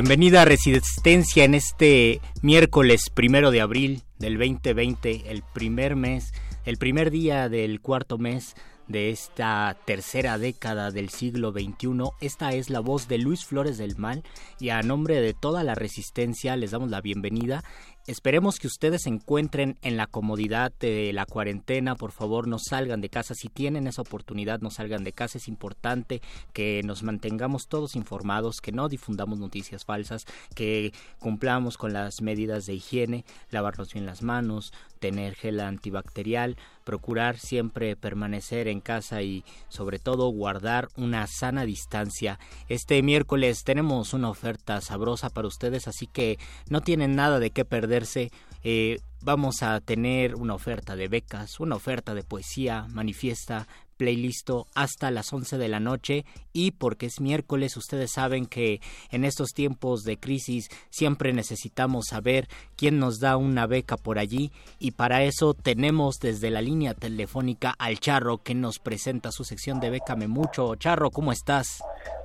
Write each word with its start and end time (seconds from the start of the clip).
Bienvenida 0.00 0.42
a 0.42 0.44
Resistencia 0.44 1.42
en 1.42 1.54
este 1.54 2.20
miércoles 2.40 3.10
primero 3.12 3.50
de 3.50 3.60
abril 3.60 4.02
del 4.20 4.38
2020, 4.38 5.24
el 5.28 5.42
primer 5.52 5.96
mes, 5.96 6.32
el 6.64 6.76
primer 6.76 7.10
día 7.10 7.48
del 7.48 7.80
cuarto 7.80 8.16
mes 8.16 8.54
de 8.86 9.10
esta 9.10 9.76
tercera 9.86 10.38
década 10.38 10.92
del 10.92 11.08
siglo 11.08 11.50
XXI. 11.50 12.12
Esta 12.20 12.52
es 12.52 12.70
la 12.70 12.78
voz 12.78 13.08
de 13.08 13.18
Luis 13.18 13.44
Flores 13.44 13.76
del 13.76 13.96
Mal 13.96 14.22
y 14.60 14.68
a 14.68 14.82
nombre 14.82 15.20
de 15.20 15.34
toda 15.34 15.64
la 15.64 15.74
resistencia 15.74 16.54
les 16.54 16.70
damos 16.70 16.90
la 16.90 17.00
bienvenida 17.00 17.64
Esperemos 18.08 18.58
que 18.58 18.68
ustedes 18.68 19.02
se 19.02 19.10
encuentren 19.10 19.76
en 19.82 19.98
la 19.98 20.06
comodidad 20.06 20.72
de 20.80 21.12
la 21.12 21.26
cuarentena. 21.26 21.94
Por 21.94 22.10
favor, 22.10 22.48
no 22.48 22.58
salgan 22.58 23.02
de 23.02 23.10
casa. 23.10 23.34
Si 23.34 23.50
tienen 23.50 23.86
esa 23.86 24.00
oportunidad, 24.00 24.60
no 24.60 24.70
salgan 24.70 25.04
de 25.04 25.12
casa. 25.12 25.36
Es 25.36 25.46
importante 25.46 26.22
que 26.54 26.80
nos 26.84 27.02
mantengamos 27.02 27.68
todos 27.68 27.96
informados, 27.96 28.62
que 28.62 28.72
no 28.72 28.88
difundamos 28.88 29.38
noticias 29.38 29.84
falsas, 29.84 30.24
que 30.54 30.94
cumplamos 31.18 31.76
con 31.76 31.92
las 31.92 32.22
medidas 32.22 32.64
de 32.64 32.76
higiene, 32.76 33.26
lavarnos 33.50 33.92
bien 33.92 34.06
las 34.06 34.22
manos, 34.22 34.72
tener 34.98 35.34
gel 35.34 35.60
antibacterial, 35.60 36.56
procurar 36.84 37.38
siempre 37.38 37.96
permanecer 37.96 38.68
en 38.68 38.80
casa 38.80 39.22
y 39.22 39.44
sobre 39.68 39.98
todo 39.98 40.28
guardar 40.30 40.88
una 40.96 41.26
sana 41.26 41.64
distancia. 41.64 42.38
Este 42.68 43.02
miércoles 43.02 43.64
tenemos 43.64 44.12
una 44.12 44.30
oferta 44.30 44.80
sabrosa 44.80 45.30
para 45.30 45.48
ustedes, 45.48 45.88
así 45.88 46.06
que 46.06 46.38
no 46.68 46.80
tienen 46.80 47.16
nada 47.16 47.38
de 47.38 47.50
qué 47.50 47.64
perderse. 47.64 48.30
Eh, 48.62 48.98
vamos 49.20 49.62
a 49.62 49.80
tener 49.80 50.34
una 50.34 50.54
oferta 50.54 50.96
de 50.96 51.08
becas, 51.08 51.60
una 51.60 51.76
oferta 51.76 52.14
de 52.14 52.22
poesía, 52.22 52.86
manifiesta, 52.90 53.66
playlist 53.98 54.48
hasta 54.74 55.10
las 55.10 55.30
11 55.32 55.58
de 55.58 55.68
la 55.68 55.80
noche 55.80 56.24
y 56.58 56.72
porque 56.72 57.06
es 57.06 57.20
miércoles 57.20 57.76
ustedes 57.76 58.10
saben 58.10 58.46
que 58.46 58.80
en 59.12 59.24
estos 59.24 59.50
tiempos 59.54 60.02
de 60.02 60.16
crisis 60.16 60.68
siempre 60.90 61.32
necesitamos 61.32 62.06
saber 62.08 62.48
quién 62.76 62.98
nos 62.98 63.20
da 63.20 63.36
una 63.36 63.68
beca 63.68 63.96
por 63.96 64.18
allí 64.18 64.50
y 64.80 64.90
para 64.90 65.22
eso 65.22 65.54
tenemos 65.54 66.18
desde 66.18 66.50
la 66.50 66.60
línea 66.60 66.94
telefónica 66.94 67.74
al 67.78 68.00
Charro 68.00 68.38
que 68.38 68.56
nos 68.56 68.80
presenta 68.80 69.30
su 69.30 69.44
sección 69.44 69.78
de 69.78 69.90
Bécame 69.90 70.26
Mucho. 70.26 70.74
Charro, 70.74 71.10
¿cómo 71.10 71.30
estás? 71.30 71.80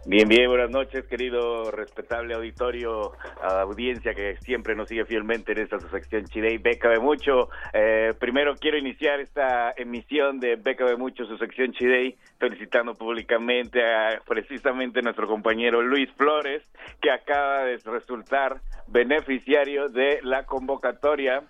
Bien, 0.05 0.27
bien, 0.27 0.49
buenas 0.49 0.69
noches, 0.69 1.05
querido 1.05 1.71
respetable 1.71 2.33
auditorio, 2.33 3.13
audiencia 3.41 4.13
que 4.13 4.35
siempre 4.37 4.75
nos 4.75 4.89
sigue 4.89 5.05
fielmente 5.05 5.53
en 5.53 5.59
esta 5.59 5.79
su 5.79 5.87
sección 5.87 6.25
Chidey, 6.25 6.57
Bécame 6.57 6.99
Mucho. 6.99 7.49
Eh, 7.71 8.13
primero 8.19 8.55
quiero 8.55 8.77
iniciar 8.77 9.21
esta 9.21 9.73
emisión 9.77 10.39
de 10.39 10.57
Bécame 10.57 10.97
Mucho, 10.97 11.25
su 11.25 11.37
sección 11.37 11.71
Chidey, 11.71 12.17
felicitando 12.37 12.95
públicamente 12.95 13.81
a 13.81 14.21
precisamente 14.27 15.01
nuestro 15.01 15.27
compañero 15.27 15.81
Luis 15.81 16.09
Flores, 16.17 16.63
que 17.01 17.11
acaba 17.11 17.63
de 17.63 17.77
resultar 17.77 18.61
beneficiario 18.87 19.89
de 19.89 20.19
la 20.23 20.45
convocatoria. 20.45 21.43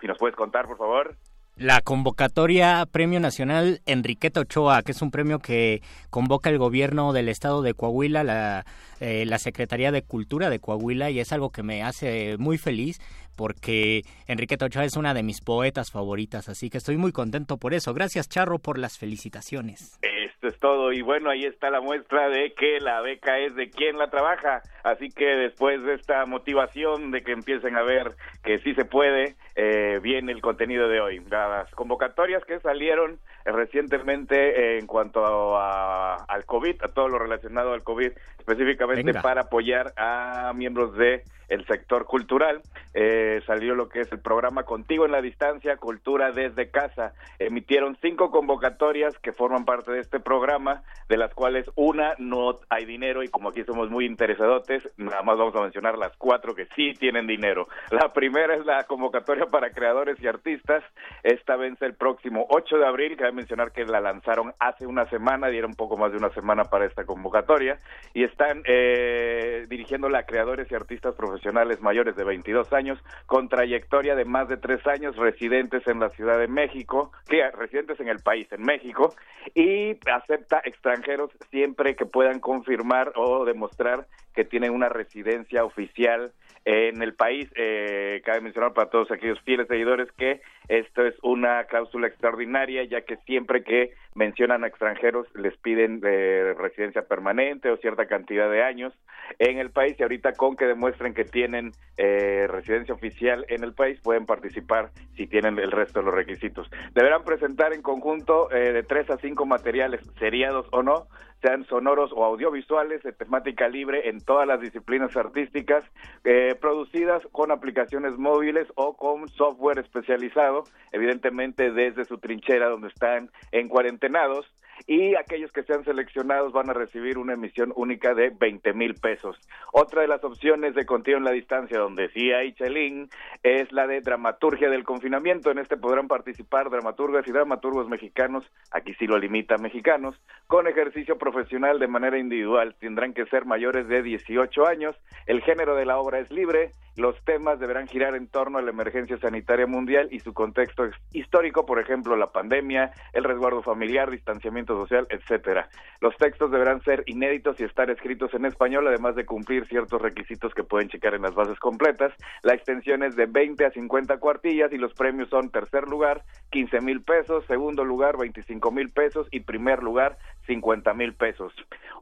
Si 0.00 0.06
nos 0.06 0.18
puedes 0.18 0.36
contar, 0.36 0.66
por 0.66 0.78
favor 0.78 1.16
la 1.60 1.82
convocatoria 1.82 2.86
Premio 2.90 3.20
Nacional 3.20 3.82
Enriqueta 3.84 4.40
Ochoa, 4.40 4.82
que 4.82 4.92
es 4.92 5.02
un 5.02 5.10
premio 5.10 5.40
que 5.40 5.82
convoca 6.08 6.48
el 6.48 6.56
gobierno 6.56 7.12
del 7.12 7.28
estado 7.28 7.60
de 7.60 7.74
Coahuila, 7.74 8.24
la, 8.24 8.64
eh, 8.98 9.26
la 9.26 9.38
Secretaría 9.38 9.92
de 9.92 10.00
Cultura 10.00 10.48
de 10.48 10.58
Coahuila, 10.58 11.10
y 11.10 11.20
es 11.20 11.34
algo 11.34 11.50
que 11.50 11.62
me 11.62 11.82
hace 11.82 12.38
muy 12.38 12.56
feliz 12.56 12.98
porque 13.40 14.02
Enriqueta 14.26 14.66
Ochoa 14.66 14.84
es 14.84 14.98
una 14.98 15.14
de 15.14 15.22
mis 15.22 15.40
poetas 15.40 15.90
favoritas, 15.90 16.50
así 16.50 16.68
que 16.68 16.76
estoy 16.76 16.98
muy 16.98 17.10
contento 17.10 17.56
por 17.56 17.72
eso. 17.72 17.94
Gracias, 17.94 18.28
Charro, 18.28 18.58
por 18.58 18.76
las 18.76 18.98
felicitaciones. 18.98 19.98
Esto 20.02 20.48
es 20.48 20.58
todo, 20.58 20.92
y 20.92 21.00
bueno, 21.00 21.30
ahí 21.30 21.46
está 21.46 21.70
la 21.70 21.80
muestra 21.80 22.28
de 22.28 22.52
que 22.52 22.80
la 22.80 23.00
beca 23.00 23.38
es 23.38 23.54
de 23.54 23.70
quien 23.70 23.96
la 23.96 24.10
trabaja, 24.10 24.60
así 24.84 25.08
que 25.08 25.24
después 25.24 25.82
de 25.82 25.94
esta 25.94 26.26
motivación 26.26 27.12
de 27.12 27.22
que 27.22 27.32
empiecen 27.32 27.76
a 27.76 27.82
ver 27.82 28.12
que 28.44 28.58
sí 28.58 28.74
se 28.74 28.84
puede, 28.84 29.36
eh, 29.56 30.00
viene 30.02 30.32
el 30.32 30.42
contenido 30.42 30.88
de 30.88 31.00
hoy. 31.00 31.22
Las 31.30 31.70
convocatorias 31.70 32.44
que 32.44 32.60
salieron 32.60 33.18
recientemente 33.46 34.76
en 34.78 34.86
cuanto 34.86 35.56
a, 35.56 36.16
al 36.24 36.44
COVID, 36.44 36.82
a 36.82 36.88
todo 36.88 37.08
lo 37.08 37.18
relacionado 37.18 37.72
al 37.72 37.82
COVID, 37.82 38.12
específicamente 38.38 39.14
para 39.14 39.42
apoyar 39.42 39.94
a 39.96 40.52
miembros 40.54 40.94
de 40.94 41.22
el 41.50 41.66
sector 41.66 42.06
cultural. 42.06 42.62
Eh, 42.94 43.42
salió 43.46 43.74
lo 43.74 43.88
que 43.88 44.00
es 44.00 44.12
el 44.12 44.20
programa 44.20 44.62
Contigo 44.62 45.04
en 45.04 45.12
la 45.12 45.20
Distancia, 45.20 45.76
Cultura 45.76 46.32
desde 46.32 46.70
Casa. 46.70 47.12
Emitieron 47.38 47.98
cinco 48.00 48.30
convocatorias 48.30 49.18
que 49.18 49.32
forman 49.32 49.64
parte 49.64 49.92
de 49.92 50.00
este 50.00 50.20
programa, 50.20 50.82
de 51.08 51.16
las 51.16 51.34
cuales 51.34 51.66
una 51.74 52.14
no 52.18 52.60
hay 52.70 52.84
dinero 52.84 53.22
y 53.22 53.28
como 53.28 53.50
aquí 53.50 53.64
somos 53.64 53.90
muy 53.90 54.06
interesadotes, 54.06 54.88
nada 54.96 55.22
más 55.22 55.36
vamos 55.36 55.54
a 55.56 55.62
mencionar 55.62 55.98
las 55.98 56.16
cuatro 56.16 56.54
que 56.54 56.66
sí 56.76 56.94
tienen 56.94 57.26
dinero. 57.26 57.68
La 57.90 58.12
primera 58.12 58.54
es 58.54 58.64
la 58.64 58.84
convocatoria 58.84 59.46
para 59.46 59.70
creadores 59.70 60.22
y 60.22 60.28
artistas. 60.28 60.84
Esta 61.24 61.56
vence 61.56 61.84
el 61.84 61.94
próximo 61.94 62.46
8 62.48 62.78
de 62.78 62.86
abril, 62.86 63.16
cabe 63.16 63.32
mencionar 63.32 63.72
que 63.72 63.84
la 63.84 64.00
lanzaron 64.00 64.54
hace 64.60 64.86
una 64.86 65.08
semana, 65.10 65.48
dieron 65.48 65.74
poco 65.74 65.96
más 65.96 66.12
de 66.12 66.18
una 66.18 66.30
semana 66.30 66.64
para 66.64 66.86
esta 66.86 67.04
convocatoria 67.04 67.78
y 68.14 68.22
están 68.22 68.62
eh, 68.66 69.66
dirigiéndola 69.68 70.20
a 70.20 70.26
creadores 70.26 70.70
y 70.70 70.74
artistas 70.76 71.14
profesionales 71.16 71.39
mayores 71.80 72.16
de 72.16 72.24
22 72.24 72.72
años 72.72 72.98
con 73.26 73.48
trayectoria 73.48 74.14
de 74.14 74.24
más 74.24 74.48
de 74.48 74.56
tres 74.56 74.86
años 74.86 75.16
residentes 75.16 75.86
en 75.86 76.00
la 76.00 76.10
Ciudad 76.10 76.38
de 76.38 76.48
México, 76.48 77.12
que 77.28 77.50
residentes 77.50 78.00
en 78.00 78.08
el 78.08 78.18
país, 78.20 78.46
en 78.52 78.62
México, 78.62 79.14
y 79.54 79.98
acepta 80.10 80.60
extranjeros 80.64 81.30
siempre 81.50 81.96
que 81.96 82.06
puedan 82.06 82.40
confirmar 82.40 83.12
o 83.16 83.44
demostrar 83.44 84.06
que 84.34 84.44
tienen 84.44 84.72
una 84.72 84.88
residencia 84.88 85.64
oficial 85.64 86.32
en 86.64 87.02
el 87.02 87.14
país. 87.14 87.48
Eh, 87.54 88.20
cabe 88.24 88.40
mencionar 88.40 88.72
para 88.72 88.90
todos 88.90 89.10
aquellos 89.10 89.40
fieles 89.40 89.68
seguidores 89.68 90.10
que 90.12 90.40
esto 90.68 91.04
es 91.04 91.14
una 91.22 91.64
cláusula 91.64 92.06
extraordinaria, 92.06 92.84
ya 92.84 93.00
que 93.02 93.16
siempre 93.26 93.64
que 93.64 93.92
mencionan 94.14 94.64
a 94.64 94.68
extranjeros 94.68 95.26
les 95.34 95.56
piden 95.56 96.00
de 96.00 96.54
residencia 96.54 97.02
permanente 97.02 97.70
o 97.70 97.76
cierta 97.78 98.06
cantidad 98.06 98.50
de 98.50 98.62
años 98.62 98.92
en 99.38 99.58
el 99.58 99.70
país 99.70 99.96
y 99.98 100.02
ahorita 100.02 100.32
con 100.32 100.56
que 100.56 100.66
demuestren 100.66 101.14
que 101.14 101.24
tienen 101.24 101.72
eh, 101.96 102.46
residencia 102.48 102.94
oficial 102.94 103.44
en 103.48 103.64
el 103.64 103.72
país 103.72 104.00
pueden 104.00 104.26
participar 104.26 104.90
si 105.16 105.26
tienen 105.26 105.58
el 105.58 105.70
resto 105.70 106.00
de 106.00 106.06
los 106.06 106.14
requisitos. 106.14 106.70
Deberán 106.94 107.24
presentar 107.24 107.72
en 107.72 107.82
conjunto 107.82 108.50
eh, 108.52 108.72
de 108.72 108.82
tres 108.82 109.08
a 109.10 109.16
cinco 109.18 109.46
materiales, 109.46 110.00
seriados 110.18 110.66
o 110.72 110.82
no, 110.82 111.06
sean 111.42 111.64
sonoros 111.66 112.10
o 112.14 112.24
audiovisuales 112.24 113.02
de 113.02 113.12
temática 113.12 113.68
libre 113.68 114.08
en 114.08 114.20
todas 114.20 114.46
las 114.46 114.60
disciplinas 114.60 115.16
artísticas, 115.16 115.84
eh, 116.24 116.49
producidas 116.54 117.22
con 117.32 117.50
aplicaciones 117.50 118.16
móviles 118.16 118.66
o 118.74 118.96
con 118.96 119.28
software 119.28 119.78
especializado, 119.78 120.64
evidentemente 120.92 121.72
desde 121.72 122.04
su 122.04 122.18
trinchera 122.18 122.68
donde 122.68 122.88
están 122.88 123.30
en 123.52 123.68
cuarentenados 123.68 124.46
y 124.86 125.14
aquellos 125.14 125.52
que 125.52 125.62
sean 125.62 125.84
seleccionados 125.84 126.52
van 126.52 126.70
a 126.70 126.74
recibir 126.74 127.18
una 127.18 127.34
emisión 127.34 127.72
única 127.76 128.14
de 128.14 128.30
20 128.30 128.72
mil 128.72 128.94
pesos. 128.94 129.36
Otra 129.72 130.02
de 130.02 130.08
las 130.08 130.22
opciones 130.24 130.74
de 130.74 130.86
contigo 130.86 131.18
en 131.18 131.24
la 131.24 131.32
distancia, 131.32 131.78
donde 131.78 132.08
sí 132.10 132.32
hay 132.32 132.52
chelín, 132.54 133.08
es 133.42 133.70
la 133.72 133.86
de 133.86 134.00
dramaturgia 134.00 134.70
del 134.70 134.84
confinamiento. 134.84 135.50
En 135.50 135.58
este 135.58 135.76
podrán 135.76 136.08
participar 136.08 136.70
dramaturgas 136.70 137.26
y 137.26 137.32
dramaturgos 137.32 137.88
mexicanos, 137.88 138.44
aquí 138.70 138.94
sí 138.94 139.06
lo 139.06 139.18
limita 139.18 139.58
mexicanos, 139.58 140.16
con 140.46 140.66
ejercicio 140.66 141.18
profesional 141.18 141.78
de 141.78 141.88
manera 141.88 142.18
individual. 142.18 142.74
Tendrán 142.78 143.14
que 143.14 143.26
ser 143.26 143.44
mayores 143.44 143.88
de 143.88 144.02
18 144.02 144.66
años. 144.66 144.96
El 145.26 145.42
género 145.42 145.74
de 145.74 145.86
la 145.86 145.98
obra 145.98 146.18
es 146.18 146.30
libre. 146.30 146.72
Los 147.00 147.16
temas 147.24 147.58
deberán 147.58 147.88
girar 147.88 148.14
en 148.14 148.28
torno 148.28 148.58
a 148.58 148.62
la 148.62 148.72
emergencia 148.72 149.16
sanitaria 149.16 149.66
mundial 149.66 150.08
y 150.10 150.20
su 150.20 150.34
contexto 150.34 150.82
histórico, 151.12 151.64
por 151.64 151.80
ejemplo, 151.80 152.14
la 152.14 152.30
pandemia, 152.30 152.92
el 153.14 153.24
resguardo 153.24 153.62
familiar, 153.62 154.10
distanciamiento 154.10 154.76
social, 154.76 155.06
etcétera. 155.08 155.70
Los 156.02 156.14
textos 156.18 156.50
deberán 156.50 156.82
ser 156.82 157.02
inéditos 157.06 157.58
y 157.58 157.64
estar 157.64 157.88
escritos 157.88 158.34
en 158.34 158.44
español, 158.44 158.86
además 158.86 159.16
de 159.16 159.24
cumplir 159.24 159.66
ciertos 159.66 160.02
requisitos 160.02 160.52
que 160.52 160.62
pueden 160.62 160.90
checar 160.90 161.14
en 161.14 161.22
las 161.22 161.34
bases 161.34 161.58
completas. 161.58 162.12
La 162.42 162.52
extensión 162.52 163.02
es 163.02 163.16
de 163.16 163.24
20 163.24 163.64
a 163.64 163.70
50 163.70 164.18
cuartillas 164.18 164.70
y 164.70 164.76
los 164.76 164.92
premios 164.92 165.30
son 165.30 165.48
tercer 165.48 165.88
lugar, 165.88 166.22
15 166.50 166.82
mil 166.82 167.00
pesos, 167.00 167.46
segundo 167.46 167.82
lugar, 167.82 168.18
25 168.18 168.70
mil 168.72 168.90
pesos 168.90 169.26
y 169.30 169.40
primer 169.40 169.82
lugar, 169.82 170.18
50 170.46 170.92
mil 170.92 171.14
pesos. 171.14 171.54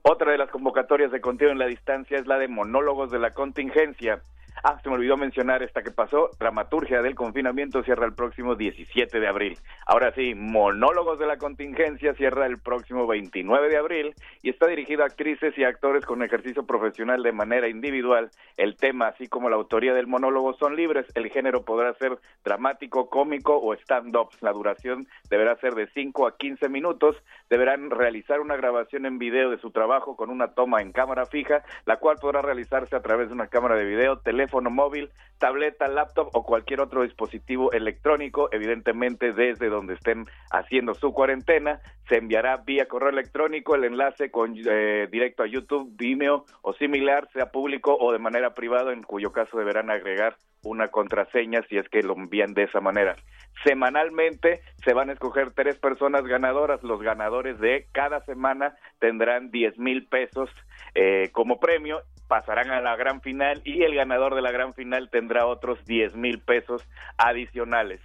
Otra 0.03 0.33
de 0.33 0.39
las 0.39 0.51
convocatorias 0.51 1.13
de 1.13 1.21
contenido 1.21 1.53
en 1.53 1.61
la 1.61 1.67
distancia 1.67 2.19
es 2.19 2.27
la 2.27 2.37
de 2.37 2.49
monólogos 2.49 3.13
de 3.13 3.21
la 3.21 3.33
contingencia. 3.33 4.23
Ah, 4.65 4.79
se 4.83 4.89
me 4.89 4.97
olvidó 4.97 5.17
mencionar 5.17 5.63
esta 5.63 5.83
que 5.83 5.93
pasó. 5.93 6.31
Dramaturgia 6.39 7.01
del 7.01 7.15
confinamiento 7.15 7.85
cierra 7.85 8.07
el 8.07 8.15
próximo 8.15 8.57
17 8.57 9.21
de 9.21 9.29
abril. 9.29 9.59
Ahora 9.87 10.13
sí, 10.15 10.35
Monólogos 10.35 11.19
de 11.21 11.27
la 11.27 11.37
contingencia 11.37 12.15
cierra 12.15 12.47
el 12.47 12.59
próximo 12.59 13.07
29 13.07 13.69
de 13.69 13.77
abril 13.77 14.15
y 14.43 14.51
está 14.51 14.67
dirigido 14.67 15.05
a 15.05 15.07
actrices 15.07 15.57
y 15.57 15.65
actores 15.65 16.05
con 16.05 16.25
ejercicio 16.25 16.67
profesional 16.67 17.23
de 17.23 17.31
manera 17.31 17.69
individual. 17.69 18.31
El 18.57 18.77
tema, 18.77 19.09
así 19.09 19.29
como 19.29 19.49
la 19.49 19.57
autoría 19.57 19.95
del 19.95 20.09
monólogo, 20.09 20.55
son 20.55 20.75
libres. 20.75 21.07
El 21.15 21.31
género 21.31 21.65
podrá 21.65 21.95
ser 21.95 22.19
dramático, 22.45 23.09
cómico 23.09 23.57
o 23.57 23.75
stand-up. 23.75 24.31
La 24.41 24.53
duración 24.53 25.07
deberá 25.31 25.55
ser 25.57 25.75
de 25.75 25.87
5 25.89 26.27
a 26.27 26.37
15 26.37 26.69
minutos. 26.69 27.17
Deberán 27.49 27.91
realizar 27.91 28.41
una 28.41 28.57
grabación 28.57 29.07
en 29.07 29.19
video 29.19 29.51
de 29.51 29.59
su 29.59 29.71
trabajo 29.71 30.17
con 30.17 30.31
una 30.31 30.49
toma 30.55 30.83
en 30.83 30.91
cámara 30.91 31.27
fija, 31.27 31.63
la 31.87 31.99
cual 31.99 32.17
podrá 32.21 32.43
realizarse 32.43 32.97
a 32.97 33.03
través 33.03 33.29
de 33.29 33.35
una 33.35 33.47
cámara 33.47 33.77
de 33.77 33.85
video, 33.85 34.19
teléfono, 34.19 34.48
teléfono 34.49 34.71
móvil, 34.71 35.11
tableta, 35.39 35.87
laptop 35.89 36.31
o 36.33 36.43
cualquier 36.43 36.81
otro 36.81 37.03
dispositivo 37.03 37.71
electrónico, 37.73 38.49
evidentemente 38.51 39.33
desde 39.33 39.69
donde 39.69 39.95
estén 39.95 40.27
haciendo 40.51 40.95
su 40.95 41.13
cuarentena, 41.13 41.81
se 42.09 42.17
enviará 42.17 42.57
vía 42.57 42.89
correo 42.89 43.11
electrónico 43.11 43.75
el 43.75 43.85
enlace 43.85 44.31
con 44.31 44.57
eh, 44.57 45.07
directo 45.13 45.43
a 45.43 45.47
YouTube, 45.47 45.93
Vimeo 45.97 46.47
o 46.63 46.73
similar, 46.73 47.29
sea 47.35 47.51
público 47.51 47.97
o 48.01 48.11
de 48.11 48.19
manera 48.19 48.55
privada, 48.55 48.93
en 48.93 49.03
cuyo 49.03 49.31
caso 49.31 49.59
deberán 49.59 49.91
agregar 49.91 50.37
una 50.65 50.89
contraseña 50.89 51.63
si 51.69 51.77
es 51.77 51.89
que 51.91 52.03
lo 52.03 52.15
envían 52.15 52.55
de 52.55 52.65
esa 52.65 52.81
manera. 52.81 53.17
Semanalmente 53.65 54.63
se 54.83 54.95
van 54.95 55.11
a 55.11 55.13
escoger 55.13 55.53
tres 55.53 55.77
personas 55.79 56.25
ganadoras. 56.25 56.83
Los 56.83 57.03
ganadores 57.03 57.61
de 57.61 57.87
cada 57.93 58.25
semana 58.25 58.75
tendrán 58.99 59.51
10 59.51 59.79
mil 59.79 60.07
pesos 60.07 60.49
eh, 60.95 61.29
como 61.33 61.61
premio 61.61 62.01
pasarán 62.29 62.71
a 62.71 62.81
la 62.81 62.95
gran 62.97 63.21
final 63.21 63.61
y 63.65 63.83
el 63.83 63.95
ganador 63.95 64.35
de 64.35 64.43
la 64.43 64.53
gran 64.53 64.75
final 64.75 65.11
tendrá 65.11 65.47
otros 65.47 65.85
10 65.87 66.15
mil 66.15 66.41
pesos 66.41 66.87
adicionales. 67.17 68.01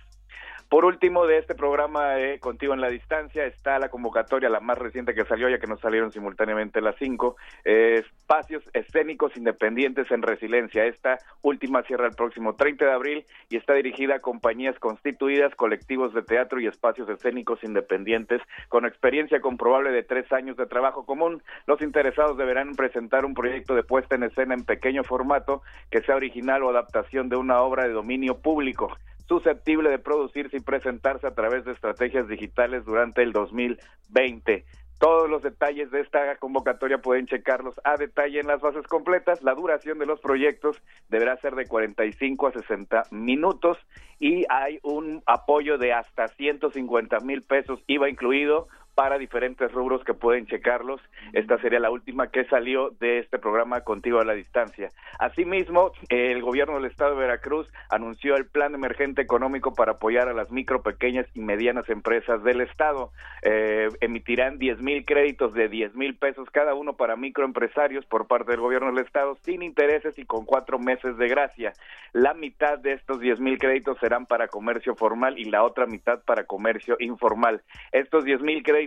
Por 0.69 0.85
último, 0.85 1.27
de 1.27 1.37
este 1.37 1.55
programa 1.55 2.11
de 2.15 2.39
Contigo 2.39 2.73
en 2.73 2.81
la 2.81 2.89
Distancia 2.89 3.45
está 3.45 3.77
la 3.79 3.89
convocatoria, 3.89 4.49
la 4.49 4.59
más 4.59 4.77
reciente 4.77 5.13
que 5.13 5.25
salió, 5.25 5.47
ya 5.49 5.59
que 5.59 5.67
nos 5.67 5.79
salieron 5.79 6.11
simultáneamente 6.11 6.81
las 6.81 6.95
cinco, 6.97 7.35
espacios 7.63 8.63
escénicos 8.73 9.37
independientes 9.37 10.09
en 10.11 10.21
resiliencia. 10.21 10.85
Esta 10.85 11.19
última 11.41 11.83
cierra 11.83 12.07
el 12.07 12.15
próximo 12.15 12.55
30 12.55 12.85
de 12.85 12.91
abril 12.91 13.25
y 13.49 13.57
está 13.57 13.73
dirigida 13.73 14.15
a 14.15 14.19
compañías 14.19 14.77
constituidas, 14.79 15.53
colectivos 15.55 16.13
de 16.13 16.23
teatro 16.23 16.59
y 16.59 16.67
espacios 16.67 17.07
escénicos 17.09 17.63
independientes 17.63 18.41
con 18.69 18.85
experiencia 18.85 19.41
comprobable 19.41 19.91
de 19.91 20.03
tres 20.03 20.31
años 20.31 20.57
de 20.57 20.65
trabajo 20.65 21.05
común. 21.05 21.43
Los 21.67 21.81
interesados 21.81 22.37
deberán 22.37 22.75
presentar 22.75 23.25
un 23.25 23.33
proyecto 23.33 23.75
de 23.75 23.83
puesta 23.83 24.15
en 24.15 24.23
escena 24.23 24.53
en 24.53 24.65
pequeño 24.65 25.03
formato 25.03 25.61
que 25.91 26.01
sea 26.01 26.15
original 26.15 26.63
o 26.63 26.69
adaptación 26.69 27.29
de 27.29 27.35
una 27.35 27.61
obra 27.61 27.83
de 27.83 27.93
dominio 27.93 28.39
público 28.39 28.97
susceptible 29.27 29.89
de 29.89 29.99
producirse 29.99 30.57
y 30.57 30.61
presentarse 30.61 31.27
a 31.27 31.33
través 31.35 31.65
de 31.65 31.71
estrategias 31.71 32.27
digitales 32.27 32.85
durante 32.85 33.23
el 33.23 33.31
2020. 33.31 34.65
Todos 34.99 35.29
los 35.29 35.43
detalles 35.43 35.91
de 35.91 35.99
esta 35.99 36.37
convocatoria 36.37 36.99
pueden 36.99 37.27
checarlos 37.27 37.75
a 37.83 37.97
detalle 37.97 38.39
en 38.39 38.47
las 38.47 38.61
bases 38.61 38.87
completas. 38.87 39.43
La 39.43 39.53
duración 39.53 39.99
de 39.99 40.05
los 40.05 40.21
proyectos 40.21 40.81
deberá 41.09 41.35
ser 41.37 41.55
de 41.55 41.65
45 41.65 42.47
a 42.47 42.51
60 42.53 43.03
minutos 43.11 43.77
y 44.19 44.45
hay 44.49 44.79
un 44.81 45.21
apoyo 45.25 45.77
de 45.77 45.91
hasta 45.91 46.29
150 46.29 47.19
mil 47.19 47.41
pesos 47.41 47.81
IVA 47.87 48.09
incluido 48.09 48.69
para 48.95 49.17
diferentes 49.17 49.71
rubros 49.71 50.03
que 50.03 50.13
pueden 50.13 50.45
checarlos. 50.45 51.01
Esta 51.33 51.57
sería 51.59 51.79
la 51.79 51.89
última 51.89 52.27
que 52.27 52.45
salió 52.45 52.91
de 52.99 53.19
este 53.19 53.39
programa 53.39 53.81
Contigo 53.81 54.19
a 54.19 54.25
la 54.25 54.33
Distancia. 54.33 54.89
Asimismo, 55.19 55.91
el 56.09 56.41
gobierno 56.41 56.75
del 56.75 56.85
estado 56.85 57.11
de 57.11 57.21
Veracruz 57.21 57.67
anunció 57.89 58.35
el 58.35 58.45
plan 58.45 58.75
emergente 58.75 59.21
económico 59.21 59.73
para 59.73 59.93
apoyar 59.93 60.27
a 60.27 60.33
las 60.33 60.51
micro, 60.51 60.83
pequeñas 60.83 61.27
y 61.33 61.39
medianas 61.39 61.89
empresas 61.89 62.43
del 62.43 62.61
estado. 62.61 63.11
Eh, 63.41 63.89
emitirán 64.01 64.59
10 64.59 64.81
mil 64.81 65.05
créditos 65.05 65.53
de 65.53 65.69
10 65.69 65.95
mil 65.95 66.15
pesos 66.15 66.49
cada 66.51 66.75
uno 66.75 66.93
para 66.93 67.15
microempresarios 67.15 68.05
por 68.05 68.27
parte 68.27 68.51
del 68.51 68.61
gobierno 68.61 68.91
del 68.91 69.05
estado 69.05 69.35
sin 69.43 69.63
intereses 69.63 70.17
y 70.17 70.25
con 70.25 70.45
cuatro 70.45 70.77
meses 70.79 71.17
de 71.17 71.27
gracia. 71.27 71.73
La 72.11 72.33
mitad 72.33 72.77
de 72.77 72.93
estos 72.93 73.19
10 73.19 73.39
mil 73.39 73.57
créditos 73.57 73.97
serán 73.99 74.25
para 74.25 74.47
comercio 74.47 74.95
formal 74.95 75.39
y 75.39 75.45
la 75.45 75.63
otra 75.63 75.85
mitad 75.87 76.23
para 76.23 76.45
comercio 76.45 76.95
informal. 76.99 77.63
Estos 77.91 78.23
10 78.23 78.41
mil 78.41 78.61
créditos 78.61 78.82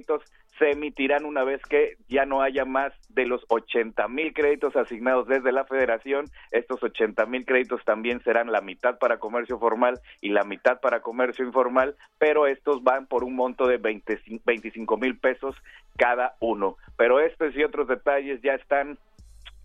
se 0.58 0.70
emitirán 0.70 1.24
una 1.24 1.44
vez 1.44 1.60
que 1.62 1.96
ya 2.08 2.24
no 2.24 2.42
haya 2.42 2.64
más 2.64 2.92
de 3.10 3.26
los 3.26 3.44
80 3.48 4.08
mil 4.08 4.32
créditos 4.32 4.74
asignados 4.76 5.28
desde 5.28 5.52
la 5.52 5.64
federación. 5.64 6.26
Estos 6.50 6.82
80 6.82 7.26
mil 7.26 7.44
créditos 7.44 7.84
también 7.84 8.22
serán 8.22 8.50
la 8.50 8.60
mitad 8.60 8.98
para 8.98 9.18
comercio 9.18 9.58
formal 9.58 10.00
y 10.20 10.30
la 10.30 10.44
mitad 10.44 10.80
para 10.80 11.00
comercio 11.00 11.44
informal, 11.44 11.96
pero 12.18 12.46
estos 12.46 12.82
van 12.82 13.06
por 13.06 13.24
un 13.24 13.34
monto 13.36 13.66
de 13.66 13.78
25 13.78 14.96
mil 14.96 15.18
pesos 15.18 15.54
cada 15.96 16.36
uno. 16.40 16.76
Pero 16.96 17.20
estos 17.20 17.54
y 17.54 17.62
otros 17.62 17.88
detalles 17.88 18.40
ya 18.42 18.54
están 18.54 18.98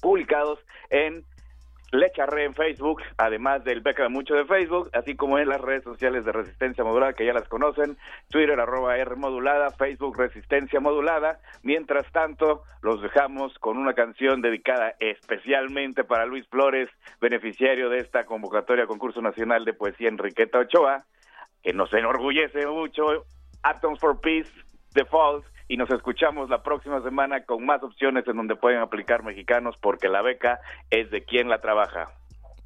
publicados 0.01 0.59
en 0.89 1.23
Lecharre 1.91 2.45
en 2.45 2.55
Facebook, 2.55 3.01
además 3.17 3.65
del 3.65 3.81
Beca 3.81 4.03
de 4.03 4.09
Mucho 4.09 4.33
de 4.33 4.45
Facebook, 4.45 4.89
así 4.93 5.15
como 5.15 5.39
en 5.39 5.49
las 5.49 5.59
redes 5.59 5.83
sociales 5.83 6.23
de 6.23 6.31
Resistencia 6.31 6.85
Modulada, 6.85 7.13
que 7.13 7.25
ya 7.25 7.33
las 7.33 7.49
conocen, 7.49 7.97
Twitter 8.29 8.57
arroba 8.59 8.97
R 8.97 9.15
modulada, 9.17 9.71
Facebook 9.71 10.17
Resistencia 10.17 10.79
Modulada. 10.79 11.39
Mientras 11.63 12.09
tanto, 12.13 12.63
los 12.81 13.01
dejamos 13.01 13.57
con 13.59 13.77
una 13.77 13.93
canción 13.93 14.41
dedicada 14.41 14.95
especialmente 14.99 16.05
para 16.05 16.25
Luis 16.25 16.47
Flores, 16.47 16.89
beneficiario 17.19 17.89
de 17.89 17.97
esta 17.97 18.25
convocatoria 18.25 18.87
concurso 18.87 19.21
nacional 19.21 19.65
de 19.65 19.73
poesía 19.73 20.07
Enriqueta 20.07 20.59
Ochoa, 20.59 21.03
que 21.61 21.73
nos 21.73 21.93
enorgullece 21.93 22.65
mucho, 22.67 23.25
Atoms 23.63 23.99
for 23.99 24.19
Peace, 24.21 24.49
The 24.93 25.03
Falls, 25.05 25.45
y 25.71 25.77
nos 25.77 25.89
escuchamos 25.89 26.49
la 26.49 26.61
próxima 26.61 27.01
semana 27.01 27.45
con 27.45 27.65
más 27.65 27.81
opciones 27.81 28.27
en 28.27 28.35
donde 28.35 28.57
pueden 28.57 28.81
aplicar 28.81 29.23
mexicanos 29.23 29.73
porque 29.81 30.09
la 30.09 30.21
beca 30.21 30.59
es 30.89 31.09
de 31.11 31.23
quien 31.23 31.47
la 31.47 31.61
trabaja. 31.61 32.11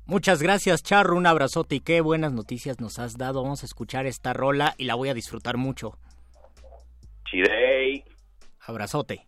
Muchas 0.08 0.42
gracias, 0.42 0.82
Charro. 0.82 1.16
Un 1.16 1.28
abrazote 1.28 1.76
y 1.76 1.82
qué 1.82 2.02
buenas 2.02 2.34
noticias 2.34 2.80
nos 2.82 2.98
has 2.98 3.16
dado. 3.16 3.44
Vamos 3.44 3.62
a 3.62 3.68
escuchar 3.68 4.08
esta 4.08 4.34
rola 4.34 4.74
y 4.80 4.86
la 4.86 4.96
voy 4.96 5.10
a 5.10 5.14
disfrutar 5.14 5.56
mucho. 5.56 6.00
Chidey. 7.26 8.04
Abrazote. 8.66 9.28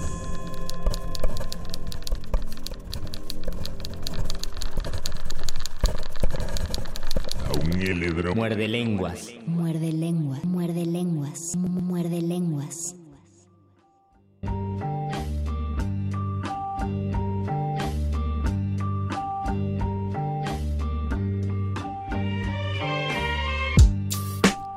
Muerde 8.41 8.67
lenguas. 8.67 9.35
Muerde 9.45 9.91
lenguas. 9.93 10.43
Muerde 10.45 10.83
lenguas. 10.87 11.55
Muerde 11.57 12.21
lenguas. 12.23 12.95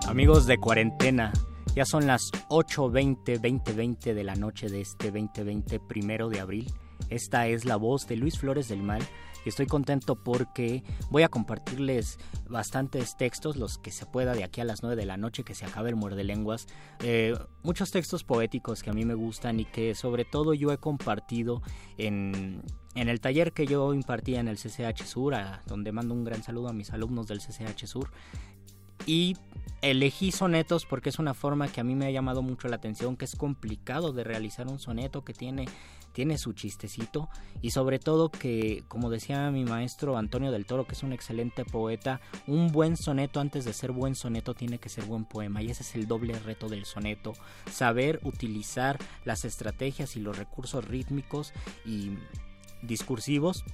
Amigos 0.06 0.46
de 0.46 0.58
cuarentena, 0.58 1.32
ya 1.74 1.86
son 1.86 2.06
las 2.06 2.32
8.20, 2.50 3.40
20.20 3.40 4.12
de 4.12 4.24
la 4.24 4.34
noche 4.34 4.68
de 4.68 4.82
este 4.82 5.10
2020, 5.10 5.80
primero 5.80 6.28
de 6.28 6.40
abril. 6.40 6.70
Esta 7.14 7.46
es 7.46 7.64
la 7.64 7.76
voz 7.76 8.08
de 8.08 8.16
Luis 8.16 8.40
Flores 8.40 8.66
del 8.66 8.82
Mal 8.82 9.00
y 9.44 9.48
estoy 9.48 9.66
contento 9.66 10.16
porque 10.16 10.82
voy 11.10 11.22
a 11.22 11.28
compartirles 11.28 12.18
bastantes 12.48 13.16
textos, 13.16 13.54
los 13.56 13.78
que 13.78 13.92
se 13.92 14.04
pueda 14.04 14.34
de 14.34 14.42
aquí 14.42 14.60
a 14.60 14.64
las 14.64 14.82
9 14.82 14.96
de 14.96 15.06
la 15.06 15.16
noche, 15.16 15.44
que 15.44 15.54
se 15.54 15.64
acabe 15.64 15.90
el 15.90 15.94
muerde 15.94 16.24
lenguas. 16.24 16.66
Eh, 17.04 17.38
muchos 17.62 17.92
textos 17.92 18.24
poéticos 18.24 18.82
que 18.82 18.90
a 18.90 18.94
mí 18.94 19.04
me 19.04 19.14
gustan 19.14 19.60
y 19.60 19.64
que 19.64 19.94
sobre 19.94 20.24
todo 20.24 20.54
yo 20.54 20.72
he 20.72 20.78
compartido 20.78 21.62
en, 21.98 22.62
en 22.96 23.08
el 23.08 23.20
taller 23.20 23.52
que 23.52 23.68
yo 23.68 23.94
impartía 23.94 24.40
en 24.40 24.48
el 24.48 24.56
CCH 24.56 25.04
Sur, 25.04 25.36
a 25.36 25.62
donde 25.66 25.92
mando 25.92 26.14
un 26.14 26.24
gran 26.24 26.42
saludo 26.42 26.66
a 26.68 26.72
mis 26.72 26.90
alumnos 26.90 27.28
del 27.28 27.38
CCH 27.38 27.86
Sur. 27.86 28.10
Y 29.06 29.36
elegí 29.82 30.32
sonetos 30.32 30.86
porque 30.86 31.10
es 31.10 31.18
una 31.18 31.34
forma 31.34 31.68
que 31.68 31.80
a 31.80 31.84
mí 31.84 31.94
me 31.94 32.06
ha 32.06 32.10
llamado 32.10 32.42
mucho 32.42 32.68
la 32.68 32.76
atención, 32.76 33.16
que 33.16 33.26
es 33.26 33.36
complicado 33.36 34.12
de 34.12 34.24
realizar 34.24 34.66
un 34.66 34.78
soneto 34.78 35.24
que 35.24 35.34
tiene, 35.34 35.66
tiene 36.14 36.38
su 36.38 36.52
chistecito 36.52 37.28
y 37.60 37.72
sobre 37.72 37.98
todo 37.98 38.30
que, 38.30 38.84
como 38.86 39.10
decía 39.10 39.50
mi 39.50 39.64
maestro 39.64 40.16
Antonio 40.16 40.52
del 40.52 40.64
Toro, 40.64 40.86
que 40.86 40.94
es 40.94 41.02
un 41.02 41.12
excelente 41.12 41.64
poeta, 41.64 42.20
un 42.46 42.70
buen 42.70 42.96
soneto 42.96 43.40
antes 43.40 43.64
de 43.64 43.72
ser 43.72 43.90
buen 43.90 44.14
soneto 44.14 44.54
tiene 44.54 44.78
que 44.78 44.88
ser 44.88 45.04
buen 45.04 45.24
poema. 45.24 45.60
Y 45.60 45.70
ese 45.70 45.82
es 45.82 45.94
el 45.96 46.06
doble 46.06 46.38
reto 46.38 46.68
del 46.68 46.84
soneto, 46.84 47.32
saber 47.70 48.20
utilizar 48.22 48.98
las 49.24 49.44
estrategias 49.44 50.16
y 50.16 50.20
los 50.20 50.38
recursos 50.38 50.84
rítmicos 50.84 51.52
y 51.84 52.12
discursivos 52.82 53.64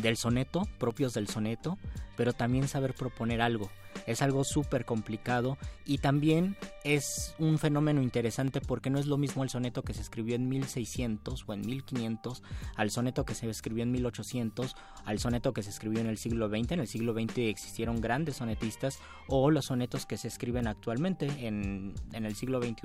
del 0.00 0.16
soneto, 0.16 0.66
propios 0.78 1.12
del 1.12 1.28
soneto, 1.28 1.78
pero 2.16 2.32
también 2.32 2.68
saber 2.68 2.94
proponer 2.94 3.42
algo 3.42 3.70
es 4.06 4.22
algo 4.22 4.44
súper 4.44 4.84
complicado 4.84 5.58
y 5.84 5.98
también 5.98 6.56
es 6.84 7.34
un 7.38 7.58
fenómeno 7.58 8.02
interesante 8.02 8.60
porque 8.60 8.90
no 8.90 8.98
es 8.98 9.06
lo 9.06 9.18
mismo 9.18 9.42
el 9.42 9.50
soneto 9.50 9.82
que 9.82 9.94
se 9.94 10.02
escribió 10.02 10.36
en 10.36 10.48
1600 10.48 11.44
o 11.46 11.52
en 11.52 11.60
1500 11.60 12.42
al 12.76 12.90
soneto 12.90 13.24
que 13.24 13.34
se 13.34 13.48
escribió 13.48 13.82
en 13.82 13.92
1800 13.92 14.76
al 15.04 15.18
soneto 15.18 15.52
que 15.52 15.62
se 15.62 15.70
escribió 15.70 16.00
en 16.00 16.06
el 16.06 16.18
siglo 16.18 16.48
XX. 16.48 16.72
En 16.72 16.80
el 16.80 16.88
siglo 16.88 17.12
XX 17.12 17.38
existieron 17.38 18.00
grandes 18.00 18.36
sonetistas 18.36 18.98
o 19.28 19.50
los 19.50 19.66
sonetos 19.66 20.06
que 20.06 20.16
se 20.16 20.28
escriben 20.28 20.66
actualmente 20.66 21.46
en, 21.46 21.94
en 22.12 22.24
el 22.24 22.34
siglo 22.34 22.60
XXI 22.60 22.76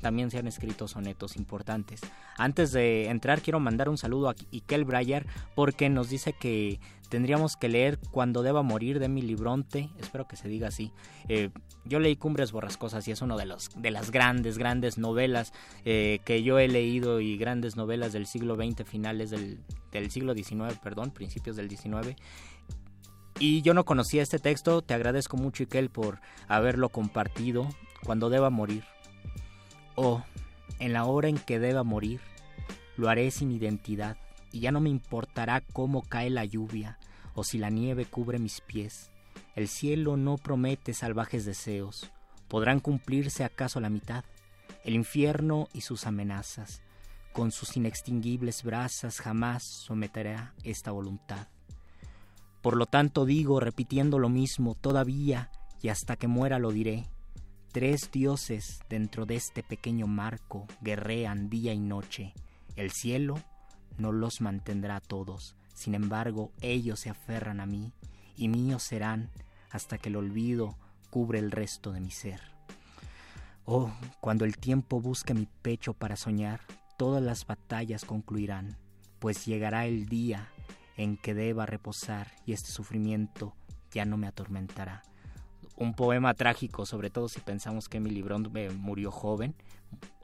también 0.00 0.30
se 0.30 0.38
han 0.38 0.46
escrito 0.46 0.88
sonetos 0.88 1.36
importantes. 1.36 2.00
Antes 2.36 2.72
de 2.72 3.06
entrar 3.08 3.42
quiero 3.42 3.60
mandar 3.60 3.88
un 3.88 3.98
saludo 3.98 4.30
a 4.30 4.34
Ikel 4.50 4.84
Breyer 4.84 5.26
porque 5.54 5.88
nos 5.88 6.08
dice 6.10 6.32
que 6.32 6.80
tendríamos 7.10 7.56
que 7.56 7.68
leer 7.68 7.98
Cuando 8.10 8.42
deba 8.42 8.62
morir 8.62 8.98
de 8.98 9.08
mi 9.08 9.20
libronte, 9.20 9.90
espero 9.98 10.26
que 10.26 10.36
se 10.36 10.48
diga 10.48 10.68
así. 10.68 10.92
Eh, 11.28 11.50
yo 11.84 11.98
leí 11.98 12.16
Cumbres 12.16 12.52
Borrascosas 12.52 13.06
y 13.08 13.10
es 13.10 13.20
una 13.20 13.36
de, 13.36 13.44
los, 13.44 13.70
de 13.76 13.90
las 13.90 14.10
grandes, 14.10 14.56
grandes 14.56 14.96
novelas 14.96 15.52
eh, 15.84 16.20
que 16.24 16.42
yo 16.42 16.58
he 16.58 16.68
leído 16.68 17.20
y 17.20 17.36
grandes 17.36 17.76
novelas 17.76 18.12
del 18.12 18.26
siglo 18.26 18.56
XX, 18.56 18.88
finales 18.88 19.30
del, 19.30 19.60
siglo 20.10 20.34
XIX, 20.34 20.78
perdón, 20.82 21.10
principios 21.10 21.56
del 21.56 21.68
XIX. 21.68 22.16
Y 23.38 23.62
yo 23.62 23.74
no 23.74 23.84
conocía 23.84 24.22
este 24.22 24.38
texto, 24.38 24.82
te 24.82 24.94
agradezco 24.94 25.36
mucho 25.36 25.64
Ikel 25.64 25.90
por 25.90 26.20
haberlo 26.48 26.88
compartido. 26.88 27.68
Cuando 28.04 28.30
deba 28.30 28.48
morir. 28.48 28.84
O, 29.94 30.22
en 30.78 30.92
la 30.92 31.04
hora 31.04 31.28
en 31.28 31.36
que 31.36 31.58
deba 31.58 31.82
morir, 31.82 32.20
lo 32.96 33.08
haré 33.08 33.30
sin 33.30 33.50
identidad 33.50 34.16
y 34.52 34.60
ya 34.60 34.72
no 34.72 34.80
me 34.80 34.90
importará 34.90 35.60
cómo 35.72 36.02
cae 36.02 36.30
la 36.30 36.44
lluvia 36.44 36.98
o 37.34 37.44
si 37.44 37.58
la 37.58 37.70
nieve 37.70 38.04
cubre 38.04 38.38
mis 38.38 38.60
pies. 38.60 39.10
El 39.54 39.68
cielo 39.68 40.16
no 40.16 40.36
promete 40.36 40.94
salvajes 40.94 41.44
deseos. 41.44 42.10
¿Podrán 42.48 42.80
cumplirse 42.80 43.44
acaso 43.44 43.80
la 43.80 43.90
mitad? 43.90 44.24
El 44.84 44.94
infierno 44.94 45.68
y 45.72 45.82
sus 45.82 46.06
amenazas, 46.06 46.82
con 47.32 47.52
sus 47.52 47.76
inextinguibles 47.76 48.62
brasas, 48.62 49.20
jamás 49.20 49.62
someterá 49.64 50.54
esta 50.64 50.90
voluntad. 50.90 51.48
Por 52.62 52.76
lo 52.76 52.86
tanto 52.86 53.24
digo, 53.24 53.60
repitiendo 53.60 54.18
lo 54.18 54.28
mismo, 54.28 54.74
todavía, 54.74 55.50
y 55.82 55.88
hasta 55.88 56.16
que 56.16 56.28
muera 56.28 56.58
lo 56.58 56.72
diré, 56.72 57.08
tres 57.72 58.10
dioses 58.12 58.80
dentro 58.88 59.26
de 59.26 59.36
este 59.36 59.62
pequeño 59.62 60.06
marco 60.06 60.66
guerrean 60.80 61.48
día 61.48 61.72
y 61.72 61.78
noche, 61.78 62.34
el 62.76 62.90
cielo, 62.90 63.40
no 64.00 64.12
los 64.12 64.40
mantendrá 64.40 64.96
a 64.96 65.00
todos. 65.00 65.54
Sin 65.74 65.94
embargo, 65.94 66.52
ellos 66.60 67.00
se 67.00 67.10
aferran 67.10 67.60
a 67.60 67.66
mí, 67.66 67.92
y 68.36 68.48
míos 68.48 68.82
serán 68.82 69.30
hasta 69.70 69.98
que 69.98 70.08
el 70.08 70.16
olvido 70.16 70.76
cubre 71.10 71.38
el 71.38 71.50
resto 71.50 71.92
de 71.92 72.00
mi 72.00 72.10
ser. 72.10 72.40
Oh, 73.64 73.92
cuando 74.20 74.44
el 74.44 74.56
tiempo 74.56 75.00
busque 75.00 75.34
mi 75.34 75.46
pecho 75.62 75.94
para 75.94 76.16
soñar, 76.16 76.60
todas 76.96 77.22
las 77.22 77.46
batallas 77.46 78.04
concluirán, 78.04 78.76
pues 79.18 79.46
llegará 79.46 79.86
el 79.86 80.06
día 80.06 80.48
en 80.96 81.16
que 81.16 81.34
deba 81.34 81.66
reposar 81.66 82.32
y 82.46 82.52
este 82.52 82.70
sufrimiento 82.70 83.54
ya 83.92 84.04
no 84.04 84.16
me 84.16 84.26
atormentará. 84.26 85.02
Un 85.76 85.94
poema 85.94 86.34
trágico, 86.34 86.84
sobre 86.84 87.10
todo 87.10 87.28
si 87.28 87.40
pensamos 87.40 87.88
que 87.88 88.00
mi 88.00 88.10
librón 88.10 88.50
murió 88.78 89.10
joven, 89.10 89.54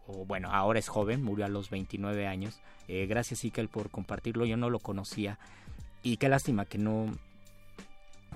bueno, 0.07 0.51
ahora 0.53 0.79
es 0.79 0.88
joven, 0.88 1.23
murió 1.23 1.45
a 1.45 1.49
los 1.49 1.71
29 1.71 2.27
años. 2.27 2.61
Eh, 2.88 3.07
gracias 3.07 3.45
Ikel 3.45 3.69
por 3.69 3.90
compartirlo, 3.90 4.45
yo 4.45 4.57
no 4.57 4.71
lo 4.71 4.79
conocía 4.79 5.38
y 6.03 6.19
qué 6.19 6.29
lástima 6.29 6.64
que 6.64 6.79
no 6.79 7.12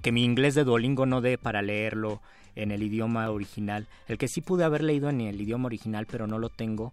que 0.03 0.13
mi 0.13 0.25
inglés 0.25 0.55
de 0.55 0.65
Duolingo 0.65 1.07
no 1.07 1.21
dé 1.21 1.39
para 1.39 1.63
leerlo 1.63 2.21
en 2.57 2.73
el 2.73 2.83
idioma 2.83 3.31
original. 3.31 3.87
El 4.09 4.19
que 4.19 4.29
sí 4.29 4.41
pude 4.41 4.65
haber 4.65 4.83
leído 4.83 5.09
en 5.11 5.21
el 5.21 5.41
idioma 5.41 5.67
original, 5.67 6.07
pero 6.07 6.27
no 6.27 6.39
lo 6.39 6.49
tengo, 6.49 6.93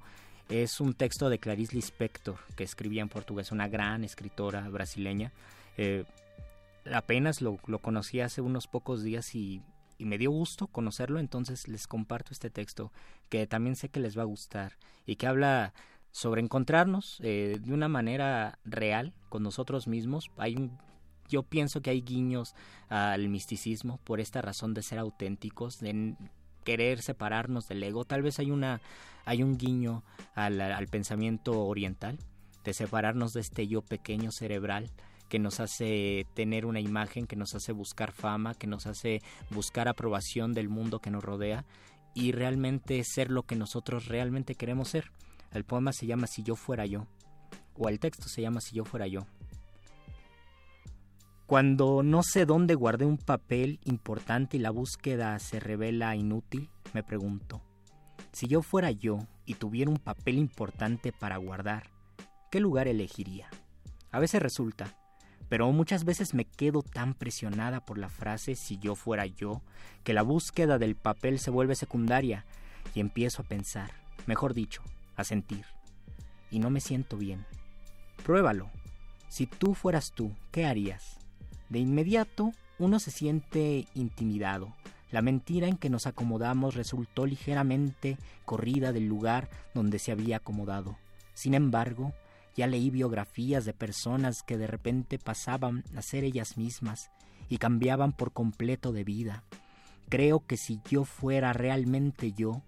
es 0.50 0.80
un 0.80 0.94
texto 0.94 1.30
de 1.30 1.40
Clarice 1.40 1.76
Lispector, 1.76 2.38
que 2.56 2.64
escribía 2.64 3.02
en 3.02 3.10
portugués, 3.10 3.52
una 3.52 3.68
gran 3.68 4.04
escritora 4.04 4.68
brasileña. 4.70 5.32
Eh, 5.78 6.04
apenas 6.94 7.42
lo 7.42 7.58
conocí 7.58 8.20
hace 8.20 8.42
unos 8.42 8.68
pocos 8.68 9.04
días 9.04 9.34
y 9.36 9.62
y 9.98 10.06
me 10.06 10.18
dio 10.18 10.32
gusto 10.32 10.68
conocerlo, 10.68 11.20
entonces 11.20 11.68
les 11.68 11.88
comparto 11.88 12.32
este 12.32 12.50
texto 12.50 12.92
que 13.30 13.48
también 13.48 13.76
sé 13.76 13.90
que 13.90 14.00
les 14.00 14.18
va 14.18 14.22
a 14.24 14.26
gustar 14.26 14.78
y 15.06 15.16
que 15.16 15.28
habla 15.28 15.74
sobre 16.12 16.42
encontrarnos 16.42 17.20
eh, 17.22 17.58
de 17.62 17.74
una 17.74 17.88
manera 17.88 18.60
real 18.66 19.14
con 19.30 19.44
nosotros 19.44 19.88
mismos. 19.88 20.32
Hay 20.38 20.56
un, 20.56 20.78
yo 21.30 21.44
pienso 21.44 21.82
que 21.82 21.90
hay 21.90 22.02
guiños 22.02 22.56
al 22.90 23.30
misticismo 23.30 24.00
por 24.04 24.20
esta 24.20 24.42
razón 24.42 24.74
de 24.74 24.82
ser 24.82 25.00
auténticos, 25.00 25.80
de 25.80 26.16
querer 26.64 27.02
separarnos 27.02 27.68
del 27.68 27.84
ego. 27.84 28.06
Tal 28.06 28.22
vez 28.22 28.40
hay 28.40 28.52
una 28.52 28.82
hay 29.26 29.44
un 29.44 29.58
guiño 29.58 30.04
al, 30.36 30.62
al 30.62 30.88
pensamiento 30.88 31.66
oriental 31.66 32.18
de 32.64 32.74
separarnos 32.74 33.34
de 33.34 33.42
este 33.42 33.68
yo 33.68 33.82
pequeño 33.82 34.32
cerebral 34.32 34.90
que 35.28 35.40
nos 35.40 35.60
hace 35.60 36.26
tener 36.34 36.66
una 36.66 36.80
imagen, 36.80 37.28
que 37.28 37.36
nos 37.36 37.54
hace 37.56 37.72
buscar 37.72 38.12
fama, 38.12 38.54
que 38.54 38.68
nos 38.68 38.88
hace 38.88 39.22
buscar 39.50 39.88
aprobación 39.88 40.54
del 40.54 40.70
mundo 40.70 41.00
que 41.00 41.12
nos 41.12 41.24
rodea 41.24 41.66
y 42.14 42.32
realmente 42.32 43.04
ser 43.04 43.30
lo 43.30 43.44
que 43.44 43.56
nosotros 43.56 44.08
realmente 44.08 44.56
queremos 44.56 44.90
ser. 44.90 45.12
El 45.52 45.64
poema 45.64 45.94
se 45.94 46.08
llama 46.08 46.28
Si 46.28 46.44
yo 46.44 46.56
fuera 46.56 46.86
yo, 46.86 47.08
o 47.76 47.90
el 47.90 48.00
texto 48.00 48.28
se 48.28 48.42
llama 48.42 48.62
Si 48.62 48.76
yo 48.76 48.86
fuera 48.86 49.08
yo. 49.08 49.26
Cuando 51.46 52.04
no 52.04 52.24
sé 52.24 52.46
dónde 52.46 52.76
guardé 52.76 53.06
un 53.06 53.18
papel 53.18 53.80
importante 53.86 54.58
y 54.58 54.60
la 54.60 54.70
búsqueda 54.70 55.40
se 55.40 55.60
revela 55.60 56.16
inútil, 56.16 56.70
me 56.94 57.04
pregunto, 57.04 57.62
si 58.34 58.48
yo 58.48 58.62
fuera 58.62 58.92
yo 58.92 59.20
y 59.46 59.54
tuviera 59.54 59.90
un 59.90 59.98
papel 59.98 60.38
importante 60.38 61.14
para 61.14 61.38
guardar, 61.38 61.90
¿qué 62.52 62.60
lugar 62.60 62.88
elegiría? 62.88 63.50
A 64.12 64.20
veces 64.20 64.42
resulta, 64.42 64.98
pero 65.50 65.72
muchas 65.72 66.04
veces 66.04 66.34
me 66.34 66.46
quedo 66.46 66.82
tan 66.82 67.14
presionada 67.14 67.80
por 67.80 67.98
la 67.98 68.10
frase 68.10 68.56
si 68.56 68.78
yo 68.78 68.96
fuera 68.96 69.26
yo, 69.26 69.62
que 70.04 70.14
la 70.14 70.22
búsqueda 70.22 70.78
del 70.78 70.96
papel 70.96 71.40
se 71.40 71.52
vuelve 71.52 71.76
secundaria 71.76 72.46
y 72.94 73.00
empiezo 73.00 73.42
a 73.42 73.46
pensar, 73.46 73.92
mejor 74.26 74.54
dicho, 74.54 74.82
a 75.16 75.24
sentir. 75.24 75.66
Y 76.52 76.60
no 76.60 76.70
me 76.70 76.82
siento 76.82 77.18
bien. 77.18 77.46
Pruébalo. 78.24 78.70
Si 79.30 79.46
tú 79.46 79.74
fueras 79.74 80.12
tú, 80.12 80.32
¿qué 80.52 80.66
harías? 80.66 81.18
De 81.70 81.80
inmediato 81.80 82.52
uno 82.80 83.00
se 83.00 83.12
siente 83.12 83.88
intimidado. 83.96 84.74
La 85.12 85.22
mentira 85.22 85.68
en 85.68 85.78
que 85.78 85.90
nos 85.90 86.06
acomodamos 86.06 86.76
resultó 86.76 87.26
ligeramente 87.26 88.18
corrida 88.46 88.92
del 88.92 89.08
lugar 89.08 89.50
donde 89.74 90.00
se 90.00 90.12
había 90.12 90.38
acomodado. 90.38 90.98
Sin 91.34 91.54
embargo, 91.54 92.14
ya 92.58 92.66
leí 92.68 92.90
biografías 92.90 93.64
de 93.66 93.74
personas 93.74 94.42
que 94.42 94.58
de 94.58 94.66
repente 94.66 95.20
pasaban 95.20 95.84
a 95.96 96.02
ser 96.02 96.24
ellas 96.24 96.58
mismas 96.58 97.12
y 97.50 97.60
cambiaban 97.60 98.12
por 98.12 98.34
completo 98.34 98.92
de 98.92 99.04
vida. 99.04 99.44
Creo 100.10 100.46
que 100.46 100.58
si 100.58 100.82
yo 100.90 101.06
fuera 101.06 101.54
realmente 101.54 102.34
yo, 102.34 102.64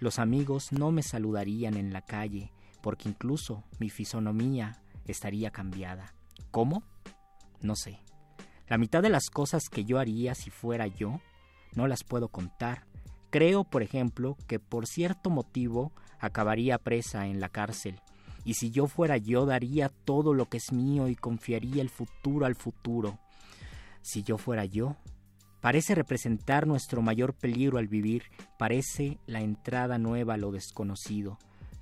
los 0.00 0.18
amigos 0.18 0.72
no 0.72 0.90
me 0.90 1.02
saludarían 1.02 1.76
en 1.76 1.92
la 1.92 2.02
calle, 2.02 2.52
porque 2.82 3.08
incluso 3.08 3.64
mi 3.78 3.90
fisonomía 3.90 4.82
estaría 5.04 5.50
cambiada. 5.50 6.14
¿Cómo? 6.50 6.82
No 7.60 7.76
sé. 7.76 8.00
La 8.66 8.78
mitad 8.78 9.02
de 9.02 9.10
las 9.10 9.28
cosas 9.28 9.68
que 9.68 9.84
yo 9.84 9.98
haría 9.98 10.34
si 10.34 10.48
fuera 10.48 10.86
yo, 10.86 11.20
no 11.74 11.86
las 11.86 12.02
puedo 12.02 12.28
contar. 12.28 12.86
Creo, 13.30 13.64
por 13.64 13.82
ejemplo, 13.82 14.38
que 14.46 14.58
por 14.58 14.86
cierto 14.86 15.28
motivo 15.28 15.92
acabaría 16.18 16.78
presa 16.78 17.26
en 17.26 17.40
la 17.40 17.50
cárcel, 17.50 18.00
y 18.44 18.54
si 18.54 18.70
yo 18.70 18.86
fuera 18.86 19.16
yo 19.16 19.46
daría 19.46 19.88
todo 19.88 20.34
lo 20.34 20.48
que 20.48 20.58
es 20.58 20.72
mío 20.72 21.08
y 21.08 21.16
confiaría 21.16 21.82
el 21.82 21.90
futuro 21.90 22.46
al 22.46 22.54
futuro. 22.54 23.18
Si 24.02 24.22
yo 24.22 24.36
fuera 24.36 24.64
yo, 24.64 24.96
parece 25.60 25.94
representar 25.94 26.66
nuestro 26.66 27.00
mayor 27.00 27.32
peligro 27.34 27.78
al 27.78 27.88
vivir, 27.88 28.24
parece 28.58 29.18
la 29.26 29.40
entrada 29.40 29.98
nueva 29.98 30.34
a 30.34 30.38
lo 30.38 30.52
desconocido, 30.52 31.38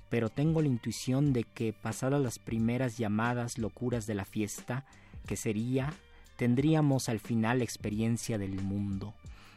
pero 0.09 0.29
tengo 0.29 0.61
la 0.61 0.69
intuición 0.69 1.33
de 1.33 1.43
que 1.43 1.73
pasadas 1.73 2.21
las 2.21 2.39
primeras 2.39 2.97
llamadas 2.97 3.57
locuras 3.57 4.05
de 4.05 4.15
la 4.15 4.25
fiesta, 4.25 4.85
que 5.27 5.35
sería 5.35 5.93
tendríamos 6.37 7.09
al 7.09 7.19
final 7.19 7.59
la 7.59 7.63
experiencia 7.63 8.37
del 8.37 8.61
mundo. 8.61 9.13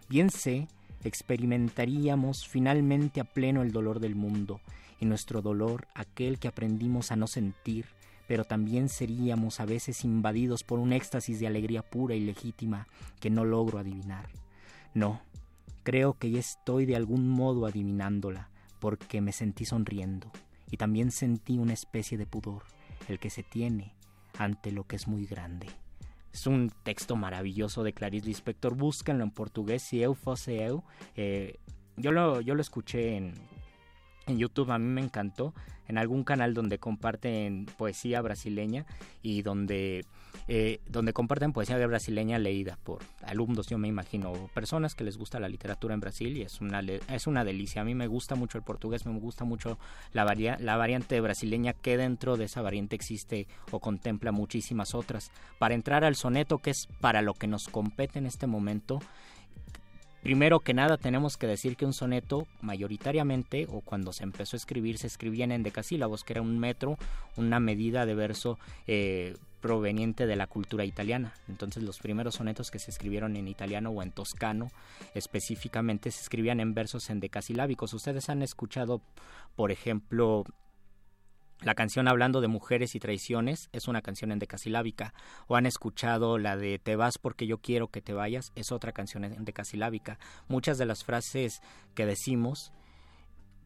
Bien 0.08 0.30
sé, 0.30 0.68
experimentaríamos 1.04 2.46
finalmente 2.46 3.20
a 3.20 3.24
pleno 3.24 3.62
el 3.62 3.72
dolor 3.72 4.00
del 4.00 4.14
mundo, 4.14 4.60
y 5.00 5.06
nuestro 5.06 5.42
dolor 5.42 5.88
aquel 5.94 6.38
que 6.38 6.48
aprendimos 6.48 7.12
a 7.12 7.16
no 7.16 7.26
sentir, 7.26 7.86
pero 8.26 8.44
también 8.44 8.88
seríamos 8.88 9.60
a 9.60 9.66
veces 9.66 10.04
invadidos 10.04 10.64
por 10.64 10.78
un 10.78 10.92
éxtasis 10.92 11.38
de 11.40 11.46
alegría 11.46 11.82
pura 11.82 12.14
y 12.14 12.20
legítima 12.20 12.88
que 13.20 13.30
no 13.30 13.44
logro 13.44 13.78
adivinar. 13.78 14.28
No, 14.94 15.20
creo 15.82 16.14
que 16.14 16.30
ya 16.30 16.40
estoy 16.40 16.86
de 16.86 16.96
algún 16.96 17.28
modo 17.28 17.66
adivinándola, 17.66 18.50
porque 18.80 19.20
me 19.20 19.32
sentí 19.32 19.64
sonriendo, 19.64 20.30
y 20.70 20.76
también 20.76 21.10
sentí 21.10 21.58
una 21.58 21.72
especie 21.72 22.18
de 22.18 22.26
pudor, 22.26 22.62
el 23.08 23.18
que 23.18 23.30
se 23.30 23.42
tiene 23.42 23.94
ante 24.38 24.72
lo 24.72 24.84
que 24.84 24.96
es 24.96 25.06
muy 25.06 25.26
grande. 25.26 25.66
Es 26.32 26.46
un 26.46 26.70
texto 26.82 27.16
maravilloso 27.16 27.82
de 27.82 27.94
Clarice 27.94 28.26
Lispector. 28.26 28.74
Búsquenlo 28.74 29.24
en 29.24 29.30
portugués, 29.30 29.82
si 29.82 30.02
eu 30.02 30.14
fosse 30.14 30.62
eu. 30.62 30.84
Eh, 31.16 31.56
yo, 31.96 32.12
lo, 32.12 32.42
yo 32.42 32.54
lo 32.54 32.60
escuché 32.60 33.16
en, 33.16 33.32
en 34.26 34.38
YouTube, 34.38 34.70
a 34.70 34.78
mí 34.78 34.86
me 34.86 35.00
encantó. 35.00 35.54
En 35.88 35.98
algún 35.98 36.24
canal 36.24 36.52
donde 36.52 36.78
comparten 36.78 37.66
poesía 37.78 38.20
brasileña 38.20 38.86
y 39.22 39.42
donde 39.42 40.04
eh, 40.48 40.80
donde 40.88 41.12
comparten 41.12 41.52
poesía 41.52 41.84
brasileña 41.86 42.38
leída 42.38 42.78
por 42.84 43.00
alumnos, 43.24 43.66
yo 43.66 43.78
me 43.78 43.88
imagino, 43.88 44.32
personas 44.54 44.94
que 44.94 45.02
les 45.02 45.16
gusta 45.16 45.40
la 45.40 45.48
literatura 45.48 45.94
en 45.94 46.00
Brasil 46.00 46.36
y 46.36 46.42
es 46.42 46.60
una, 46.60 46.80
es 46.80 47.26
una 47.26 47.44
delicia. 47.44 47.82
A 47.82 47.84
mí 47.84 47.94
me 47.94 48.06
gusta 48.06 48.36
mucho 48.36 48.56
el 48.56 48.64
portugués, 48.64 49.06
me 49.06 49.18
gusta 49.18 49.44
mucho 49.44 49.78
la, 50.12 50.24
la 50.60 50.76
variante 50.76 51.20
brasileña 51.20 51.72
que 51.72 51.96
dentro 51.96 52.36
de 52.36 52.44
esa 52.44 52.62
variante 52.62 52.94
existe 52.94 53.48
o 53.72 53.80
contempla 53.80 54.30
muchísimas 54.30 54.94
otras. 54.94 55.32
Para 55.58 55.74
entrar 55.74 56.04
al 56.04 56.14
soneto, 56.14 56.58
que 56.58 56.70
es 56.70 56.86
para 57.00 57.22
lo 57.22 57.34
que 57.34 57.48
nos 57.48 57.66
compete 57.68 58.20
en 58.20 58.26
este 58.26 58.46
momento, 58.46 59.00
Primero 60.26 60.58
que 60.58 60.74
nada 60.74 60.96
tenemos 60.96 61.36
que 61.36 61.46
decir 61.46 61.76
que 61.76 61.86
un 61.86 61.92
soneto 61.92 62.48
mayoritariamente 62.60 63.68
o 63.70 63.80
cuando 63.80 64.12
se 64.12 64.24
empezó 64.24 64.56
a 64.56 64.58
escribir 64.58 64.98
se 64.98 65.06
escribían 65.06 65.52
en 65.52 65.62
decasílabos, 65.62 66.24
que 66.24 66.32
era 66.32 66.42
un 66.42 66.58
metro, 66.58 66.98
una 67.36 67.60
medida 67.60 68.06
de 68.06 68.16
verso 68.16 68.58
eh, 68.88 69.36
proveniente 69.60 70.26
de 70.26 70.34
la 70.34 70.48
cultura 70.48 70.84
italiana. 70.84 71.32
Entonces 71.46 71.84
los 71.84 72.00
primeros 72.00 72.34
sonetos 72.34 72.72
que 72.72 72.80
se 72.80 72.90
escribieron 72.90 73.36
en 73.36 73.46
italiano 73.46 73.90
o 73.90 74.02
en 74.02 74.10
toscano 74.10 74.72
específicamente 75.14 76.10
se 76.10 76.22
escribían 76.22 76.58
en 76.58 76.74
versos 76.74 77.08
en 77.08 77.20
decasilábicos. 77.20 77.94
Ustedes 77.94 78.28
han 78.28 78.42
escuchado, 78.42 79.02
por 79.54 79.70
ejemplo, 79.70 80.42
la 81.62 81.74
canción 81.74 82.06
Hablando 82.06 82.40
de 82.40 82.48
mujeres 82.48 82.94
y 82.94 83.00
traiciones 83.00 83.70
es 83.72 83.88
una 83.88 84.02
canción 84.02 84.30
en 84.30 84.38
decasilábica. 84.38 85.14
O 85.46 85.56
han 85.56 85.66
escuchado 85.66 86.38
la 86.38 86.56
de 86.56 86.78
Te 86.78 86.96
vas 86.96 87.18
porque 87.18 87.46
yo 87.46 87.58
quiero 87.58 87.88
que 87.88 88.02
te 88.02 88.12
vayas, 88.12 88.52
es 88.54 88.72
otra 88.72 88.92
canción 88.92 89.24
en 89.24 89.44
decasilábica. 89.44 90.18
Muchas 90.48 90.76
de 90.78 90.86
las 90.86 91.04
frases 91.04 91.60
que 91.94 92.06
decimos 92.06 92.72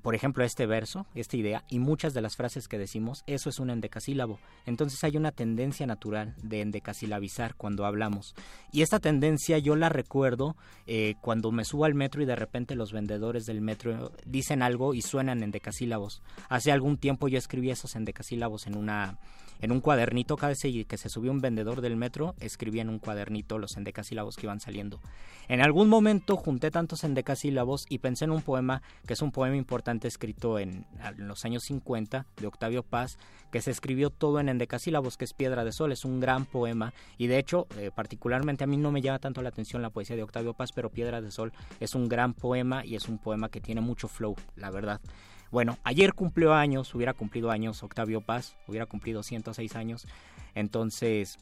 por 0.03 0.15
ejemplo, 0.15 0.45
este 0.45 0.67
verso, 0.67 1.07
esta 1.15 1.37
idea, 1.37 1.65
y 1.69 1.79
muchas 1.79 2.15
de 2.15 2.21
las 2.21 2.37
frases 2.37 2.69
que 2.69 2.79
decimos, 2.79 3.23
eso 3.27 3.49
es 3.51 3.59
un 3.59 3.71
endecasílabo. 3.71 4.39
Entonces 4.67 5.03
hay 5.05 5.17
una 5.17 5.33
tendencia 5.33 5.87
natural 5.87 6.35
de 6.43 6.61
endecasilabizar 6.61 7.55
cuando 7.55 7.85
hablamos. 7.85 8.35
Y 8.73 8.83
esta 8.83 8.99
tendencia 8.99 9.59
yo 9.59 9.77
la 9.77 9.89
recuerdo 9.89 10.57
eh, 10.87 11.15
cuando 11.21 11.53
me 11.53 11.65
subo 11.65 11.85
al 11.85 11.95
metro 11.95 12.23
y 12.23 12.27
de 12.27 12.37
repente 12.37 12.75
los 12.75 12.93
vendedores 12.93 13.47
del 13.47 13.61
metro 13.61 14.13
dicen 14.25 14.63
algo 14.63 14.95
y 14.95 15.03
suenan 15.03 15.43
endecasílabos. 15.43 16.23
Hace 16.49 16.73
algún 16.73 16.97
tiempo 16.97 17.29
yo 17.29 17.39
escribí 17.39 17.71
esos 17.71 17.97
endecasílabos 17.97 18.67
en 18.67 18.77
una 18.77 19.19
en 19.61 19.73
un 19.73 19.81
cuadernito, 19.81 20.37
cada 20.37 20.51
vez 20.51 20.61
que 20.61 20.97
se 20.97 21.09
subió 21.09 21.31
un 21.31 21.41
vendedor 21.41 21.81
del 21.81 21.97
metro, 21.97 22.35
escribía 22.41 22.83
en 22.83 22.89
un 22.89 22.99
cuadernito 22.99 23.59
los 23.59 23.77
endecasílabos 23.77 24.37
que 24.37 24.47
iban 24.47 24.61
saliendo. 24.61 25.01
En 25.49 25.61
algún 25.61 25.89
momento 25.89 26.37
junté 26.37 26.71
tantos 26.71 27.05
endecasílabos 27.05 27.87
y 27.89 27.99
pensé 27.99 28.25
en 28.25 28.31
un 28.31 28.43
poema 28.43 28.83
que 29.07 29.15
es 29.15 29.23
un 29.23 29.33
poema 29.33 29.57
importante 29.57 30.09
escrito 30.09 30.59
en, 30.59 30.87
los 31.17 31.45
años 31.45 31.65
50 31.65 32.27
de 32.41 32.47
Octavio 32.47 32.83
Paz, 32.83 33.19
que 33.51 33.61
se 33.61 33.71
escribió 33.71 34.11
todo 34.11 34.39
en 34.39 34.49
endecasílabos, 34.49 35.17
que 35.17 35.25
es 35.25 35.33
Piedra 35.33 35.65
de 35.65 35.73
Sol, 35.73 35.93
es 35.93 36.05
un 36.05 36.21
gran 36.21 36.47
poema 36.47 36.93
y 37.19 37.27
de 37.27 37.39
hecho, 37.39 37.67
eh, 37.77 37.91
particularmente 37.95 38.65
a 38.65 38.67
mí 38.67 38.77
no 38.77 38.93
me 38.93 39.03
llama 39.03 39.19
tanto 39.19 39.43
la 39.43 39.49
atención 39.49 39.83
la 39.83 39.91
poesía 39.91 40.17
de 40.17 40.23
Octavio 40.23 40.55
Paz, 40.55 40.71
pero 40.73 40.91
Piedra 40.91 41.21
de 41.21 41.31
Sol 41.31 41.53
es 41.81 41.95
un 41.95 42.09
gran 42.09 42.35
poema 42.35 42.85
y 42.85 42.95
es 42.95 43.09
un 43.09 43.19
poema 43.19 43.49
que 43.49 43.61
tiene 43.61 43.81
mucho 43.81 44.09
flow, 44.09 44.37
la 44.57 44.71
verdad. 44.71 45.01
Bueno, 45.51 45.79
ayer 45.83 46.15
cumplió 46.15 46.55
años, 46.55 46.95
hubiera 46.95 47.13
cumplido 47.13 47.51
años 47.51 47.83
Octavio 47.83 48.21
Paz, 48.21 48.57
hubiera 48.69 48.87
cumplido 48.87 49.23
106 49.23 49.75
años. 49.75 50.07
Entonces, 50.55 51.39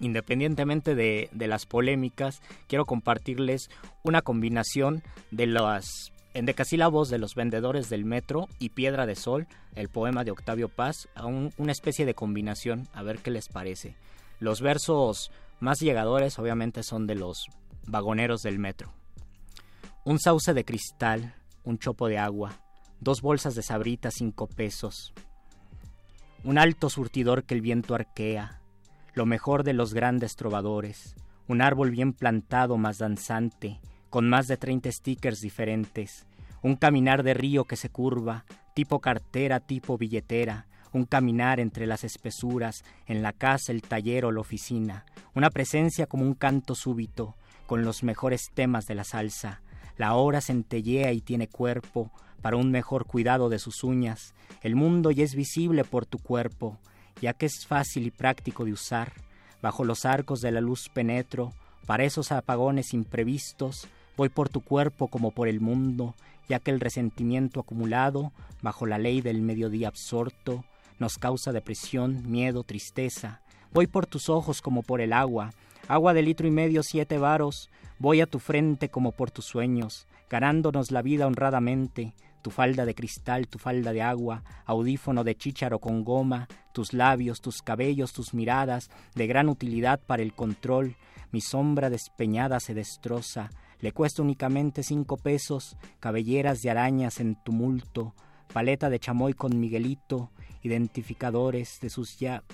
independientemente 0.00 0.94
de, 0.94 1.28
las 1.32 1.66
polémicas, 1.66 2.40
quiero 2.68 2.86
compartirles 2.86 3.68
una 4.02 4.22
combinación 4.22 5.02
de 5.30 5.46
las 5.46 6.12
endecasílabos 6.32 7.08
de 7.08 7.18
los 7.18 7.34
vendedores 7.34 7.88
del 7.88 8.04
metro 8.04 8.48
y 8.58 8.70
Piedra 8.70 9.06
de 9.06 9.14
Sol, 9.14 9.46
el 9.74 9.88
poema 9.88 10.24
de 10.24 10.30
Octavio 10.30 10.68
Paz, 10.68 11.08
una 11.22 11.72
especie 11.72 12.06
de 12.06 12.14
combinación, 12.14 12.88
a 12.94 13.02
ver 13.02 13.18
qué 13.18 13.30
les 13.30 13.48
parece. 13.48 13.94
Los 14.38 14.60
versos 14.60 15.30
más 15.60 15.80
llegadores 15.80 16.38
obviamente 16.38 16.82
son 16.82 17.06
de 17.06 17.14
los 17.14 17.46
vagoneros 17.86 18.42
del 18.42 18.58
metro. 18.58 18.92
Un 20.04 20.18
sauce 20.18 20.52
de 20.54 20.64
cristal, 20.64 21.34
un 21.64 21.78
chopo 21.78 22.06
de 22.06 22.18
agua, 22.18 22.60
dos 23.06 23.22
bolsas 23.22 23.54
de 23.54 23.62
sabritas 23.62 24.14
cinco 24.14 24.48
pesos, 24.48 25.14
un 26.42 26.58
alto 26.58 26.90
surtidor 26.90 27.44
que 27.44 27.54
el 27.54 27.60
viento 27.60 27.94
arquea, 27.94 28.60
lo 29.14 29.26
mejor 29.26 29.62
de 29.62 29.74
los 29.74 29.94
grandes 29.94 30.34
trovadores, 30.34 31.14
un 31.46 31.62
árbol 31.62 31.92
bien 31.92 32.12
plantado 32.12 32.78
más 32.78 32.98
danzante, 32.98 33.78
con 34.10 34.28
más 34.28 34.48
de 34.48 34.56
treinta 34.56 34.90
stickers 34.90 35.40
diferentes, 35.40 36.26
un 36.62 36.74
caminar 36.74 37.22
de 37.22 37.34
río 37.34 37.62
que 37.62 37.76
se 37.76 37.90
curva, 37.90 38.44
tipo 38.74 38.98
cartera, 38.98 39.60
tipo 39.60 39.96
billetera, 39.96 40.66
un 40.92 41.04
caminar 41.04 41.60
entre 41.60 41.86
las 41.86 42.02
espesuras, 42.02 42.82
en 43.06 43.22
la 43.22 43.32
casa, 43.32 43.70
el 43.70 43.82
taller 43.82 44.24
o 44.24 44.32
la 44.32 44.40
oficina, 44.40 45.06
una 45.32 45.50
presencia 45.50 46.08
como 46.08 46.24
un 46.24 46.34
canto 46.34 46.74
súbito, 46.74 47.36
con 47.68 47.84
los 47.84 48.02
mejores 48.02 48.50
temas 48.52 48.88
de 48.88 48.96
la 48.96 49.04
salsa. 49.04 49.60
La 49.96 50.14
hora 50.14 50.40
centellea 50.40 51.12
y 51.12 51.20
tiene 51.20 51.48
cuerpo, 51.48 52.10
para 52.46 52.58
un 52.58 52.70
mejor 52.70 53.06
cuidado 53.06 53.48
de 53.48 53.58
sus 53.58 53.82
uñas. 53.82 54.32
El 54.62 54.76
mundo 54.76 55.10
ya 55.10 55.24
es 55.24 55.34
visible 55.34 55.82
por 55.82 56.06
tu 56.06 56.18
cuerpo, 56.18 56.78
ya 57.20 57.32
que 57.32 57.44
es 57.44 57.66
fácil 57.66 58.06
y 58.06 58.12
práctico 58.12 58.64
de 58.64 58.72
usar. 58.72 59.14
Bajo 59.60 59.84
los 59.84 60.04
arcos 60.04 60.42
de 60.42 60.52
la 60.52 60.60
luz 60.60 60.88
penetro, 60.88 61.52
para 61.86 62.04
esos 62.04 62.30
apagones 62.30 62.94
imprevistos, 62.94 63.88
voy 64.16 64.28
por 64.28 64.48
tu 64.48 64.60
cuerpo 64.60 65.08
como 65.08 65.32
por 65.32 65.48
el 65.48 65.60
mundo, 65.60 66.14
ya 66.48 66.60
que 66.60 66.70
el 66.70 66.78
resentimiento 66.78 67.58
acumulado, 67.58 68.30
bajo 68.62 68.86
la 68.86 68.98
ley 68.98 69.22
del 69.22 69.42
mediodía 69.42 69.88
absorto, 69.88 70.64
nos 71.00 71.18
causa 71.18 71.50
depresión, 71.50 72.30
miedo, 72.30 72.62
tristeza. 72.62 73.40
Voy 73.72 73.88
por 73.88 74.06
tus 74.06 74.28
ojos 74.28 74.62
como 74.62 74.84
por 74.84 75.00
el 75.00 75.12
agua, 75.12 75.52
agua 75.88 76.14
de 76.14 76.22
litro 76.22 76.46
y 76.46 76.52
medio 76.52 76.84
siete 76.84 77.18
varos, 77.18 77.70
voy 77.98 78.20
a 78.20 78.26
tu 78.26 78.38
frente 78.38 78.88
como 78.88 79.10
por 79.10 79.32
tus 79.32 79.46
sueños, 79.46 80.06
ganándonos 80.30 80.92
la 80.92 81.02
vida 81.02 81.26
honradamente, 81.26 82.14
tu 82.46 82.52
falda 82.52 82.86
de 82.86 82.94
cristal, 82.94 83.48
tu 83.48 83.58
falda 83.58 83.92
de 83.92 84.02
agua, 84.02 84.44
audífono 84.66 85.24
de 85.24 85.34
chícharo 85.34 85.80
con 85.80 86.04
goma, 86.04 86.46
tus 86.72 86.92
labios, 86.92 87.40
tus 87.40 87.60
cabellos, 87.60 88.12
tus 88.12 88.34
miradas, 88.34 88.88
de 89.16 89.26
gran 89.26 89.48
utilidad 89.48 89.98
para 89.98 90.22
el 90.22 90.32
control, 90.32 90.94
mi 91.32 91.40
sombra 91.40 91.90
despeñada 91.90 92.60
se 92.60 92.72
destroza, 92.72 93.50
le 93.80 93.90
cuesta 93.90 94.22
únicamente 94.22 94.84
cinco 94.84 95.16
pesos, 95.16 95.76
cabelleras 95.98 96.60
de 96.62 96.70
arañas 96.70 97.18
en 97.18 97.34
tumulto, 97.34 98.14
paleta 98.52 98.90
de 98.90 99.00
chamoy 99.00 99.32
con 99.32 99.58
Miguelito, 99.58 100.30
identificadores 100.62 101.80
de 101.80 101.90
sus 101.90 102.16
ya 102.16 102.44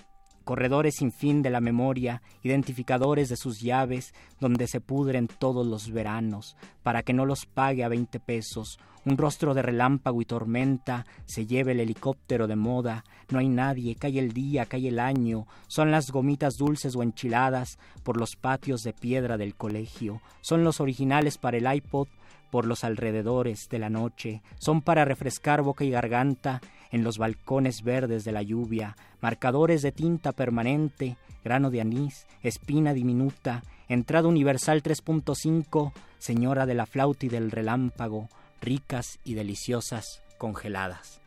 corredores 0.42 0.94
sin 0.96 1.12
fin 1.12 1.42
de 1.42 1.50
la 1.50 1.60
memoria, 1.60 2.22
identificadores 2.42 3.28
de 3.28 3.36
sus 3.36 3.60
llaves, 3.60 4.12
donde 4.40 4.66
se 4.66 4.80
pudren 4.80 5.28
todos 5.28 5.66
los 5.66 5.90
veranos, 5.90 6.56
para 6.82 7.02
que 7.02 7.12
no 7.12 7.26
los 7.26 7.46
pague 7.46 7.84
a 7.84 7.88
veinte 7.88 8.18
pesos, 8.20 8.78
un 9.04 9.16
rostro 9.16 9.54
de 9.54 9.62
relámpago 9.62 10.22
y 10.22 10.24
tormenta, 10.24 11.06
se 11.24 11.46
lleve 11.46 11.72
el 11.72 11.80
helicóptero 11.80 12.46
de 12.46 12.56
moda, 12.56 13.04
no 13.30 13.38
hay 13.38 13.48
nadie, 13.48 13.96
cae 13.96 14.18
el 14.18 14.32
día, 14.32 14.66
cae 14.66 14.88
el 14.88 14.98
año, 14.98 15.46
son 15.66 15.90
las 15.90 16.10
gomitas 16.10 16.54
dulces 16.56 16.94
o 16.96 17.02
enchiladas 17.02 17.78
por 18.02 18.16
los 18.16 18.36
patios 18.36 18.82
de 18.82 18.92
piedra 18.92 19.36
del 19.36 19.54
colegio, 19.54 20.20
son 20.40 20.64
los 20.64 20.80
originales 20.80 21.38
para 21.38 21.56
el 21.56 21.72
iPod 21.72 22.08
por 22.50 22.66
los 22.66 22.84
alrededores 22.84 23.68
de 23.70 23.78
la 23.78 23.88
noche, 23.88 24.42
son 24.58 24.82
para 24.82 25.04
refrescar 25.04 25.62
boca 25.62 25.84
y 25.84 25.90
garganta 25.90 26.60
en 26.90 27.02
los 27.02 27.16
balcones 27.16 27.82
verdes 27.82 28.24
de 28.24 28.32
la 28.32 28.42
lluvia, 28.42 28.96
marcadores 29.22 29.80
de 29.80 29.90
tinta 29.90 30.32
permanente, 30.32 31.16
grano 31.42 31.70
de 31.70 31.80
anís, 31.80 32.26
espina 32.42 32.92
diminuta, 32.92 33.62
entrada 33.88 34.28
universal 34.28 34.82
3.5, 34.82 35.92
señora 36.18 36.66
de 36.66 36.74
la 36.74 36.84
flauta 36.84 37.24
y 37.26 37.30
del 37.30 37.50
relámpago, 37.50 38.28
ricas 38.62 39.18
y 39.24 39.34
deliciosas 39.34 40.22
congeladas. 40.38 41.20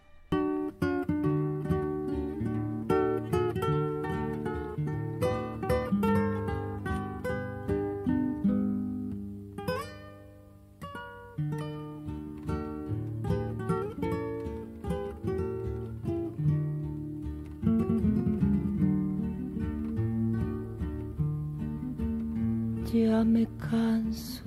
Ya 22.94 23.26
me 23.26 23.46
canso 23.58 24.44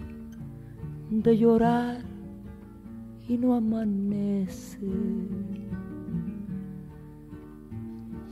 de 1.10 1.36
llorar 1.36 1.97
no 3.48 3.54
amanece. 3.54 4.78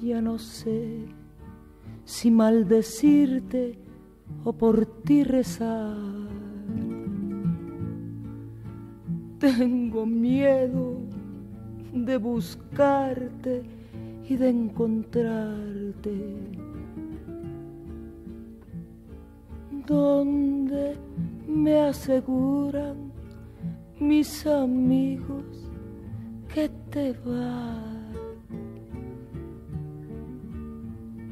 Ya 0.02 0.20
no 0.20 0.38
sé 0.38 1.06
si 2.04 2.30
maldecirte 2.30 3.78
o 4.44 4.52
por 4.52 4.84
ti 5.04 5.24
rezar. 5.24 5.96
Tengo 9.38 10.04
miedo 10.04 10.98
de 11.94 12.18
buscarte 12.18 13.62
y 14.28 14.36
de 14.36 14.48
encontrarte. 14.50 16.16
Donde 19.86 20.96
me 21.48 21.80
aseguran 21.80 23.05
mis 23.98 24.46
amigos 24.46 25.70
que 26.52 26.68
te 26.90 27.12
va. 27.26 27.82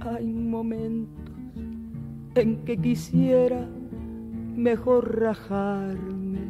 Hay 0.00 0.32
momentos 0.32 1.34
en 2.34 2.64
que 2.64 2.76
quisiera 2.76 3.66
mejor 4.54 5.20
rajarme 5.20 6.40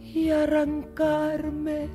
y 0.00 0.30
arrancarme 0.30 1.88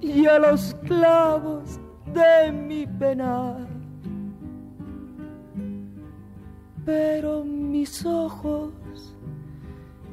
y 0.00 0.26
a 0.26 0.38
los 0.38 0.74
clavos 0.86 1.80
de 2.14 2.52
mi 2.52 2.86
penar. 2.86 3.66
Pero 6.84 7.44
mis 7.44 8.06
ojos 8.06 8.72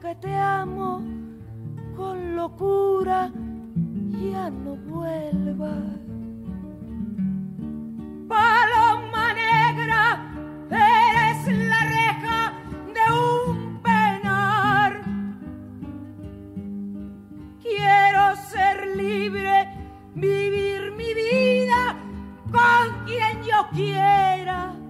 que 0.00 0.14
te 0.14 0.34
amo 0.34 1.02
con 1.94 2.36
locura, 2.36 3.30
ya 4.10 4.48
no 4.48 4.76
vuelvas. 4.76 6.00
Paloma 8.28 9.34
negra, 9.34 10.32
eres 10.70 11.68
la 11.68 11.80
reja 11.98 12.52
de 12.96 13.04
un 13.12 13.78
penar. 13.82 15.02
Quiero 17.60 18.36
ser 18.36 18.96
libre, 18.96 19.68
vivir 20.14 20.92
mi 20.96 21.12
vida 21.12 21.94
con 22.50 23.04
quien 23.04 23.42
yo 23.42 23.68
quiera. 23.74 24.81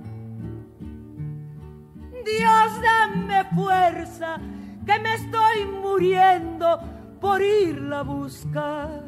Dios, 2.25 2.81
dame 2.83 3.45
fuerza 3.55 4.39
que 4.87 4.99
me 4.99 5.15
estoy 5.15 5.65
muriendo 5.81 6.81
por 7.21 7.41
irla 7.43 8.01
a 8.01 8.03
buscar. 8.03 9.05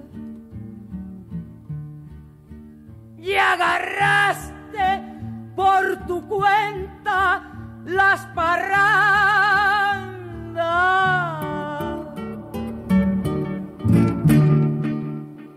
Y 3.19 3.35
agarraste 3.35 5.03
por 5.57 6.07
tu 6.07 6.27
cuenta 6.29 7.43
las 7.87 8.27
parrandas. 8.35 9.35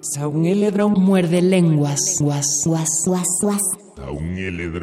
Saunieledro 0.02 0.90
muerde 0.90 1.42
lenguas. 1.42 2.18
Guas, 2.20 2.64
guas, 2.66 3.04
guas, 3.06 3.28
guas. 3.42 3.87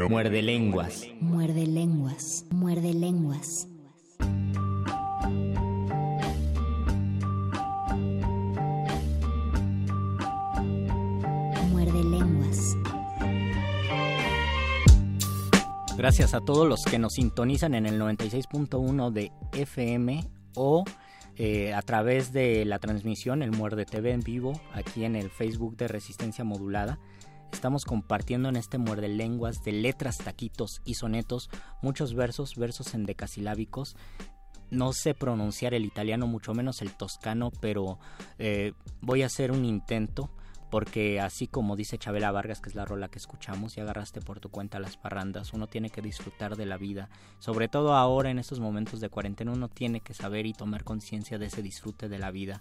Muerde 0.09 0.43
lenguas. 0.43 1.07
Muerde 1.21 1.67
lenguas. 1.67 2.45
Muerde 2.51 2.93
lenguas. 2.93 3.69
Gracias 15.97 16.35
a 16.35 16.41
todos 16.41 16.69
los 16.69 16.85
que 16.85 16.99
nos 16.99 17.15
sintonizan 17.15 17.75
en 17.75 17.87
el 17.87 18.01
96.1 18.01 19.11
de 19.11 19.33
FM 19.53 20.23
o 20.55 20.85
eh, 21.37 21.73
a 21.73 21.83
través 21.83 22.33
de 22.33 22.65
la 22.65 22.79
transmisión, 22.79 23.43
el 23.43 23.53
Muerde 23.53 23.87
TV 23.87 24.11
en 24.11 24.21
vivo, 24.21 24.61
aquí 24.73 25.05
en 25.05 25.17
el 25.17 25.31
Facebook 25.31 25.77
de 25.77 25.89
Resistencia 25.89 26.45
Modulada. 26.45 26.99
Estamos 27.55 27.85
compartiendo 27.85 28.49
en 28.49 28.57
este 28.57 28.79
muerde 28.79 29.09
lenguas 29.09 29.63
de 29.63 29.71
letras, 29.73 30.19
taquitos 30.19 30.83
y 30.85 30.95
sonetos 30.95 31.49
muchos 31.83 32.13
versos, 32.13 32.57
versos 32.57 32.95
en 32.95 33.07
decasilábicos. 33.07 33.97
No 34.71 34.93
sé 34.93 35.15
pronunciar 35.15 35.73
el 35.73 35.85
italiano, 35.85 36.27
mucho 36.27 36.53
menos 36.53 36.83
el 36.83 36.91
toscano, 36.91 37.53
pero 37.61 38.01
eh, 38.39 38.73
voy 39.01 39.23
a 39.23 39.27
hacer 39.27 39.53
un 39.53 39.65
intento 39.65 40.31
porque 40.69 41.21
así 41.21 41.47
como 41.47 41.77
dice 41.77 41.97
Chabela 41.97 42.33
Vargas, 42.33 42.61
que 42.61 42.71
es 42.71 42.75
la 42.75 42.85
rola 42.85 43.09
que 43.09 43.21
escuchamos, 43.21 43.77
y 43.77 43.81
agarraste 43.81 44.21
por 44.21 44.41
tu 44.41 44.51
cuenta 44.51 44.81
las 44.81 44.97
parrandas, 44.97 45.53
uno 45.53 45.69
tiene 45.69 45.89
que 45.89 46.03
disfrutar 46.03 46.57
de 46.57 46.67
la 46.67 46.77
vida, 46.77 47.09
sobre 47.39 47.69
todo 47.69 47.95
ahora 47.95 48.31
en 48.31 48.41
estos 48.41 48.59
momentos 48.59 49.01
de 49.01 49.09
cuarentena, 49.09 49.53
uno 49.53 49.69
tiene 49.69 50.01
que 50.01 50.15
saber 50.15 50.47
y 50.47 50.53
tomar 50.53 50.83
conciencia 50.83 51.39
de 51.39 51.47
ese 51.47 51.63
disfrute 51.63 52.09
de 52.09 52.19
la 52.19 52.33
vida 52.33 52.61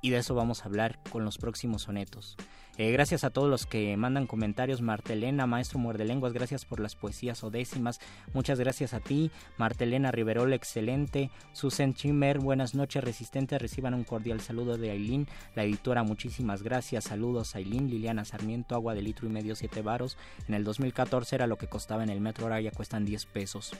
y 0.00 0.10
de 0.10 0.18
eso 0.18 0.34
vamos 0.34 0.62
a 0.62 0.64
hablar 0.66 0.98
con 1.10 1.24
los 1.24 1.38
próximos 1.38 1.82
sonetos. 1.82 2.36
Eh, 2.76 2.92
gracias 2.92 3.24
a 3.24 3.30
todos 3.30 3.50
los 3.50 3.66
que 3.66 3.94
mandan 3.98 4.26
comentarios. 4.26 4.80
Martelena, 4.80 5.46
maestro 5.46 5.78
muerde 5.78 6.06
lenguas, 6.06 6.32
gracias 6.32 6.64
por 6.64 6.80
las 6.80 6.94
poesías 6.94 7.44
odécimas. 7.44 8.00
Muchas 8.32 8.58
gracias 8.58 8.94
a 8.94 9.00
ti. 9.00 9.30
Martelena 9.58 10.10
Riverol, 10.10 10.54
excelente. 10.54 11.30
Susan 11.52 11.92
Chimmer, 11.92 12.38
buenas 12.38 12.74
noches, 12.74 13.04
resistente. 13.04 13.58
Reciban 13.58 13.92
un 13.92 14.04
cordial 14.04 14.40
saludo 14.40 14.78
de 14.78 14.92
Aileen, 14.92 15.28
la 15.54 15.64
editora. 15.64 16.04
Muchísimas 16.04 16.62
gracias. 16.62 17.04
Saludos, 17.04 17.54
Aileen. 17.54 17.90
Liliana 17.90 18.24
Sarmiento, 18.24 18.74
agua 18.74 18.94
de 18.94 19.02
litro 19.02 19.26
y 19.26 19.30
medio, 19.30 19.56
siete 19.56 19.82
varos. 19.82 20.16
En 20.48 20.54
el 20.54 20.64
2014 20.64 21.34
era 21.34 21.46
lo 21.46 21.58
que 21.58 21.66
costaba 21.66 22.02
en 22.02 22.08
el 22.08 22.22
metro, 22.22 22.44
ahora 22.44 22.62
ya 22.62 22.70
cuestan 22.70 23.04
10 23.04 23.26
pesos. 23.26 23.72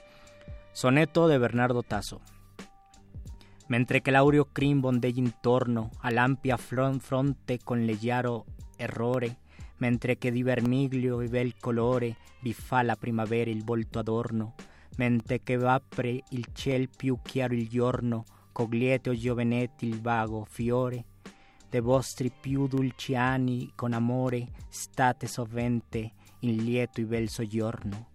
Soneto 0.74 1.26
de 1.26 1.38
Bernardo 1.38 1.82
Tasso. 1.82 2.20
Mentre 3.70 4.02
che 4.02 4.10
l'aureo 4.10 4.48
crin 4.50 4.80
bondeglia 4.80 5.22
intorno 5.22 5.90
all'ampia 6.00 6.56
fronte 6.56 7.60
con 7.62 7.84
leggero 7.84 8.44
errore, 8.76 9.38
mentre 9.76 10.18
che 10.18 10.32
di 10.32 10.42
vermiglio 10.42 11.20
e 11.20 11.28
bel 11.28 11.54
colore 11.56 12.16
vi 12.40 12.52
fa 12.52 12.82
la 12.82 12.96
primavera 12.96 13.48
il 13.48 13.62
volto 13.62 14.00
adorno, 14.00 14.54
mentre 14.96 15.44
che 15.44 15.56
v'apre 15.56 16.20
il 16.30 16.46
ciel 16.52 16.88
più 16.88 17.18
chiaro 17.22 17.54
il 17.54 17.68
giorno, 17.68 18.24
cogliete 18.50 19.10
o 19.10 19.14
giovenetti 19.14 19.86
il 19.86 20.00
vago 20.00 20.44
fiore, 20.44 21.04
de 21.70 21.78
vostri 21.78 22.28
più 22.28 22.66
dolci 22.66 23.14
anni 23.14 23.70
con 23.76 23.92
amore 23.92 24.48
state 24.68 25.28
sovente 25.28 26.10
in 26.40 26.56
lieto 26.64 27.00
e 27.00 27.04
bel 27.04 27.28
soggiorno. 27.28 28.08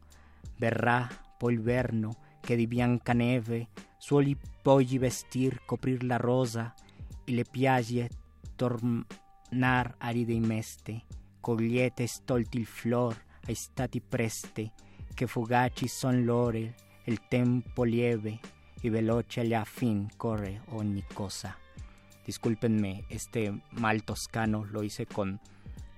Verrà 0.57 1.07
poi 1.37 1.53
il 1.53 1.61
verno 1.61 2.23
che 2.45 2.55
di 2.55 2.67
bianca 2.67 3.13
neve 3.13 3.69
suoli 3.97 4.37
poi 4.61 4.99
vestir, 4.99 5.65
coprir 5.65 6.03
la 6.03 6.17
rosa, 6.17 6.75
e 7.25 7.33
le 7.33 7.43
piagie 7.43 8.07
tornar 8.55 9.95
aride 9.97 10.33
in 10.33 10.45
meste, 10.45 11.05
cogliete 11.41 12.05
stolti 12.05 12.59
il 12.59 12.67
flor 12.67 13.19
ai 13.47 13.55
stati 13.55 13.99
preste, 13.99 14.73
che 15.11 15.25
fugaci 15.25 15.87
son 15.87 16.23
l'ore, 16.23 16.75
il 17.05 17.27
tempo 17.27 17.83
lieve, 17.83 18.39
y 18.81 18.89
veloce 18.89 19.41
allá 19.41 19.65
fin 19.65 20.07
corre 20.15 20.61
ogni 20.73 21.03
cosa. 21.13 21.57
Discúlpenme, 22.25 23.05
este 23.09 23.61
mal 23.71 24.03
toscano 24.03 24.65
lo 24.69 24.83
hice 24.83 25.07
con 25.07 25.39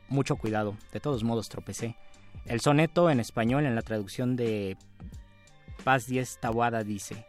mucho 0.08 0.38
cuidado, 0.38 0.78
de 0.94 1.02
todos 1.02 1.24
modos 1.24 1.50
tropecé. 1.50 1.98
El 2.46 2.62
soneto 2.62 3.10
en 3.10 3.20
español 3.20 3.66
en 3.66 3.76
la 3.76 3.82
traducción 3.82 4.38
de 4.38 4.78
Paz 5.84 6.08
Diez 6.08 6.40
dice, 6.86 7.26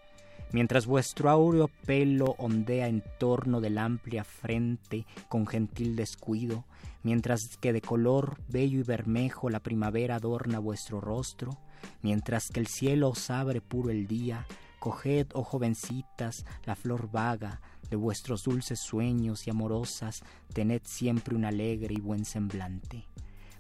Mientras 0.51 0.87
vuestro 0.87 1.29
áureo 1.29 1.69
pelo 1.85 2.35
ondea 2.39 2.89
en 2.89 3.05
torno 3.19 3.61
de 3.61 3.71
la 3.71 3.85
amplia 3.85 4.25
frente 4.25 5.07
con 5.29 5.47
gentil 5.47 5.95
descuido, 5.95 6.65
mientras 7.03 7.59
que 7.59 7.75
de 7.75 7.83
color 7.83 8.39
bello 8.49 8.81
y 8.81 8.83
bermejo 8.83 9.51
la 9.51 9.61
primavera 9.61 10.17
adorna 10.17 10.59
vuestro 10.59 11.01
rostro, 11.01 11.59
mientras 12.01 12.49
que 12.49 12.61
el 12.61 12.67
cielo 12.67 13.11
os 13.11 13.29
abre 13.29 13.61
puro 13.61 13.91
el 13.91 14.07
día, 14.07 14.47
coged, 14.79 15.27
oh 15.35 15.45
jovencitas, 15.45 16.47
la 16.65 16.77
flor 16.77 17.11
vaga 17.11 17.61
de 17.91 17.97
vuestros 17.97 18.45
dulces 18.45 18.81
sueños 18.81 19.47
y 19.47 19.51
amorosas, 19.51 20.23
tened 20.55 20.83
siempre 20.85 21.35
un 21.35 21.45
alegre 21.45 21.95
y 21.95 22.01
buen 22.01 22.25
semblante. 22.25 23.05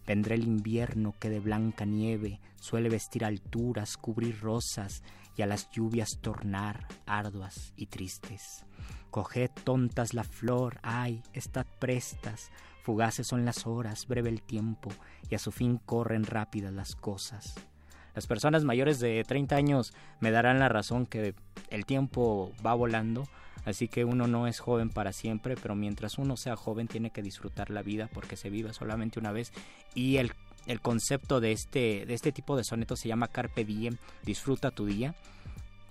Vendrá 0.08 0.34
el 0.34 0.44
invierno 0.44 1.14
que 1.20 1.28
de 1.28 1.38
blanca 1.38 1.84
nieve 1.84 2.40
suele 2.58 2.88
vestir 2.88 3.26
alturas, 3.26 3.98
cubrir 3.98 4.40
rosas 4.40 5.02
y 5.36 5.42
a 5.42 5.46
las 5.46 5.70
lluvias 5.70 6.18
tornar 6.22 6.88
arduas 7.04 7.74
y 7.76 7.86
tristes. 7.86 8.64
Coged 9.10 9.50
tontas 9.64 10.14
la 10.14 10.24
flor, 10.24 10.78
ay, 10.82 11.22
estad 11.34 11.66
prestas, 11.78 12.50
fugaces 12.84 13.26
son 13.26 13.44
las 13.44 13.66
horas, 13.66 14.06
breve 14.08 14.30
el 14.30 14.40
tiempo, 14.40 14.88
y 15.28 15.34
a 15.34 15.38
su 15.38 15.52
fin 15.52 15.76
corren 15.76 16.24
rápidas 16.24 16.72
las 16.72 16.94
cosas. 16.94 17.54
Las 18.14 18.26
personas 18.26 18.64
mayores 18.64 19.00
de 19.00 19.22
30 19.24 19.56
años 19.56 19.92
me 20.20 20.30
darán 20.30 20.58
la 20.58 20.70
razón 20.70 21.04
que 21.04 21.34
el 21.68 21.84
tiempo 21.84 22.50
va 22.64 22.72
volando, 22.72 23.28
así 23.68 23.88
que 23.88 24.04
uno 24.04 24.26
no 24.26 24.46
es 24.46 24.60
joven 24.60 24.90
para 24.90 25.12
siempre, 25.12 25.56
pero 25.56 25.74
mientras 25.74 26.18
uno 26.18 26.36
sea 26.36 26.56
joven 26.56 26.88
tiene 26.88 27.10
que 27.10 27.22
disfrutar 27.22 27.70
la 27.70 27.82
vida 27.82 28.08
porque 28.12 28.36
se 28.36 28.50
vive 28.50 28.72
solamente 28.72 29.18
una 29.18 29.32
vez 29.32 29.52
y 29.94 30.16
el 30.16 30.32
el 30.68 30.80
concepto 30.80 31.40
de 31.40 31.52
este, 31.52 32.04
de 32.06 32.14
este 32.14 32.30
tipo 32.30 32.56
de 32.56 32.62
sonetos 32.62 33.00
se 33.00 33.08
llama 33.08 33.28
Carpe 33.28 33.64
Diem, 33.64 33.96
disfruta 34.22 34.70
tu 34.70 34.84
día. 34.84 35.14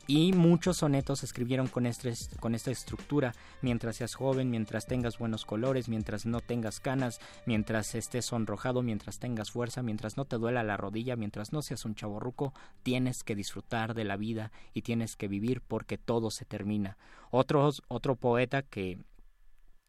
Y 0.09 0.31
muchos 0.31 0.77
sonetos 0.77 1.23
escribieron 1.23 1.67
con, 1.67 1.85
este, 1.85 2.13
con 2.39 2.55
esta 2.55 2.71
estructura, 2.71 3.35
mientras 3.61 3.97
seas 3.97 4.15
joven, 4.15 4.49
mientras 4.49 4.87
tengas 4.87 5.17
buenos 5.17 5.43
colores, 5.43 5.89
mientras 5.89 6.25
no 6.25 6.39
tengas 6.39 6.79
canas, 6.79 7.19
mientras 7.45 7.93
estés 7.93 8.27
sonrojado, 8.27 8.81
mientras 8.81 9.19
tengas 9.19 9.51
fuerza, 9.51 9.83
mientras 9.83 10.15
no 10.15 10.23
te 10.23 10.37
duela 10.37 10.63
la 10.63 10.77
rodilla, 10.77 11.17
mientras 11.17 11.51
no 11.51 11.61
seas 11.61 11.83
un 11.83 11.93
chaborruco, 11.93 12.53
tienes 12.83 13.23
que 13.23 13.35
disfrutar 13.35 13.95
de 13.95 14.05
la 14.05 14.15
vida 14.15 14.53
y 14.73 14.83
tienes 14.83 15.17
que 15.17 15.27
vivir 15.27 15.59
porque 15.59 15.97
todo 15.97 16.31
se 16.31 16.45
termina. 16.45 16.97
otro 17.29 18.15
poeta 18.15 18.61
que 18.61 18.99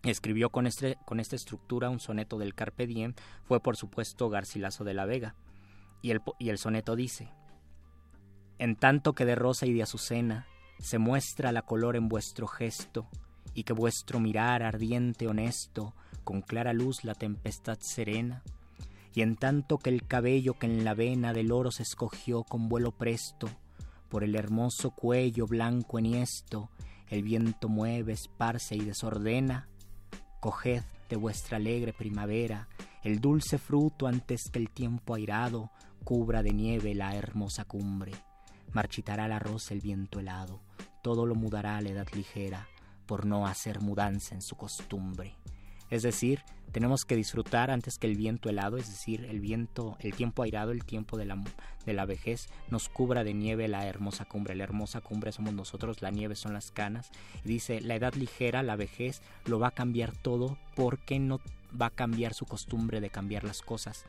escribió 0.02 0.50
con, 0.50 0.66
este, 0.66 0.98
con 1.07 1.20
esta 1.20 1.37
estructura 1.37 1.90
un 1.90 2.00
soneto 2.00 2.38
del 2.38 2.54
Carpe 2.54 2.88
Diem 2.88 3.14
fue 3.44 3.61
por 3.61 3.76
supuesto 3.76 4.31
Garcilaso 4.31 4.83
de 4.83 4.94
la 4.94 5.07
Vega. 5.07 5.37
Y 6.02 6.11
el, 6.11 6.20
y 6.40 6.50
el 6.50 6.59
soneto 6.59 6.96
dice, 6.96 7.33
En 8.59 8.77
tanto 8.77 9.12
que 9.12 9.25
de 9.25 9.35
rosa 9.35 9.66
y 9.66 9.73
de 9.73 9.83
azucena 9.83 10.47
se 10.81 10.99
muestra 10.99 11.53
la 11.53 11.62
color 11.62 11.97
en 11.97 12.09
vuestro 12.09 12.47
gesto, 12.47 13.09
y 13.55 13.64
que 13.64 13.73
vuestro 13.73 14.21
mirar 14.21 14.62
ardiente 14.62 15.27
honesto 15.27 15.94
con 16.25 16.42
clara 16.42 16.73
luz 16.73 17.05
la 17.05 17.14
tempestad 17.14 17.79
serena, 17.81 18.42
y 19.14 19.23
en 19.23 19.37
tanto 19.37 19.79
que 19.79 19.90
el 19.90 20.07
cabello 20.07 20.59
que 20.59 20.66
en 20.66 20.85
la 20.85 20.94
vena 20.94 21.33
del 21.33 21.51
oro 21.51 21.71
se 21.71 21.83
escogió 21.83 22.44
con 22.44 22.68
vuelo 22.68 22.92
presto, 22.92 23.49
por 24.09 24.25
el 24.25 24.37
hermoso 24.37 24.90
cuello 24.90 25.47
blanco 25.47 25.99
enhiesto, 25.99 26.71
el 27.09 27.23
viento 27.23 27.68
mueve, 27.68 28.12
esparce 28.12 28.77
y 28.77 28.81
desordena, 28.81 29.68
Coged 30.40 30.83
de 31.09 31.16
vuestra 31.16 31.57
alegre 31.57 31.92
primavera 31.92 32.68
el 33.03 33.21
dulce 33.21 33.59
fruto 33.59 34.07
antes 34.07 34.51
que 34.53 34.59
el 34.59 34.71
tiempo 34.71 35.14
airado 35.14 35.71
cubra 36.05 36.42
de 36.42 36.53
nieve 36.53 36.94
la 36.94 37.16
hermosa 37.16 37.64
cumbre. 37.64 38.12
Marchitará 38.72 39.28
la 39.28 39.38
rosa 39.38 39.74
el 39.74 39.81
viento 39.81 40.20
helado, 40.20 40.61
todo 41.02 41.26
lo 41.26 41.35
mudará 41.35 41.76
a 41.76 41.81
la 41.81 41.90
edad 41.90 42.09
ligera, 42.14 42.68
por 43.07 43.26
no 43.26 43.46
hacer 43.46 43.81
mudanza 43.81 44.35
en 44.35 44.42
su 44.42 44.57
costumbre. 44.57 45.35
Es 45.90 46.02
decir, 46.02 46.42
tenemos 46.72 47.07
que 47.07 47.16
disfrutar 47.16 47.70
antes 47.70 47.98
que 47.98 48.07
el 48.07 48.16
viento 48.16 48.50
helado, 48.50 48.76
es 48.76 48.88
decir, 48.88 49.24
el 49.24 49.40
viento, 49.40 49.96
el 50.00 50.14
tiempo 50.14 50.42
airado, 50.42 50.70
el 50.70 50.85
tiempo 50.85 51.16
de 51.16 51.24
la, 51.24 51.42
de 51.87 51.92
la 51.94 52.04
vejez, 52.04 52.48
nos 52.68 52.90
cubra 52.90 53.24
de 53.24 53.33
nieve 53.33 53.68
la 53.68 53.87
hermosa 53.87 54.26
cumbre. 54.26 54.54
La 54.54 54.64
hermosa 54.64 55.00
cumbre 55.00 55.33
somos 55.33 55.54
nosotros, 55.54 56.02
la 56.02 56.11
nieve 56.11 56.35
son 56.35 56.52
las 56.52 56.70
canas. 56.70 57.11
Y 57.42 57.48
dice, 57.48 57.81
la 57.81 57.94
edad 57.94 58.12
ligera, 58.14 58.62
la 58.62 58.76
vejez, 58.76 59.22
lo 59.46 59.59
va 59.59 59.68
a 59.68 59.74
cambiar 59.74 60.12
todo 60.14 60.59
porque 60.76 61.18
no 61.18 61.40
va 61.81 61.87
a 61.87 61.90
cambiar 61.90 62.34
su 62.34 62.45
costumbre 62.45 63.01
de 63.01 63.09
cambiar 63.09 63.45
las 63.45 63.62
cosas. 63.62 64.05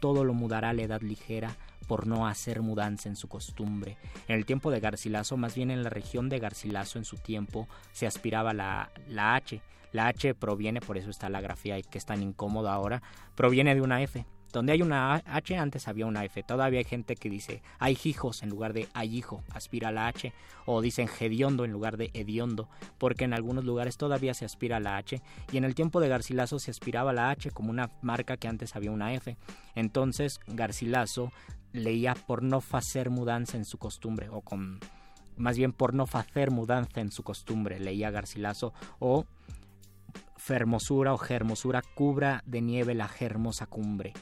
Todo 0.00 0.24
lo 0.24 0.34
mudará 0.34 0.74
la 0.74 0.82
edad 0.82 1.00
ligera 1.00 1.56
por 1.84 2.06
no 2.06 2.26
hacer 2.26 2.62
mudanza 2.62 3.08
en 3.08 3.16
su 3.16 3.28
costumbre. 3.28 3.96
En 4.28 4.36
el 4.36 4.46
tiempo 4.46 4.70
de 4.70 4.80
Garcilaso, 4.80 5.36
más 5.36 5.54
bien 5.54 5.70
en 5.70 5.82
la 5.82 5.90
región 5.90 6.28
de 6.28 6.38
Garcilaso 6.38 6.98
en 6.98 7.04
su 7.04 7.16
tiempo, 7.18 7.68
se 7.92 8.06
aspiraba 8.06 8.52
la, 8.52 8.90
la 9.08 9.34
H 9.34 9.60
la 9.94 10.08
H 10.08 10.34
proviene, 10.34 10.80
por 10.80 10.98
eso 10.98 11.08
está 11.08 11.28
la 11.28 11.40
grafía 11.40 11.80
que 11.80 11.98
es 11.98 12.04
tan 12.04 12.20
incómoda 12.20 12.74
ahora, 12.74 13.00
proviene 13.36 13.76
de 13.76 13.80
una 13.80 14.02
F. 14.02 14.26
Donde 14.54 14.70
hay 14.70 14.82
una 14.82 15.16
H, 15.16 15.56
antes 15.58 15.88
había 15.88 16.06
una 16.06 16.24
F. 16.24 16.44
Todavía 16.44 16.78
hay 16.78 16.84
gente 16.84 17.16
que 17.16 17.28
dice 17.28 17.60
hay 17.80 17.98
hijos 18.04 18.44
en 18.44 18.50
lugar 18.50 18.72
de 18.72 18.86
hay 18.94 19.16
hijo, 19.16 19.42
aspira 19.52 19.88
a 19.88 19.92
la 19.92 20.06
H. 20.06 20.32
O 20.64 20.80
dicen 20.80 21.08
hediondo 21.18 21.64
en 21.64 21.72
lugar 21.72 21.96
de 21.96 22.12
hediondo, 22.14 22.68
porque 22.96 23.24
en 23.24 23.34
algunos 23.34 23.64
lugares 23.64 23.96
todavía 23.96 24.32
se 24.32 24.44
aspira 24.44 24.76
a 24.76 24.80
la 24.80 24.96
H. 24.96 25.20
Y 25.50 25.56
en 25.56 25.64
el 25.64 25.74
tiempo 25.74 25.98
de 25.98 26.08
Garcilaso 26.08 26.60
se 26.60 26.70
aspiraba 26.70 27.10
a 27.10 27.14
la 27.14 27.30
H 27.30 27.50
como 27.50 27.70
una 27.70 27.90
marca 28.00 28.36
que 28.36 28.46
antes 28.46 28.76
había 28.76 28.92
una 28.92 29.12
F. 29.12 29.36
Entonces 29.74 30.38
Garcilaso 30.46 31.32
leía 31.72 32.14
por 32.14 32.44
no 32.44 32.62
hacer 32.70 33.10
mudanza 33.10 33.56
en 33.56 33.64
su 33.64 33.78
costumbre 33.78 34.28
o 34.28 34.40
con 34.40 34.78
más 35.36 35.56
bien 35.58 35.72
por 35.72 35.94
no 35.94 36.04
hacer 36.04 36.52
mudanza 36.52 37.00
en 37.00 37.10
su 37.10 37.24
costumbre, 37.24 37.80
leía 37.80 38.12
Garcilaso, 38.12 38.72
o 39.00 39.26
fermosura 40.36 41.12
o 41.12 41.18
germosura 41.18 41.82
cubra 41.82 42.44
de 42.46 42.60
nieve 42.60 42.94
la 42.94 43.08
germosa 43.08 43.66
cumbre. 43.66 44.12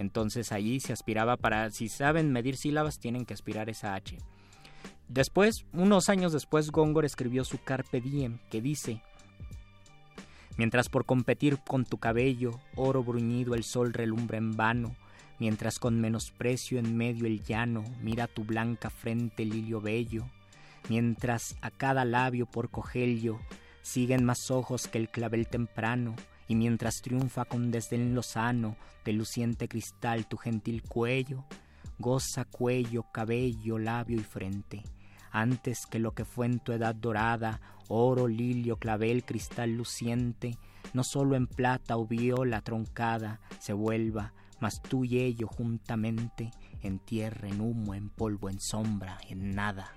Entonces 0.00 0.50
allí 0.50 0.80
se 0.80 0.94
aspiraba 0.94 1.36
para, 1.36 1.70
si 1.70 1.90
saben 1.90 2.32
medir 2.32 2.56
sílabas, 2.56 2.98
tienen 2.98 3.26
que 3.26 3.34
aspirar 3.34 3.68
esa 3.68 3.94
H. 3.94 4.16
Después, 5.08 5.66
unos 5.74 6.08
años 6.08 6.32
después, 6.32 6.70
Góngora 6.70 7.06
escribió 7.06 7.44
su 7.44 7.62
Carpe 7.62 8.00
Diem, 8.00 8.38
que 8.50 8.62
dice, 8.62 9.02
Mientras 10.56 10.88
por 10.88 11.04
competir 11.04 11.58
con 11.58 11.84
tu 11.84 11.98
cabello, 11.98 12.60
oro 12.76 13.04
bruñido, 13.04 13.54
el 13.54 13.62
sol 13.62 13.92
relumbra 13.92 14.38
en 14.38 14.56
vano, 14.56 14.96
mientras 15.38 15.78
con 15.78 16.00
menosprecio 16.00 16.78
en 16.78 16.96
medio 16.96 17.26
el 17.26 17.42
llano 17.42 17.84
mira 18.02 18.26
tu 18.26 18.44
blanca 18.44 18.88
frente 18.88 19.44
lilio 19.44 19.82
bello, 19.82 20.26
mientras 20.88 21.56
a 21.60 21.70
cada 21.70 22.06
labio 22.06 22.46
por 22.46 22.70
cogello 22.70 23.38
siguen 23.82 24.24
más 24.24 24.50
ojos 24.50 24.88
que 24.88 24.96
el 24.96 25.10
clavel 25.10 25.46
temprano, 25.46 26.16
y 26.50 26.56
mientras 26.56 27.00
triunfa 27.00 27.44
con 27.44 27.70
desdén 27.70 28.12
lozano 28.12 28.74
de 29.04 29.12
luciente 29.12 29.68
cristal 29.68 30.26
tu 30.26 30.36
gentil 30.36 30.82
cuello, 30.82 31.44
goza 32.00 32.44
cuello, 32.44 33.04
cabello, 33.12 33.78
labio 33.78 34.16
y 34.16 34.24
frente, 34.24 34.82
antes 35.30 35.86
que 35.86 36.00
lo 36.00 36.10
que 36.10 36.24
fue 36.24 36.46
en 36.46 36.58
tu 36.58 36.72
edad 36.72 36.96
dorada, 36.96 37.60
oro, 37.86 38.26
lilio, 38.26 38.78
clavel, 38.78 39.24
cristal 39.24 39.76
luciente, 39.76 40.58
no 40.92 41.04
solo 41.04 41.36
en 41.36 41.46
plata 41.46 41.96
o 41.96 42.04
viola 42.04 42.62
troncada 42.62 43.40
se 43.60 43.72
vuelva, 43.72 44.34
mas 44.58 44.82
tú 44.82 45.04
y 45.04 45.20
ello 45.20 45.46
juntamente, 45.46 46.50
en 46.82 46.98
tierra, 46.98 47.46
en 47.46 47.60
humo, 47.60 47.94
en 47.94 48.10
polvo, 48.10 48.50
en 48.50 48.58
sombra, 48.58 49.18
en 49.28 49.54
nada. 49.54 49.92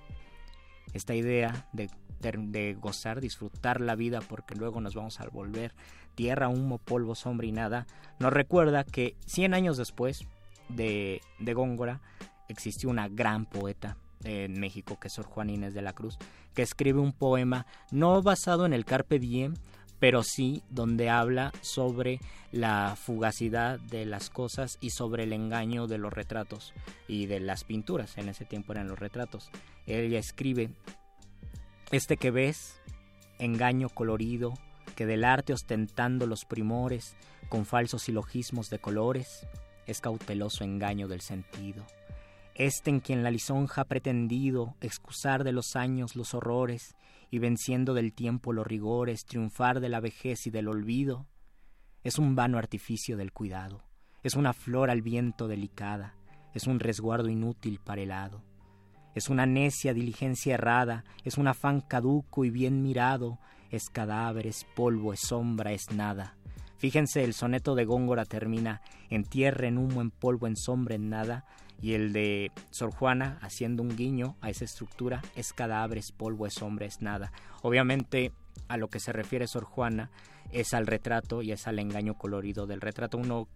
Esta 0.93 1.15
idea 1.15 1.67
de, 1.73 1.89
de 2.21 2.75
gozar, 2.75 3.21
disfrutar 3.21 3.81
la 3.81 3.95
vida, 3.95 4.21
porque 4.21 4.53
luego 4.53 4.81
nos 4.81 4.93
vamos 4.93 5.19
a 5.19 5.27
volver 5.29 5.73
tierra, 6.15 6.49
humo, 6.49 6.77
polvo, 6.77 7.15
sombra 7.15 7.47
y 7.47 7.51
nada, 7.51 7.87
nos 8.19 8.33
recuerda 8.33 8.83
que 8.83 9.15
100 9.25 9.53
años 9.53 9.77
después 9.77 10.25
de, 10.69 11.21
de 11.39 11.53
Góngora 11.53 12.01
existió 12.47 12.89
una 12.89 13.07
gran 13.07 13.45
poeta 13.45 13.97
en 14.23 14.59
México, 14.59 14.99
que 14.99 15.07
es 15.07 15.13
Sor 15.13 15.25
Juan 15.25 15.49
Inés 15.49 15.73
de 15.73 15.81
la 15.81 15.93
Cruz, 15.93 16.17
que 16.53 16.61
escribe 16.61 16.99
un 16.99 17.11
poema 17.11 17.65
no 17.91 18.21
basado 18.21 18.65
en 18.65 18.73
el 18.73 18.85
Carpe 18.85 19.19
Diem, 19.19 19.55
pero 19.99 20.23
sí 20.23 20.63
donde 20.69 21.09
habla 21.09 21.53
sobre 21.61 22.19
la 22.51 22.95
fugacidad 22.97 23.79
de 23.79 24.05
las 24.05 24.29
cosas 24.29 24.77
y 24.81 24.89
sobre 24.89 25.23
el 25.23 25.33
engaño 25.33 25.87
de 25.87 25.97
los 25.97 26.11
retratos 26.11 26.73
y 27.07 27.25
de 27.25 27.39
las 27.39 27.63
pinturas. 27.63 28.17
En 28.17 28.27
ese 28.27 28.45
tiempo 28.45 28.73
eran 28.73 28.89
los 28.89 28.99
retratos. 28.99 29.49
Ella 29.87 30.19
escribe, 30.19 30.71
este 31.91 32.17
que 32.17 32.31
ves, 32.31 32.81
engaño 33.39 33.87
colorido, 33.87 34.53
que 34.93 35.05
del 35.05 35.23
arte 35.23 35.53
ostentando 35.53 36.27
los 36.27 36.45
primores, 36.45 37.15
con 37.49 37.65
falsos 37.65 38.03
silogismos 38.03 38.69
de 38.69 38.79
colores, 38.79 39.47
es 39.85 40.01
cauteloso 40.01 40.63
engaño 40.63 41.07
del 41.07 41.21
sentido. 41.21 41.85
Este 42.55 42.91
en 42.91 42.99
quien 42.99 43.23
la 43.23 43.31
lisonja 43.31 43.81
ha 43.81 43.85
pretendido 43.85 44.75
excusar 44.79 45.43
de 45.43 45.51
los 45.51 45.75
años 45.75 46.15
los 46.15 46.33
horrores 46.33 46.95
y 47.31 47.39
venciendo 47.39 47.95
del 47.95 48.13
tiempo 48.13 48.53
los 48.53 48.67
rigores, 48.67 49.25
triunfar 49.25 49.79
de 49.79 49.89
la 49.89 49.99
vejez 49.99 50.45
y 50.45 50.51
del 50.51 50.67
olvido, 50.67 51.25
es 52.03 52.19
un 52.19 52.35
vano 52.35 52.57
artificio 52.57 53.17
del 53.17 53.31
cuidado, 53.31 53.83
es 54.21 54.35
una 54.35 54.53
flor 54.53 54.91
al 54.91 55.01
viento 55.01 55.47
delicada, 55.47 56.15
es 56.53 56.67
un 56.67 56.79
resguardo 56.79 57.29
inútil 57.29 57.79
para 57.79 58.01
el 58.01 58.11
hado, 58.11 58.43
es 59.15 59.29
una 59.29 59.45
necia 59.45 59.93
diligencia 59.93 60.55
errada, 60.55 61.05
es 61.23 61.37
un 61.37 61.47
afán 61.47 61.81
caduco 61.81 62.45
y 62.45 62.49
bien 62.49 62.83
mirado, 62.83 63.39
es 63.73 63.89
cadáver, 63.89 64.45
es 64.45 64.65
polvo, 64.75 65.13
es 65.13 65.21
sombra, 65.21 65.71
es 65.71 65.91
nada. 65.91 66.35
Fíjense, 66.77 67.23
el 67.23 67.33
soneto 67.33 67.73
de 67.73 67.85
Góngora 67.85 68.23
termina 68.23 68.81
en 69.09 69.23
tierra, 69.23 69.67
en 69.67 69.79
humo, 69.79 70.01
en 70.01 70.11
polvo, 70.11 70.45
en 70.45 70.55
sombra, 70.55 70.93
en 70.93 71.09
nada, 71.09 71.43
y 71.81 71.93
el 71.93 72.13
de 72.13 72.51
Sor 72.69 72.91
Juana, 72.91 73.39
haciendo 73.41 73.81
un 73.81 73.95
guiño 73.95 74.35
a 74.41 74.51
esa 74.51 74.63
estructura, 74.63 75.23
es 75.35 75.53
cadáver, 75.53 75.97
es 75.97 76.11
polvo, 76.11 76.45
es 76.45 76.61
hombre, 76.61 76.85
es 76.85 77.01
nada. 77.01 77.31
Obviamente, 77.63 78.31
a 78.67 78.77
lo 78.77 78.89
que 78.89 78.99
se 78.99 79.11
refiere 79.11 79.47
Sor 79.47 79.63
Juana 79.63 80.11
es 80.51 80.75
al 80.75 80.85
retrato 80.85 81.41
y 81.41 81.51
es 81.51 81.67
al 81.67 81.79
engaño 81.79 82.13
colorido 82.13 82.67
del 82.67 82.79
retrato. 82.79 83.17
Uno 83.17 83.47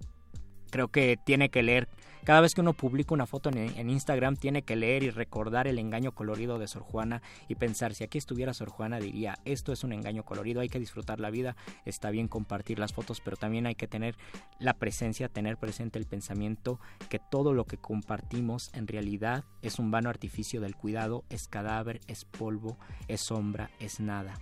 creo 0.68 0.90
que 0.90 1.18
tiene 1.24 1.50
que 1.50 1.64
leer, 1.64 1.88
cada 2.28 2.42
vez 2.42 2.54
que 2.54 2.60
uno 2.60 2.74
publica 2.74 3.14
una 3.14 3.26
foto 3.26 3.50
en, 3.54 3.90
Instagram, 3.90 4.36
tiene 4.36 4.62
que 4.62 4.76
leer 4.76 5.02
y 5.04 5.12
recordar 5.12 5.66
el 5.66 5.80
engaño 5.80 6.12
colorido 6.12 6.60
de 6.60 6.68
Sor 6.68 6.82
Juana 6.82 7.22
y 7.48 7.56
pensar, 7.56 7.94
si 7.94 8.04
aquí 8.04 8.18
estuviera 8.18 8.54
Sor 8.54 8.68
Juana, 8.68 9.00
diría, 9.00 9.40
esto 9.46 9.72
es 9.72 9.86
un 9.86 9.94
engaño 9.94 10.24
colorido, 10.24 10.60
hay 10.60 10.68
que 10.68 10.78
disfrutar 10.78 11.22
la 11.22 11.30
vida, 11.30 11.56
está 11.86 12.12
bien 12.12 12.28
compartir 12.28 12.80
las 12.80 12.92
fotos, 12.92 13.22
pero 13.22 13.38
también 13.38 13.66
hay 13.66 13.76
que 13.76 13.88
tener 13.88 14.18
la 14.60 14.74
presencia, 14.74 15.30
tener 15.30 15.56
presente 15.56 16.00
el 16.00 16.06
pensamiento 16.06 16.82
que 17.08 17.18
todo 17.20 17.54
lo 17.54 17.64
que 17.64 17.78
compartimos 17.78 18.72
en 18.74 18.88
realidad 18.88 19.46
es 19.62 19.80
un 19.80 19.90
vano 19.90 20.10
artificio 20.10 20.60
del 20.60 20.76
cuidado, 20.76 21.24
es 21.30 21.48
cadáver, 21.48 22.02
es 22.08 22.26
polvo, 22.26 22.78
es 23.08 23.22
sombra, 23.22 23.72
es 23.80 24.02
nada. 24.02 24.34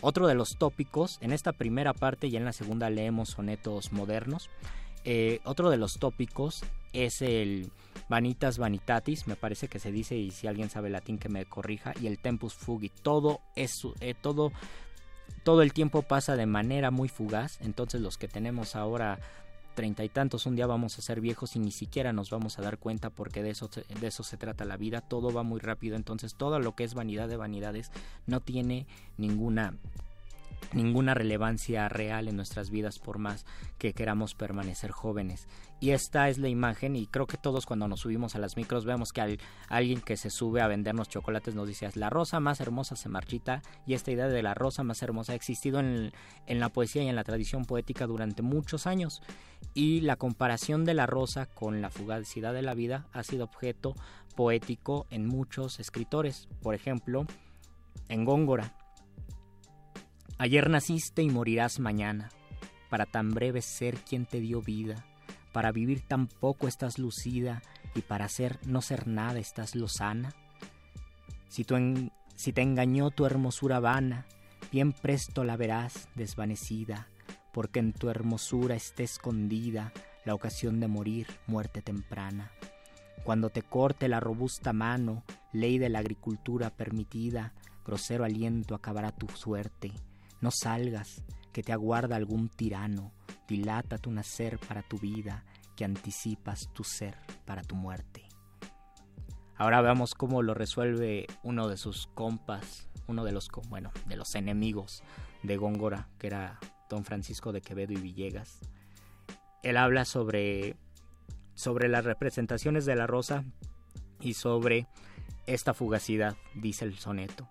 Otro 0.00 0.26
de 0.26 0.34
los 0.34 0.56
tópicos, 0.56 1.18
en 1.20 1.32
esta 1.32 1.52
primera 1.52 1.94
parte 1.94 2.26
y 2.26 2.36
en 2.36 2.44
la 2.44 2.52
segunda 2.52 2.90
leemos 2.90 3.28
sonetos 3.28 3.92
modernos, 3.92 4.50
eh, 5.04 5.40
otro 5.44 5.70
de 5.70 5.76
los 5.76 5.94
tópicos 5.94 6.64
es 6.92 7.22
el 7.22 7.70
vanitas 8.08 8.58
vanitatis, 8.58 9.26
me 9.26 9.36
parece 9.36 9.68
que 9.68 9.78
se 9.78 9.90
dice, 9.90 10.16
y 10.16 10.30
si 10.30 10.46
alguien 10.46 10.70
sabe 10.70 10.90
latín 10.90 11.18
que 11.18 11.28
me 11.28 11.44
corrija, 11.44 11.94
y 12.00 12.06
el 12.06 12.18
tempus 12.18 12.54
fugi. 12.54 12.90
Todo 12.90 13.40
es 13.56 13.72
eh, 14.00 14.14
todo, 14.20 14.52
todo 15.44 15.62
el 15.62 15.72
tiempo 15.72 16.02
pasa 16.02 16.36
de 16.36 16.46
manera 16.46 16.90
muy 16.90 17.08
fugaz, 17.08 17.58
entonces 17.60 18.00
los 18.00 18.18
que 18.18 18.28
tenemos 18.28 18.76
ahora 18.76 19.18
treinta 19.74 20.04
y 20.04 20.08
tantos, 20.08 20.44
un 20.46 20.54
día 20.54 20.66
vamos 20.66 20.98
a 20.98 21.02
ser 21.02 21.20
viejos 21.20 21.56
y 21.56 21.58
ni 21.58 21.72
siquiera 21.72 22.12
nos 22.12 22.28
vamos 22.28 22.58
a 22.58 22.62
dar 22.62 22.78
cuenta 22.78 23.10
porque 23.10 23.42
de 23.42 23.50
eso, 23.50 23.68
de 23.68 24.06
eso 24.06 24.22
se 24.22 24.36
trata 24.36 24.64
la 24.66 24.76
vida, 24.76 25.00
todo 25.00 25.32
va 25.32 25.42
muy 25.42 25.60
rápido, 25.60 25.96
entonces 25.96 26.34
todo 26.34 26.58
lo 26.60 26.74
que 26.74 26.84
es 26.84 26.94
vanidad 26.94 27.28
de 27.28 27.36
vanidades 27.36 27.90
no 28.26 28.40
tiene 28.40 28.86
ninguna 29.16 29.74
ninguna 30.72 31.14
relevancia 31.14 31.88
real 31.88 32.28
en 32.28 32.36
nuestras 32.36 32.70
vidas 32.70 32.98
por 32.98 33.18
más 33.18 33.44
que 33.78 33.92
queramos 33.92 34.34
permanecer 34.34 34.90
jóvenes. 34.90 35.48
Y 35.80 35.90
esta 35.90 36.28
es 36.28 36.38
la 36.38 36.48
imagen 36.48 36.94
y 36.94 37.06
creo 37.06 37.26
que 37.26 37.36
todos 37.36 37.66
cuando 37.66 37.88
nos 37.88 38.00
subimos 38.00 38.34
a 38.34 38.38
las 38.38 38.56
micros 38.56 38.84
vemos 38.84 39.12
que 39.12 39.38
alguien 39.68 40.00
que 40.00 40.16
se 40.16 40.30
sube 40.30 40.60
a 40.60 40.68
vendernos 40.68 41.08
chocolates 41.08 41.56
nos 41.56 41.66
dice 41.66 41.90
la 41.94 42.08
rosa 42.08 42.38
más 42.38 42.60
hermosa 42.60 42.94
se 42.94 43.08
marchita 43.08 43.62
y 43.86 43.94
esta 43.94 44.12
idea 44.12 44.28
de 44.28 44.42
la 44.42 44.54
rosa 44.54 44.84
más 44.84 45.02
hermosa 45.02 45.32
ha 45.32 45.36
existido 45.36 45.80
en, 45.80 46.12
en 46.46 46.60
la 46.60 46.68
poesía 46.68 47.02
y 47.02 47.08
en 47.08 47.16
la 47.16 47.24
tradición 47.24 47.64
poética 47.64 48.06
durante 48.06 48.42
muchos 48.42 48.86
años 48.86 49.22
y 49.74 50.00
la 50.02 50.16
comparación 50.16 50.84
de 50.84 50.94
la 50.94 51.06
rosa 51.06 51.46
con 51.46 51.82
la 51.82 51.90
fugacidad 51.90 52.52
de 52.52 52.62
la 52.62 52.74
vida 52.74 53.06
ha 53.12 53.24
sido 53.24 53.44
objeto 53.44 53.94
poético 54.36 55.06
en 55.10 55.26
muchos 55.26 55.80
escritores. 55.80 56.48
Por 56.62 56.74
ejemplo, 56.74 57.26
en 58.08 58.24
Góngora, 58.24 58.74
Ayer 60.42 60.68
naciste 60.68 61.22
y 61.22 61.30
morirás 61.30 61.78
mañana, 61.78 62.28
para 62.90 63.06
tan 63.06 63.30
breve 63.30 63.62
ser 63.62 63.94
quien 63.98 64.26
te 64.26 64.40
dio 64.40 64.60
vida, 64.60 65.06
para 65.52 65.70
vivir 65.70 66.00
tan 66.00 66.26
poco 66.26 66.66
estás 66.66 66.98
lucida 66.98 67.62
y 67.94 68.00
para 68.00 68.28
ser 68.28 68.58
no 68.66 68.82
ser 68.82 69.06
nada 69.06 69.38
estás 69.38 69.76
lozana. 69.76 70.34
Si, 71.46 71.64
si 72.34 72.52
te 72.52 72.60
engañó 72.60 73.12
tu 73.12 73.24
hermosura 73.24 73.78
vana, 73.78 74.26
bien 74.72 74.92
presto 74.92 75.44
la 75.44 75.56
verás 75.56 76.08
desvanecida, 76.16 77.06
porque 77.52 77.78
en 77.78 77.92
tu 77.92 78.10
hermosura 78.10 78.74
esté 78.74 79.04
escondida 79.04 79.92
la 80.24 80.34
ocasión 80.34 80.80
de 80.80 80.88
morir 80.88 81.28
muerte 81.46 81.82
temprana. 81.82 82.50
Cuando 83.22 83.50
te 83.50 83.62
corte 83.62 84.08
la 84.08 84.18
robusta 84.18 84.72
mano, 84.72 85.22
ley 85.52 85.78
de 85.78 85.88
la 85.88 86.00
agricultura 86.00 86.70
permitida, 86.70 87.54
grosero 87.86 88.24
aliento 88.24 88.74
acabará 88.74 89.12
tu 89.12 89.28
suerte 89.28 89.92
no 90.42 90.50
salgas, 90.50 91.24
que 91.52 91.62
te 91.62 91.72
aguarda 91.72 92.16
algún 92.16 92.48
tirano, 92.48 93.12
dilata 93.48 93.98
tu 93.98 94.10
nacer 94.10 94.58
para 94.58 94.82
tu 94.82 94.98
vida, 94.98 95.44
que 95.76 95.84
anticipas 95.84 96.68
tu 96.72 96.84
ser 96.84 97.16
para 97.46 97.62
tu 97.62 97.74
muerte. 97.74 98.22
Ahora 99.56 99.80
veamos 99.80 100.14
cómo 100.14 100.42
lo 100.42 100.54
resuelve 100.54 101.26
uno 101.42 101.68
de 101.68 101.76
sus 101.76 102.08
compas, 102.08 102.88
uno 103.06 103.24
de 103.24 103.32
los, 103.32 103.48
bueno, 103.68 103.92
de 104.06 104.16
los 104.16 104.34
enemigos 104.34 105.02
de 105.42 105.56
Góngora, 105.56 106.08
que 106.18 106.26
era 106.26 106.58
don 106.88 107.04
Francisco 107.04 107.52
de 107.52 107.60
Quevedo 107.60 107.92
y 107.92 107.96
Villegas. 107.96 108.60
Él 109.62 109.76
habla 109.76 110.04
sobre, 110.04 110.76
sobre 111.54 111.88
las 111.88 112.04
representaciones 112.04 112.84
de 112.84 112.96
la 112.96 113.06
rosa 113.06 113.44
y 114.20 114.34
sobre 114.34 114.86
esta 115.46 115.74
fugacidad, 115.74 116.36
dice 116.54 116.84
el 116.84 116.98
soneto. 116.98 117.48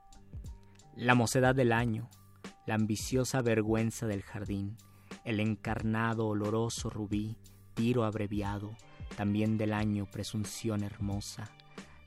La 0.95 1.15
mocedad 1.15 1.55
del 1.55 1.71
año, 1.71 2.09
la 2.65 2.75
ambiciosa 2.75 3.41
vergüenza 3.41 4.07
del 4.07 4.21
jardín, 4.21 4.77
el 5.23 5.39
encarnado 5.39 6.27
oloroso 6.27 6.89
rubí, 6.89 7.37
tiro 7.73 8.03
abreviado, 8.03 8.75
también 9.15 9.57
del 9.57 9.73
año 9.73 10.05
presunción 10.05 10.83
hermosa, 10.83 11.49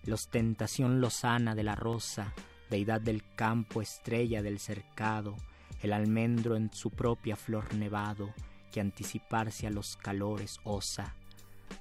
la 0.05 0.15
ostentación 0.15 1.01
lozana 1.01 1.55
de 1.55 1.65
la 1.65 1.75
rosa, 1.75 2.33
deidad 2.71 3.01
del 3.01 3.23
campo, 3.35 3.83
estrella 3.83 4.43
del 4.43 4.59
cercado, 4.59 5.37
el 5.83 5.93
almendro 5.93 6.57
en 6.57 6.73
su 6.73 6.91
propia 6.91 7.37
flor 7.37 7.75
nevado, 7.75 8.33
que 8.73 8.81
anticiparse 8.81 9.67
a 9.67 9.71
los 9.71 9.97
calores 9.97 10.59
osa. 10.65 11.15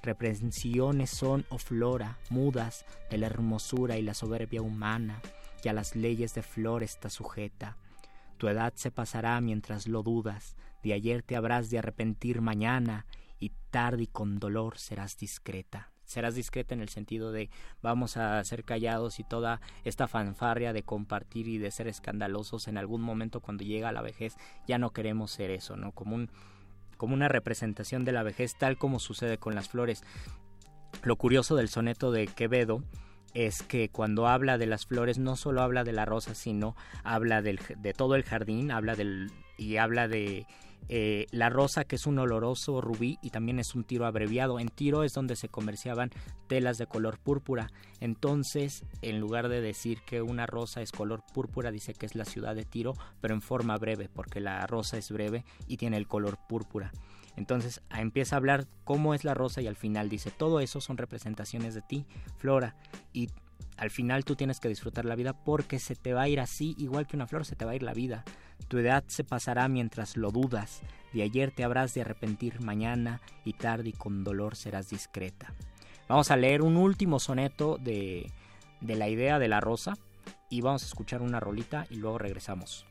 Reprensiones 0.02 1.10
son, 1.10 1.44
o 1.48 1.56
oh 1.56 1.58
flora, 1.58 2.18
mudas 2.30 2.84
de 3.10 3.18
la 3.18 3.26
hermosura 3.26 3.96
y 3.96 4.02
la 4.02 4.14
soberbia 4.14 4.62
humana, 4.62 5.20
que 5.62 5.70
a 5.70 5.72
las 5.72 5.96
leyes 5.96 6.34
de 6.34 6.42
flor 6.42 6.82
está 6.82 7.10
sujeta. 7.10 7.76
Tu 8.36 8.48
edad 8.48 8.72
se 8.76 8.90
pasará 8.90 9.40
mientras 9.40 9.86
lo 9.86 10.02
dudas, 10.02 10.56
de 10.82 10.92
ayer 10.92 11.22
te 11.22 11.36
habrás 11.36 11.70
de 11.70 11.78
arrepentir 11.78 12.40
mañana, 12.40 13.06
y 13.38 13.52
tarde 13.70 14.04
y 14.04 14.06
con 14.06 14.38
dolor 14.38 14.78
serás 14.78 15.16
discreta 15.16 15.94
serás 16.04 16.34
discreta 16.34 16.74
en 16.74 16.80
el 16.80 16.88
sentido 16.88 17.32
de 17.32 17.50
vamos 17.82 18.16
a 18.16 18.42
ser 18.44 18.64
callados 18.64 19.18
y 19.20 19.24
toda 19.24 19.60
esta 19.84 20.06
fanfarria 20.06 20.72
de 20.72 20.82
compartir 20.82 21.48
y 21.48 21.58
de 21.58 21.70
ser 21.70 21.88
escandalosos 21.88 22.68
en 22.68 22.78
algún 22.78 23.02
momento 23.02 23.40
cuando 23.40 23.64
llega 23.64 23.92
la 23.92 24.02
vejez 24.02 24.36
ya 24.66 24.78
no 24.78 24.92
queremos 24.92 25.30
ser 25.30 25.50
eso, 25.50 25.76
¿no? 25.76 25.92
Como 25.92 26.16
un 26.16 26.30
como 26.96 27.14
una 27.14 27.28
representación 27.28 28.04
de 28.04 28.12
la 28.12 28.22
vejez 28.22 28.54
tal 28.56 28.78
como 28.78 29.00
sucede 29.00 29.36
con 29.36 29.54
las 29.54 29.68
flores. 29.68 30.04
Lo 31.02 31.16
curioso 31.16 31.56
del 31.56 31.68
soneto 31.68 32.12
de 32.12 32.28
Quevedo 32.28 32.82
es 33.34 33.62
que 33.62 33.88
cuando 33.88 34.26
habla 34.26 34.58
de 34.58 34.66
las 34.66 34.86
flores 34.86 35.18
no 35.18 35.36
solo 35.36 35.62
habla 35.62 35.84
de 35.84 35.92
la 35.92 36.04
rosa, 36.04 36.34
sino 36.34 36.76
habla 37.02 37.42
del, 37.42 37.60
de 37.76 37.92
todo 37.92 38.14
el 38.14 38.22
jardín, 38.22 38.70
habla 38.70 38.94
del 38.94 39.30
y 39.56 39.76
habla 39.76 40.08
de 40.08 40.46
eh, 40.88 41.26
la 41.30 41.48
rosa, 41.48 41.84
que 41.84 41.96
es 41.96 42.06
un 42.06 42.18
oloroso 42.18 42.80
rubí 42.80 43.18
y 43.22 43.30
también 43.30 43.58
es 43.58 43.74
un 43.74 43.84
tiro 43.84 44.06
abreviado. 44.06 44.58
En 44.58 44.68
tiro 44.68 45.02
es 45.02 45.12
donde 45.12 45.36
se 45.36 45.48
comerciaban 45.48 46.10
telas 46.46 46.78
de 46.78 46.86
color 46.86 47.18
púrpura. 47.18 47.70
Entonces, 48.00 48.84
en 49.00 49.18
lugar 49.18 49.48
de 49.48 49.60
decir 49.60 49.98
que 50.04 50.20
una 50.20 50.46
rosa 50.46 50.82
es 50.82 50.92
color 50.92 51.22
púrpura, 51.32 51.70
dice 51.70 51.94
que 51.94 52.06
es 52.06 52.14
la 52.14 52.24
ciudad 52.24 52.54
de 52.54 52.64
Tiro, 52.64 52.94
pero 53.20 53.34
en 53.34 53.40
forma 53.40 53.78
breve, 53.78 54.10
porque 54.12 54.40
la 54.40 54.66
rosa 54.66 54.98
es 54.98 55.10
breve 55.10 55.44
y 55.66 55.78
tiene 55.78 55.96
el 55.96 56.06
color 56.06 56.38
púrpura. 56.48 56.92
Entonces 57.36 57.82
empieza 57.90 58.36
a 58.36 58.38
hablar 58.38 58.66
cómo 58.84 59.14
es 59.14 59.24
la 59.24 59.34
rosa 59.34 59.60
y 59.60 59.66
al 59.66 59.76
final 59.76 60.08
dice, 60.08 60.30
todo 60.30 60.60
eso 60.60 60.80
son 60.80 60.96
representaciones 60.96 61.74
de 61.74 61.82
ti, 61.82 62.06
Flora, 62.38 62.76
y 63.12 63.28
al 63.76 63.90
final 63.90 64.24
tú 64.24 64.36
tienes 64.36 64.60
que 64.60 64.68
disfrutar 64.68 65.04
la 65.04 65.16
vida 65.16 65.32
porque 65.32 65.78
se 65.78 65.96
te 65.96 66.12
va 66.12 66.22
a 66.22 66.28
ir 66.28 66.40
así, 66.40 66.74
igual 66.78 67.06
que 67.06 67.16
una 67.16 67.26
flor, 67.26 67.44
se 67.44 67.56
te 67.56 67.64
va 67.64 67.72
a 67.72 67.74
ir 67.76 67.82
la 67.82 67.92
vida. 67.92 68.24
Tu 68.68 68.78
edad 68.78 69.04
se 69.08 69.24
pasará 69.24 69.68
mientras 69.68 70.16
lo 70.16 70.30
dudas, 70.30 70.82
de 71.12 71.22
ayer 71.22 71.50
te 71.50 71.64
habrás 71.64 71.92
de 71.94 72.02
arrepentir 72.02 72.60
mañana 72.60 73.20
y 73.44 73.54
tarde 73.54 73.90
y 73.90 73.92
con 73.92 74.24
dolor 74.24 74.56
serás 74.56 74.88
discreta. 74.88 75.52
Vamos 76.08 76.30
a 76.30 76.36
leer 76.36 76.62
un 76.62 76.76
último 76.76 77.18
soneto 77.18 77.78
de, 77.78 78.30
de 78.80 78.94
la 78.94 79.08
idea 79.08 79.38
de 79.38 79.48
la 79.48 79.60
rosa 79.60 79.96
y 80.50 80.60
vamos 80.60 80.82
a 80.82 80.86
escuchar 80.86 81.22
una 81.22 81.40
rolita 81.40 81.86
y 81.90 81.96
luego 81.96 82.18
regresamos 82.18 82.86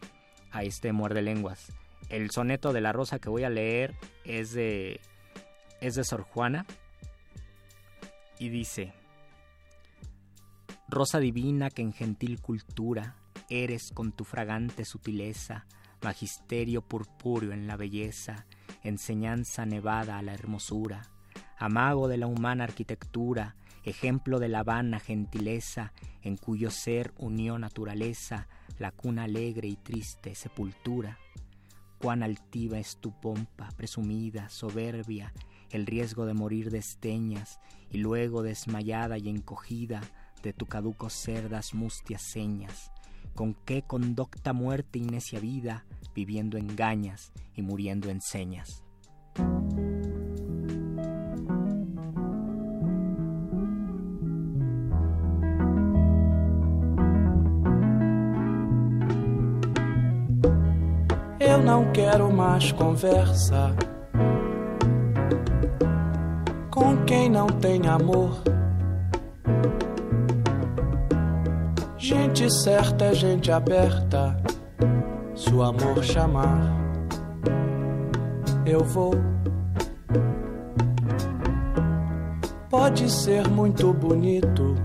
a 0.52 0.64
este 0.64 0.92
muerde 0.92 1.22
lenguas. 1.22 1.72
El 2.14 2.30
soneto 2.30 2.74
de 2.74 2.82
la 2.82 2.94
rosa 2.94 3.18
que 3.18 3.28
voy 3.28 3.44
a 3.44 3.50
leer 3.50 3.96
es 4.24 4.54
de, 4.54 5.02
es 5.82 5.96
de 5.96 6.04
Sor 6.04 6.22
Juana 6.22 6.68
y 8.38 8.50
dice, 8.50 8.94
Rosa 10.88 11.18
divina 11.18 11.72
que 11.72 11.82
en 11.82 11.92
gentil 11.92 12.40
cultura 12.40 13.16
eres 13.50 13.92
con 13.92 14.12
tu 14.12 14.26
fragante 14.26 14.86
sutileza, 14.86 15.66
magisterio 16.04 16.84
purpúreo 16.84 17.52
en 17.52 17.66
la 17.66 17.78
belleza, 17.78 18.46
enseñanza 18.84 19.66
nevada 19.66 20.20
a 20.20 20.22
la 20.22 20.36
hermosura, 20.36 21.10
amago 21.58 22.08
de 22.08 22.18
la 22.18 22.28
humana 22.28 22.66
arquitectura, 22.66 23.56
ejemplo 23.86 24.38
de 24.38 24.50
la 24.50 24.62
vana 24.62 25.00
gentileza, 25.00 25.94
en 26.22 26.38
cuyo 26.38 26.70
ser 26.70 27.12
unió 27.18 27.58
naturaleza, 27.58 28.48
la 28.78 28.92
cuna 28.92 29.24
alegre 29.24 29.68
y 29.68 29.78
triste 29.78 30.36
sepultura. 30.36 31.18
Cuán 32.04 32.22
altiva 32.22 32.80
es 32.80 32.98
tu 32.98 33.14
pompa, 33.14 33.70
presumida, 33.78 34.50
soberbia, 34.50 35.32
el 35.70 35.86
riesgo 35.86 36.26
de 36.26 36.34
morir 36.34 36.70
de 36.70 36.80
esteñas, 36.80 37.62
y 37.90 38.00
luego 38.00 38.44
desmayada 38.44 39.18
y 39.18 39.30
encogida, 39.30 40.02
de 40.44 40.52
tu 40.52 40.66
caduco 40.66 41.10
ser 41.10 41.48
das 41.48 41.74
mustias 41.74 42.22
señas, 42.22 42.92
con 43.36 43.54
qué 43.54 43.84
conducta 43.84 44.52
muerte 44.52 45.00
y 45.00 45.04
necia 45.04 45.40
vida, 45.40 45.86
viviendo 46.14 46.58
engañas 46.58 47.32
y 47.56 47.62
muriendo 47.62 48.10
en 48.10 48.20
señas. 48.20 48.84
Não 61.74 61.92
quero 61.92 62.32
mais 62.32 62.72
conversa 62.72 63.76
com 66.70 67.04
quem 67.04 67.28
não 67.28 67.48
tem 67.48 67.88
amor. 67.88 68.44
Gente 71.98 72.48
certa 72.62 73.06
é 73.06 73.14
gente 73.16 73.52
aberta. 73.52 74.38
Se 75.36 75.52
o 75.52 75.64
amor 75.64 76.04
chamar, 76.04 76.62
eu 78.68 78.84
vou. 78.84 79.16
Pode 82.70 83.10
ser 83.10 83.48
muito 83.48 83.92
bonito 83.92 84.76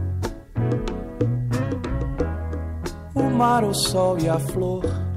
o 3.15 3.25
mar, 3.25 3.63
o 3.63 3.75
sol 3.75 4.19
e 4.19 4.27
a 4.27 4.39
flor. 4.39 5.08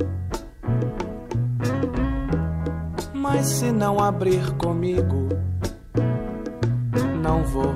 Mas 3.34 3.48
se 3.48 3.72
não 3.72 3.98
abrir 3.98 4.52
comigo, 4.58 5.30
não 7.24 7.46
vou, 7.46 7.74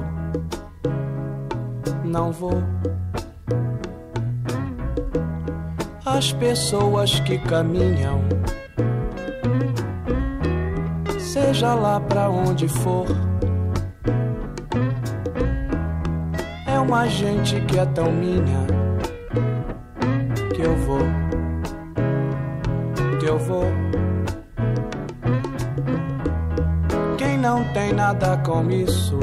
não 2.03 2.29
vou. 2.29 2.61
as 6.05 6.33
pessoas 6.33 7.21
que 7.21 7.37
caminham, 7.37 8.21
seja 11.19 11.73
lá 11.73 12.01
pra 12.01 12.29
onde 12.29 12.67
for. 12.67 13.07
É 16.67 16.77
uma 16.77 17.07
gente 17.07 17.61
que 17.61 17.79
é 17.79 17.85
tão 17.85 18.11
minha 18.11 18.74
nada 28.05 28.37
com 28.45 28.69
isso, 28.69 29.17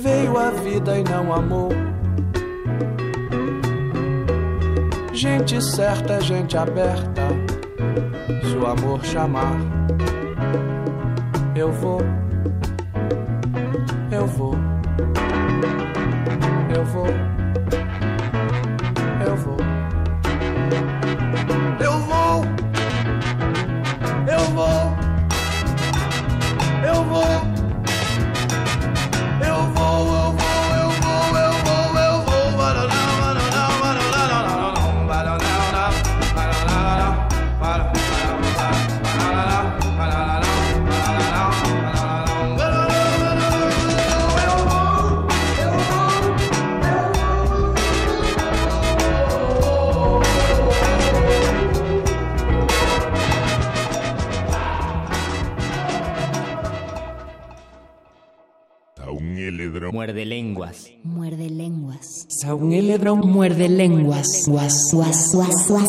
veio 0.00 0.38
a 0.38 0.50
vida 0.50 0.98
e 0.98 1.04
não 1.04 1.30
amou. 1.30 1.68
Gente 5.12 5.60
certa 5.60 6.14
é 6.14 6.20
gente 6.22 6.56
aberta. 6.56 7.28
Se 8.48 8.56
o 8.56 8.66
amor 8.66 9.04
chamar, 9.04 9.58
eu 11.54 11.70
vou, 11.70 12.00
Muerde, 63.16 63.32
muerde 63.32 63.68
lenguas. 63.68 64.44
Guas, 64.46 64.90
guas, 64.92 65.30
guas, 65.32 65.68
guas. 65.68 65.86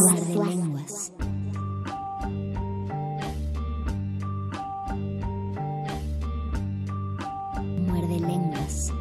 Muerde 7.88 8.20
lenguas. 8.20 8.94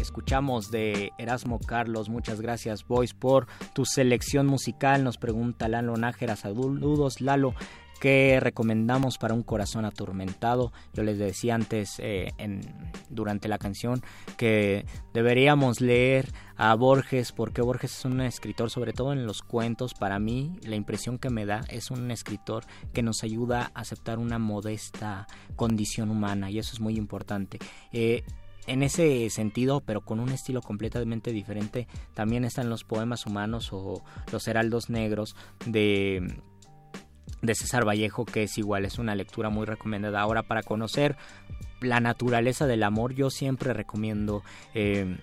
Escuchamos 0.00 0.70
de 0.70 1.12
Erasmo 1.18 1.58
Carlos. 1.58 2.08
Muchas 2.08 2.40
gracias, 2.40 2.86
Boys, 2.86 3.12
por 3.12 3.46
tu 3.72 3.84
selección 3.84 4.46
musical. 4.46 5.04
Nos 5.04 5.18
pregunta 5.18 5.68
Lalo 5.68 5.96
Nájera. 5.96 6.36
Saludos, 6.36 7.20
Lalo. 7.20 7.54
¿Qué 8.00 8.38
recomendamos 8.40 9.18
para 9.18 9.34
un 9.34 9.42
corazón 9.42 9.84
atormentado? 9.84 10.72
Yo 10.92 11.02
les 11.02 11.18
decía 11.18 11.54
antes 11.54 11.96
eh, 11.98 12.32
durante 13.08 13.48
la 13.48 13.58
canción 13.58 14.02
que 14.36 14.84
deberíamos 15.12 15.80
leer 15.80 16.32
a 16.56 16.74
Borges 16.74 17.32
porque 17.32 17.62
Borges 17.62 17.98
es 17.98 18.04
un 18.04 18.20
escritor, 18.20 18.70
sobre 18.70 18.92
todo 18.92 19.12
en 19.12 19.26
los 19.26 19.42
cuentos, 19.42 19.94
para 19.94 20.18
mí 20.18 20.58
la 20.62 20.76
impresión 20.76 21.18
que 21.18 21.30
me 21.30 21.46
da 21.46 21.62
es 21.68 21.90
un 21.90 22.10
escritor 22.10 22.64
que 22.92 23.02
nos 23.02 23.24
ayuda 23.24 23.70
a 23.74 23.80
aceptar 23.80 24.18
una 24.18 24.38
modesta 24.38 25.26
condición 25.56 26.10
humana 26.10 26.50
y 26.50 26.58
eso 26.58 26.72
es 26.74 26.80
muy 26.80 26.96
importante. 26.96 27.58
Eh, 27.92 28.24
en 28.66 28.82
ese 28.82 29.28
sentido, 29.30 29.80
pero 29.80 30.00
con 30.00 30.20
un 30.20 30.30
estilo 30.30 30.62
completamente 30.62 31.32
diferente, 31.32 31.86
también 32.14 32.44
están 32.44 32.70
los 32.70 32.84
poemas 32.84 33.26
humanos 33.26 33.70
o 33.72 34.02
los 34.32 34.48
heraldos 34.48 34.88
negros 34.88 35.36
de 35.66 36.40
de 37.44 37.54
César 37.54 37.86
Vallejo, 37.86 38.24
que 38.24 38.44
es 38.44 38.58
igual, 38.58 38.84
es 38.84 38.98
una 38.98 39.14
lectura 39.14 39.50
muy 39.50 39.66
recomendada. 39.66 40.20
Ahora, 40.20 40.42
para 40.42 40.62
conocer 40.62 41.16
la 41.80 42.00
naturaleza 42.00 42.66
del 42.66 42.82
amor, 42.82 43.14
yo 43.14 43.30
siempre 43.30 43.72
recomiendo... 43.72 44.42
Eh, 44.74 45.16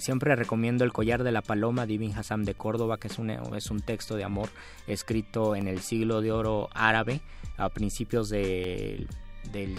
siempre 0.00 0.34
recomiendo 0.34 0.84
El 0.84 0.92
collar 0.92 1.22
de 1.22 1.32
la 1.32 1.42
paloma 1.42 1.86
de 1.86 1.94
Ibn 1.94 2.44
de 2.44 2.54
Córdoba, 2.54 2.98
que 2.98 3.08
es 3.08 3.18
un, 3.18 3.30
es 3.30 3.70
un 3.70 3.80
texto 3.80 4.16
de 4.16 4.24
amor 4.24 4.48
escrito 4.86 5.54
en 5.54 5.68
el 5.68 5.80
siglo 5.80 6.20
de 6.22 6.32
oro 6.32 6.70
árabe, 6.72 7.20
a 7.56 7.68
principios 7.68 8.30
del 8.30 9.06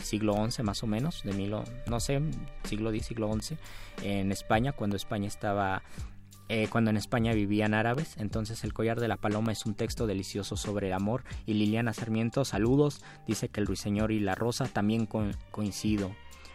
siglo 0.03 0.35
XI 0.49 0.63
más 0.63 0.83
o 0.83 0.87
menos, 0.87 1.23
de 1.23 1.33
mil, 1.33 1.55
no 1.87 1.99
sé, 1.99 2.21
siglo 2.63 2.91
X, 2.91 3.07
siglo 3.07 3.33
XI, 3.33 3.57
en 4.03 4.31
España, 4.31 4.73
cuando 4.73 4.95
España 4.95 5.27
estaba 5.27 5.81
eh, 6.53 6.67
cuando 6.69 6.89
en 6.89 6.97
España 6.97 7.31
vivían 7.31 7.73
árabes. 7.73 8.17
Entonces 8.17 8.65
El 8.65 8.73
collar 8.73 8.99
de 8.99 9.07
la 9.07 9.15
paloma 9.15 9.53
es 9.53 9.65
un 9.65 9.73
texto 9.73 10.05
delicioso 10.05 10.57
sobre 10.57 10.87
el 10.87 10.93
amor. 10.93 11.23
Y 11.45 11.53
Liliana 11.53 11.93
Sarmiento, 11.93 12.43
saludos, 12.43 13.01
dice 13.25 13.47
que 13.47 13.61
el 13.61 13.67
ruiseñor 13.67 14.11
y 14.11 14.19
la 14.19 14.35
rosa 14.35 14.65
también 14.65 15.07
coincido. 15.49 16.11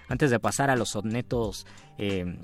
Antes 0.09 0.31
de 0.31 0.39
pasar 0.39 0.69
a 0.69 0.77
los 0.77 0.91
sonetos... 0.91 1.67
Eh, 1.97 2.39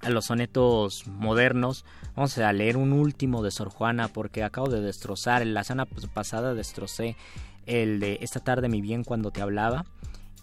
a 0.00 0.10
los 0.10 0.26
sonetos 0.26 1.06
modernos, 1.06 1.84
vamos 2.14 2.38
a 2.38 2.52
leer 2.52 2.76
un 2.76 2.92
último 2.92 3.42
de 3.42 3.50
Sor 3.50 3.70
Juana 3.70 4.08
porque 4.08 4.44
acabo 4.44 4.68
de 4.68 4.80
destrozar, 4.80 5.42
en 5.42 5.52
la 5.52 5.64
semana 5.64 5.88
pasada 6.14 6.54
destrocé 6.54 7.16
el 7.64 7.98
de 7.98 8.18
Esta 8.20 8.40
tarde 8.40 8.68
mi 8.68 8.80
bien 8.80 9.04
cuando 9.04 9.30
te 9.30 9.40
hablaba 9.42 9.84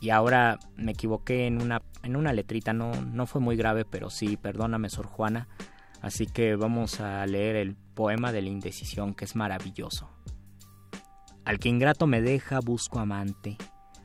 y 0.02 0.10
ahora 0.10 0.60
me 0.76 0.92
equivoqué 0.92 1.48
en 1.48 1.62
una, 1.62 1.82
en 2.02 2.18
una 2.18 2.34
letrita, 2.34 2.74
no, 2.74 2.94
no 2.94 3.26
fue 3.26 3.40
muy 3.40 3.56
grave, 3.56 3.86
pero 3.86 4.10
sí, 4.10 4.38
perdóname 4.38 4.90
Sor 4.90 5.06
Juana, 5.06 5.48
Así 6.04 6.26
que 6.26 6.58
vamos 6.58 7.00
a 7.00 7.26
leer 7.26 7.56
el 7.56 7.76
poema 7.76 8.34
de 8.34 8.42
la 8.42 8.50
indecisión 8.50 9.14
que 9.14 9.24
es 9.24 9.38
maravilloso. 9.38 10.10
Al 11.46 11.60
que 11.60 11.70
ingrato 11.70 12.08
me 12.08 12.22
deja, 12.22 12.60
busco 12.60 13.00
amante. 13.00 13.56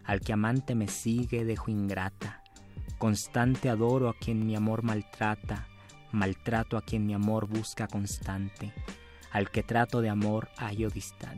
Al 0.04 0.20
que 0.20 0.32
amante 0.32 0.76
me 0.76 0.86
sigue, 0.86 1.44
dejo 1.44 1.72
ingrata. 1.72 2.44
Constante 2.98 3.68
adoro 3.68 4.08
a 4.08 4.14
quien 4.14 4.46
mi 4.46 4.54
amor 4.54 4.84
maltrata. 4.84 5.66
Maltrato 6.12 6.76
a 6.76 6.82
quien 6.82 7.04
mi 7.04 7.14
amor 7.14 7.48
busca 7.48 7.88
constante. 7.88 8.72
Al 9.32 9.50
que 9.50 9.64
trato 9.64 10.00
de 10.00 10.08
amor 10.08 10.50
hallo 10.56 10.90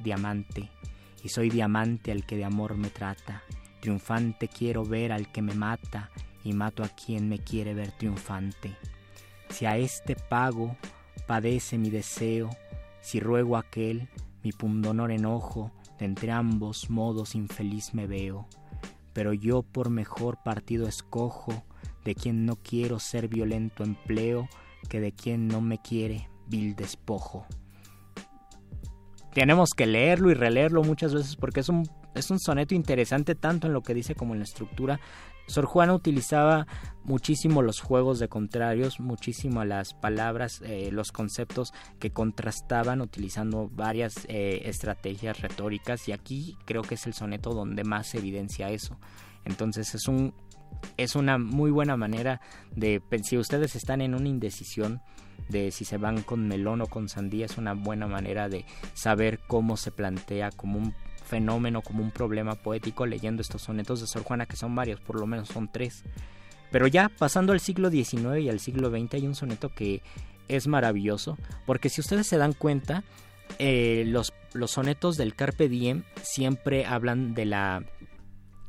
diamante. 0.04 0.68
Y 1.24 1.30
soy 1.30 1.48
diamante 1.48 2.12
al 2.12 2.26
que 2.26 2.36
de 2.36 2.44
amor 2.44 2.76
me 2.76 2.90
trata. 2.90 3.42
Triunfante 3.80 4.48
quiero 4.48 4.84
ver 4.84 5.11
al 5.11 5.32
que 5.32 5.40
me 5.40 5.54
mata. 5.54 6.11
Y 6.44 6.52
mato 6.52 6.84
a 6.84 6.88
quien 6.88 7.30
me 7.30 7.38
quiere 7.38 7.72
ver 7.72 7.92
triunfante. 7.92 8.76
Si 9.51 9.66
a 9.66 9.76
este 9.76 10.16
pago 10.16 10.76
padece 11.26 11.78
mi 11.78 11.90
deseo, 11.90 12.51
si 13.01 13.20
ruego 13.20 13.57
aquel 13.57 14.09
mi 14.42 14.53
pundonor 14.53 15.11
enojo, 15.11 15.70
de 15.98 16.07
entre 16.07 16.32
ambos 16.32 16.88
modos 16.88 17.34
infeliz 17.34 17.92
me 17.92 18.07
veo. 18.07 18.48
Pero 19.12 19.32
yo 19.32 19.62
por 19.62 19.90
mejor 19.90 20.38
partido 20.42 20.88
escojo, 20.88 21.64
de 22.05 22.14
quien 22.14 22.46
no 22.46 22.57
quiero 22.57 22.98
ser 22.98 23.28
violento 23.28 23.84
empleo, 23.84 24.48
que 24.88 25.01
de 25.01 25.12
quien 25.12 25.48
no 25.48 25.61
me 25.61 25.78
quiere 25.78 26.28
vil 26.46 26.74
despojo. 26.74 27.46
Tenemos 29.34 29.70
que 29.76 29.86
leerlo 29.86 30.30
y 30.30 30.34
releerlo 30.34 30.82
muchas 30.82 31.14
veces 31.14 31.36
porque 31.36 31.61
es 31.61 31.68
un, 31.68 31.88
es 32.14 32.30
un 32.30 32.40
soneto 32.40 32.74
interesante 32.74 33.34
tanto 33.34 33.66
en 33.66 33.72
lo 33.72 33.82
que 33.82 33.94
dice 33.94 34.14
como 34.14 34.32
en 34.32 34.40
la 34.40 34.44
estructura. 34.44 35.01
Sor 35.51 35.66
Juana 35.66 35.94
utilizaba 35.94 36.68
muchísimo 37.03 37.61
los 37.62 37.80
juegos 37.80 38.20
de 38.20 38.28
contrarios, 38.28 39.01
muchísimo 39.01 39.64
las 39.64 39.94
palabras, 39.94 40.62
eh, 40.64 40.90
los 40.92 41.11
conceptos 41.11 41.72
que 41.98 42.12
contrastaban 42.12 43.01
utilizando 43.01 43.68
varias 43.68 44.26
eh, 44.28 44.62
estrategias 44.66 45.40
retóricas 45.40 46.09
y 46.09 46.12
aquí 46.12 46.57
creo 46.66 46.82
que 46.82 46.94
es 46.94 47.05
el 47.09 47.14
soneto 47.14 47.53
donde 47.53 47.82
más 47.82 48.14
evidencia 48.14 48.70
eso. 48.70 48.96
Entonces 49.44 49.92
es 49.96 50.07
un 50.07 50.34
es 50.96 51.16
una 51.16 51.36
muy 51.36 51.72
buena 51.72 51.96
manera 51.96 52.40
de 52.76 53.03
si 53.24 53.36
ustedes 53.36 53.74
están 53.74 54.01
en 54.03 54.14
una 54.14 54.28
indecisión 54.28 55.03
de 55.48 55.72
si 55.72 55.84
se 55.84 55.98
van 55.98 56.22
con 56.22 56.46
melón 56.46 56.80
o 56.80 56.86
con 56.86 57.09
sandía 57.09 57.46
es 57.46 57.59
una 57.59 57.74
buena 57.74 58.07
manera 58.07 58.48
de 58.48 58.66
saber 58.94 59.40
cómo 59.48 59.76
se 59.76 59.90
plantea 59.90 60.53
como 60.53 60.78
un 60.78 60.94
fenómeno, 61.31 61.81
como 61.81 62.03
un 62.03 62.11
problema 62.11 62.57
poético 62.57 63.07
leyendo 63.07 63.41
estos 63.41 63.62
sonetos 63.62 64.01
de 64.01 64.09
Sor 64.09 64.24
Juana, 64.24 64.47
que 64.47 64.57
son 64.57 64.74
varios, 64.74 65.01
por 65.01 65.18
lo 65.18 65.26
menos 65.26 65.49
son 65.49 65.70
tres. 65.70 66.03
Pero 66.72 66.87
ya 66.89 67.09
pasando 67.09 67.53
al 67.53 67.61
siglo 67.61 67.89
XIX 67.91 68.41
y 68.41 68.49
al 68.49 68.61
siglo 68.61 68.91
XX 68.91 69.14
hay 69.14 69.26
un 69.26 69.35
soneto 69.35 69.70
que 69.70 70.03
es 70.49 70.66
maravilloso, 70.66 71.39
porque 71.66 71.89
si 71.89 72.01
ustedes 72.01 72.26
se 72.26 72.37
dan 72.37 72.53
cuenta, 72.53 73.05
eh, 73.59 74.05
los, 74.07 74.33
los 74.53 74.72
sonetos 74.72 75.16
del 75.16 75.35
Carpe 75.35 75.68
Diem 75.68 76.03
siempre 76.22 76.85
hablan 76.85 77.35
de 77.35 77.45
la 77.47 77.85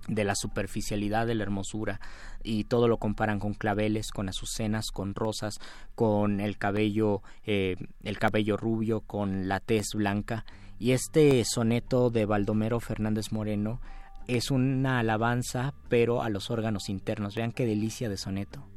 de 0.07 0.23
la 0.23 0.35
superficialidad 0.35 1.27
de 1.27 1.35
la 1.35 1.43
hermosura 1.43 2.01
y 2.43 2.63
todo 2.63 2.87
lo 2.87 2.97
comparan 2.97 3.39
con 3.39 3.53
claveles, 3.53 4.09
con 4.11 4.29
azucenas, 4.29 4.89
con 4.91 5.13
rosas, 5.13 5.59
con 5.93 6.41
el 6.41 6.57
cabello, 6.57 7.21
eh, 7.45 7.75
el 8.03 8.17
cabello 8.17 8.57
rubio, 8.57 9.01
con 9.01 9.47
la 9.47 9.59
tez 9.59 9.93
blanca 9.93 10.43
y 10.81 10.93
este 10.93 11.45
soneto 11.45 12.09
de 12.09 12.25
Baldomero 12.25 12.79
Fernández 12.79 13.31
Moreno 13.31 13.79
es 14.25 14.49
una 14.49 14.97
alabanza, 14.97 15.75
pero 15.89 16.23
a 16.23 16.29
los 16.29 16.49
órganos 16.49 16.89
internos. 16.89 17.35
Vean 17.35 17.51
qué 17.51 17.67
delicia 17.67 18.09
de 18.09 18.17
soneto. 18.17 18.67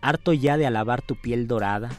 Harto 0.00 0.32
ya 0.32 0.56
de 0.56 0.66
alabar 0.66 1.02
tu 1.02 1.14
piel 1.20 1.46
dorada, 1.46 1.90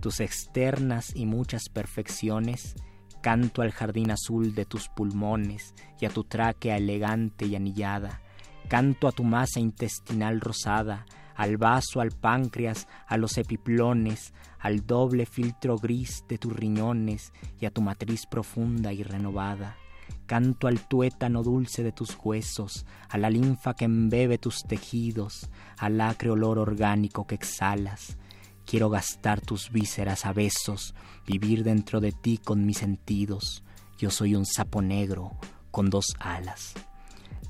tus 0.00 0.20
externas 0.20 1.14
y 1.14 1.26
muchas 1.26 1.68
perfecciones, 1.68 2.76
canto 3.20 3.60
al 3.60 3.72
jardín 3.72 4.10
azul 4.10 4.54
de 4.54 4.64
tus 4.64 4.88
pulmones 4.88 5.74
y 6.00 6.06
a 6.06 6.08
tu 6.08 6.24
tráquea 6.24 6.78
elegante 6.78 7.44
y 7.44 7.56
anillada, 7.56 8.22
canto 8.70 9.06
a 9.06 9.12
tu 9.12 9.22
masa 9.22 9.60
intestinal 9.60 10.40
rosada, 10.40 11.04
al 11.36 11.56
vaso, 11.56 12.00
al 12.00 12.10
páncreas, 12.10 12.88
a 13.06 13.16
los 13.16 13.38
epiplones, 13.38 14.32
al 14.58 14.86
doble 14.86 15.26
filtro 15.26 15.76
gris 15.76 16.24
de 16.28 16.38
tus 16.38 16.54
riñones 16.54 17.32
y 17.60 17.66
a 17.66 17.70
tu 17.70 17.80
matriz 17.82 18.26
profunda 18.26 18.92
y 18.92 19.02
renovada. 19.02 19.76
Canto 20.26 20.68
al 20.68 20.86
tuétano 20.86 21.42
dulce 21.42 21.82
de 21.82 21.92
tus 21.92 22.16
huesos, 22.22 22.86
a 23.08 23.18
la 23.18 23.30
linfa 23.30 23.74
que 23.74 23.84
embebe 23.84 24.38
tus 24.38 24.62
tejidos, 24.62 25.50
al 25.78 26.00
acre 26.00 26.30
olor 26.30 26.58
orgánico 26.58 27.26
que 27.26 27.34
exhalas. 27.34 28.16
Quiero 28.64 28.90
gastar 28.90 29.40
tus 29.40 29.70
vísceras 29.72 30.26
a 30.26 30.32
besos, 30.32 30.94
vivir 31.26 31.64
dentro 31.64 32.00
de 32.00 32.12
ti 32.12 32.38
con 32.38 32.64
mis 32.64 32.78
sentidos. 32.78 33.64
Yo 33.98 34.10
soy 34.10 34.36
un 34.36 34.46
sapo 34.46 34.82
negro 34.82 35.32
con 35.70 35.90
dos 35.90 36.14
alas. 36.20 36.74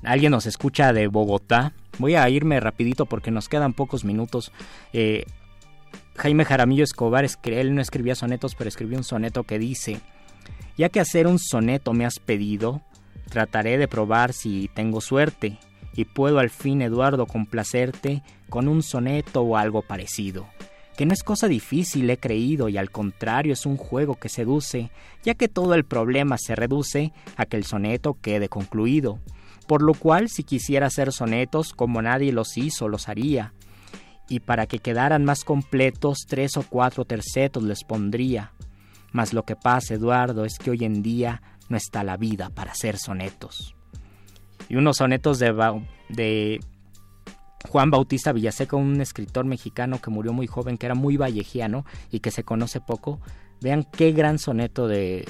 ¿Alguien 0.03 0.31
nos 0.31 0.47
escucha 0.47 0.93
de 0.93 1.07
Bogotá? 1.07 1.73
Voy 1.97 2.15
a 2.15 2.29
irme 2.29 2.59
rapidito 2.59 3.05
porque 3.05 3.31
nos 3.31 3.49
quedan 3.49 3.73
pocos 3.73 4.05
minutos. 4.05 4.51
Eh, 4.93 5.25
Jaime 6.15 6.45
Jaramillo 6.45 6.83
Escobar, 6.83 7.25
él 7.43 7.75
no 7.75 7.81
escribía 7.81 8.15
sonetos, 8.15 8.55
pero 8.55 8.67
escribió 8.67 8.97
un 8.97 9.03
soneto 9.03 9.43
que 9.43 9.59
dice, 9.59 9.99
ya 10.77 10.89
que 10.89 10.99
hacer 10.99 11.27
un 11.27 11.39
soneto 11.39 11.93
me 11.93 12.05
has 12.05 12.19
pedido, 12.19 12.81
trataré 13.29 13.77
de 13.77 13.87
probar 13.87 14.33
si 14.33 14.69
tengo 14.73 15.01
suerte 15.01 15.57
y 15.93 16.05
puedo 16.05 16.39
al 16.39 16.49
fin, 16.49 16.81
Eduardo, 16.81 17.25
complacerte 17.25 18.23
con 18.49 18.67
un 18.67 18.83
soneto 18.83 19.41
o 19.41 19.57
algo 19.57 19.81
parecido. 19.81 20.47
Que 20.97 21.05
no 21.05 21.13
es 21.13 21.23
cosa 21.23 21.47
difícil, 21.47 22.09
he 22.09 22.17
creído, 22.17 22.69
y 22.69 22.77
al 22.77 22.91
contrario 22.91 23.53
es 23.53 23.65
un 23.65 23.77
juego 23.77 24.15
que 24.15 24.29
seduce, 24.29 24.91
ya 25.23 25.33
que 25.33 25.47
todo 25.47 25.73
el 25.73 25.85
problema 25.85 26.37
se 26.37 26.55
reduce 26.55 27.11
a 27.37 27.45
que 27.45 27.57
el 27.57 27.65
soneto 27.65 28.17
quede 28.21 28.49
concluido. 28.49 29.19
Por 29.71 29.83
lo 29.83 29.93
cual, 29.93 30.27
si 30.27 30.43
quisiera 30.43 30.87
hacer 30.87 31.13
sonetos 31.13 31.71
como 31.71 32.01
nadie 32.01 32.33
los 32.33 32.57
hizo, 32.57 32.89
los 32.89 33.07
haría, 33.07 33.53
y 34.27 34.41
para 34.41 34.67
que 34.67 34.79
quedaran 34.79 35.23
más 35.23 35.45
completos 35.45 36.25
tres 36.27 36.57
o 36.57 36.63
cuatro 36.63 37.05
tercetos 37.05 37.63
les 37.63 37.85
pondría. 37.85 38.51
Mas 39.13 39.31
lo 39.31 39.43
que 39.43 39.55
pasa, 39.55 39.93
Eduardo, 39.93 40.43
es 40.43 40.57
que 40.57 40.71
hoy 40.71 40.83
en 40.83 41.01
día 41.01 41.41
no 41.69 41.77
está 41.77 42.03
la 42.03 42.17
vida 42.17 42.49
para 42.49 42.73
hacer 42.73 42.97
sonetos. 42.97 43.73
Y 44.67 44.75
unos 44.75 44.97
sonetos 44.97 45.39
de, 45.39 45.53
de 46.09 46.59
Juan 47.69 47.91
Bautista 47.91 48.33
Villaseca, 48.33 48.75
un 48.75 48.99
escritor 48.99 49.45
mexicano 49.45 50.01
que 50.01 50.11
murió 50.11 50.33
muy 50.33 50.47
joven, 50.47 50.77
que 50.77 50.87
era 50.87 50.95
muy 50.95 51.15
vallejiano 51.15 51.85
y 52.11 52.19
que 52.19 52.31
se 52.31 52.43
conoce 52.43 52.81
poco. 52.81 53.21
Vean 53.61 53.85
qué 53.89 54.11
gran 54.11 54.37
soneto 54.37 54.89
de, 54.89 55.25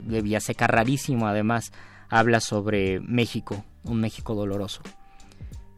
de 0.00 0.20
Villaseca, 0.20 0.66
rarísimo 0.66 1.26
además, 1.26 1.72
habla 2.10 2.40
sobre 2.40 3.00
México, 3.00 3.64
un 3.86 4.00
México 4.00 4.34
doloroso. 4.34 4.82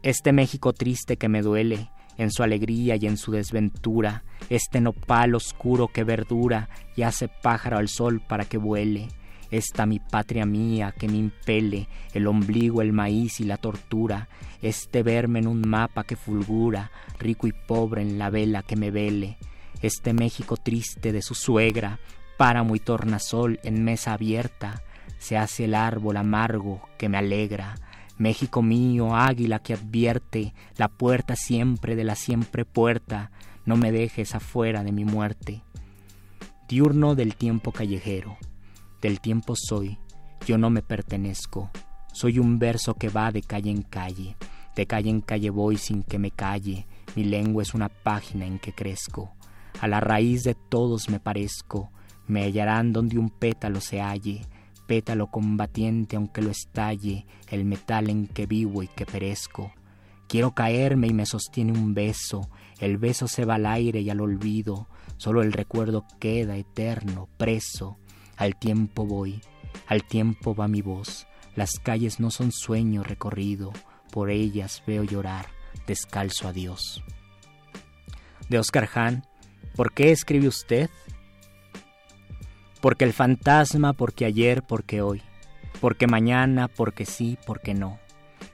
Este 0.01 0.31
México 0.31 0.73
triste 0.73 1.17
que 1.17 1.29
me 1.29 1.41
duele, 1.41 1.89
en 2.17 2.31
su 2.31 2.43
alegría 2.43 2.97
y 2.97 3.05
en 3.05 3.17
su 3.17 3.31
desventura, 3.31 4.23
este 4.49 4.81
nopal 4.81 5.35
oscuro 5.35 5.87
que 5.87 6.03
verdura 6.03 6.69
y 6.95 7.03
hace 7.03 7.29
pájaro 7.29 7.77
al 7.77 7.87
sol 7.87 8.21
para 8.27 8.43
que 8.43 8.57
vuele, 8.57 9.07
esta 9.51 9.85
mi 9.85 9.99
patria 9.99 10.45
mía 10.45 10.93
que 10.97 11.07
me 11.07 11.17
impele 11.17 11.87
el 12.13 12.27
ombligo, 12.27 12.81
el 12.81 12.93
maíz 12.93 13.39
y 13.39 13.45
la 13.45 13.57
tortura, 13.57 14.27
este 14.61 15.01
verme 15.01 15.39
en 15.39 15.47
un 15.47 15.61
mapa 15.67 16.03
que 16.03 16.17
fulgura, 16.17 16.91
rico 17.19 17.47
y 17.47 17.53
pobre 17.53 18.01
en 18.01 18.19
la 18.19 18.29
vela 18.29 18.63
que 18.63 18.75
me 18.75 18.91
vele, 18.91 19.37
este 19.81 20.13
México 20.13 20.57
triste 20.57 21.11
de 21.13 21.21
su 21.21 21.35
suegra, 21.35 21.99
páramo 22.37 22.75
y 22.75 22.79
tornasol 22.79 23.59
en 23.63 23.83
mesa 23.83 24.13
abierta, 24.13 24.83
se 25.17 25.37
hace 25.37 25.65
el 25.65 25.73
árbol 25.73 26.17
amargo 26.17 26.81
que 26.97 27.09
me 27.09 27.17
alegra, 27.17 27.75
México 28.19 28.61
mío, 28.61 29.15
águila 29.15 29.59
que 29.59 29.73
advierte 29.73 30.53
la 30.75 30.89
puerta 30.89 31.37
siempre 31.37 31.95
de 31.95 32.03
la 32.03 32.15
siempre 32.15 32.65
puerta, 32.65 33.31
no 33.65 33.77
me 33.77 33.93
dejes 33.93 34.35
afuera 34.35 34.83
de 34.83 34.91
mi 34.91 35.05
muerte. 35.05 35.63
Diurno 36.67 37.15
del 37.15 37.35
tiempo 37.35 37.71
callejero, 37.71 38.37
del 39.01 39.21
tiempo 39.21 39.55
soy, 39.55 39.97
yo 40.45 40.57
no 40.57 40.69
me 40.69 40.81
pertenezco, 40.81 41.71
soy 42.11 42.39
un 42.39 42.59
verso 42.59 42.93
que 42.93 43.07
va 43.07 43.31
de 43.31 43.41
calle 43.41 43.71
en 43.71 43.83
calle, 43.83 44.35
de 44.75 44.85
calle 44.85 45.09
en 45.09 45.21
calle 45.21 45.49
voy 45.49 45.77
sin 45.77 46.03
que 46.03 46.19
me 46.19 46.31
calle, 46.31 46.85
mi 47.15 47.23
lengua 47.23 47.63
es 47.63 47.73
una 47.73 47.87
página 47.87 48.45
en 48.45 48.59
que 48.59 48.73
crezco, 48.73 49.31
a 49.79 49.87
la 49.87 50.01
raíz 50.01 50.43
de 50.43 50.55
todos 50.55 51.09
me 51.09 51.21
parezco, 51.21 51.89
me 52.27 52.43
hallarán 52.43 52.91
donde 52.91 53.17
un 53.17 53.29
pétalo 53.29 53.79
se 53.79 54.01
halle, 54.01 54.41
pétalo 54.89 55.27
combatiente 55.27 56.15
aunque 56.15 56.41
lo 56.41 56.49
estalle 56.49 57.27
el 57.47 57.63
metal 57.63 58.09
en 58.09 58.25
que 58.25 58.47
vivo 58.47 58.81
y 58.81 58.87
que 58.87 59.05
perezco. 59.05 59.71
Quiero 60.27 60.55
caerme 60.55 61.05
y 61.05 61.13
me 61.13 61.27
sostiene 61.27 61.73
un 61.73 61.93
beso, 61.93 62.49
el 62.79 62.97
beso 62.97 63.27
se 63.27 63.45
va 63.45 63.55
al 63.55 63.67
aire 63.67 64.01
y 64.01 64.09
al 64.09 64.19
olvido, 64.19 64.87
solo 65.17 65.43
el 65.43 65.53
recuerdo 65.53 66.05
queda 66.19 66.57
eterno, 66.57 67.29
preso. 67.37 67.99
Al 68.35 68.57
tiempo 68.57 69.05
voy, 69.05 69.41
al 69.85 70.03
tiempo 70.03 70.55
va 70.55 70.67
mi 70.67 70.81
voz, 70.81 71.27
las 71.55 71.73
calles 71.77 72.19
no 72.19 72.31
son 72.31 72.51
sueño 72.51 73.03
recorrido, 73.03 73.71
por 74.11 74.31
ellas 74.31 74.81
veo 74.87 75.03
llorar, 75.03 75.49
descalzo 75.85 76.47
a 76.47 76.53
Dios. 76.53 77.03
De 78.49 78.57
Oscar 78.57 78.89
Hahn, 78.95 79.23
¿por 79.75 79.93
qué 79.93 80.11
escribe 80.11 80.47
usted? 80.47 80.89
Porque 82.81 83.03
el 83.03 83.11
fantasma, 83.11 83.91
porque 83.91 84.23
ayer, 84.25 84.63
porque 84.63 85.01
hoy. 85.01 85.21
Porque 85.81 86.07
mañana, 86.07 86.69
porque 86.69 87.05
sí, 87.05 87.37
porque 87.45 87.73
no. 87.73 87.99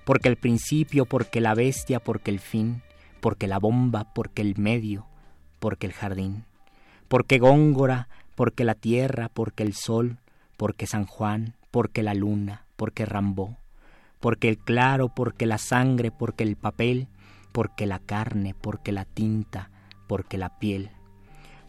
Porque 0.03 0.29
el 0.29 0.35
principio, 0.35 1.05
porque 1.05 1.41
la 1.41 1.53
bestia, 1.53 1.99
porque 1.99 2.31
el 2.31 2.39
fin. 2.39 2.81
Porque 3.19 3.47
la 3.47 3.59
bomba, 3.59 4.13
porque 4.15 4.41
el 4.41 4.57
medio, 4.57 5.05
porque 5.59 5.85
el 5.85 5.93
jardín. 5.93 6.43
Porque 7.07 7.37
Góngora, 7.37 8.07
porque 8.33 8.63
la 8.63 8.73
tierra, 8.73 9.29
porque 9.29 9.61
el 9.61 9.73
sol, 9.73 10.17
porque 10.57 10.87
San 10.87 11.05
Juan, 11.05 11.53
porque 11.69 12.01
la 12.01 12.15
luna, 12.15 12.65
porque 12.77 13.05
Rambó. 13.05 13.57
Porque 14.19 14.49
el 14.49 14.57
claro, 14.57 15.09
porque 15.09 15.45
la 15.45 15.59
sangre, 15.59 16.09
porque 16.09 16.43
el 16.43 16.55
papel, 16.55 17.07
porque 17.51 17.85
la 17.85 17.99
carne, 17.99 18.55
porque 18.59 18.91
la 18.91 19.05
tinta, 19.05 19.69
porque 20.07 20.39
la 20.39 20.57
piel 20.57 20.89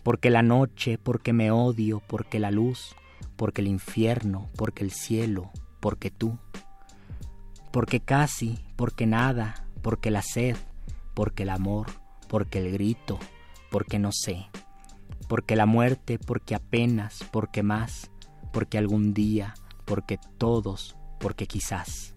porque 0.07 0.31
la 0.31 0.43
noche, 0.43 0.99
porque 0.99 1.33
me 1.33 1.51
odio, 1.51 2.01
porque 2.07 2.39
la 2.39 2.53
luz, 2.53 2.95
porque 3.35 3.61
el 3.61 3.67
infierno, 3.67 4.49
porque 4.57 4.85
el 4.85 4.93
cielo, 4.93 5.51
porque 5.81 6.13
tú, 6.13 6.39
porque 7.73 7.99
casi, 7.99 8.61
porque 8.77 9.05
nada, 9.05 9.67
porque 9.83 10.13
la 10.13 10.23
sed, 10.23 10.57
porque 11.13 11.43
el 11.43 11.51
amor, 11.51 11.89
porque 12.29 12.61
el 12.61 12.71
grito, 12.71 13.19
porque 13.69 13.99
no 13.99 14.11
sé, 14.13 14.47
porque 15.27 15.57
la 15.57 15.67
muerte, 15.67 16.21
porque 16.21 16.55
apenas, 16.55 17.25
porque 17.33 17.65
más, 17.65 18.09
porque 18.53 18.79
algún 18.79 19.13
día, 19.13 19.55
porque 19.87 20.21
todos, 20.39 20.97
porque 21.19 21.49
quizás. 21.49 22.15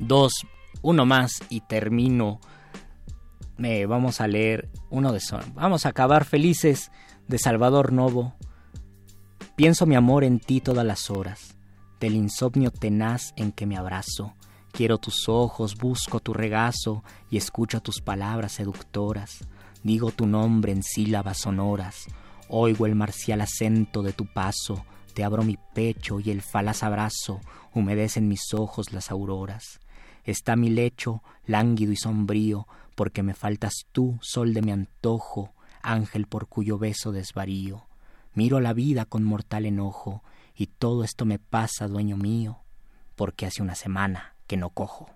Dos, 0.00 0.32
uno 0.82 1.06
más 1.06 1.34
y 1.50 1.60
termino 1.60 2.40
vamos 3.86 4.20
a 4.20 4.28
leer 4.28 4.68
uno 4.90 5.12
de 5.12 5.20
son. 5.20 5.54
Vamos 5.54 5.86
a 5.86 5.90
acabar 5.90 6.24
felices 6.24 6.90
de 7.28 7.38
Salvador 7.38 7.92
Novo. 7.92 8.34
Pienso 9.56 9.86
mi 9.86 9.94
amor 9.94 10.24
en 10.24 10.38
ti 10.38 10.60
todas 10.60 10.84
las 10.84 11.10
horas, 11.10 11.56
del 12.00 12.14
insomnio 12.14 12.70
tenaz 12.70 13.32
en 13.36 13.52
que 13.52 13.66
me 13.66 13.76
abrazo. 13.76 14.34
Quiero 14.70 14.98
tus 14.98 15.28
ojos, 15.28 15.76
busco 15.76 16.20
tu 16.20 16.34
regazo 16.34 17.02
y 17.30 17.38
escucho 17.38 17.80
tus 17.80 18.02
palabras 18.02 18.52
seductoras. 18.52 19.38
Digo 19.82 20.10
tu 20.10 20.26
nombre 20.26 20.72
en 20.72 20.82
sílabas 20.82 21.38
sonoras, 21.38 22.04
oigo 22.48 22.84
el 22.86 22.94
marcial 22.94 23.40
acento 23.40 24.02
de 24.02 24.12
tu 24.12 24.26
paso, 24.26 24.84
te 25.14 25.24
abro 25.24 25.44
mi 25.44 25.58
pecho 25.74 26.20
y 26.20 26.30
el 26.30 26.42
falaz 26.42 26.82
abrazo 26.82 27.40
humedecen 27.72 28.28
mis 28.28 28.52
ojos 28.52 28.92
las 28.92 29.10
auroras. 29.10 29.80
Está 30.24 30.56
mi 30.56 30.68
lecho, 30.68 31.22
lánguido 31.46 31.92
y 31.92 31.96
sombrío, 31.96 32.66
porque 32.96 33.22
me 33.22 33.34
faltas 33.34 33.86
tú, 33.92 34.18
sol 34.22 34.54
de 34.54 34.62
mi 34.62 34.72
antojo, 34.72 35.54
ángel 35.82 36.26
por 36.26 36.48
cuyo 36.48 36.78
beso 36.78 37.12
desvarío. 37.12 37.86
Miro 38.34 38.58
la 38.58 38.72
vida 38.72 39.04
con 39.04 39.22
mortal 39.22 39.66
enojo, 39.66 40.24
y 40.56 40.66
todo 40.66 41.04
esto 41.04 41.24
me 41.24 41.38
pasa, 41.38 41.86
dueño 41.86 42.16
mío, 42.16 42.58
porque 43.14 43.46
hace 43.46 43.62
una 43.62 43.76
semana 43.76 44.34
que 44.48 44.56
no 44.56 44.70
cojo. 44.70 45.08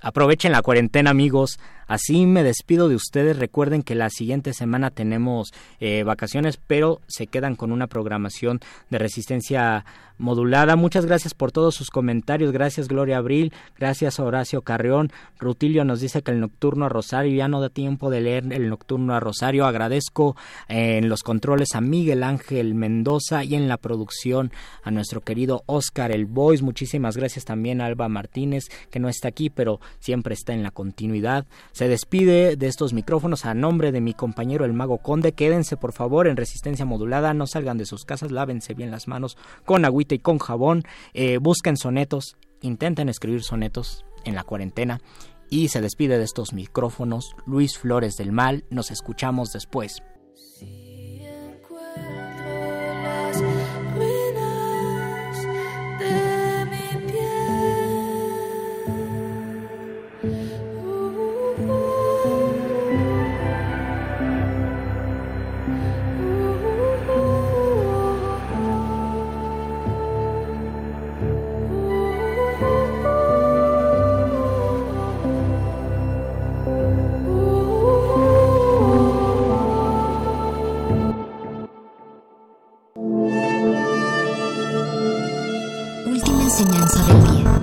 Aprovechen 0.00 0.52
la 0.52 0.62
cuarentena, 0.62 1.10
amigos. 1.10 1.58
Así 1.88 2.26
me 2.26 2.44
despido 2.44 2.88
de 2.88 2.94
ustedes. 2.94 3.38
Recuerden 3.38 3.82
que 3.82 3.96
la 3.96 4.10
siguiente 4.10 4.52
semana 4.52 4.90
tenemos 4.90 5.52
eh, 5.80 6.04
vacaciones, 6.04 6.58
pero 6.64 7.00
se 7.08 7.26
quedan 7.26 7.56
con 7.56 7.72
una 7.72 7.88
programación 7.88 8.60
de 8.90 8.98
resistencia 8.98 9.84
modulada. 10.18 10.76
Muchas 10.76 11.06
gracias 11.06 11.32
por 11.32 11.52
todos 11.52 11.74
sus 11.74 11.90
comentarios. 11.90 12.52
Gracias 12.52 12.88
Gloria 12.88 13.18
Abril, 13.18 13.52
gracias 13.78 14.18
Horacio 14.18 14.62
Carrión. 14.62 15.10
Rutilio 15.38 15.84
nos 15.84 16.00
dice 16.00 16.22
que 16.22 16.32
el 16.32 16.40
nocturno 16.40 16.86
a 16.86 16.88
Rosario 16.88 17.34
ya 17.36 17.48
no 17.48 17.60
da 17.60 17.68
tiempo 17.68 18.10
de 18.10 18.20
leer 18.20 18.52
el 18.52 18.68
nocturno 18.68 19.14
a 19.14 19.20
Rosario. 19.20 19.64
Agradezco 19.64 20.36
eh, 20.68 20.98
en 20.98 21.08
los 21.08 21.22
controles 21.22 21.74
a 21.74 21.80
Miguel 21.80 22.22
Ángel 22.22 22.74
Mendoza 22.74 23.44
y 23.44 23.54
en 23.54 23.68
la 23.68 23.76
producción 23.76 24.52
a 24.82 24.90
nuestro 24.90 25.20
querido 25.20 25.62
Oscar 25.66 26.10
El 26.10 26.26
Boys. 26.26 26.62
Muchísimas 26.62 27.16
gracias 27.16 27.44
también 27.44 27.80
a 27.80 27.86
Alba 27.86 28.08
Martínez, 28.08 28.64
que 28.90 28.98
no 28.98 29.08
está 29.08 29.28
aquí, 29.28 29.50
pero 29.50 29.80
siempre 30.00 30.34
está 30.34 30.52
en 30.52 30.62
la 30.62 30.70
continuidad. 30.70 31.46
Se 31.78 31.86
despide 31.86 32.56
de 32.56 32.66
estos 32.66 32.92
micrófonos 32.92 33.44
a 33.44 33.54
nombre 33.54 33.92
de 33.92 34.00
mi 34.00 34.12
compañero 34.12 34.64
el 34.64 34.72
Mago 34.72 34.98
Conde. 34.98 35.30
Quédense 35.30 35.76
por 35.76 35.92
favor 35.92 36.26
en 36.26 36.36
resistencia 36.36 36.84
modulada, 36.84 37.34
no 37.34 37.46
salgan 37.46 37.78
de 37.78 37.86
sus 37.86 38.04
casas, 38.04 38.32
lávense 38.32 38.74
bien 38.74 38.90
las 38.90 39.06
manos 39.06 39.38
con 39.64 39.84
agüita 39.84 40.16
y 40.16 40.18
con 40.18 40.40
jabón, 40.40 40.82
eh, 41.14 41.38
busquen 41.38 41.76
sonetos, 41.76 42.36
intenten 42.62 43.08
escribir 43.08 43.44
sonetos 43.44 44.04
en 44.24 44.34
la 44.34 44.42
cuarentena. 44.42 45.00
Y 45.50 45.68
se 45.68 45.80
despide 45.80 46.18
de 46.18 46.24
estos 46.24 46.52
micrófonos 46.52 47.36
Luis 47.46 47.78
Flores 47.78 48.16
del 48.16 48.32
Mal, 48.32 48.64
nos 48.70 48.90
escuchamos 48.90 49.50
después. 49.52 50.02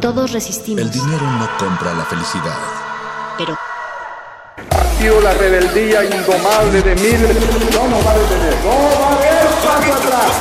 todos 0.06 0.32
resistimos. 0.34 0.82
El 0.84 0.92
dinero 0.92 1.26
no 1.32 1.50
compra 1.58 1.92
la 1.96 2.06
felicidad. 2.06 2.60
Pero... 3.40 3.58
Partido 4.70 5.20
la 5.20 5.34
rebeldía 5.34 6.06
indomable 6.06 6.80
de 6.84 6.96
miles. 6.96 7.74
No 7.74 7.88
nos 7.88 8.06
va 8.06 8.12
a 8.12 8.18
detener. 8.20 8.56
No 8.64 8.70
va 8.70 9.08
a 9.08 9.16
haber 9.16 9.48
paso 9.66 9.94
atrás. 9.94 10.32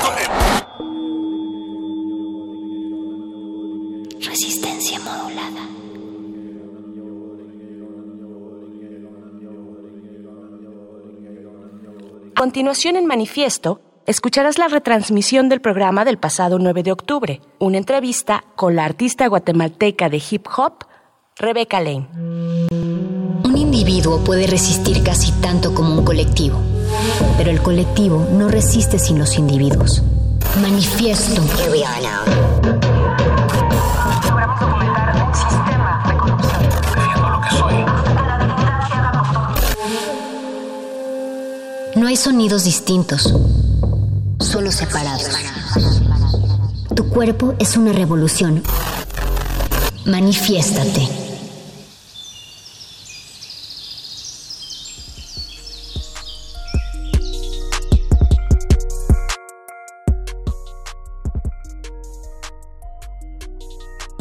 Resistencia 4.20 5.00
modulada. 5.00 5.62
continuación 12.36 12.96
en 12.96 13.06
manifiesto 13.06 13.80
escucharás 14.06 14.58
la 14.58 14.68
retransmisión 14.68 15.48
del 15.48 15.60
programa 15.60 16.04
del 16.04 16.18
pasado 16.18 16.58
9 16.58 16.82
de 16.82 16.92
octubre, 16.92 17.40
una 17.58 17.78
entrevista 17.78 18.44
con 18.56 18.76
la 18.76 18.84
artista 18.84 19.26
guatemalteca 19.26 20.08
de 20.08 20.22
hip 20.30 20.46
hop, 20.56 20.84
Rebecca 21.36 21.80
Lane. 21.80 22.08
Un 22.70 23.56
individuo 23.56 24.22
puede 24.22 24.46
resistir 24.46 25.02
casi 25.02 25.32
tanto 25.40 25.74
como 25.74 25.98
un 25.98 26.04
colectivo, 26.04 26.58
pero 27.36 27.50
el 27.50 27.60
colectivo 27.60 28.26
no 28.32 28.48
resiste 28.48 28.98
sin 28.98 29.18
los 29.18 29.38
individuos. 29.38 30.02
Manifiesto. 30.60 31.42
No 41.96 42.08
hay 42.08 42.16
sonidos 42.16 42.64
distintos, 42.64 43.32
solo 44.40 44.70
separados. 44.72 45.28
Tu 46.94 47.08
cuerpo 47.08 47.54
es 47.58 47.76
una 47.76 47.92
revolución. 47.92 48.62
Manifiéstate. 50.04 51.23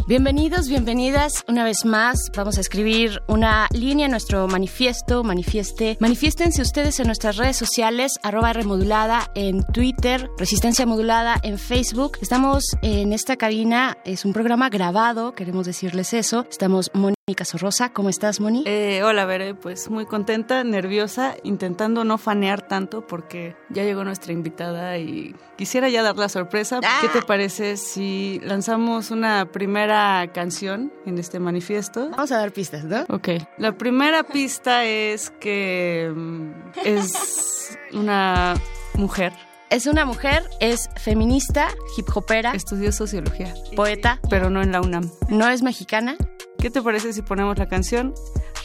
Bienvenidos, 0.05 0.67
bienvenidas 0.67 1.45
una 1.47 1.63
vez 1.63 1.85
más. 1.85 2.29
Vamos 2.35 2.57
a 2.57 2.61
escribir 2.61 3.21
una 3.29 3.69
línea 3.71 4.09
nuestro 4.09 4.49
manifiesto, 4.49 5.23
manifieste. 5.23 5.95
Manifiéstense 6.01 6.61
ustedes 6.61 6.99
en 6.99 7.07
nuestras 7.07 7.37
redes 7.37 7.55
sociales, 7.55 8.19
arroba 8.21 8.51
remodulada 8.51 9.31
en 9.33 9.63
Twitter, 9.63 10.29
Resistencia 10.37 10.85
Modulada 10.85 11.37
en 11.41 11.57
Facebook. 11.57 12.17
Estamos 12.21 12.65
en 12.81 13.13
esta 13.13 13.37
cabina, 13.37 13.97
es 14.03 14.25
un 14.25 14.33
programa 14.33 14.69
grabado, 14.69 15.35
queremos 15.35 15.67
decirles 15.67 16.13
eso. 16.13 16.45
Estamos 16.49 16.91
Mónica 17.25 17.45
Sorrosa, 17.45 17.93
¿cómo 17.93 18.09
estás, 18.09 18.41
Moni? 18.41 18.63
Eh, 18.65 19.01
hola, 19.01 19.23
Veré, 19.23 19.55
pues 19.55 19.89
muy 19.89 20.05
contenta, 20.05 20.65
nerviosa, 20.65 21.37
intentando 21.43 22.03
no 22.03 22.17
fanear 22.17 22.67
tanto 22.67 23.07
porque 23.07 23.55
ya 23.69 23.83
llegó 23.83 24.03
nuestra 24.03 24.33
invitada 24.33 24.97
y 24.97 25.33
quisiera 25.55 25.87
ya 25.87 26.03
dar 26.03 26.17
la 26.17 26.27
sorpresa. 26.27 26.81
¿Qué 26.99 27.07
te 27.07 27.21
parece 27.21 27.77
si 27.77 28.41
lanzamos 28.43 29.09
una 29.09 29.49
primera 29.49 30.29
canción 30.33 30.91
en 31.05 31.17
este 31.17 31.39
manifiesto? 31.39 32.09
Vamos 32.09 32.33
a 32.33 32.39
dar 32.39 32.51
pistas, 32.51 32.83
¿no? 32.83 33.05
Ok. 33.07 33.29
La 33.57 33.71
primera 33.77 34.23
pista 34.23 34.83
es 34.83 35.29
que 35.29 36.11
mm, 36.13 36.51
es 36.83 37.79
una 37.93 38.55
mujer. 38.95 39.31
Es 39.73 39.87
una 39.87 40.05
mujer, 40.05 40.47
es 40.59 40.87
feminista, 40.97 41.69
hip 41.97 42.05
hopera, 42.13 42.51
Estudió 42.51 42.91
sociología, 42.91 43.51
poeta, 43.75 44.19
pero 44.29 44.51
no 44.51 44.61
en 44.61 44.71
la 44.71 44.81
UNAM. 44.81 45.09
no 45.29 45.49
es 45.49 45.63
mexicana. 45.63 46.15
¿Qué 46.59 46.69
te 46.69 46.79
parece 46.79 47.11
si 47.11 47.23
ponemos 47.23 47.57
la 47.57 47.67
canción, 47.67 48.13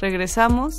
regresamos 0.03 0.75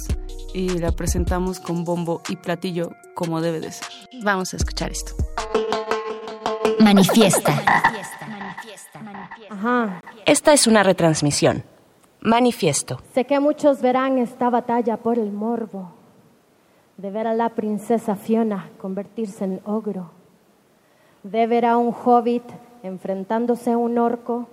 y 0.54 0.70
la 0.78 0.92
presentamos 0.92 1.60
con 1.60 1.84
bombo 1.84 2.22
y 2.30 2.36
platillo 2.36 2.92
como 3.16 3.42
debe 3.42 3.60
de 3.60 3.72
ser? 3.72 3.88
Vamos 4.22 4.54
a 4.54 4.58
escuchar 4.58 4.92
esto. 4.92 5.14
Manifiesta. 6.80 7.64
Esta 10.28 10.54
es 10.54 10.68
una 10.68 10.84
retransmisión. 10.84 11.64
Manifiesto. 12.22 13.02
Sé 13.16 13.26
que 13.26 13.40
muchos 13.40 13.82
verán 13.82 14.20
esta 14.20 14.52
batalla 14.52 14.98
por 14.98 15.18
el 15.18 15.32
morbo 15.32 15.96
de 16.98 17.10
ver 17.10 17.26
a 17.26 17.34
la 17.34 17.50
princesa 17.56 18.16
Fiona 18.16 18.70
convertirse 18.78 19.46
en 19.46 19.62
ogro, 19.64 20.19
de 21.24 21.48
ver 21.48 21.66
a 21.66 21.78
un 21.78 21.94
hobbit 21.94 22.44
enfrentándose 22.84 23.72
a 23.72 23.78
un 23.78 23.98
orco. 23.98 24.48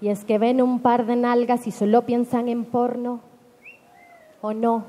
Y 0.00 0.08
es 0.08 0.24
que 0.24 0.38
ven 0.38 0.62
un 0.62 0.80
par 0.80 1.06
de 1.06 1.16
nalgas 1.16 1.66
y 1.66 1.70
solo 1.70 2.02
piensan 2.02 2.48
en 2.48 2.64
porno. 2.64 3.20
¿O 4.40 4.52
no? 4.52 4.84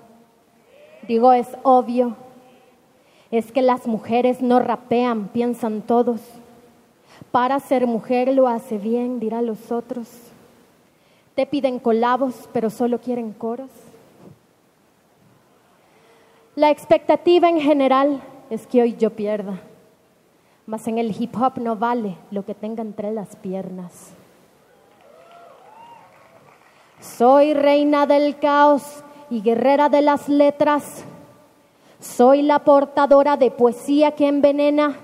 Digo, 1.08 1.34
es 1.34 1.48
obvio. 1.64 2.16
Es 3.32 3.52
que 3.52 3.62
las 3.62 3.88
mujeres 3.88 4.42
no 4.42 4.60
rapean, 4.60 5.30
piensan 5.30 5.82
todos. 5.82 6.22
Para 7.32 7.60
ser 7.60 7.88
mujer 7.88 8.34
lo 8.34 8.48
hace 8.48 8.78
bien, 8.78 9.20
dirá 9.20 9.42
los 9.42 9.72
otros. 9.72 10.10
Te 11.36 11.46
piden 11.46 11.80
colabos, 11.80 12.50
pero 12.54 12.70
solo 12.70 13.00
quieren 13.00 13.34
coros. 13.34 13.70
La 16.56 16.72
expectativa 16.72 17.48
en 17.50 17.62
general 17.62 18.22
es 18.50 18.68
que 18.68 18.82
hoy 18.82 18.96
yo 18.98 19.12
pierda, 19.12 19.62
mas 20.70 20.88
en 20.88 21.00
el 21.00 21.20
hip 21.20 21.36
hop 21.36 21.54
no 21.58 21.76
vale 21.76 22.16
lo 22.30 22.46
que 22.46 22.54
tenga 22.54 22.84
entre 22.84 23.12
las 23.12 23.36
piernas. 23.36 24.12
Soy 27.00 27.56
reina 27.56 28.06
del 28.06 28.38
caos 28.38 28.84
y 29.32 29.42
guerrera 29.42 29.90
de 29.90 30.04
las 30.04 30.30
letras. 30.30 31.04
Soy 32.00 32.44
la 32.44 32.60
portadora 32.60 33.36
de 33.36 33.50
poesía 33.50 34.12
que 34.12 34.28
envenena. 34.28 34.96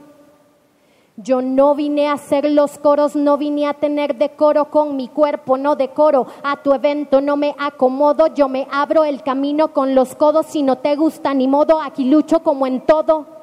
Yo 1.17 1.41
no 1.41 1.73
vine 1.73 2.09
a 2.09 2.13
hacer 2.13 2.47
los 2.51 2.77
coros, 2.77 3.15
no 3.15 3.39
vine 3.39 3.65
a 3.65 3.73
tener 3.73 4.17
decoro 4.17 4.65
con 4.65 4.95
mi 4.95 5.07
cuerpo, 5.07 5.57
no 5.57 5.75
decoro. 5.75 6.27
A 6.43 6.57
tu 6.57 6.75
evento 6.75 7.21
no 7.21 7.37
me 7.37 7.55
acomodo, 7.57 8.27
yo 8.27 8.47
me 8.47 8.67
abro 8.71 9.03
el 9.03 9.23
camino 9.23 9.69
con 9.69 9.95
los 9.95 10.13
codos. 10.13 10.45
Si 10.45 10.61
no 10.61 10.77
te 10.77 10.95
gusta 10.95 11.33
ni 11.33 11.47
modo, 11.47 11.81
aquí 11.81 12.03
lucho 12.03 12.43
como 12.43 12.67
en 12.67 12.81
todo. 12.81 13.34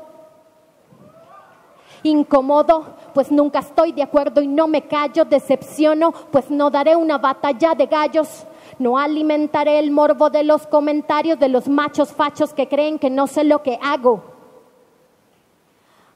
Incómodo, 2.04 2.84
pues 3.14 3.30
nunca 3.30 3.60
estoy 3.60 3.92
de 3.92 4.02
acuerdo 4.02 4.42
y 4.42 4.48
no 4.48 4.66
me 4.66 4.82
callo, 4.82 5.24
decepciono, 5.24 6.12
pues 6.30 6.50
no 6.50 6.70
daré 6.70 6.96
una 6.96 7.18
batalla 7.18 7.74
de 7.74 7.86
gallos. 7.86 8.46
No 8.78 8.98
alimentaré 8.98 9.78
el 9.78 9.90
morbo 9.90 10.30
de 10.30 10.42
los 10.42 10.66
comentarios 10.66 11.38
de 11.38 11.48
los 11.48 11.68
machos 11.68 12.12
fachos 12.12 12.52
que 12.52 12.68
creen 12.68 12.98
que 12.98 13.10
no 13.10 13.26
sé 13.26 13.44
lo 13.44 13.62
que 13.62 13.78
hago. 13.80 14.22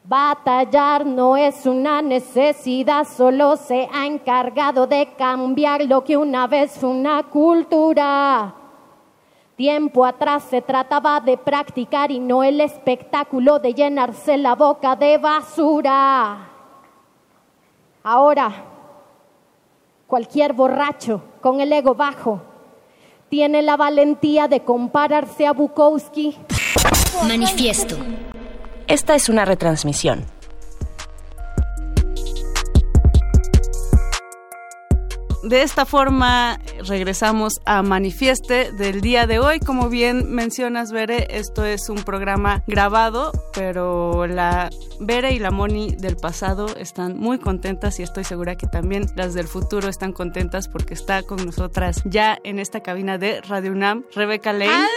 Batallar 0.02 1.04
no 1.04 1.36
es 1.36 1.66
una 1.66 2.00
necesidad, 2.00 3.06
solo 3.06 3.56
se 3.56 3.88
ha 3.92 4.06
encargado 4.06 4.86
de 4.86 5.14
cambiar 5.18 5.84
lo 5.84 6.04
que 6.04 6.16
una 6.16 6.46
vez 6.46 6.78
fue 6.78 6.90
una 6.90 7.24
cultura. 7.24 8.54
Tiempo 9.56 10.04
atrás 10.04 10.44
se 10.50 10.60
trataba 10.60 11.18
de 11.20 11.38
practicar 11.38 12.10
y 12.10 12.20
no 12.20 12.44
el 12.44 12.60
espectáculo 12.60 13.58
de 13.58 13.72
llenarse 13.72 14.36
la 14.36 14.54
boca 14.54 14.96
de 14.96 15.16
basura. 15.16 16.50
Ahora, 18.02 18.52
cualquier 20.06 20.52
borracho 20.52 21.22
con 21.40 21.60
el 21.62 21.72
ego 21.72 21.94
bajo 21.94 22.42
tiene 23.30 23.62
la 23.62 23.78
valentía 23.78 24.46
de 24.46 24.60
compararse 24.60 25.46
a 25.46 25.52
Bukowski. 25.52 26.36
Manifiesto. 27.26 27.96
Esta 28.86 29.14
es 29.14 29.30
una 29.30 29.46
retransmisión. 29.46 30.35
De 35.46 35.62
esta 35.62 35.86
forma 35.86 36.58
regresamos 36.88 37.60
a 37.66 37.80
Manifieste 37.82 38.72
del 38.72 39.00
día 39.00 39.28
de 39.28 39.38
hoy. 39.38 39.60
Como 39.60 39.88
bien 39.88 40.34
mencionas, 40.34 40.90
Bere, 40.90 41.28
esto 41.30 41.64
es 41.64 41.88
un 41.88 42.02
programa 42.02 42.64
grabado, 42.66 43.30
pero 43.54 44.26
la 44.26 44.70
Bere 44.98 45.34
y 45.34 45.38
la 45.38 45.52
Moni 45.52 45.94
del 45.94 46.16
pasado 46.16 46.74
están 46.76 47.16
muy 47.16 47.38
contentas 47.38 48.00
y 48.00 48.02
estoy 48.02 48.24
segura 48.24 48.56
que 48.56 48.66
también 48.66 49.06
las 49.14 49.34
del 49.34 49.46
futuro 49.46 49.88
están 49.88 50.12
contentas 50.12 50.66
porque 50.66 50.94
está 50.94 51.22
con 51.22 51.46
nosotras 51.46 52.02
ya 52.04 52.36
en 52.42 52.58
esta 52.58 52.80
cabina 52.80 53.16
de 53.16 53.40
Radio 53.42 53.70
UNAM, 53.70 54.04
Rebeca 54.16 54.52
Lane. 54.52 54.88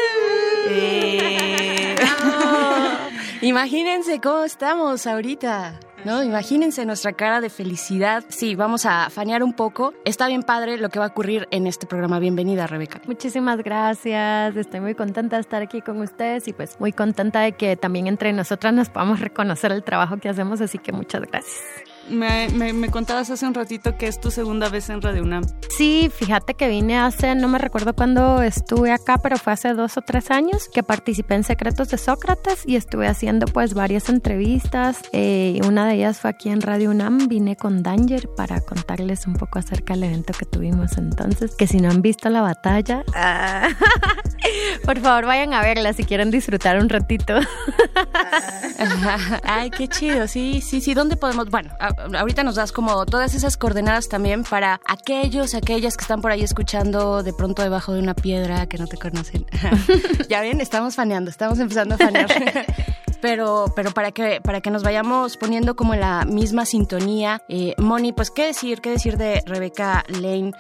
Eh, 0.68 1.96
Imagínense 3.42 4.20
cómo 4.20 4.46
estamos 4.46 5.06
ahorita. 5.06 5.80
¿No? 6.06 6.24
Imagínense 6.24 6.86
nuestra 6.86 7.14
cara 7.14 7.42
de 7.42 7.50
felicidad. 7.50 8.24
Sí, 8.30 8.56
vamos 8.56 8.86
a 8.86 9.10
fanear 9.10 9.44
un 9.44 9.54
poco. 9.54 9.94
Está 10.06 10.28
bien 10.28 10.44
padre 10.44 10.78
lo 10.78 10.90
que 10.90 11.00
va 11.00 11.06
a 11.06 11.10
ocurrir 11.10 11.48
en 11.52 11.68
este 11.68 11.88
programa. 11.88 12.20
Bienvenida, 12.20 12.68
Rebeca. 12.68 13.02
Muchísimas 13.06 13.62
gracias. 13.64 14.56
Estoy 14.56 14.80
muy 14.80 14.96
contenta 14.96 15.36
de 15.36 15.42
estar 15.42 15.62
aquí 15.62 15.82
con 15.82 16.02
ustedes 16.02 16.48
y 16.48 16.54
pues 16.54 16.80
muy 16.80 16.94
contenta 16.94 17.42
de 17.42 17.54
que 17.54 17.76
también 17.76 18.08
entre 18.08 18.34
nosotras 18.34 18.74
nos 18.74 18.90
podamos 18.90 19.20
reconocer 19.20 19.72
el 19.72 19.84
trabajo 19.84 20.18
que 20.18 20.30
hacemos, 20.30 20.62
así 20.62 20.78
que 20.78 20.92
muchas 20.92 21.22
gracias. 21.24 21.89
Me, 22.10 22.74
me, 22.74 22.90
contabas 22.90 23.30
hace 23.30 23.46
un 23.46 23.54
ratito 23.54 23.98
que 23.98 24.08
es 24.08 24.20
tu 24.20 24.32
segunda 24.32 24.70
vez 24.70 24.90
en 24.90 25.02
Radio 25.02 25.24
UNAM. 25.24 25.44
Sí, 25.76 26.12
fíjate 26.14 26.54
que 26.54 26.68
vine 26.68 26.98
hace, 26.98 27.36
no 27.36 27.48
me 27.48 27.58
recuerdo 27.58 27.94
cuándo 27.94 28.42
estuve 28.42 28.92
acá, 28.92 29.18
pero 29.18 29.38
fue 29.38 29.54
hace 29.54 29.74
dos 29.74 29.98
o 29.98 30.02
tres 30.02 30.32
años 30.32 30.70
que 30.74 30.84
participé 30.84 31.36
en 31.36 31.44
Secretos 31.44 31.90
de 31.90 31.98
Sócrates 31.98 32.64
y 32.66 32.76
estuve 32.76 33.08
haciendo 33.08 33.46
pues 33.46 33.74
varias 33.74 34.10
entrevistas. 34.10 35.02
Eh, 35.14 35.60
una 35.66 35.88
de 35.88 35.96
ellas 35.96 36.20
fue 36.20 36.30
aquí 36.30 36.50
en 36.50 36.62
Radio 36.62 36.90
UNAM, 36.90 37.28
vine 37.28 37.56
con 37.56 37.84
Danger 37.84 38.30
para 38.36 38.62
contarles 38.62 39.28
un 39.28 39.34
poco 39.34 39.60
acerca 39.60 39.94
del 39.94 40.04
evento 40.04 40.34
que 40.34 40.46
tuvimos 40.46 40.98
entonces, 40.98 41.56
que 41.56 41.68
si 41.68 41.80
no 41.80 41.90
han 41.90 42.02
visto 42.02 42.30
la 42.30 42.42
batalla, 42.42 43.04
ah, 43.14 43.70
por 44.86 45.00
favor 45.00 45.26
vayan 45.26 45.54
a 45.54 45.62
verla 45.62 45.94
si 45.94 46.04
quieren 46.04 46.32
disfrutar 46.32 46.80
un 46.80 46.90
ratito. 46.90 47.40
Ay, 49.44 49.70
qué 49.70 49.88
chido, 49.88 50.28
sí, 50.28 50.62
sí, 50.62 50.82
sí, 50.82 50.94
¿dónde 50.94 51.16
podemos? 51.16 51.50
Bueno, 51.50 51.70
ahorita 52.18 52.44
nos 52.44 52.56
das 52.56 52.72
como 52.72 53.06
todas 53.06 53.36
esas 53.36 53.58
coordenadas 53.58 54.10
también 54.10 54.44
para 54.44 54.80
aquellos, 54.86 55.56
aquellas 55.56 55.98
que 55.98 56.02
están 56.02 56.22
por 56.22 56.32
ahí 56.32 56.42
escuchando 56.42 57.24
de 57.24 57.34
pronto 57.34 57.62
debajo 57.62 57.94
de 57.94 58.00
una 58.00 58.14
piedra 58.14 58.68
que 58.68 58.78
no 58.78 58.88
te 58.88 58.98
conocen. 58.98 59.46
ya 60.30 60.42
ven, 60.42 60.62
estamos 60.62 60.96
faneando, 60.96 61.30
estamos 61.30 61.60
empezando 61.60 61.96
a 61.96 61.98
fanear. 61.98 62.30
pero, 63.22 63.66
pero 63.76 63.92
para 63.92 64.12
que 64.12 64.40
para 64.42 64.62
que 64.62 64.72
nos 64.72 64.84
vayamos 64.84 65.38
poniendo 65.38 65.76
como 65.76 65.94
en 65.94 66.02
la 66.02 66.26
misma 66.26 66.66
sintonía, 66.66 67.42
eh, 67.50 67.76
Moni, 67.78 68.14
pues 68.14 68.32
qué 68.32 68.46
decir, 68.46 68.82
qué 68.82 68.92
decir 68.92 69.18
de 69.18 69.44
Rebeca 69.46 70.04
Lane 70.08 70.54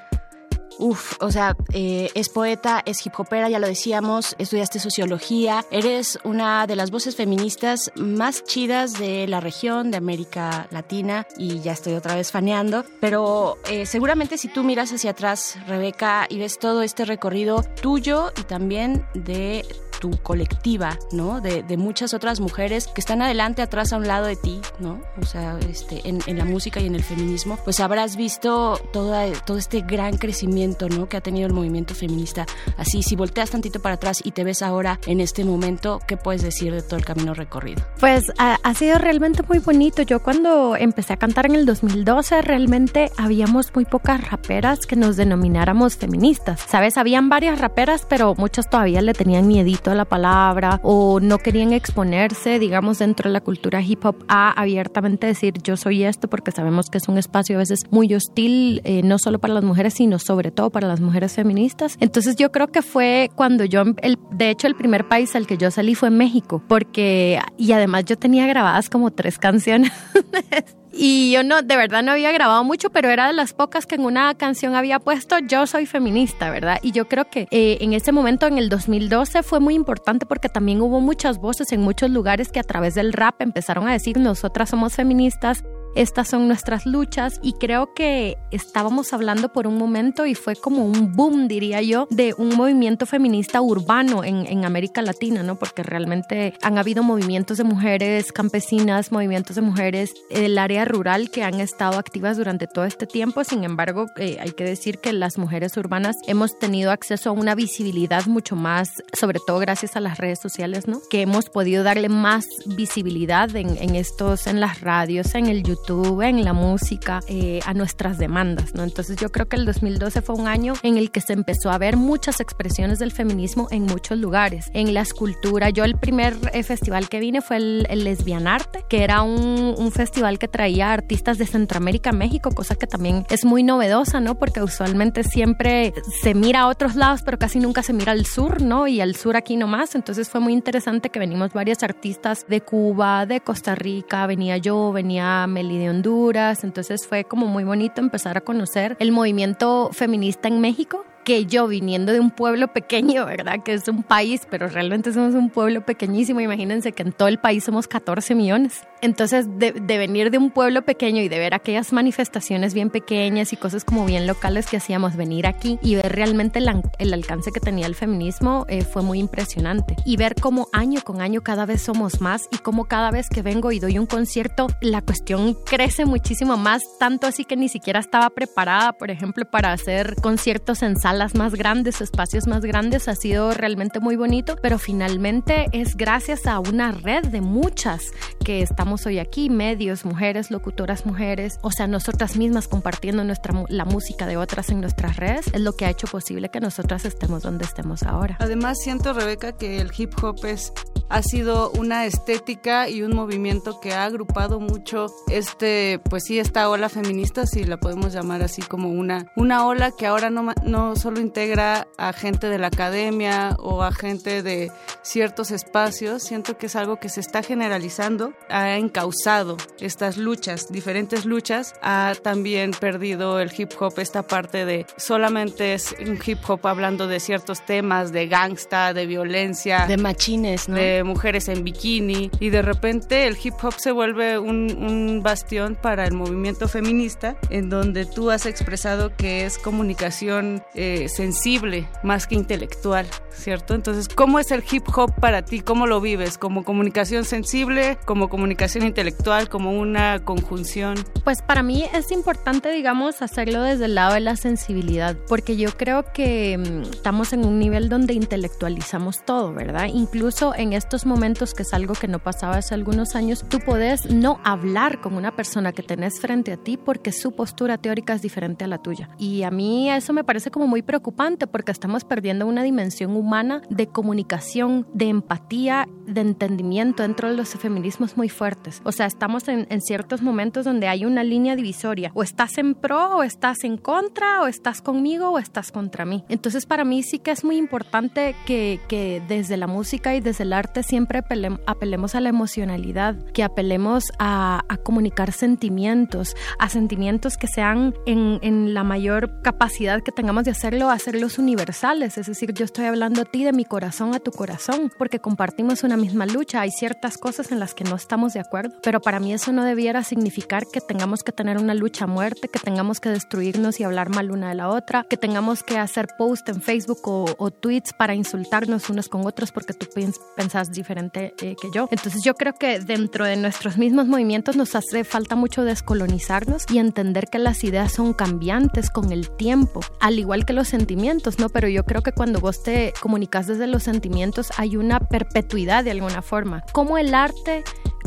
Uf, 0.79 1.17
o 1.19 1.29
sea, 1.29 1.57
eh, 1.73 2.09
es 2.13 2.29
poeta, 2.29 2.81
es 2.85 3.05
hip 3.05 3.13
hopera, 3.17 3.49
ya 3.49 3.59
lo 3.59 3.67
decíamos, 3.67 4.33
estudiaste 4.39 4.79
sociología, 4.79 5.65
eres 5.71 6.17
una 6.23 6.67
de 6.67 6.77
las 6.77 6.89
voces 6.89 7.17
feministas 7.17 7.91
más 7.95 8.45
chidas 8.45 8.97
de 8.97 9.27
la 9.27 9.41
región, 9.41 9.91
de 9.91 9.97
América 9.97 10.67
Latina, 10.71 11.27
y 11.37 11.59
ya 11.59 11.73
estoy 11.73 11.95
otra 11.95 12.15
vez 12.15 12.31
faneando, 12.31 12.85
pero 13.01 13.57
eh, 13.69 13.85
seguramente 13.85 14.37
si 14.37 14.47
tú 14.47 14.63
miras 14.63 14.93
hacia 14.93 15.11
atrás, 15.11 15.57
Rebeca, 15.67 16.27
y 16.29 16.39
ves 16.39 16.57
todo 16.59 16.81
este 16.81 17.03
recorrido 17.03 17.61
tuyo 17.81 18.31
y 18.39 18.43
también 18.43 19.05
de 19.13 19.65
tu 19.99 20.11
colectiva, 20.23 20.97
¿no? 21.11 21.41
De, 21.41 21.63
muchas 21.77 22.13
otras 22.13 22.39
mujeres 22.39 22.87
que 22.87 22.99
están 22.99 23.21
adelante, 23.21 23.61
atrás, 23.61 23.93
a 23.93 23.97
un 23.97 24.07
lado 24.07 24.25
de 24.25 24.35
ti, 24.35 24.59
¿no? 24.79 25.01
O 25.21 25.25
sea, 25.25 25.57
este, 25.69 26.01
en, 26.07 26.37
la 26.37 26.45
música 26.45 26.79
y 26.79 26.87
en 26.87 26.95
el 26.95 27.03
feminismo, 27.03 27.57
pues 27.63 27.79
habrás 27.79 28.15
visto 28.15 28.79
toda, 28.91 29.31
todo 29.45 29.57
este 29.57 29.81
gran 29.81 30.17
crecimiento, 30.17 30.89
¿no? 30.89 31.07
Que 31.07 31.17
ha 31.17 31.21
tenido 31.21 31.47
el 31.47 31.53
movimiento 31.53 31.93
feminista. 31.93 32.45
Así, 32.77 33.03
si 33.03 33.15
volteas 33.15 33.51
tantito 33.51 33.81
para 33.81 33.95
atrás 33.95 34.21
y 34.23 34.31
te 34.31 34.43
ves 34.43 34.61
ahora 34.61 34.99
en 35.05 35.21
este 35.21 35.45
momento, 35.45 35.99
¿qué 36.07 36.17
puedes 36.17 36.41
decir 36.41 36.73
de 36.73 36.81
todo 36.81 36.97
el 36.97 37.05
camino 37.05 37.33
recorrido? 37.33 37.81
Pues 37.99 38.23
ha, 38.37 38.57
ha 38.61 38.73
sido 38.73 38.97
realmente 38.97 39.43
muy 39.47 39.59
bonito. 39.59 40.01
Yo 40.01 40.21
cuando 40.21 40.75
empecé 40.75 41.13
a 41.13 41.17
cantar 41.17 41.45
en 41.45 41.55
el 41.55 41.65
2012, 41.65 42.41
realmente 42.41 43.11
habíamos 43.17 43.73
muy 43.73 43.85
pocas 43.85 44.29
raperas 44.29 44.85
que 44.85 44.95
nos 44.95 45.17
denomináramos 45.17 45.97
feministas. 45.97 46.61
¿Sabes? 46.67 46.97
Habían 46.97 47.29
varias 47.29 47.59
raperas, 47.59 48.05
pero 48.07 48.35
muchas 48.35 48.69
todavía 48.69 49.01
le 49.01 49.13
tenían 49.13 49.47
miedito 49.47 49.88
la 49.95 50.05
palabra 50.05 50.79
o 50.83 51.19
no 51.19 51.37
querían 51.37 51.73
exponerse, 51.73 52.59
digamos, 52.59 52.99
dentro 52.99 53.29
de 53.29 53.33
la 53.33 53.41
cultura 53.41 53.81
hip 53.81 54.05
hop 54.05 54.23
a 54.27 54.51
abiertamente 54.51 55.27
decir 55.27 55.53
yo 55.63 55.77
soy 55.77 56.03
esto 56.03 56.27
porque 56.27 56.51
sabemos 56.51 56.89
que 56.89 56.97
es 56.97 57.07
un 57.07 57.17
espacio 57.17 57.55
a 57.55 57.59
veces 57.59 57.81
muy 57.91 58.13
hostil, 58.13 58.81
eh, 58.83 59.01
no 59.03 59.17
solo 59.19 59.39
para 59.39 59.53
las 59.53 59.63
mujeres, 59.63 59.93
sino 59.93 60.19
sobre 60.19 60.51
todo 60.51 60.69
para 60.69 60.87
las 60.87 61.01
mujeres 61.01 61.33
feministas. 61.33 61.97
Entonces 61.99 62.35
yo 62.35 62.51
creo 62.51 62.67
que 62.67 62.81
fue 62.81 63.29
cuando 63.35 63.65
yo, 63.65 63.83
el, 64.01 64.17
de 64.31 64.49
hecho 64.49 64.67
el 64.67 64.75
primer 64.75 65.07
país 65.07 65.35
al 65.35 65.47
que 65.47 65.57
yo 65.57 65.71
salí 65.71 65.95
fue 65.95 66.09
México, 66.09 66.61
porque, 66.67 67.39
y 67.57 67.71
además 67.71 68.05
yo 68.05 68.17
tenía 68.17 68.47
grabadas 68.47 68.89
como 68.89 69.11
tres 69.11 69.37
canciones 69.37 69.91
Y 71.01 71.31
yo 71.31 71.45
no, 71.45 71.61
de 71.61 71.77
verdad 71.77 72.03
no 72.03 72.11
había 72.11 72.33
grabado 72.33 72.61
mucho, 72.65 72.89
pero 72.89 73.07
era 73.07 73.27
de 73.27 73.31
las 73.31 73.53
pocas 73.53 73.85
que 73.85 73.95
en 73.95 74.03
una 74.03 74.35
canción 74.35 74.75
había 74.75 74.99
puesto 74.99 75.39
yo 75.39 75.65
soy 75.65 75.85
feminista, 75.85 76.51
¿verdad? 76.51 76.77
Y 76.81 76.91
yo 76.91 77.07
creo 77.07 77.29
que 77.29 77.47
eh, 77.51 77.77
en 77.79 77.93
ese 77.93 78.11
momento, 78.11 78.47
en 78.47 78.57
el 78.57 78.67
2012, 78.67 79.41
fue 79.43 79.61
muy 79.61 79.75
importante 79.75 80.25
porque 80.25 80.49
también 80.49 80.81
hubo 80.81 80.99
muchas 80.99 81.37
voces 81.37 81.71
en 81.71 81.79
muchos 81.79 82.09
lugares 82.09 82.51
que 82.51 82.59
a 82.59 82.63
través 82.63 82.95
del 82.95 83.13
rap 83.13 83.41
empezaron 83.41 83.87
a 83.87 83.93
decir 83.93 84.17
nosotras 84.17 84.71
somos 84.71 84.93
feministas, 84.93 85.63
estas 85.95 86.29
son 86.29 86.47
nuestras 86.47 86.85
luchas 86.85 87.39
y 87.41 87.53
creo 87.53 87.93
que 87.93 88.37
estábamos 88.51 89.13
hablando 89.13 89.49
por 89.49 89.67
un 89.67 89.77
momento 89.77 90.25
y 90.25 90.35
fue 90.35 90.55
como 90.55 90.85
un 90.85 91.13
boom, 91.15 91.47
diría 91.47 91.81
yo, 91.81 92.07
de 92.09 92.33
un 92.37 92.55
movimiento 92.55 93.05
feminista 93.05 93.61
urbano 93.61 94.23
en, 94.23 94.45
en 94.47 94.65
América 94.65 95.01
Latina, 95.01 95.43
¿no? 95.43 95.57
Porque 95.57 95.83
realmente 95.83 96.53
han 96.61 96.77
habido 96.77 97.03
movimientos 97.03 97.57
de 97.57 97.63
mujeres 97.63 98.31
campesinas, 98.31 99.11
movimientos 99.11 99.55
de 99.55 99.61
mujeres 99.61 100.13
del 100.29 100.57
área 100.57 100.85
rural 100.85 101.31
que 101.31 101.43
han 101.43 101.59
estado 101.59 101.97
activas 101.97 102.37
durante 102.37 102.67
todo 102.67 102.85
este 102.85 103.07
tiempo. 103.07 103.43
Sin 103.43 103.63
embargo, 103.63 104.05
eh, 104.17 104.37
hay 104.39 104.51
que 104.51 104.63
decir 104.63 104.99
que 104.99 105.13
las 105.13 105.37
mujeres 105.37 105.75
urbanas 105.77 106.17
hemos 106.27 106.57
tenido 106.59 106.91
acceso 106.91 107.29
a 107.29 107.33
una 107.33 107.55
visibilidad 107.55 108.25
mucho 108.27 108.55
más, 108.55 108.89
sobre 109.13 109.39
todo 109.45 109.59
gracias 109.59 109.95
a 109.95 109.99
las 109.99 110.17
redes 110.17 110.39
sociales, 110.39 110.87
¿no? 110.87 111.01
Que 111.09 111.21
hemos 111.21 111.49
podido 111.49 111.83
darle 111.83 112.09
más 112.09 112.45
visibilidad 112.65 113.53
en, 113.55 113.77
en 113.77 113.95
estos, 113.95 114.47
en 114.47 114.59
las 114.59 114.81
radios, 114.81 115.35
en 115.35 115.47
el 115.47 115.63
YouTube 115.63 115.78
en 115.87 116.43
la 116.43 116.53
música, 116.53 117.19
eh, 117.27 117.59
a 117.65 117.73
nuestras 117.73 118.17
demandas, 118.17 118.75
¿no? 118.75 118.83
Entonces 118.83 119.17
yo 119.17 119.31
creo 119.31 119.47
que 119.47 119.55
el 119.55 119.65
2012 119.65 120.21
fue 120.21 120.35
un 120.35 120.47
año 120.47 120.73
en 120.83 120.97
el 120.97 121.09
que 121.09 121.21
se 121.21 121.33
empezó 121.33 121.71
a 121.71 121.77
ver 121.77 121.97
muchas 121.97 122.39
expresiones 122.39 122.99
del 122.99 123.11
feminismo 123.11 123.67
en 123.71 123.83
muchos 123.83 124.17
lugares, 124.19 124.69
en 124.73 124.93
la 124.93 125.01
escultura. 125.01 125.69
Yo 125.69 125.83
el 125.83 125.97
primer 125.97 126.35
eh, 126.53 126.63
festival 126.63 127.09
que 127.09 127.19
vine 127.19 127.41
fue 127.41 127.57
el, 127.57 127.87
el 127.89 128.03
Lesbianarte, 128.03 128.85
que 128.89 129.03
era 129.03 129.21
un, 129.21 129.75
un, 129.77 129.91
festival 129.91 130.37
que 130.37 130.47
traía 130.47 130.93
artistas 130.93 131.37
de 131.37 131.45
Centroamérica, 131.45 132.11
México, 132.11 132.51
cosa 132.51 132.75
que 132.75 132.85
también 132.85 133.25
es 133.29 133.45
muy 133.45 133.63
novedosa, 133.63 134.19
¿no? 134.19 134.35
Porque 134.35 134.61
usualmente 134.61 135.23
siempre 135.23 135.93
se 136.21 136.35
mira 136.35 136.61
a 136.61 136.67
otros 136.67 136.95
lados, 136.95 137.21
pero 137.23 137.39
casi 137.39 137.59
nunca 137.59 137.81
se 137.81 137.93
mira 137.93 138.11
al 138.11 138.25
sur, 138.25 138.61
¿no? 138.61 138.87
Y 138.87 139.01
al 139.01 139.15
sur 139.15 139.35
aquí 139.35 139.55
nomás. 139.55 139.95
Entonces 139.95 140.29
fue 140.29 140.39
muy 140.39 140.53
interesante 140.53 141.09
que 141.09 141.19
venimos 141.19 141.53
varias 141.53 141.81
artistas 141.83 142.45
de 142.47 142.61
Cuba, 142.61 143.25
de 143.25 143.41
Costa 143.41 143.75
Rica, 143.75 144.27
venía 144.27 144.57
yo, 144.57 144.91
venía 144.91 145.47
Mel 145.47 145.68
y 145.71 145.77
de 145.77 145.89
Honduras, 145.89 146.63
entonces 146.63 147.07
fue 147.07 147.23
como 147.23 147.47
muy 147.47 147.63
bonito 147.63 148.01
empezar 148.01 148.37
a 148.37 148.41
conocer 148.41 148.95
el 148.99 149.11
movimiento 149.11 149.89
feminista 149.91 150.47
en 150.47 150.61
México 150.61 151.05
que 151.23 151.45
yo 151.45 151.67
viniendo 151.67 152.11
de 152.11 152.19
un 152.19 152.31
pueblo 152.31 152.69
pequeño, 152.69 153.25
¿verdad? 153.25 153.61
Que 153.63 153.73
es 153.73 153.87
un 153.87 154.03
país, 154.03 154.47
pero 154.49 154.67
realmente 154.67 155.13
somos 155.13 155.35
un 155.35 155.49
pueblo 155.49 155.85
pequeñísimo. 155.85 156.39
Imagínense 156.39 156.91
que 156.91 157.03
en 157.03 157.11
todo 157.11 157.27
el 157.27 157.37
país 157.37 157.63
somos 157.63 157.87
14 157.87 158.33
millones. 158.33 158.81
Entonces, 159.01 159.47
de, 159.57 159.71
venir 159.71 160.31
de 160.31 160.37
un 160.37 160.51
pueblo 160.51 160.81
pequeño 160.83 161.21
y 161.21 161.29
de 161.29 161.39
ver 161.39 161.53
aquellas 161.53 161.93
manifestaciones 161.93 162.73
bien 162.73 162.89
pequeñas 162.89 163.53
y 163.53 163.57
cosas 163.57 163.85
como 163.85 164.05
bien 164.05 164.27
locales 164.27 164.67
que 164.67 164.77
hacíamos, 164.77 165.15
venir 165.15 165.47
aquí 165.47 165.79
y 165.81 165.95
ver 165.95 166.13
realmente 166.13 166.59
el, 166.59 167.13
alcance 167.13 167.51
que 167.51 167.59
tenía 167.59 167.85
el 167.85 167.95
feminismo 167.95 168.65
eh, 168.67 168.83
fue 168.83 169.01
muy 169.01 169.19
impresionante. 169.19 169.95
Y 170.05 170.17
ver 170.17 170.35
cómo 170.35 170.67
año 170.73 171.01
con 171.01 171.21
año 171.21 171.41
cada 171.41 171.65
vez 171.65 171.81
somos 171.81 172.21
más 172.21 172.47
y 172.51 172.57
cómo 172.57 172.85
cada 172.85 173.11
vez 173.11 173.29
que 173.29 173.41
vengo 173.41 173.71
y 173.71 173.79
doy 173.79 173.97
un 173.97 174.05
concierto, 174.05 174.67
la 174.81 175.01
cuestión 175.01 175.57
crece 175.65 176.05
muchísimo 176.05 176.57
más, 176.57 176.83
tanto 176.99 177.27
así 177.27 177.45
que 177.45 177.55
ni 177.55 177.69
siquiera 177.69 177.99
estaba 177.99 178.29
preparada, 178.29 178.93
por 178.93 179.11
ejemplo, 179.11 179.45
para 179.49 179.71
hacer 179.71 180.15
conciertos 180.21 180.83
en 180.83 180.97
salas 180.97 181.35
más 181.35 181.55
grandes, 181.55 182.01
espacios 182.01 182.47
más 182.47 182.61
grandes. 182.63 183.07
Ha 183.07 183.15
sido 183.15 183.53
realmente 183.53 183.99
muy 183.99 184.15
bonito, 184.15 184.55
pero 184.61 184.79
finalmente 184.79 185.67
es 185.71 185.95
gracias 185.95 186.47
a 186.47 186.59
una 186.59 186.91
red 186.91 187.25
de 187.25 187.41
muchas 187.41 188.03
que 188.43 188.61
estamos 188.61 188.88
hoy 189.05 189.19
aquí, 189.19 189.49
medios, 189.49 190.05
mujeres, 190.05 190.51
locutoras 190.51 191.05
mujeres, 191.05 191.59
o 191.61 191.71
sea, 191.71 191.87
nosotras 191.87 192.35
mismas 192.37 192.67
compartiendo 192.67 193.23
nuestra, 193.23 193.53
la 193.69 193.85
música 193.85 194.25
de 194.25 194.37
otras 194.37 194.69
en 194.69 194.81
nuestras 194.81 195.17
redes, 195.17 195.45
es 195.53 195.61
lo 195.61 195.73
que 195.73 195.85
ha 195.85 195.89
hecho 195.89 196.07
posible 196.07 196.49
que 196.49 196.59
nosotras 196.59 197.05
estemos 197.05 197.43
donde 197.43 197.65
estemos 197.65 198.03
ahora. 198.03 198.37
Además, 198.39 198.77
siento, 198.81 199.13
Rebeca, 199.13 199.53
que 199.53 199.79
el 199.79 199.91
hip 199.95 200.13
hop 200.21 200.45
es 200.45 200.73
ha 201.09 201.23
sido 201.23 201.71
una 201.71 202.05
estética 202.05 202.87
y 202.87 203.01
un 203.01 203.15
movimiento 203.15 203.79
que 203.79 203.93
ha 203.93 204.05
agrupado 204.05 204.59
mucho 204.59 205.07
este, 205.29 205.99
pues 206.07 206.23
sí, 206.25 206.39
esta 206.39 206.69
ola 206.69 206.87
feminista, 206.87 207.45
si 207.47 207.63
la 207.63 207.77
podemos 207.77 208.13
llamar 208.13 208.43
así 208.43 208.61
como 208.61 208.89
una, 208.89 209.25
una 209.35 209.65
ola 209.65 209.91
que 209.91 210.05
ahora 210.05 210.29
no, 210.29 210.53
no 210.63 210.95
solo 210.95 211.19
integra 211.19 211.87
a 211.97 212.13
gente 212.13 212.47
de 212.47 212.59
la 212.59 212.67
academia 212.67 213.55
o 213.59 213.81
a 213.81 213.91
gente 213.91 214.43
de 214.43 214.71
ciertos 215.01 215.51
espacios, 215.51 216.23
siento 216.23 216.57
que 216.57 216.67
es 216.67 216.75
algo 216.75 216.97
que 216.97 217.09
se 217.09 217.21
está 217.21 217.41
generalizando, 217.41 218.33
ha 218.49 218.77
encausado 218.79 219.57
estas 219.79 220.17
luchas, 220.17 220.71
diferentes 220.71 221.25
luchas, 221.25 221.73
ha 221.81 222.13
también 222.21 222.71
perdido 222.71 223.39
el 223.39 223.51
hip 223.55 223.71
hop 223.79 223.99
esta 223.99 224.23
parte 224.23 224.65
de 224.65 224.85
solamente 224.97 225.73
es 225.73 225.95
un 225.99 226.19
hip 226.23 226.39
hop 226.47 226.67
hablando 226.67 227.07
de 227.07 227.19
ciertos 227.19 227.65
temas, 227.65 228.11
de 228.11 228.27
gangsta, 228.27 228.93
de 228.93 229.05
violencia, 229.05 229.85
de 229.87 229.97
machines, 229.97 230.67
¿no? 230.67 230.75
De 230.75 230.89
de 230.99 231.03
mujeres 231.03 231.47
en 231.47 231.63
bikini 231.63 232.31
y 232.39 232.49
de 232.49 232.61
repente 232.61 233.27
el 233.27 233.37
hip 233.41 233.53
hop 233.61 233.73
se 233.77 233.91
vuelve 233.91 234.39
un, 234.39 234.75
un 234.77 235.21
bastión 235.23 235.77
para 235.79 236.05
el 236.05 236.13
movimiento 236.13 236.67
feminista 236.67 237.37
en 237.49 237.69
donde 237.69 238.05
tú 238.05 238.31
has 238.31 238.45
expresado 238.45 239.15
que 239.15 239.45
es 239.45 239.57
comunicación 239.57 240.63
eh, 240.73 241.07
sensible 241.09 241.87
más 242.03 242.27
que 242.27 242.35
intelectual, 242.35 243.07
¿cierto? 243.31 243.75
Entonces, 243.75 244.07
¿cómo 244.09 244.39
es 244.39 244.51
el 244.51 244.63
hip 244.69 244.83
hop 244.95 245.13
para 245.19 245.43
ti? 245.43 245.59
¿Cómo 245.61 245.85
lo 245.85 246.01
vives? 246.01 246.37
¿Como 246.37 246.63
comunicación 246.63 247.23
sensible? 247.23 247.97
¿Como 248.05 248.29
comunicación 248.29 248.68
intelectual? 248.75 249.49
¿Como 249.49 249.71
una 249.71 250.19
conjunción? 250.19 250.95
Pues 251.23 251.41
para 251.41 251.63
mí 251.63 251.85
es 251.93 252.11
importante, 252.11 252.71
digamos, 252.71 253.21
hacerlo 253.21 253.61
desde 253.61 253.85
el 253.85 253.95
lado 253.95 254.13
de 254.13 254.19
la 254.19 254.35
sensibilidad, 254.35 255.17
porque 255.27 255.57
yo 255.57 255.71
creo 255.77 256.05
que 256.13 256.57
mm, 256.57 256.81
estamos 256.91 257.33
en 257.33 257.45
un 257.45 257.59
nivel 257.59 257.89
donde 257.89 258.13
intelectualizamos 258.13 259.23
todo, 259.25 259.53
¿verdad? 259.53 259.87
Incluso 259.93 260.53
en 260.55 260.73
estos 260.73 261.05
momentos, 261.05 261.53
que 261.53 261.63
es 261.63 261.73
algo 261.73 261.93
que 261.93 262.07
no 262.07 262.19
pasaba 262.19 262.57
hace 262.57 262.73
algunos 262.73 263.15
años, 263.15 263.45
tú 263.47 263.59
puedes 263.59 264.09
no 264.09 264.39
hablar 264.43 265.01
con 265.01 265.15
una 265.15 265.35
persona 265.35 265.71
que 265.71 265.83
tenés 265.83 266.19
frente 266.19 266.53
a 266.53 266.57
ti 266.57 266.77
porque 266.77 267.11
su 267.11 267.33
postura 267.33 267.77
teórica 267.77 268.13
es 268.13 268.21
diferente 268.21 268.65
a 268.65 268.67
la 268.67 268.79
tuya. 268.79 269.09
Y 269.17 269.43
a 269.43 269.51
mí 269.51 269.89
eso 269.89 270.13
me 270.13 270.23
parece 270.23 270.51
como 270.51 270.67
muy 270.67 270.81
preocupante 270.81 271.47
porque 271.47 271.71
estamos 271.71 272.03
perdiendo 272.03 272.45
una 272.45 272.63
dimensión 272.63 273.15
humana 273.15 273.61
de 273.69 273.87
comunicación, 273.87 274.87
de 274.93 275.09
empatía, 275.09 275.87
de 276.05 276.21
entendimiento 276.21 277.03
dentro 277.03 277.29
de 277.29 277.35
los 277.35 277.49
feminismos 277.49 278.17
muy 278.17 278.29
fuertes. 278.59 278.81
O 278.83 278.91
sea, 278.91 279.05
estamos 279.05 279.47
en, 279.47 279.67
en 279.69 279.81
ciertos 279.81 280.21
momentos 280.21 280.65
donde 280.65 280.87
hay 280.87 281.05
una 281.05 281.23
línea 281.23 281.55
divisoria. 281.55 282.11
O 282.13 282.23
estás 282.23 282.57
en 282.57 282.75
pro, 282.75 283.17
o 283.17 283.23
estás 283.23 283.63
en 283.63 283.77
contra, 283.77 284.41
o 284.41 284.47
estás 284.47 284.81
conmigo, 284.81 285.29
o 285.29 285.39
estás 285.39 285.71
contra 285.71 286.05
mí. 286.05 286.23
Entonces, 286.29 286.65
para 286.65 286.85
mí 286.85 287.03
sí 287.03 287.19
que 287.19 287.31
es 287.31 287.43
muy 287.43 287.57
importante 287.57 288.35
que, 288.45 288.79
que 288.87 289.21
desde 289.27 289.57
la 289.57 289.67
música 289.67 290.15
y 290.15 290.21
desde 290.21 290.43
el 290.43 290.53
arte 290.53 290.83
siempre 290.83 291.19
apelemos 291.65 292.15
a 292.15 292.21
la 292.21 292.29
emocionalidad, 292.29 293.15
que 293.33 293.43
apelemos 293.43 294.05
a, 294.19 294.63
a 294.67 294.77
comunicar 294.77 295.31
sentimientos, 295.31 296.35
a 296.59 296.69
sentimientos 296.69 297.37
que 297.37 297.47
sean 297.47 297.93
en, 298.05 298.39
en 298.41 298.73
la 298.73 298.83
mayor 298.83 299.41
capacidad 299.41 300.01
que 300.01 300.11
tengamos 300.11 300.43
de 300.45 300.51
hacerlo, 300.51 300.89
hacerlos 300.89 301.39
universales. 301.39 302.17
Es 302.17 302.27
decir, 302.27 302.53
yo 302.53 302.65
estoy 302.65 302.85
hablando 302.85 303.21
a 303.21 303.25
ti 303.25 303.43
de 303.43 303.53
mi 303.53 303.65
corazón 303.65 304.13
a 304.15 304.19
tu 304.19 304.31
corazón, 304.31 304.91
porque 304.97 305.19
compartimos 305.19 305.83
una 305.83 305.97
misma 305.97 306.25
lucha. 306.25 306.61
Hay 306.61 306.71
ciertas 306.71 307.17
cosas 307.17 307.51
en 307.51 307.59
las 307.59 307.73
que 307.73 307.83
no 307.83 307.95
estamos 307.95 308.33
de 308.33 308.39
acuerdo, 308.39 308.48
pero 308.81 308.99
para 308.99 309.19
mí 309.19 309.33
eso 309.33 309.51
no 309.51 309.63
debiera 309.63 310.03
significar 310.03 310.65
que 310.71 310.81
tengamos 310.81 311.23
que 311.23 311.31
tener 311.31 311.57
una 311.57 311.73
lucha 311.73 312.05
a 312.05 312.07
muerte, 312.07 312.47
que 312.47 312.59
tengamos 312.59 312.99
que 312.99 313.09
destruirnos 313.09 313.79
y 313.79 313.83
hablar 313.83 314.09
mal 314.09 314.31
una 314.31 314.49
de 314.49 314.55
la 314.55 314.69
otra, 314.69 315.05
que 315.09 315.17
tengamos 315.17 315.63
que 315.63 315.77
hacer 315.77 316.07
post 316.17 316.49
en 316.49 316.61
Facebook 316.61 316.99
o, 317.03 317.51
tweets 317.51 317.93
para 317.93 318.13
insultarnos 318.13 318.89
unos 318.89 319.09
con 319.09 319.25
otros 319.25 319.51
porque 319.51 319.73
tú 319.73 319.87
pensás 320.35 320.71
diferente 320.71 321.33
eh, 321.41 321.55
que 321.59 321.69
yo. 321.73 321.87
Entonces 321.91 322.21
yo 322.23 322.35
creo 322.35 322.53
que 322.53 322.79
dentro 322.79 323.25
de 323.25 323.35
nuestros 323.35 323.77
mismos 323.77 324.07
movimientos 324.07 324.55
nos 324.55 324.75
hace 324.75 325.03
falta 325.03 325.35
mucho 325.35 325.63
descolonizarnos 325.63 326.65
y 326.71 326.77
entender 326.77 327.27
que 327.27 327.39
las 327.39 327.63
ideas 327.63 327.91
son 327.91 328.13
cambiantes 328.13 328.89
con 328.89 329.11
el 329.11 329.29
tiempo, 329.31 329.81
al 329.99 330.19
igual 330.19 330.45
que 330.45 330.53
los 330.53 330.67
sentimientos, 330.67 331.39
¿no? 331.39 331.49
Pero 331.49 331.67
yo 331.67 331.83
creo 331.83 332.01
que 332.01 332.11
cuando 332.11 332.39
vos 332.39 332.63
te 332.63 332.93
comunicas 333.01 333.47
desde 333.47 333.67
los 333.67 333.83
sentimientos 333.83 334.51
hay 334.57 334.77
una 334.77 334.99
perpetuidad 334.99 335.83
de 335.83 335.91
alguna 335.91 336.21
forma. 336.21 336.63
Como 336.71 336.97
el 336.97 337.13
arte 337.13 337.63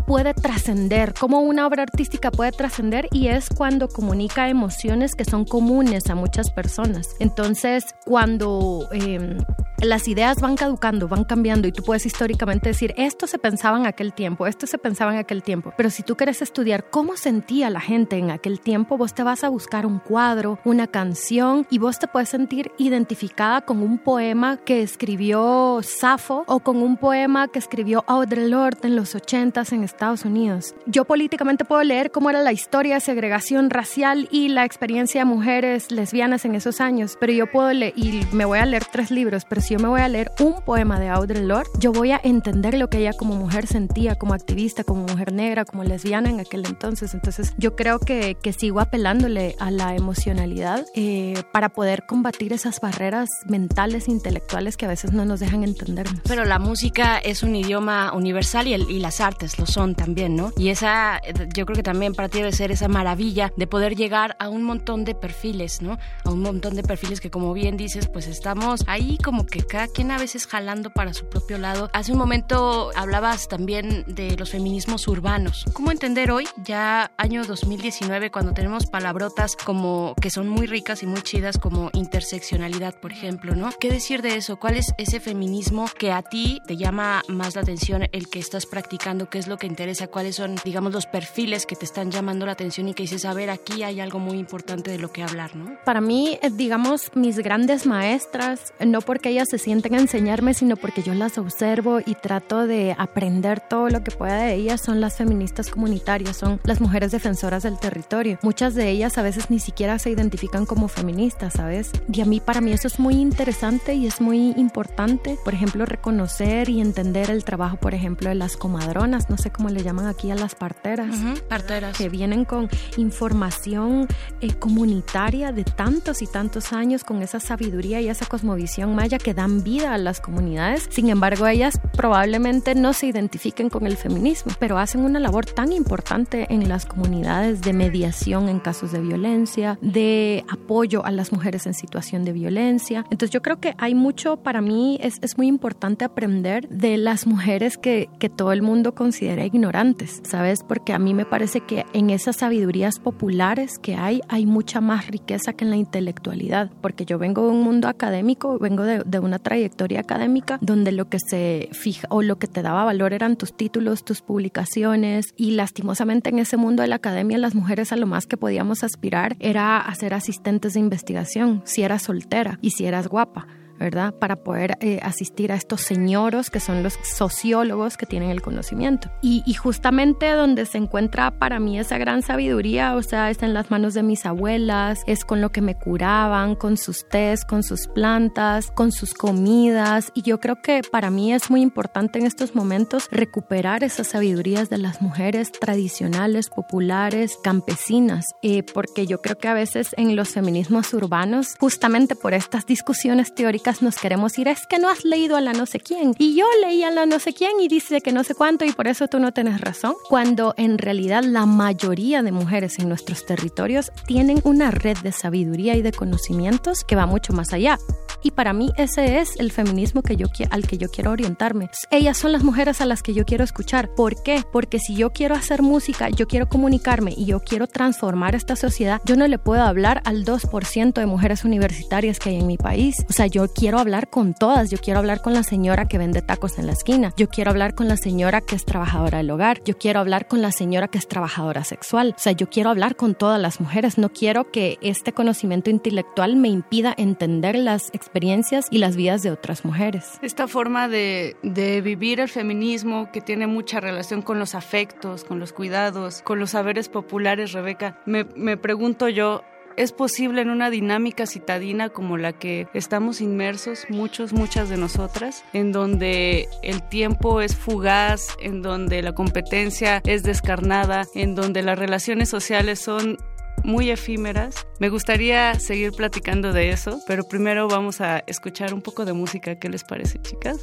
puede 0.07 0.35
trascender, 0.35 1.15
cómo 1.19 1.41
una 1.41 1.67
obra 1.67 1.83
artística 1.83 2.31
puede 2.31 2.53
trascender 2.53 3.09
y 3.13 3.29
es 3.29 3.49
cuando 3.49 3.89
comunica 3.89 4.49
emociones 4.49 5.15
que 5.15 5.25
son 5.25 5.45
comunes 5.45 6.09
a 6.11 6.15
muchas 6.15 6.51
personas. 6.51 7.17
Entonces, 7.19 7.95
cuando 8.05 8.89
em, 8.93 9.39
las 9.83 10.07
ideas 10.07 10.41
van 10.41 10.57
caducando, 10.57 11.09
van 11.09 11.25
cambiando 11.25 11.67
y 11.67 11.73
tú 11.73 11.83
puedes 11.83 12.07
históricamente 12.07 12.69
decir, 12.69 12.95
esto 12.97 13.27
se 13.27 13.39
pensaba 13.39 13.79
en 13.79 13.87
aquel 13.87 14.13
tiempo, 14.13 14.47
esto 14.47 14.67
se 14.67 14.79
pensaba 14.79 15.13
en 15.13 15.19
aquel 15.19 15.43
tiempo, 15.43 15.73
pero 15.77 15.91
si 15.91 16.03
tú 16.03 16.17
quieres 16.17 16.41
estudiar 16.41 16.89
cómo 16.89 17.17
sentía 17.17 17.69
la 17.69 17.81
gente 17.81 18.17
en 18.17 18.31
aquel 18.31 18.61
tiempo, 18.61 18.97
vos 18.97 19.13
te 19.13 19.25
vas 19.25 19.43
a 19.43 19.49
buscar 19.49 19.85
un 19.85 19.99
cuadro, 19.99 20.59
una 20.65 20.87
canción 20.87 21.67
y 21.69 21.79
vos 21.79 21.99
te 21.99 22.07
puedes 22.07 22.29
sentir 22.29 22.71
identificada 22.79 23.63
con 23.63 23.83
un 23.83 23.99
poema 23.99 24.57
que 24.57 24.83
escribió 24.83 25.81
Safo 25.83 26.45
o 26.47 26.61
con 26.61 26.77
un 26.77 26.97
poema 26.97 27.49
que 27.49 27.59
escribió 27.59 28.05
Audre 28.07 28.49
Lorde 28.49 28.87
en 28.87 28.97
los 28.97 29.17
80s 29.17 29.73
en 29.73 29.82
Estados 29.85 30.25
Unidos. 30.25 30.75
Yo 30.87 31.05
políticamente 31.05 31.65
puedo 31.65 31.83
leer 31.83 32.11
cómo 32.11 32.31
era 32.31 32.43
la 32.43 32.53
historia 32.53 32.95
de 32.95 33.01
segregación 33.01 33.71
racial 33.71 34.29
y 34.31 34.49
la 34.49 34.65
experiencia 34.65 35.23
de 35.23 35.25
mujeres 35.25 35.91
lesbianas 35.91 36.45
en 36.45 36.55
esos 36.55 36.81
años, 36.81 37.17
pero 37.21 37.33
yo 37.33 37.51
puedo 37.51 37.73
leer, 37.73 37.93
y 37.97 38.23
me 38.33 38.45
voy 38.45 38.59
a 38.59 38.67
leer 38.67 38.85
tres 38.91 39.11
libros, 39.11 39.45
pero 39.49 39.61
si 39.61 39.75
yo 39.75 39.81
me 39.81 39.89
voy 39.89 40.01
a 40.01 40.09
leer 40.09 40.33
un 40.41 40.63
poema 40.63 40.99
de 40.99 41.09
Audre 41.09 41.43
Lorde, 41.43 41.71
yo 41.79 41.93
voy 41.93 42.13
a 42.13 42.21
entender 42.23 42.75
lo 42.75 42.89
que 42.89 42.99
ella 42.99 43.13
como 43.13 43.35
mujer 43.35 43.67
sentía, 43.67 44.15
como 44.17 44.35
activista, 44.35 44.85
como 44.85 45.03
mujer 45.03 45.33
negra, 45.33 45.65
como 45.65 45.85
lesbiana 45.85 46.31
en 46.31 46.41
aquel 46.41 46.65
entonces. 46.67 47.15
Entonces 47.15 47.53
yo 47.59 47.77
creo 47.77 47.99
que, 47.99 48.37
que 48.43 48.53
sigo 48.53 48.81
apelándole 48.81 49.57
a 49.59 49.71
la 49.71 49.95
emocionalidad 49.95 50.85
eh, 50.95 51.43
para 51.53 51.69
poder 51.71 52.05
combatir 52.07 52.53
esas 52.53 52.81
barreras 52.81 53.29
mentales, 53.47 54.09
intelectuales 54.09 54.77
que 54.77 54.87
a 54.87 54.89
veces 54.89 55.13
no 55.13 55.25
nos 55.25 55.41
dejan 55.41 55.65
entendernos. 55.65 56.21
Pero 56.27 56.45
la 56.45 56.59
música 56.59 57.19
es 57.19 57.43
un 57.43 57.55
idioma 57.55 58.13
universal 58.13 58.67
y, 58.67 58.75
el, 58.75 58.91
y 58.91 58.99
las 58.99 59.21
artes 59.21 59.59
lo 59.59 59.67
son 59.73 59.95
también, 59.95 60.37
¿no? 60.37 60.53
Y 60.57 60.69
esa, 60.69 61.21
yo 61.55 61.67
creo 61.67 61.77
que 61.77 61.83
también 61.83 62.15
para 62.15 62.29
ti 62.29 62.39
debe 62.39 62.53
ser 62.53 62.71
esa 62.71 62.89
maravilla 62.89 63.53
de 63.57 63.67
poder 63.67 63.97
llegar 63.97 64.37
a 64.39 64.49
un 64.49 64.63
montón 64.63 65.05
de 65.05 65.15
perfiles, 65.15 65.83
¿no? 65.83 65.99
A 66.25 66.31
un 66.31 66.41
montón 66.41 66.75
de 66.75 66.83
perfiles 66.83 67.21
que 67.21 67.31
como 67.31 67.53
bien 67.53 67.77
dices, 67.77 68.09
pues 68.09 68.27
estamos 68.27 68.85
ahí 68.87 69.19
como 69.19 69.47
que 69.47 69.63
cada 69.63 69.89
quien 69.89 70.11
a 70.11 70.19
veces 70.19 70.47
jalando 70.47 70.91
para 70.91 71.15
su 71.15 71.29
propio 71.29 71.59
lado. 71.59 71.91
Hace 71.93 72.13
un 72.13 72.19
momento 72.19 72.91
hablabas 72.95 73.49
también 73.49 74.05
de 74.07 74.37
los 74.37 74.51
feminismos 74.51 75.09
urbanos. 75.09 75.65
¿Cómo 75.73 75.91
entender 75.91 76.31
hoy, 76.31 76.47
ya 76.65 77.13
año 77.17 77.45
2019, 77.45 78.31
cuando 78.31 78.53
tenemos 78.53 78.87
palabrotas 78.87 79.57
como 79.57 80.15
que 80.21 80.31
son 80.31 80.49
muy 80.49 80.67
ricas 80.67 81.03
y 81.03 81.07
muy 81.07 81.23
chidas 81.23 81.59
como 81.59 81.91
interseccionalidad, 81.93 83.01
por 83.01 83.13
ejemplo, 83.13 83.55
¿no? 83.55 83.71
¿Qué 83.81 83.91
decir 83.91 84.23
de 84.23 84.37
eso? 84.37 84.59
¿Cuál 84.59 84.77
es 84.77 84.93
ese 84.99 85.21
feminismo 85.21 85.87
que 85.99 86.13
a 86.13 86.23
ti 86.23 86.61
te 86.67 86.77
llama 86.77 87.23
más 87.29 87.55
la 87.55 87.63
atención, 87.63 88.09
el 88.13 88.29
que 88.29 88.39
estás 88.39 88.67
practicando? 88.67 89.29
¿Qué 89.29 89.39
es 89.39 89.49
lo 89.49 89.57
que 89.63 89.69
interesa, 89.69 90.09
cuáles 90.09 90.35
son, 90.35 90.57
digamos, 90.65 90.93
los 90.93 91.07
perfiles 91.07 91.67
que 91.67 91.77
te 91.77 91.85
están 91.85 92.11
llamando 92.11 92.47
la 92.47 92.53
atención 92.53 92.89
y 92.89 92.95
que 92.95 93.05
dices, 93.05 93.25
a 93.25 93.33
ver, 93.33 93.49
aquí 93.49 93.85
hay 93.85 94.01
algo 94.01 94.19
muy 94.19 94.37
importante 94.37 94.91
de 94.91 94.99
lo 94.99 95.13
que 95.13 95.23
hablar, 95.23 95.55
¿no? 95.55 95.77
Para 95.85 96.01
mí, 96.01 96.37
eh, 96.43 96.51
digamos, 96.51 97.13
mis 97.15 97.39
grandes 97.39 97.87
maestras, 97.87 98.75
no 98.85 99.03
porque 99.03 99.29
ellas 99.29 99.49
se 99.49 99.59
sienten 99.59 99.95
a 99.95 100.01
enseñarme, 100.01 100.53
sino 100.55 100.75
porque 100.75 101.05
yo 101.05 101.15
las 101.15 101.39
observo 101.39 102.01
y 102.05 102.17
trato 102.17 102.67
de 102.67 102.97
aprender 102.99 103.61
todo 103.61 103.89
lo 103.89 104.03
que 104.03 104.11
pueda 104.11 104.35
de 104.39 104.55
ellas, 104.55 104.81
son 104.81 105.01
las 105.01 105.17
feministas 105.17 105.71
comunitarias, 105.71 106.39
son 106.39 106.59
las 106.65 106.81
mujeres 106.81 107.13
defensoras 107.13 107.63
del 107.63 107.79
territorio. 107.79 108.41
Muchas 108.43 108.75
de 108.75 108.91
ellas 108.91 109.17
a 109.17 109.23
veces 109.23 109.49
ni 109.49 109.61
siquiera 109.61 110.01
se 110.01 110.11
identifican 110.11 110.67
como 110.67 110.89
feministas, 110.89 111.53
¿sabes? 111.53 111.93
Y 112.13 112.21
a 112.21 112.25
mí, 112.25 112.41
para 112.41 112.61
mí 112.61 112.73
eso 112.73 112.89
es 112.89 112.99
muy 112.99 113.15
interesante 113.15 113.95
y 113.95 114.09
es 114.09 114.21
muy 114.21 114.55
importante, 114.57 115.39
por 115.45 115.55
ejemplo, 115.55 115.87
reconocer 115.87 116.69
y 116.69 116.81
entender 116.81 117.31
el 117.31 117.45
trabajo, 117.45 117.77
por 117.77 117.95
ejemplo, 117.95 118.29
de 118.29 118.35
las 118.35 118.57
comadronas, 118.57 119.31
no 119.31 119.39
sé 119.39 119.52
cómo 119.53 119.69
le 119.69 119.83
llaman 119.83 120.07
aquí 120.07 120.31
a 120.31 120.35
las 120.35 120.55
parteras. 120.55 121.15
parteras. 121.49 121.97
Que 121.97 122.09
vienen 122.09 122.45
con 122.45 122.69
información 122.97 124.09
eh, 124.41 124.53
comunitaria 124.55 125.53
de 125.53 125.65
tantos 125.65 126.23
y 126.23 126.27
tantos 126.27 126.73
años, 126.73 127.05
con 127.05 127.23
esa 127.23 127.41
sabiduría 127.41 128.01
y 128.01 128.09
esa 128.09 128.27
cosmovisión 128.27 128.95
maya 128.95 129.19
que 129.19 129.35
dan 129.35 129.63
vida 129.63 129.95
a 129.95 129.99
las 129.99 130.21
comunidades. 130.21 130.89
Sin 130.91 131.09
embargo, 131.09 131.47
ellas 131.47 131.81
probablemente 131.97 132.75
no 132.75 132.93
se 132.93 133.07
identifiquen 133.07 133.69
con 133.69 133.87
el 133.87 133.97
feminismo, 133.97 134.53
pero 134.59 134.79
hacen 134.79 135.03
una 135.03 135.21
labor 135.21 135.47
tan 135.47 135.73
importante 135.73 136.47
en 136.51 136.69
las 136.69 136.87
comunidades 136.87 137.61
de 137.61 137.73
mediación 137.73 138.49
en 138.49 138.61
casos 138.61 138.93
de 138.93 139.01
violencia, 139.01 139.79
de 139.81 140.45
apoyo 140.49 141.05
a 141.05 141.11
las 141.11 141.33
mujeres 141.33 141.67
en 141.67 141.75
situación 141.75 142.25
de 142.25 142.33
violencia. 142.33 143.05
Entonces 143.11 143.31
yo 143.31 143.43
creo 143.43 143.61
que 143.61 143.75
hay 143.79 143.95
mucho, 143.95 144.37
para 144.37 144.61
mí 144.61 144.99
es, 145.03 145.19
es 145.23 145.37
muy 145.37 145.47
importante 145.47 146.05
aprender 146.05 146.69
de 146.69 146.97
las 146.97 147.27
mujeres 147.27 147.77
que, 147.77 148.09
que 148.19 148.29
todo 148.29 148.53
el 148.53 148.63
mundo 148.63 148.95
considera 148.95 149.42
ignorantes, 149.45 150.21
¿sabes? 150.25 150.63
Porque 150.67 150.93
a 150.93 150.99
mí 150.99 151.15
me 151.15 151.25
parece 151.25 151.61
que 151.61 151.85
en 151.93 152.11
esas 152.11 152.37
sabidurías 152.37 152.99
populares 152.99 153.79
que 153.79 153.95
hay, 153.95 154.21
hay 154.29 154.47
mucha 154.47 154.81
más 154.81 155.09
riqueza 155.09 155.53
que 155.53 155.65
en 155.65 155.71
la 155.71 155.77
intelectualidad, 155.77 156.71
porque 156.81 157.05
yo 157.05 157.19
vengo 157.19 157.43
de 157.43 157.51
un 157.51 157.63
mundo 157.63 157.89
académico, 157.89 158.59
vengo 158.59 158.85
de, 158.85 159.03
de 159.05 159.19
una 159.19 159.39
trayectoria 159.39 160.01
académica 160.01 160.59
donde 160.61 160.93
lo 160.93 161.09
que 161.09 161.19
se 161.19 161.69
fija 161.73 162.07
o 162.11 162.23
lo 162.23 162.39
que 162.39 162.47
te 162.47 162.63
daba 162.63 162.85
valor 162.85 163.13
eran 163.13 163.37
tus 163.37 163.57
títulos, 163.57 164.05
tus 164.05 164.23
publicaciones 164.23 165.35
y 165.37 165.53
lastimosamente 165.53 166.31
en 166.31 166.39
ese 166.39 166.57
mundo 166.57 166.83
de 166.83 166.89
la 166.89 166.97
academia 166.97 167.39
las 167.39 167.55
mujeres 167.55 167.93
a 167.93 167.97
lo 167.97 168.07
más 168.07 168.27
que 168.27 168.37
podíamos 168.37 168.85
aspirar 168.85 169.37
era 169.41 169.79
a 169.79 169.95
ser 169.95 170.15
asistentes 170.15 170.75
de 170.75 170.81
investigación, 170.81 171.63
si 171.65 171.83
eras 171.83 172.03
soltera 172.03 172.59
y 172.63 172.71
si 172.71 172.87
eras 172.87 173.09
guapa 173.09 173.47
¿verdad? 173.79 174.15
Para 174.15 174.37
poder 174.37 174.77
eh, 174.81 175.01
asistir 175.03 175.53
a 175.53 175.55
estos 175.55 175.83
señoros 175.83 176.51
que 176.51 176.61
son 176.61 176.83
los 176.83 176.99
sociólogos 177.03 177.97
que 177.97 178.07
tienen 178.07 178.31
el 178.31 178.43
conocimiento. 178.43 179.11
Y, 179.21 179.43
justamente 179.55 180.31
donde 180.33 180.67
se 180.67 180.79
encuentra 180.79 181.39
para 181.39 181.61
mí 181.61 181.79
esa 181.79 181.99
gran 181.99 182.23
sabiduría, 182.23 182.97
o 182.97 183.03
sea, 183.03 183.31
está 183.31 183.47
en 183.47 183.55
las 183.55 183.71
manos 183.71 183.95
de 183.95 184.03
mis 184.03 184.27
abuelas, 184.27 185.03
es 185.07 185.25
con 185.25 185.41
lo 185.41 185.53
que 185.53 185.61
me 185.61 185.77
curaban, 185.77 186.57
con 186.57 186.77
sus 186.77 187.07
tés, 187.09 187.45
con 187.45 187.63
sus 187.63 187.87
plantas, 187.87 188.71
con 188.73 188.93
sus 188.93 189.15
comidas. 189.15 190.11
Y 190.15 190.23
yo 190.23 190.41
creo 190.41 190.61
que 190.63 190.83
para 190.91 191.11
mí 191.11 191.33
es 191.33 191.51
muy 191.51 191.61
importante 191.61 192.19
en 192.19 192.27
estos 192.27 192.55
momentos 192.55 193.09
recuperar 193.11 193.85
esas 193.85 194.09
sabidurías 194.09 194.69
de 194.69 194.79
las 194.79 195.01
mujeres 195.01 195.53
tradicionales, 195.53 196.49
populares, 196.49 197.39
campesinas, 197.43 198.27
eh, 198.43 198.63
porque 198.63 199.07
yo 199.07 199.21
creo 199.21 199.39
que 199.39 199.49
a 199.49 199.55
veces 199.55 199.95
en 199.97 200.17
los 200.17 200.31
feminismos 200.31 200.93
urbanos, 200.95 201.57
justamente 201.59 202.17
por 202.17 202.35
estas 202.35 202.67
discusiones 202.67 203.35
teóricas, 203.35 203.72
nos 203.81 203.97
queremos 203.97 204.37
ir, 204.39 204.49
es 204.49 204.67
que 204.67 204.79
no 204.79 204.91
has 204.91 205.05
leído 205.05 205.37
a 205.37 205.41
la 205.41 205.53
no 205.53 205.65
sé 205.65 205.81
quién. 205.81 206.15
Y 206.19 206.37
yo 206.37 206.45
leí 206.61 206.83
a 206.83 206.91
la 206.91 207.07
no 207.07 207.19
sé 207.19 207.33
quién 207.33 207.61
y 207.61 207.69
dice 207.69 208.01
que 208.01 208.13
no 208.13 208.25
sé 208.25 208.35
cuánto 208.35 208.65
y 208.65 208.73
por 208.73 208.89
eso 208.89 209.09
tú 209.09 209.21
no 209.21 209.33
tienes 209.33 209.61
razón. 209.61 209.95
Cuando 210.09 210.53
en 210.57 210.79
realidad 210.79 211.23
la 211.23 211.47
mayoría 211.47 212.23
de 212.23 212.33
mujeres 212.33 212.79
en 212.79 212.89
nuestros 212.89 213.25
territorios 213.25 213.93
tienen 214.07 214.41
una 214.45 214.71
red 214.71 214.99
de 214.99 215.13
sabiduría 215.13 215.77
y 215.77 215.83
de 215.83 215.93
conocimientos 215.93 216.85
que 216.85 216.97
va 216.97 217.07
mucho 217.07 217.33
más 217.33 217.53
allá. 217.53 217.79
Y 218.23 218.31
para 218.31 218.53
mí 218.53 218.71
ese 218.77 219.19
es 219.19 219.39
el 219.39 219.51
feminismo 219.51 220.03
que 220.03 220.17
yo, 220.17 220.27
al 220.51 220.67
que 220.67 220.79
yo 220.79 220.89
quiero 220.91 221.11
orientarme. 221.11 221.71
Ellas 221.91 222.17
son 222.17 222.33
las 222.33 222.45
mujeres 222.45 222.81
a 222.81 222.87
las 222.87 223.03
que 223.03 223.15
yo 223.15 223.25
quiero 223.25 223.45
escuchar. 223.45 223.91
¿Por 223.95 224.23
qué? 224.23 224.43
Porque 224.53 224.79
si 224.79 224.95
yo 224.95 225.11
quiero 225.11 225.35
hacer 225.35 225.63
música, 225.63 226.09
yo 226.09 226.27
quiero 226.27 226.49
comunicarme 226.49 227.15
y 227.17 227.27
yo 227.27 227.41
quiero 227.41 227.67
transformar 227.67 228.35
esta 228.35 228.57
sociedad, 228.57 229.01
yo 229.05 229.17
no 229.17 229.27
le 229.27 229.39
puedo 229.39 229.63
hablar 229.63 230.03
al 230.05 230.25
2% 230.25 230.93
de 230.93 231.07
mujeres 231.07 231.45
universitarias 231.45 232.19
que 232.19 232.31
hay 232.31 232.37
en 232.37 232.47
mi 232.47 232.57
país. 232.57 233.05
O 233.09 233.13
sea, 233.13 233.27
yo 233.27 233.49
quiero 233.53 233.79
hablar 233.79 234.09
con 234.11 234.35
todas. 234.35 234.71
Yo 234.71 234.79
quiero 234.79 234.99
hablar 234.99 235.23
con 235.23 235.35
la 235.35 235.43
señora 235.43 235.87
que 235.87 235.99
vende 235.99 236.23
tacos 236.23 236.59
en 236.59 236.67
la 236.67 236.73
esquina. 236.73 237.13
Yo 237.17 237.29
quiero 237.29 237.51
hablar 237.51 237.75
con 237.75 237.89
la 237.89 237.97
señora 237.97 238.41
que 238.41 238.55
es 238.55 238.65
trabajadora 238.65 239.19
del 239.19 239.31
hogar. 239.31 239.63
Yo 239.65 239.79
quiero 239.79 240.01
hablar 240.01 240.27
con 240.27 240.43
la 240.43 240.53
señora 240.53 240.89
que 240.89 240.99
es 240.99 241.09
trabajadora 241.09 241.65
sexual. 241.65 242.15
O 242.17 242.21
sea, 242.21 242.33
yo 242.33 242.49
quiero 242.49 242.71
hablar 242.71 242.97
con 242.97 243.15
todas 243.15 243.41
las 243.41 243.61
mujeres. 243.61 243.99
No 243.99 244.09
quiero 244.09 244.51
que 244.51 244.79
este 244.83 245.13
conocimiento 245.13 245.71
intelectual 245.71 246.37
me 246.37 246.49
impida 246.49 246.95
entender 246.97 247.57
las 247.57 247.91
experiencias 247.93 248.67
y 248.71 248.79
las 248.79 248.97
vidas 248.97 249.23
de 249.23 249.31
otras 249.31 249.65
mujeres. 249.65 250.19
Esta 250.23 250.49
forma 250.49 250.89
de, 250.89 251.37
vivir 251.83 252.21
el 252.21 252.29
feminismo 252.29 253.11
que 253.13 253.21
tiene 253.21 253.47
mucha 253.47 253.81
relación 253.81 254.23
con 254.23 254.39
los 254.39 254.55
afectos, 254.55 255.25
con 255.25 255.39
los 255.39 255.53
cuidados, 255.53 256.23
con 256.23 256.39
los 256.39 256.51
saberes 256.51 256.89
populares, 256.89 257.53
Rebeca, 257.53 258.01
me, 258.07 258.25
me 258.37 258.57
pregunto 258.57 259.09
yo, 259.09 259.43
es 259.77 259.93
posible 259.93 260.43
en 260.43 260.51
una 260.51 260.71
dinámica 260.71 261.27
citadina 261.27 261.89
como 261.89 262.17
la 262.17 262.33
que 262.33 262.67
estamos 262.75 263.21
inmersos, 263.21 263.87
muchos, 263.89 264.33
muchas 264.33 264.69
de 264.69 264.77
nosotras, 264.77 265.45
en 265.53 265.73
donde 265.73 266.49
el 266.63 266.87
tiempo 266.89 267.41
es 267.41 267.57
fugaz, 267.57 268.29
en 268.41 268.63
donde 268.63 269.03
la 269.03 269.13
competencia 269.13 270.01
es 270.05 270.23
descarnada, 270.23 271.05
en 271.15 271.35
donde 271.35 271.63
las 271.63 271.79
relaciones 271.79 272.29
sociales 272.29 272.81
son 272.81 273.19
muy 273.65 273.91
efímeras. 273.91 274.67
Me 274.79 274.89
gustaría 274.89 275.55
seguir 275.55 275.93
platicando 275.93 276.53
de 276.53 276.71
eso, 276.71 277.01
pero 277.07 277.25
primero 277.25 277.69
vamos 277.69 278.01
a 278.01 278.19
escuchar 278.27 278.75
un 278.75 278.83
poco 278.83 279.05
de 279.05 279.13
música. 279.13 279.59
¿Qué 279.59 279.69
les 279.69 279.85
parece, 279.85 280.21
chicas? 280.21 280.61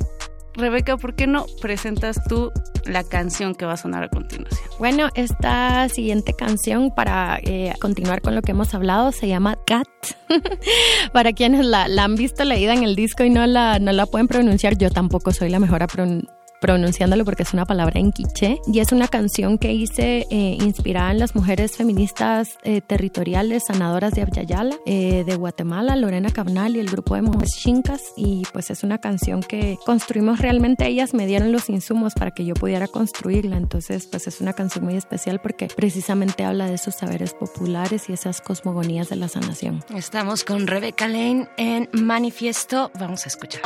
Rebeca, 0.55 0.97
¿por 0.97 1.15
qué 1.15 1.27
no 1.27 1.45
presentas 1.61 2.23
tú 2.27 2.51
la 2.85 3.03
canción 3.03 3.55
que 3.55 3.65
va 3.65 3.73
a 3.73 3.77
sonar 3.77 4.03
a 4.03 4.09
continuación? 4.09 4.69
Bueno, 4.79 5.09
esta 5.15 5.87
siguiente 5.89 6.33
canción, 6.33 6.91
para 6.95 7.39
eh, 7.43 7.73
continuar 7.79 8.21
con 8.21 8.35
lo 8.35 8.41
que 8.41 8.51
hemos 8.51 8.73
hablado, 8.73 9.11
se 9.11 9.27
llama 9.27 9.57
Cat. 9.65 9.87
para 11.13 11.33
quienes 11.33 11.65
la, 11.65 11.85
han 11.85 12.15
visto 12.15 12.43
leída 12.43 12.73
en 12.73 12.83
el 12.83 12.95
disco 12.95 13.23
y 13.23 13.29
no 13.29 13.45
la, 13.45 13.79
no 13.79 13.91
la 13.91 14.05
pueden 14.05 14.27
pronunciar, 14.27 14.77
yo 14.77 14.89
tampoco 14.89 15.31
soy 15.31 15.49
la 15.49 15.59
mejor 15.59 15.83
a 15.83 15.87
pronunciar 15.87 16.38
pronunciándolo 16.59 17.25
porque 17.25 17.43
es 17.43 17.53
una 17.53 17.65
palabra 17.65 17.99
en 17.99 18.11
quiché 18.11 18.59
y 18.71 18.79
es 18.79 18.91
una 18.91 19.07
canción 19.07 19.57
que 19.57 19.73
hice 19.73 20.27
eh, 20.29 20.57
inspirada 20.59 21.11
en 21.11 21.19
las 21.19 21.35
mujeres 21.35 21.77
feministas 21.77 22.57
eh, 22.63 22.81
territoriales 22.81 23.63
sanadoras 23.67 24.13
de 24.13 24.21
Abyayala, 24.21 24.75
eh, 24.85 25.23
de 25.25 25.35
Guatemala, 25.35 25.95
Lorena 25.95 26.31
Cabnal 26.31 26.75
y 26.75 26.79
el 26.79 26.89
grupo 26.89 27.15
de 27.15 27.21
mujeres 27.21 27.55
chincas 27.55 28.01
y 28.15 28.43
pues 28.53 28.69
es 28.69 28.83
una 28.83 28.97
canción 28.97 29.41
que 29.41 29.77
construimos 29.85 30.39
realmente 30.39 30.87
ellas 30.87 31.13
me 31.13 31.27
dieron 31.27 31.51
los 31.51 31.69
insumos 31.69 32.13
para 32.13 32.31
que 32.31 32.45
yo 32.45 32.53
pudiera 32.53 32.87
construirla 32.87 33.57
entonces 33.57 34.07
pues 34.07 34.27
es 34.27 34.41
una 34.41 34.53
canción 34.53 34.85
muy 34.85 34.95
especial 34.95 35.39
porque 35.39 35.67
precisamente 35.75 36.43
habla 36.43 36.67
de 36.67 36.75
esos 36.75 36.95
saberes 36.95 37.33
populares 37.33 38.09
y 38.09 38.13
esas 38.13 38.41
cosmogonías 38.41 39.09
de 39.09 39.15
la 39.15 39.27
sanación. 39.27 39.83
Estamos 39.95 40.43
con 40.43 40.67
Rebeca 40.67 41.07
Lane 41.07 41.47
en 41.57 41.89
Manifiesto, 41.93 42.91
vamos 42.99 43.25
a 43.25 43.29
escuchar. 43.29 43.61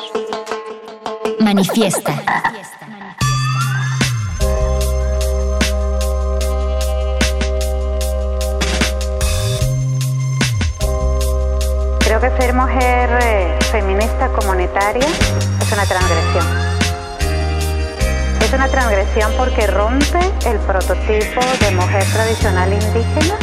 Manifiesta. 1.40 2.16
Creo 2.16 2.83
que 12.24 12.42
ser 12.42 12.54
mujer 12.54 13.20
eh, 13.22 13.60
feminista 13.70 14.30
comunitaria 14.30 15.06
es 15.06 15.72
una 15.74 15.86
transgresión. 15.86 16.46
Es 18.42 18.54
una 18.54 18.70
transgresión 18.70 19.34
porque 19.38 19.68
rompe 19.68 20.20
el 20.46 20.58
prototipo 20.60 21.42
de 21.60 21.72
mujer 21.72 22.06
tradicional 22.14 22.72
indígena 22.72 23.36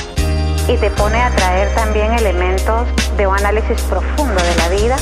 y 0.67 0.79
te 0.79 0.91
pone 0.93 1.21
a 1.21 1.31
traer 1.31 1.75
también 1.75 2.13
elementos 2.15 2.89
de 3.19 3.27
un 3.27 3.37
análisis 3.37 3.83
profundo 3.83 4.43
de 4.43 4.55
la 4.57 4.69
vida 4.71 4.97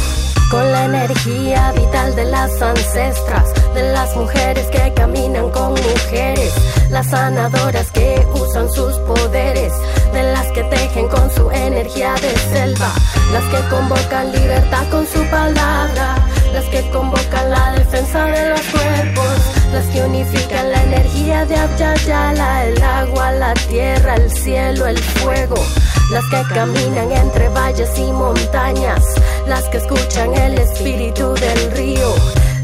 con 0.51 0.73
la 0.73 0.85
energía 0.87 1.73
vital 1.73 2.17
de 2.17 2.25
las 2.25 2.61
ancestras, 2.61 3.75
de 3.75 3.93
las 3.93 4.17
mujeres 4.17 4.67
que 4.69 4.93
caminan 4.95 5.51
con 5.51 5.75
mujeres, 5.75 6.53
las 6.91 7.09
sanadoras 7.09 7.91
que 7.93 8.27
usan 8.35 8.69
sus 8.71 8.97
poderes, 9.01 9.73
de 10.13 10.23
las 10.33 10.47
que 10.53 10.63
tejen 10.65 11.09
con 11.09 11.31
su 11.31 11.51
energía 11.51 12.15
de 12.15 12.37
selva, 12.53 12.93
las 13.33 13.45
que 13.45 13.69
convocan 13.69 14.33
libertad 14.33 14.89
con 14.91 15.07
su 15.07 15.23
palabra, 15.31 16.17
las 16.53 16.65
que 16.67 16.89
convocan 16.91 17.51
la 17.51 17.73
defensa 17.73 18.25
de 18.27 18.51
los 18.51 18.61
cuerpos, 18.61 19.39
las 19.73 19.85
que 19.87 20.03
unifican 20.03 20.71
la 20.71 20.83
energía 20.83 21.45
de 21.45 21.57
Abyayala, 21.57 22.67
el 22.67 22.83
agua, 22.83 23.33
la 23.33 23.55
tierra, 23.55 24.15
el 24.15 24.31
cielo, 24.31 24.87
el 24.87 24.99
fuego. 24.99 25.57
Las 26.11 26.25
que 26.31 26.43
caminan 26.55 27.13
entre 27.13 27.49
valles 27.51 27.91
y 27.99 28.11
montañas, 28.13 29.05
las 29.47 29.65
que 29.65 29.77
escuchan 29.77 30.33
el 30.35 30.59
espíritu 30.59 31.35
del 31.35 31.71
río, 31.73 32.15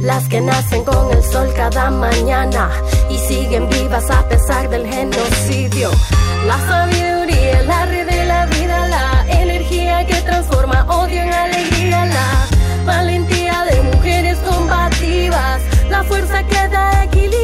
las 0.01 0.27
que 0.29 0.41
nacen 0.41 0.83
con 0.85 1.11
el 1.11 1.23
sol 1.23 1.53
cada 1.55 1.91
mañana 1.91 2.71
y 3.11 3.19
siguen 3.19 3.69
vivas 3.69 4.11
a 4.11 4.27
pesar 4.29 4.71
del 4.71 4.87
genocidio. 4.87 5.91
La 6.47 6.59
sabiduría, 6.67 7.24
la 7.67 7.87
red 7.87 8.07
de 8.07 8.25
la 8.27 8.47
vida, 8.47 8.89
la 8.89 9.25
energía 9.29 10.05
que 10.07 10.21
transforma 10.23 10.87
odio 10.89 11.21
en 11.21 11.33
alegría, 11.33 12.05
la 12.07 12.47
valentía 12.85 13.65
de 13.71 13.83
mujeres 13.83 14.39
combativas, 14.39 15.63
la 15.89 16.03
fuerza 16.05 16.43
que 16.45 16.69
da 16.69 17.05
equilibrio 17.05 17.44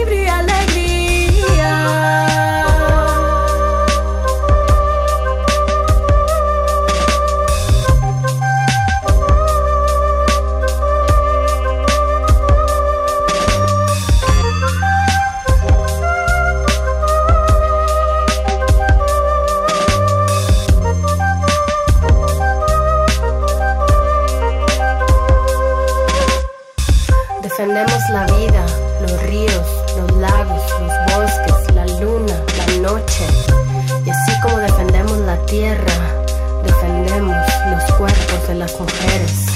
las 38.60 38.78
mujeres. 38.78 39.46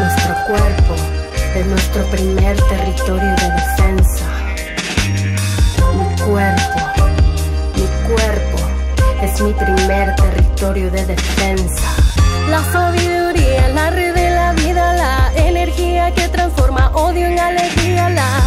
Nuestro 0.00 0.34
cuerpo 0.48 0.94
es 1.54 1.64
nuestro 1.64 2.04
primer 2.06 2.60
territorio 2.62 3.30
de 3.36 3.48
defensa. 3.60 4.24
Mi 5.94 6.20
cuerpo, 6.20 6.80
mi 7.76 7.86
cuerpo 8.08 8.58
es 9.22 9.40
mi 9.40 9.52
primer 9.52 10.12
territorio 10.16 10.90
de 10.90 11.06
defensa. 11.06 11.88
La 12.50 12.64
sabiduría, 12.72 13.68
la 13.68 13.90
red 13.90 14.12
de 14.12 14.30
la 14.30 14.52
vida, 14.54 14.92
la 14.94 15.32
energía 15.36 16.12
que 16.12 16.26
transforma 16.30 16.90
odio 16.94 17.26
en 17.26 17.38
alegría, 17.38 18.10
la 18.10 18.40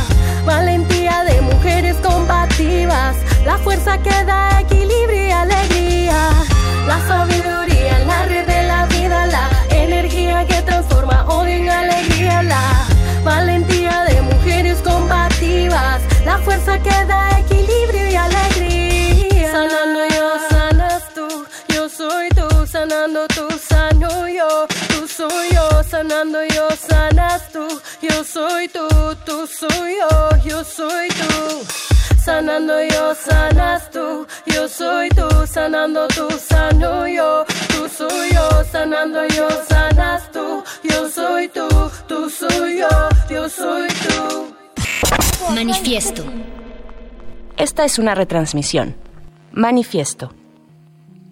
valentía 0.45 1.23
de 1.23 1.39
mujeres 1.39 1.95
combativas, 2.03 3.15
la 3.45 3.57
fuerza 3.59 3.97
que 3.99 4.25
da 4.25 4.59
equilibrio 4.59 5.27
y 5.27 5.31
alegría, 5.31 6.17
la 6.85 6.99
sabiduría, 7.07 7.99
la 7.99 8.25
red 8.25 8.45
de 8.45 8.52
energía 9.83 10.45
que 10.45 10.61
transforma 10.61 11.25
odio 11.27 11.53
en 11.53 11.69
alegría, 11.69 12.43
la 12.43 12.85
valentía 13.23 14.03
de 14.05 14.21
mujeres 14.21 14.79
combativas, 14.81 16.01
la 16.25 16.37
fuerza 16.39 16.79
que 16.79 17.05
da 17.05 17.39
equilibrio 17.39 18.09
y 18.09 18.15
alegría. 18.15 19.51
Sanando 19.51 20.01
yo, 20.15 20.27
sanas 20.49 21.03
tú, 21.13 21.45
yo 21.73 21.89
soy 21.89 22.29
tú, 22.29 22.65
sanando 22.65 23.27
tú, 23.27 23.47
sano 23.69 24.27
yo, 24.27 24.67
tú 24.87 25.07
soy 25.07 25.49
yo, 25.53 25.83
sanando 25.83 26.39
yo, 26.45 26.69
sanas 26.75 27.49
tú, 27.51 27.67
yo 28.01 28.23
soy 28.23 28.67
tú, 28.69 28.87
tú 29.25 29.47
soy 29.47 29.95
yo, 29.99 30.29
yo 30.45 30.63
soy 30.63 31.07
tú. 31.09 31.92
Sanando 32.23 32.81
yo, 32.81 33.13
sanas 33.15 33.89
tú, 33.91 34.25
yo 34.45 34.69
soy 34.69 35.09
tú, 35.09 35.27
sanando 35.45 36.07
tú, 36.07 36.29
sano 36.39 37.05
yo, 37.05 37.43
tú 37.67 37.89
soy 37.89 38.31
yo, 38.31 38.63
sanando 38.71 39.27
yo, 39.27 39.49
sanas 39.67 40.31
tú, 40.31 40.63
yo 40.83 41.09
soy 41.09 41.49
tú, 41.49 41.67
tú 42.07 42.29
soy 42.29 42.77
yo, 42.77 43.09
yo 43.29 43.49
soy 43.49 43.89
tú. 43.89 44.55
Manifiesto. 45.53 46.23
Esta 47.57 47.83
es 47.83 47.99
una 47.99 48.15
retransmisión. 48.15 48.95
Manifiesto. 49.51 50.33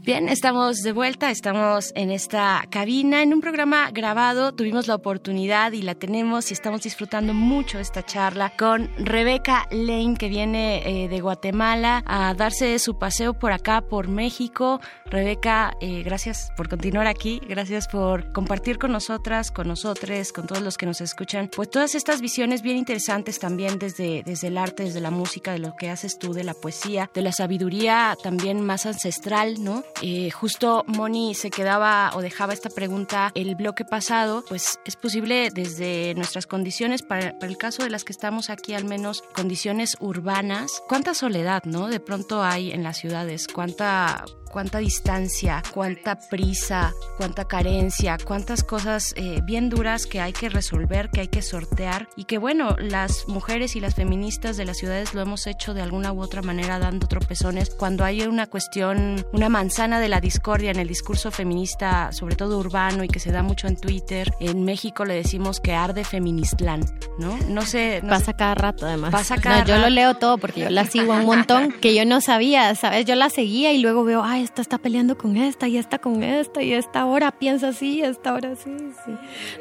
Bien, 0.03 0.29
estamos 0.29 0.77
de 0.77 0.93
vuelta, 0.93 1.29
estamos 1.29 1.91
en 1.93 2.09
esta 2.09 2.65
cabina, 2.71 3.21
en 3.21 3.35
un 3.35 3.39
programa 3.39 3.91
grabado, 3.91 4.51
tuvimos 4.51 4.87
la 4.87 4.95
oportunidad 4.95 5.73
y 5.73 5.83
la 5.83 5.93
tenemos 5.93 6.49
y 6.49 6.55
estamos 6.55 6.81
disfrutando 6.81 7.35
mucho 7.35 7.77
esta 7.77 8.03
charla 8.03 8.51
con 8.57 8.89
Rebeca 8.97 9.67
Lane, 9.69 10.15
que 10.17 10.27
viene 10.27 11.03
eh, 11.03 11.07
de 11.07 11.21
Guatemala 11.21 12.01
a 12.07 12.33
darse 12.33 12.79
su 12.79 12.97
paseo 12.97 13.35
por 13.35 13.51
acá, 13.51 13.81
por 13.81 14.07
México. 14.07 14.81
Rebeca, 15.05 15.77
eh, 15.81 16.01
gracias 16.01 16.51
por 16.57 16.67
continuar 16.67 17.05
aquí, 17.05 17.39
gracias 17.47 17.87
por 17.87 18.31
compartir 18.33 18.79
con 18.79 18.91
nosotras, 18.91 19.51
con 19.51 19.67
nosotros, 19.67 20.33
con 20.33 20.47
todos 20.47 20.63
los 20.63 20.77
que 20.77 20.87
nos 20.87 20.99
escuchan, 21.01 21.47
pues 21.55 21.69
todas 21.69 21.93
estas 21.93 22.21
visiones 22.21 22.63
bien 22.63 22.77
interesantes 22.77 23.37
también 23.37 23.77
desde, 23.77 24.23
desde 24.23 24.47
el 24.47 24.57
arte, 24.57 24.81
desde 24.81 24.99
la 24.99 25.11
música, 25.11 25.51
de 25.51 25.59
lo 25.59 25.75
que 25.75 25.91
haces 25.91 26.17
tú, 26.17 26.33
de 26.33 26.43
la 26.43 26.55
poesía, 26.55 27.11
de 27.13 27.21
la 27.21 27.31
sabiduría 27.31 28.17
también 28.23 28.61
más 28.61 28.87
ancestral, 28.87 29.63
¿no? 29.63 29.83
Eh, 30.01 30.31
justo 30.31 30.83
Moni 30.87 31.35
se 31.35 31.49
quedaba 31.49 32.11
o 32.15 32.21
dejaba 32.21 32.53
esta 32.53 32.69
pregunta 32.69 33.31
el 33.35 33.55
bloque 33.55 33.85
pasado, 33.85 34.43
pues 34.47 34.79
es 34.85 34.95
posible 34.95 35.49
desde 35.53 36.13
nuestras 36.15 36.47
condiciones, 36.47 37.01
para, 37.01 37.33
para 37.37 37.51
el 37.51 37.57
caso 37.57 37.83
de 37.83 37.89
las 37.89 38.03
que 38.03 38.13
estamos 38.13 38.49
aquí 38.49 38.73
al 38.73 38.85
menos, 38.85 39.23
condiciones 39.33 39.97
urbanas, 39.99 40.81
cuánta 40.87 41.13
soledad, 41.13 41.63
¿no? 41.65 41.87
De 41.87 41.99
pronto 41.99 42.43
hay 42.43 42.71
en 42.71 42.83
las 42.83 42.97
ciudades, 42.97 43.47
cuánta 43.47 44.25
cuánta 44.51 44.79
distancia, 44.79 45.63
cuánta 45.73 46.17
prisa, 46.29 46.93
cuánta 47.17 47.45
carencia, 47.45 48.17
cuántas 48.23 48.63
cosas 48.63 49.13
eh, 49.15 49.39
bien 49.43 49.69
duras 49.69 50.05
que 50.05 50.21
hay 50.21 50.33
que 50.33 50.49
resolver, 50.49 51.09
que 51.09 51.21
hay 51.21 51.27
que 51.27 51.41
sortear 51.41 52.09
y 52.15 52.25
que 52.25 52.37
bueno, 52.37 52.75
las 52.77 53.27
mujeres 53.27 53.75
y 53.75 53.79
las 53.79 53.95
feministas 53.95 54.57
de 54.57 54.65
las 54.65 54.77
ciudades 54.77 55.13
lo 55.13 55.21
hemos 55.21 55.47
hecho 55.47 55.73
de 55.73 55.81
alguna 55.81 56.11
u 56.11 56.21
otra 56.21 56.41
manera 56.41 56.79
dando 56.79 57.07
tropezones 57.07 57.69
cuando 57.69 58.03
hay 58.03 58.21
una 58.21 58.47
cuestión, 58.47 59.25
una 59.33 59.49
manzana 59.49 59.99
de 59.99 60.09
la 60.09 60.19
discordia 60.19 60.71
en 60.71 60.79
el 60.79 60.87
discurso 60.87 61.31
feminista, 61.31 62.11
sobre 62.11 62.35
todo 62.35 62.59
urbano 62.59 63.03
y 63.03 63.07
que 63.07 63.19
se 63.19 63.31
da 63.31 63.43
mucho 63.43 63.67
en 63.67 63.77
Twitter. 63.77 64.31
En 64.39 64.63
México 64.63 65.05
le 65.05 65.15
decimos 65.15 65.59
que 65.59 65.73
arde 65.73 66.03
feministlán, 66.03 66.85
¿no? 67.17 67.37
No 67.47 67.61
sé. 67.63 68.01
pasa 68.07 68.33
cada 68.33 68.55
rato 68.55 68.85
además. 68.85 69.11
Pasa 69.11 69.37
cada 69.37 69.63
Yo 69.63 69.77
lo 69.77 69.89
leo 69.89 70.15
todo 70.15 70.37
porque 70.37 70.61
yo 70.61 70.69
la 70.69 70.85
sigo 70.85 71.13
un 71.13 71.25
montón 71.25 71.71
que 71.71 71.95
yo 71.95 72.05
no 72.05 72.21
sabía, 72.21 72.73
¿sabes? 72.75 73.05
Yo 73.05 73.15
la 73.15 73.29
seguía 73.29 73.71
y 73.71 73.79
luego 73.79 74.03
veo, 74.03 74.23
ay, 74.23 74.40
esta 74.41 74.61
está 74.61 74.77
peleando 74.77 75.17
con 75.17 75.37
esta 75.37 75.67
y 75.67 75.77
esta 75.77 75.99
con 75.99 76.23
esta 76.23 76.61
y 76.61 76.73
esta 76.73 77.05
hora 77.05 77.31
piensa 77.31 77.69
así, 77.69 78.01
esta 78.01 78.33
hora 78.33 78.55
sí, 78.55 78.75
sí. 79.05 79.11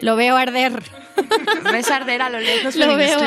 Lo 0.01 0.17
veo 0.17 0.37
arder. 0.37 0.83
Ves 1.73 1.91
arder 1.91 2.23
a 2.23 2.31
lo 2.31 2.41
lejos. 2.41 2.77
Lo 2.77 2.97
veo 2.97 3.19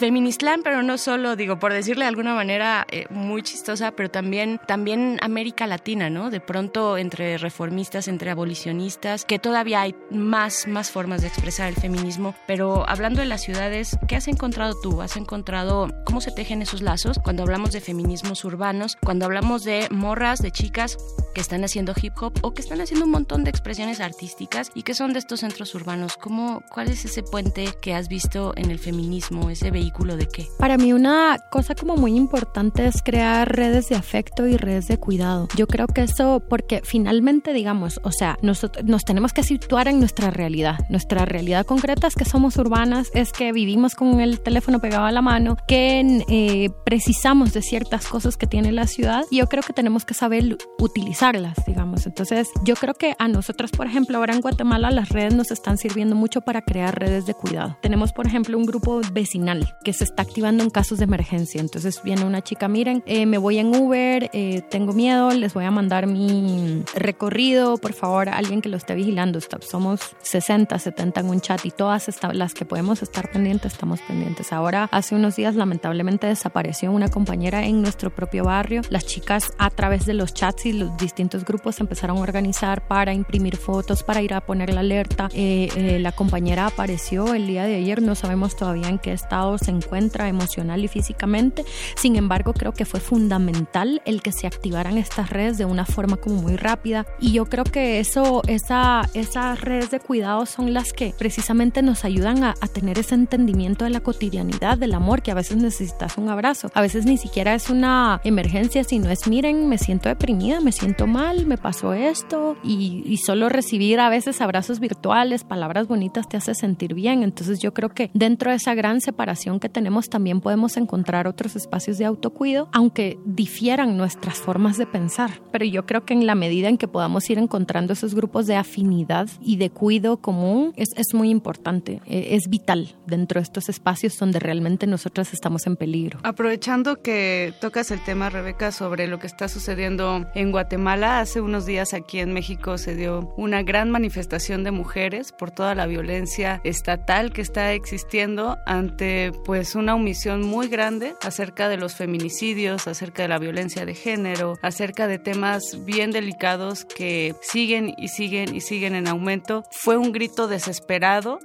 Feministlán, 0.00 0.62
pero 0.64 0.82
no 0.82 0.98
solo, 0.98 1.36
digo, 1.36 1.60
por 1.60 1.72
decirle 1.72 2.04
de 2.04 2.08
alguna 2.08 2.34
manera 2.34 2.84
eh, 2.90 3.06
muy 3.10 3.42
chistosa, 3.42 3.92
pero 3.92 4.10
también, 4.10 4.60
también 4.66 5.18
América 5.22 5.68
Latina, 5.68 6.10
¿no? 6.10 6.30
De 6.30 6.40
pronto 6.40 6.98
entre 6.98 7.38
reformistas, 7.38 8.08
entre 8.08 8.32
abolicionistas, 8.32 9.24
que 9.24 9.38
todavía 9.38 9.82
hay 9.82 9.94
más, 10.10 10.66
más 10.66 10.90
formas 10.90 11.22
de 11.22 11.28
expresar 11.28 11.68
el 11.68 11.76
feminismo. 11.76 12.34
Pero 12.48 12.88
hablando 12.88 13.20
de 13.20 13.26
las 13.26 13.42
ciudades, 13.42 13.96
¿qué 14.08 14.16
has 14.16 14.26
encontrado 14.26 14.74
tú? 14.82 15.00
¿Has 15.00 15.16
encontrado 15.16 15.88
cómo 16.04 16.20
se 16.20 16.32
tejen 16.32 16.60
esos 16.60 16.82
lazos 16.82 17.20
cuando 17.22 17.44
hablamos 17.44 17.70
de 17.70 17.80
feminismos 17.80 18.44
urbanos, 18.44 18.96
cuando 19.00 19.26
hablamos 19.26 19.62
de 19.62 19.86
morras, 19.90 20.40
de 20.40 20.50
chicas 20.50 20.96
que 21.36 21.40
están 21.40 21.62
haciendo 21.62 21.94
hip 22.00 22.14
hop 22.20 22.32
o 22.42 22.52
que 22.52 22.62
están 22.62 22.80
haciendo 22.80 23.06
un 23.06 23.12
montón 23.12 23.44
de 23.44 23.50
expresiones 23.50 24.00
artísticas 24.00 24.72
y 24.74 24.82
que 24.82 24.94
son 24.94 25.12
de 25.12 25.20
estos 25.20 25.40
centros 25.40 25.72
urbanos? 25.76 26.16
¿Cómo, 26.16 26.64
¿Cuál 26.68 26.88
es 26.88 27.04
ese 27.04 27.22
puente 27.22 27.68
que 27.80 27.94
has 27.94 28.08
visto 28.08 28.54
en 28.56 28.72
el 28.72 28.80
feminismo, 28.80 29.50
ese 29.50 29.70
vehículo? 29.70 29.83
De 29.94 30.26
qué? 30.26 30.48
Para 30.58 30.76
mí 30.76 30.92
una 30.92 31.38
cosa 31.50 31.74
como 31.74 31.96
muy 31.96 32.16
importante 32.16 32.86
es 32.86 33.02
crear 33.02 33.54
redes 33.54 33.88
de 33.88 33.96
afecto 33.96 34.46
y 34.46 34.56
redes 34.56 34.88
de 34.88 34.98
cuidado. 34.98 35.48
Yo 35.56 35.66
creo 35.66 35.86
que 35.86 36.02
eso, 36.02 36.42
porque 36.48 36.80
finalmente, 36.84 37.52
digamos, 37.52 38.00
o 38.02 38.10
sea, 38.10 38.36
nos 38.42 39.04
tenemos 39.04 39.32
que 39.32 39.42
situar 39.42 39.88
en 39.88 39.98
nuestra 39.98 40.30
realidad. 40.30 40.78
Nuestra 40.88 41.24
realidad 41.24 41.66
concreta 41.66 42.06
es 42.06 42.14
que 42.14 42.24
somos 42.24 42.56
urbanas, 42.56 43.10
es 43.14 43.32
que 43.32 43.52
vivimos 43.52 43.94
con 43.94 44.20
el 44.20 44.40
teléfono 44.40 44.80
pegado 44.80 45.04
a 45.04 45.12
la 45.12 45.22
mano, 45.22 45.56
que 45.68 46.24
eh, 46.28 46.70
precisamos 46.84 47.52
de 47.52 47.62
ciertas 47.62 48.06
cosas 48.06 48.36
que 48.36 48.46
tiene 48.46 48.72
la 48.72 48.86
ciudad 48.86 49.24
y 49.30 49.38
yo 49.38 49.46
creo 49.46 49.62
que 49.62 49.72
tenemos 49.72 50.04
que 50.04 50.14
saber 50.14 50.56
utilizarlas, 50.78 51.54
digamos. 51.66 52.06
Entonces, 52.06 52.48
yo 52.64 52.74
creo 52.74 52.94
que 52.94 53.14
a 53.18 53.28
nosotros, 53.28 53.70
por 53.70 53.86
ejemplo, 53.86 54.18
ahora 54.18 54.34
en 54.34 54.40
Guatemala 54.40 54.90
las 54.90 55.10
redes 55.10 55.34
nos 55.34 55.50
están 55.50 55.78
sirviendo 55.78 56.16
mucho 56.16 56.40
para 56.40 56.62
crear 56.62 56.98
redes 56.98 57.26
de 57.26 57.34
cuidado. 57.34 57.76
Tenemos, 57.80 58.12
por 58.12 58.26
ejemplo, 58.26 58.58
un 58.58 58.66
grupo 58.66 59.00
vecinal 59.12 59.73
que 59.82 59.92
se 59.92 60.04
está 60.04 60.22
activando 60.22 60.62
en 60.62 60.70
casos 60.70 60.98
de 60.98 61.04
emergencia. 61.04 61.60
Entonces 61.60 62.00
viene 62.02 62.24
una 62.24 62.42
chica, 62.42 62.68
miren, 62.68 63.02
eh, 63.06 63.26
me 63.26 63.38
voy 63.38 63.58
en 63.58 63.74
Uber, 63.74 64.30
eh, 64.32 64.62
tengo 64.70 64.92
miedo, 64.92 65.30
les 65.30 65.54
voy 65.54 65.64
a 65.64 65.70
mandar 65.70 66.06
mi 66.06 66.82
recorrido, 66.94 67.78
por 67.78 67.92
favor, 67.92 68.28
alguien 68.28 68.60
que 68.60 68.68
lo 68.68 68.76
esté 68.76 68.94
vigilando. 68.94 69.38
Somos 69.60 70.00
60, 70.22 70.78
70 70.78 71.20
en 71.20 71.28
un 71.28 71.40
chat 71.40 71.64
y 71.64 71.70
todas 71.70 72.08
las 72.32 72.54
que 72.54 72.64
podemos 72.64 73.02
estar 73.02 73.30
pendientes, 73.30 73.72
estamos 73.72 74.00
pendientes. 74.00 74.52
Ahora, 74.52 74.88
hace 74.92 75.14
unos 75.14 75.36
días, 75.36 75.54
lamentablemente 75.54 76.26
desapareció 76.26 76.92
una 76.92 77.08
compañera 77.08 77.64
en 77.64 77.82
nuestro 77.82 78.14
propio 78.14 78.44
barrio. 78.44 78.82
Las 78.90 79.06
chicas 79.06 79.52
a 79.58 79.70
través 79.70 80.06
de 80.06 80.14
los 80.14 80.34
chats 80.34 80.66
y 80.66 80.72
los 80.72 80.96
distintos 80.96 81.44
grupos 81.44 81.80
empezaron 81.80 82.18
a 82.18 82.20
organizar 82.20 82.86
para 82.86 83.12
imprimir 83.12 83.56
fotos, 83.56 84.02
para 84.02 84.22
ir 84.22 84.34
a 84.34 84.40
poner 84.40 84.72
la 84.72 84.80
alerta. 84.80 85.28
Eh, 85.32 85.98
la 86.00 86.12
compañera 86.12 86.66
apareció 86.66 87.34
el 87.34 87.46
día 87.46 87.64
de 87.64 87.76
ayer, 87.76 88.02
no 88.02 88.14
sabemos 88.14 88.56
todavía 88.56 88.88
en 88.88 88.98
qué 88.98 89.12
estado 89.12 89.58
se 89.64 89.70
encuentra 89.70 90.28
emocional 90.28 90.84
y 90.84 90.88
físicamente. 90.88 91.64
Sin 91.96 92.16
embargo, 92.16 92.52
creo 92.52 92.72
que 92.72 92.84
fue 92.84 93.00
fundamental 93.00 94.02
el 94.04 94.22
que 94.22 94.32
se 94.32 94.46
activaran 94.46 94.98
estas 94.98 95.30
redes 95.30 95.58
de 95.58 95.64
una 95.64 95.84
forma 95.84 96.16
como 96.16 96.40
muy 96.40 96.56
rápida. 96.56 97.06
Y 97.20 97.32
yo 97.32 97.46
creo 97.46 97.64
que 97.64 98.00
eso, 98.00 98.42
esa, 98.46 99.02
esas 99.14 99.60
redes 99.60 99.90
de 99.90 100.00
cuidado 100.00 100.46
son 100.46 100.74
las 100.74 100.92
que 100.92 101.14
precisamente 101.18 101.82
nos 101.82 102.04
ayudan 102.04 102.44
a, 102.44 102.54
a 102.60 102.68
tener 102.68 102.98
ese 102.98 103.14
entendimiento 103.14 103.84
de 103.84 103.90
la 103.90 104.00
cotidianidad, 104.00 104.78
del 104.78 104.94
amor, 104.94 105.22
que 105.22 105.30
a 105.30 105.34
veces 105.34 105.56
necesitas 105.56 106.18
un 106.18 106.28
abrazo. 106.28 106.70
A 106.74 106.80
veces 106.80 107.06
ni 107.06 107.16
siquiera 107.16 107.54
es 107.54 107.70
una 107.70 108.20
emergencia, 108.24 108.84
sino 108.84 109.10
es, 109.10 109.26
miren, 109.26 109.68
me 109.68 109.78
siento 109.78 110.08
deprimida, 110.08 110.60
me 110.60 110.72
siento 110.72 111.06
mal, 111.06 111.46
me 111.46 111.56
pasó 111.58 111.92
esto. 111.92 112.56
Y, 112.62 113.02
y 113.06 113.18
solo 113.18 113.48
recibir 113.48 114.00
a 114.00 114.08
veces 114.08 114.40
abrazos 114.40 114.80
virtuales, 114.80 115.44
palabras 115.44 115.88
bonitas 115.88 116.28
te 116.28 116.36
hace 116.36 116.54
sentir 116.54 116.94
bien. 116.94 117.22
Entonces 117.22 117.60
yo 117.60 117.72
creo 117.72 117.88
que 117.90 118.10
dentro 118.14 118.50
de 118.50 118.56
esa 118.56 118.74
gran 118.74 119.00
separación 119.00 119.53
que 119.60 119.68
tenemos 119.68 120.08
también 120.08 120.40
podemos 120.40 120.76
encontrar 120.76 121.26
otros 121.26 121.56
espacios 121.56 121.98
de 121.98 122.04
autocuido, 122.04 122.68
aunque 122.72 123.18
difieran 123.24 123.96
nuestras 123.96 124.38
formas 124.38 124.78
de 124.78 124.86
pensar. 124.86 125.40
Pero 125.52 125.64
yo 125.64 125.86
creo 125.86 126.04
que 126.04 126.14
en 126.14 126.26
la 126.26 126.34
medida 126.34 126.68
en 126.68 126.78
que 126.78 126.88
podamos 126.88 127.28
ir 127.30 127.38
encontrando 127.38 127.92
esos 127.92 128.14
grupos 128.14 128.46
de 128.46 128.56
afinidad 128.56 129.28
y 129.40 129.56
de 129.56 129.70
cuido 129.70 130.18
común, 130.18 130.72
es, 130.76 130.90
es 130.96 131.14
muy 131.14 131.30
importante, 131.30 132.00
e, 132.06 132.34
es 132.34 132.48
vital 132.48 132.94
dentro 133.06 133.40
de 133.40 133.44
estos 133.44 133.68
espacios 133.68 134.18
donde 134.18 134.38
realmente 134.38 134.86
nosotras 134.86 135.32
estamos 135.32 135.66
en 135.66 135.76
peligro. 135.76 136.18
Aprovechando 136.22 137.02
que 137.02 137.52
tocas 137.60 137.90
el 137.90 138.02
tema, 138.02 138.30
Rebeca, 138.30 138.72
sobre 138.72 139.06
lo 139.06 139.18
que 139.18 139.26
está 139.26 139.48
sucediendo 139.48 140.26
en 140.34 140.50
Guatemala, 140.50 141.20
hace 141.20 141.40
unos 141.40 141.66
días 141.66 141.94
aquí 141.94 142.18
en 142.18 142.32
México 142.32 142.78
se 142.78 142.94
dio 142.94 143.32
una 143.36 143.62
gran 143.62 143.90
manifestación 143.90 144.64
de 144.64 144.70
mujeres 144.70 145.32
por 145.32 145.50
toda 145.50 145.74
la 145.74 145.86
violencia 145.86 146.60
estatal 146.64 147.32
que 147.32 147.42
está 147.42 147.72
existiendo 147.72 148.58
ante 148.66 149.32
pues 149.44 149.68
es 149.68 149.74
una 149.74 149.94
omisión 149.94 150.42
muy 150.42 150.68
grande 150.68 151.14
acerca 151.22 151.68
de 151.68 151.76
los 151.76 151.94
feminicidios, 151.94 152.86
acerca 152.86 153.22
de 153.22 153.28
la 153.28 153.38
violencia 153.38 153.84
de 153.84 153.94
género, 153.94 154.58
acerca 154.62 155.06
de 155.06 155.18
temas 155.18 155.84
bien 155.84 156.10
delicados 156.10 156.84
que 156.84 157.34
siguen 157.42 157.94
y 157.96 158.08
siguen 158.08 158.54
y 158.54 158.60
siguen 158.60 158.94
en 158.94 159.08
aumento. 159.08 159.64
Fue 159.70 159.96
un 159.96 160.12
grito 160.12 160.48
desesperado 160.48 161.38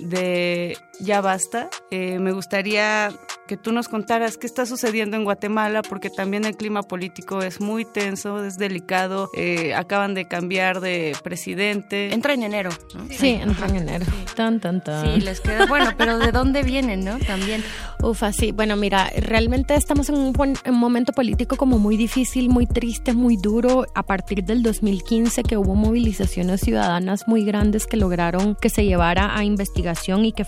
de 0.00 0.76
ya 1.00 1.20
basta. 1.20 1.68
Eh, 1.90 2.18
me 2.18 2.32
gustaría 2.32 3.10
que 3.50 3.56
tú 3.56 3.72
nos 3.72 3.88
contaras 3.88 4.36
qué 4.36 4.46
está 4.46 4.64
sucediendo 4.64 5.16
en 5.16 5.24
Guatemala, 5.24 5.82
porque 5.82 6.08
también 6.08 6.44
el 6.44 6.56
clima 6.56 6.82
político 6.84 7.42
es 7.42 7.60
muy 7.60 7.84
tenso, 7.84 8.44
es 8.44 8.58
delicado, 8.58 9.28
eh, 9.36 9.74
acaban 9.74 10.14
de 10.14 10.28
cambiar 10.28 10.80
de 10.80 11.16
presidente. 11.24 12.14
Entra 12.14 12.34
en 12.34 12.44
enero, 12.44 12.70
¿no? 12.94 13.06
Sí, 13.10 13.30
entra 13.30 13.66
en 13.66 13.76
enero. 13.76 14.06
Tan, 14.36 14.60
tan, 14.60 14.84
tan. 14.84 15.04
Sí, 15.04 15.20
les 15.20 15.40
queda 15.40 15.66
bueno, 15.66 15.90
pero 15.98 16.18
¿de 16.18 16.30
dónde 16.30 16.62
vienen, 16.62 17.04
no? 17.04 17.18
También. 17.18 17.64
Ufa, 18.02 18.32
sí. 18.32 18.52
Bueno, 18.52 18.76
mira, 18.76 19.10
realmente 19.16 19.74
estamos 19.74 20.08
en 20.08 20.14
un, 20.14 20.32
un 20.36 20.74
momento 20.76 21.12
político 21.12 21.56
como 21.56 21.78
muy 21.78 21.96
difícil, 21.96 22.48
muy 22.48 22.66
triste, 22.66 23.14
muy 23.14 23.36
duro. 23.36 23.84
A 23.96 24.04
partir 24.04 24.44
del 24.44 24.62
2015 24.62 25.42
que 25.42 25.56
hubo 25.56 25.74
movilizaciones 25.74 26.60
ciudadanas 26.60 27.26
muy 27.26 27.44
grandes 27.44 27.86
que 27.86 27.96
lograron 27.96 28.56
que 28.60 28.70
se 28.70 28.84
llevara 28.84 29.36
a 29.36 29.44
investigación 29.44 30.24
y 30.24 30.32
que 30.32 30.44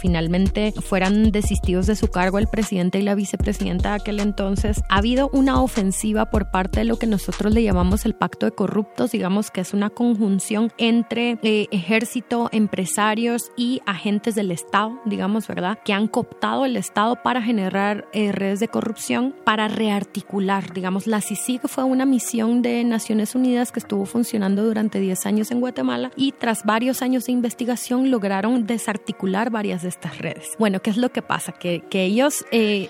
fueran 0.82 1.31
desistidos 1.32 1.86
de 1.86 1.97
su 1.97 2.09
cargo 2.09 2.39
el 2.39 2.47
presidente 2.47 2.98
y 2.98 3.02
la 3.02 3.14
vicepresidenta 3.14 3.90
de 3.90 3.94
aquel 3.97 4.20
entonces, 4.20 4.82
ha 4.89 4.98
habido 4.98 5.31
una 5.32 5.62
ofensiva 5.62 6.31
por 6.31 6.51
parte 6.51 6.81
de 6.81 6.85
lo 6.85 6.98
que 6.98 7.06
nosotros 7.06 7.52
le 7.52 7.62
llamamos 7.62 8.05
el 8.05 8.14
pacto 8.14 8.47
de 8.47 8.52
corruptos, 8.52 9.12
digamos 9.12 9.51
que 9.51 9.60
es 9.60 9.73
una 9.73 9.90
conjunción 9.90 10.73
entre 10.78 11.39
eh, 11.43 11.69
ejército, 11.70 12.48
empresarios 12.52 13.51
y 13.56 13.81
agentes 13.86 14.35
del 14.35 14.51
Estado, 14.51 15.01
digamos, 15.05 15.47
¿verdad? 15.48 15.78
Que 15.85 15.93
han 15.93 16.09
cooptado 16.09 16.64
el 16.64 16.77
Estado 16.77 17.16
para 17.23 17.43
generar 17.43 18.06
eh, 18.12 18.32
redes 18.32 18.60
de 18.60 18.69
corrupción, 18.69 19.35
para 19.44 19.69
rearticular, 19.69 20.73
digamos, 20.73 21.06
la 21.06 21.20
CICIG 21.20 21.69
fue 21.69 21.85
una 21.85 22.06
misión 22.06 22.62
de 22.62 22.85
Naciones 22.85 23.35
Unidas 23.35 23.73
que 23.73 23.81
estuvo 23.81 24.05
funcionando 24.05 24.64
durante 24.64 25.01
10 25.01 25.27
años 25.27 25.51
en 25.51 25.60
Guatemala 25.60 26.10
y 26.16 26.32
tras 26.32 26.64
varios 26.64 27.02
años 27.02 27.27
de 27.27 27.32
investigación 27.32 28.10
lograron 28.10 28.66
desarticular 28.66 29.51
varias 29.51 29.82
de 29.82 29.89
estas 29.89 30.19
Bueno, 30.59 30.81
¿qué 30.81 30.90
es 30.90 30.97
lo 30.97 31.11
que 31.11 31.23
pasa? 31.23 31.53
Que, 31.53 31.82
ellos 31.93 32.44
eh, 32.51 32.89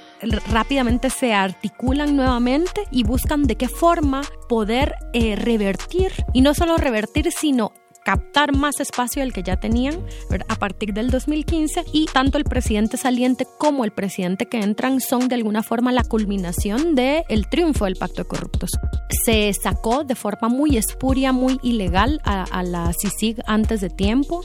rápidamente 0.51 1.11
se 1.11 1.35
articulan 1.35 2.17
nuevamente 2.17 2.83
y 2.91 3.05
buscan 3.05 3.43
de 3.45 3.57
qué 3.57 3.69
forma 3.69 4.23
poder 4.49 4.95
eh, 5.13 5.37
revertir, 5.37 6.13
y 6.33 6.41
no 6.41 6.55
solo 6.55 6.77
revertir, 6.77 7.31
sino 7.33 7.73
captar 8.05 8.57
más 8.57 8.81
espacio 8.81 9.23
del 9.23 9.33
que 9.33 9.43
ya 9.43 9.59
tenían 9.59 10.05
a 10.49 10.57
partir 10.57 10.93
del 10.93 11.11
2015 11.11 11.85
y 11.93 12.07
tanto 12.07 12.39
el 12.39 12.45
presidente 12.45 12.97
saliente 12.97 13.47
como 13.59 13.85
el 13.85 13.93
presidente 13.93 14.47
que 14.47 14.61
entran 14.61 15.01
son 15.01 15.29
de 15.29 15.37
alguna 15.37 15.63
forma 15.63 15.93
la 15.93 16.05
culminación 16.05 16.95
del 16.95 17.23
el 17.29 17.49
triunfo 17.49 17.85
del 17.85 17.97
pacto 17.97 18.23
de 18.23 18.29
corruptos. 18.29 18.71
Se 19.25 19.53
sacó 19.53 20.05
de 20.05 20.15
forma 20.15 20.49
muy 20.49 20.77
espuria, 20.77 21.33
muy 21.33 21.59
ilegal 21.63 22.21
a, 22.25 22.43
a 22.45 22.63
la 22.63 22.93
CICIG 22.93 23.43
antes 23.47 23.81
de 23.81 23.91
tiempo. 23.91 24.43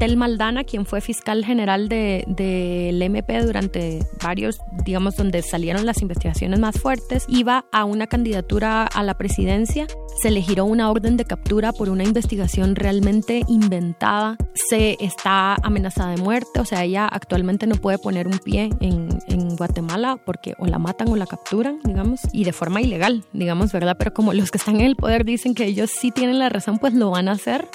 Tel 0.00 0.16
Maldana, 0.16 0.64
quien 0.64 0.86
fue 0.86 1.02
fiscal 1.02 1.44
general 1.44 1.90
del 1.90 2.24
de, 2.26 2.88
MP 3.04 3.42
durante 3.42 4.00
varios, 4.22 4.58
digamos, 4.86 5.14
donde 5.14 5.42
salieron 5.42 5.84
las 5.84 6.00
investigaciones 6.00 6.58
más 6.58 6.80
fuertes, 6.80 7.26
iba 7.28 7.66
a 7.70 7.84
una 7.84 8.06
candidatura 8.06 8.84
a 8.84 9.02
la 9.02 9.18
presidencia. 9.18 9.86
Se 10.22 10.30
le 10.30 10.40
giró 10.40 10.64
una 10.64 10.90
orden 10.90 11.18
de 11.18 11.26
captura 11.26 11.72
por 11.72 11.90
una 11.90 12.02
investigación 12.02 12.76
realmente 12.76 13.42
inventada. 13.46 14.38
Se 14.54 14.96
está 15.00 15.56
amenazada 15.56 16.12
de 16.12 16.22
muerte, 16.22 16.60
o 16.60 16.64
sea, 16.64 16.82
ella 16.82 17.06
actualmente 17.06 17.66
no 17.66 17.74
puede 17.74 17.98
poner 17.98 18.26
un 18.26 18.38
pie 18.38 18.70
en 18.80 19.10
Guatemala 19.56 20.16
porque 20.24 20.54
o 20.58 20.64
la 20.64 20.78
matan 20.78 21.08
o 21.08 21.16
la 21.16 21.26
capturan, 21.26 21.78
digamos, 21.84 22.20
y 22.32 22.44
de 22.44 22.54
forma 22.54 22.80
ilegal, 22.80 23.24
digamos, 23.34 23.70
¿verdad? 23.70 23.96
Pero 23.98 24.14
como 24.14 24.32
los 24.32 24.50
que 24.50 24.56
están 24.56 24.76
en 24.76 24.86
el 24.86 24.96
poder 24.96 25.26
dicen 25.26 25.54
que 25.54 25.66
ellos 25.66 25.90
sí 25.90 26.10
tienen 26.10 26.38
la 26.38 26.48
razón, 26.48 26.78
pues 26.78 26.94
lo 26.94 27.10
van 27.10 27.28
a 27.28 27.32
hacer. 27.32 27.68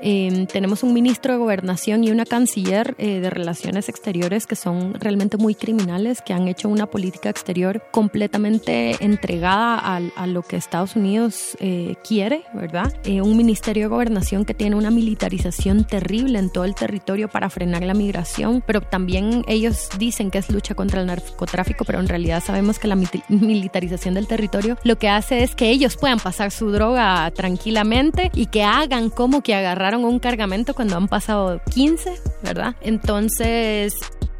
Eh, 0.00 0.46
tenemos 0.52 0.82
un 0.82 0.92
ministro 0.92 1.32
de 1.32 1.38
gobernación 1.38 2.04
y 2.04 2.10
una 2.10 2.24
canciller 2.24 2.94
eh, 2.98 3.20
de 3.20 3.30
relaciones 3.30 3.88
exteriores 3.88 4.46
que 4.46 4.56
son 4.56 4.94
realmente 4.94 5.36
muy 5.36 5.54
criminales, 5.54 6.22
que 6.22 6.32
han 6.32 6.48
hecho 6.48 6.68
una 6.68 6.86
política 6.86 7.30
exterior 7.30 7.82
completamente 7.90 8.96
entregada 9.04 9.78
a, 9.78 9.96
a 10.16 10.26
lo 10.26 10.42
que 10.42 10.56
Estados 10.56 10.96
Unidos 10.96 11.56
eh, 11.60 11.96
quiere, 12.06 12.44
¿verdad? 12.52 12.92
Eh, 13.04 13.20
un 13.22 13.36
ministerio 13.36 13.84
de 13.84 13.88
gobernación 13.88 14.44
que 14.44 14.54
tiene 14.54 14.76
una 14.76 14.90
militarización 14.90 15.84
terrible 15.84 16.38
en 16.38 16.50
todo 16.50 16.64
el 16.64 16.74
territorio 16.74 17.28
para 17.28 17.50
frenar 17.50 17.82
la 17.82 17.94
migración, 17.94 18.62
pero 18.66 18.80
también 18.80 19.44
ellos 19.48 19.88
dicen 19.98 20.30
que 20.30 20.38
es 20.38 20.50
lucha 20.50 20.74
contra 20.74 21.00
el 21.00 21.06
narcotráfico, 21.06 21.84
pero 21.84 22.00
en 22.00 22.08
realidad 22.08 22.42
sabemos 22.44 22.78
que 22.78 22.88
la 22.88 22.96
militarización 23.28 24.14
del 24.14 24.26
territorio 24.26 24.76
lo 24.82 24.98
que 24.98 25.08
hace 25.08 25.42
es 25.42 25.54
que 25.54 25.70
ellos 25.70 25.96
puedan 25.96 26.18
pasar 26.18 26.50
su 26.50 26.70
droga 26.70 27.30
tranquilamente 27.32 28.30
y 28.34 28.46
que 28.46 28.62
hagan 28.62 29.10
como 29.10 29.42
que 29.42 29.54
agarrar 29.54 29.87
un 29.96 30.18
cargamento 30.18 30.74
cuando 30.74 30.96
han 30.96 31.08
pasado 31.08 31.60
15, 31.70 32.12
¿verdad? 32.42 32.76
Entonces, 32.80 33.94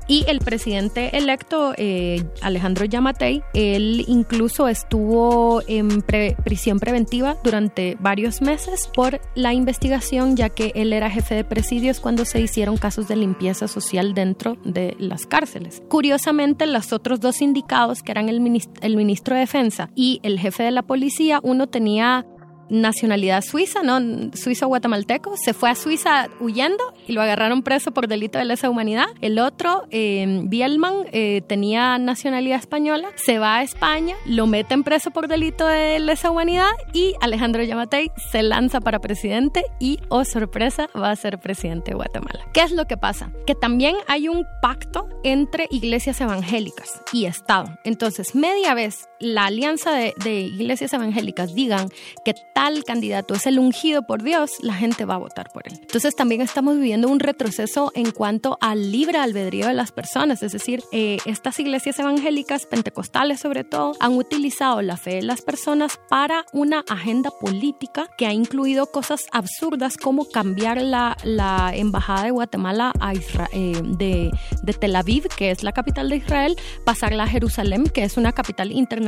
y 0.09 0.25
el 0.27 0.39
presidente 0.39 1.19
electo, 1.19 1.75
eh, 1.77 2.25
Alejandro 2.41 2.87
Yamatei, 2.87 3.43
él 3.53 4.07
incluso 4.09 4.67
estuvo 4.67 5.63
en 5.69 6.03
prisión 6.03 6.81
preventiva 6.81 7.37
durante 7.45 7.97
varios 8.01 8.41
meses 8.41 8.89
por 8.95 9.21
la 9.35 9.53
investigación, 9.53 10.35
ya 10.35 10.49
que 10.49 10.73
él 10.75 10.95
era 10.95 11.11
jefe 11.11 11.35
de 11.35 11.45
presidios 11.45 12.01
cuando 12.01 12.25
se 12.25 12.41
hicieron 12.41 12.79
casos 12.79 13.07
de 13.07 13.17
limpieza 13.17 13.69
social 13.69 14.15
dentro 14.15 14.57
de 14.65 14.97
las 14.99 15.27
cárceles. 15.27 15.83
Curiosamente, 15.89 16.67
los 16.67 16.95
otros 16.95 17.21
dos 17.21 17.43
indicados, 17.43 18.03
que 18.03 18.13
eran 18.13 18.31
el, 18.31 18.41
el 18.81 18.97
ministro 18.97 19.35
de 19.35 19.41
Defensa 19.41 19.91
y 19.95 20.21
el 20.23 20.41
jefe 20.41 20.63
de 20.63 20.71
la 20.71 20.85
policía, 20.85 21.39
uno 21.43 21.67
tenía 21.67 22.25
nacionalidad 22.69 23.43
suiza, 23.43 23.83
¿no? 23.83 23.99
Suizo-guatemalteco, 24.35 25.35
se 25.37 25.55
fue 25.55 25.71
a 25.71 25.75
Suiza 25.75 26.29
huyendo 26.41 26.83
y 27.07 27.13
lo 27.13 27.23
agarraron 27.23 27.63
preso 27.63 27.93
por 27.93 28.09
delito 28.09 28.39
de 28.39 28.45
lesa 28.45 28.71
humanidad. 28.71 29.07
El 29.21 29.39
otro, 29.39 29.87
eh, 29.91 30.41
Bielman, 30.45 31.07
eh, 31.13 31.43
tenía 31.47 31.99
nacionalidad 31.99 32.59
española, 32.59 33.09
se 33.17 33.39
va 33.39 33.57
a 33.57 33.63
España, 33.63 34.17
lo 34.27 34.47
meten 34.47 34.85
preso 34.85 35.11
por 35.11 35.29
delito 35.29 35.67
de 35.67 35.99
lesa 35.99 36.31
humanidad 36.31 36.71
y 36.93 37.15
Alejandro 37.21 37.63
Yamatei 37.63 38.11
se 38.31 38.43
lanza 38.43 38.81
para 38.81 38.99
presidente 38.99 39.65
y, 39.81 39.99
oh 40.09 40.25
sorpresa, 40.25 40.89
va 40.97 41.11
a 41.11 41.17
ser 41.17 41.39
presidente 41.39 41.91
de 41.91 41.97
Guatemala. 41.97 42.41
¿Qué 42.53 42.63
es 42.63 42.73
lo 42.73 42.87
que 42.87 42.97
pasa? 42.97 43.33
Que 43.47 43.55
también 43.55 43.97
hay 44.07 44.29
un 44.29 44.45
pacto 44.63 45.09
entre 45.25 45.67
iglesias 45.71 46.21
evangélicas 46.21 47.03
y 47.13 47.27
Estado. 47.27 47.79
Entonces, 47.85 48.35
media 48.35 48.75
vez 48.75 49.09
la 49.21 49.47
alianza 49.47 49.93
de, 49.93 50.41
iglesias 50.41 50.93
evangélicas 50.93 51.55
digan 51.55 51.89
que 52.25 52.35
tal 52.55 52.85
candidato 52.85 53.35
es 53.35 53.47
el 53.47 53.59
ungido 53.59 54.07
por 54.07 54.23
Dios, 54.23 54.53
la 54.61 54.75
gente 54.75 55.05
va 55.05 55.15
a 55.15 55.19
votar 55.19 55.51
por 55.53 55.67
él. 55.67 55.79
Entonces 55.81 56.15
también 56.15 56.41
estamos 56.41 56.77
viviendo 56.77 57.09
un 57.09 57.21
retroceso 57.21 57.93
en 57.95 58.11
cuanto 58.11 58.59
al 58.61 58.93
libre 58.93 59.19
albedrío 59.19 59.67
de 59.67 59.75
las 59.75 59.93
personas, 59.93 60.43
es 60.43 60.53
decir, 60.53 60.83
eh, 60.93 61.19
estas 61.25 61.59
iglesias 61.59 61.99
evangélicas, 61.99 62.67
pentecostales 62.67 63.41
sobre 63.41 63.65
todo, 63.65 63.93
han 64.01 64.15
utilizado 64.15 64.83
la 64.83 64.97
fe 64.97 65.17
de 65.17 65.23
las 65.23 65.43
personas 65.43 65.99
para 66.09 66.45
una 66.53 66.85
agenda 66.89 67.31
política 67.31 68.09
que 68.17 68.27
ha 68.27 68.33
incluido 68.33 68.87
cosas 68.87 69.27
absurdas 69.33 69.97
como 69.97 70.29
cambiar 70.29 70.81
la, 70.81 71.17
la 71.25 71.73
embajada 71.75 72.25
de 72.25 72.31
Guatemala 72.31 72.93
a 73.01 73.15
Israel, 73.15 73.49
eh, 73.53 73.81
de, 73.85 74.31
de 74.63 74.73
Tel 74.73 74.97
Aviv, 74.97 75.29
que 75.37 75.51
es 75.51 75.63
la 75.63 75.73
capital 75.73 76.09
de 76.09 76.17
Israel, 76.17 76.57
pasarla 76.85 77.25
a 77.25 77.27
Jerusalén, 77.27 77.85
que 77.85 78.05
es 78.05 78.17
una 78.17 78.33
capital 78.33 78.73
internacional, 78.73 79.08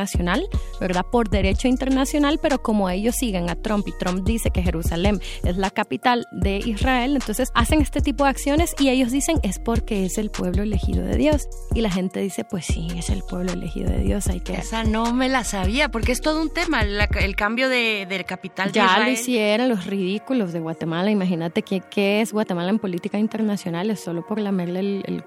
¿verdad? 0.80 1.04
Por 1.10 1.28
derecho 1.28 1.68
internacional, 1.68 2.38
pero 2.40 2.62
como 2.62 2.88
ellos 2.90 3.16
siguen 3.16 3.50
a 3.50 3.56
Trump 3.56 3.86
y 3.88 3.92
Trump 3.98 4.24
dice 4.24 4.50
que 4.50 4.62
Jerusalén 4.62 5.20
es 5.44 5.56
la 5.56 5.70
capital 5.70 6.26
de 6.32 6.58
Israel, 6.58 7.16
entonces 7.16 7.50
hacen 7.54 7.80
este 7.80 8.00
tipo 8.00 8.24
de 8.24 8.30
acciones 8.30 8.74
y 8.78 8.88
ellos 8.88 9.10
dicen 9.10 9.38
es 9.42 9.58
porque 9.58 10.04
es 10.06 10.18
el 10.18 10.30
pueblo 10.30 10.62
elegido 10.62 11.04
de 11.04 11.16
Dios. 11.16 11.48
Y 11.74 11.80
la 11.80 11.90
gente 11.90 12.20
dice, 12.20 12.44
pues 12.44 12.66
sí, 12.66 12.88
es 12.96 13.10
el 13.10 13.22
pueblo 13.22 13.52
elegido 13.52 13.90
de 13.90 13.98
Dios, 13.98 14.26
hay 14.28 14.40
que... 14.40 14.54
Esa 14.54 14.84
no 14.84 15.12
me 15.12 15.28
la 15.28 15.44
sabía, 15.44 15.90
porque 15.90 16.12
es 16.12 16.20
todo 16.20 16.40
un 16.40 16.50
tema, 16.50 16.82
el 16.82 17.36
cambio 17.36 17.68
de, 17.68 18.06
del 18.08 18.24
capital 18.24 18.72
ya 18.72 18.82
de 18.82 18.86
Israel. 18.88 19.06
lo 19.06 19.12
hicieron 19.12 19.68
los 19.68 19.86
ridículos 19.86 20.52
de 20.52 20.60
Guatemala, 20.60 21.10
imagínate 21.10 21.62
qué, 21.62 21.80
qué 21.80 22.20
es 22.20 22.32
Guatemala 22.32 22.70
en 22.70 22.78
política 22.78 23.18
internacional, 23.18 23.90
es 23.90 24.00
solo 24.00 24.26
por 24.26 24.40
lamerle 24.40 24.80
el, 24.80 25.02
el 25.06 25.24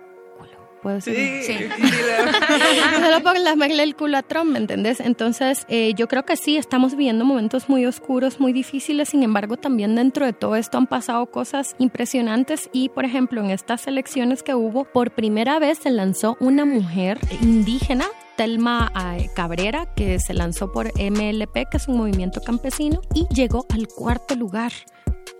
puedo 0.84 0.98
decir. 0.98 1.16
Sí. 1.16 1.54
sí. 1.54 1.66
Solo 3.04 3.24
por 3.24 3.40
lamerle 3.40 3.84
el 3.84 3.96
culo 3.96 4.18
a 4.18 4.22
Trump, 4.22 4.52
¿me 4.52 4.60
entendés? 4.60 5.00
Entonces, 5.00 5.66
eh, 5.70 5.94
yo 5.96 6.08
creo 6.08 6.26
que 6.26 6.36
sí, 6.36 6.58
estamos 6.58 6.92
viviendo 6.96 7.26
momentos 7.26 7.70
muy 7.70 7.86
oscuros, 7.86 8.40
muy 8.40 8.54
difíciles. 8.54 9.10
Sin 9.10 9.24
embargo, 9.24 9.58
también 9.58 9.96
dentro 9.96 10.26
de 10.26 10.34
todo 10.34 10.56
esto 10.56 10.78
han 10.78 10.88
pasado 10.88 11.26
cosas 11.28 11.76
impresionantes. 11.80 12.70
Y, 12.74 12.90
por 12.90 13.06
ejemplo, 13.06 13.42
en 13.42 13.50
estas 13.50 13.88
elecciones 13.88 14.44
que 14.44 14.54
hubo, 14.54 14.84
por 14.84 15.12
primera 15.12 15.58
vez 15.58 15.80
se 15.80 15.90
lanzó 15.90 16.38
una 16.40 16.66
mujer 16.66 17.18
indígena 17.42 18.06
Telma 18.36 18.92
eh, 19.18 19.30
Cabrera, 19.36 19.88
que 19.96 20.20
se 20.20 20.34
lanzó 20.34 20.72
por 20.72 20.88
MLP, 21.00 21.70
que 21.70 21.78
es 21.78 21.88
un 21.88 21.98
movimiento 21.98 22.42
campesino, 22.42 23.02
y 23.14 23.28
llegó 23.34 23.66
al 23.70 23.88
cuarto 23.88 24.36
lugar 24.36 24.72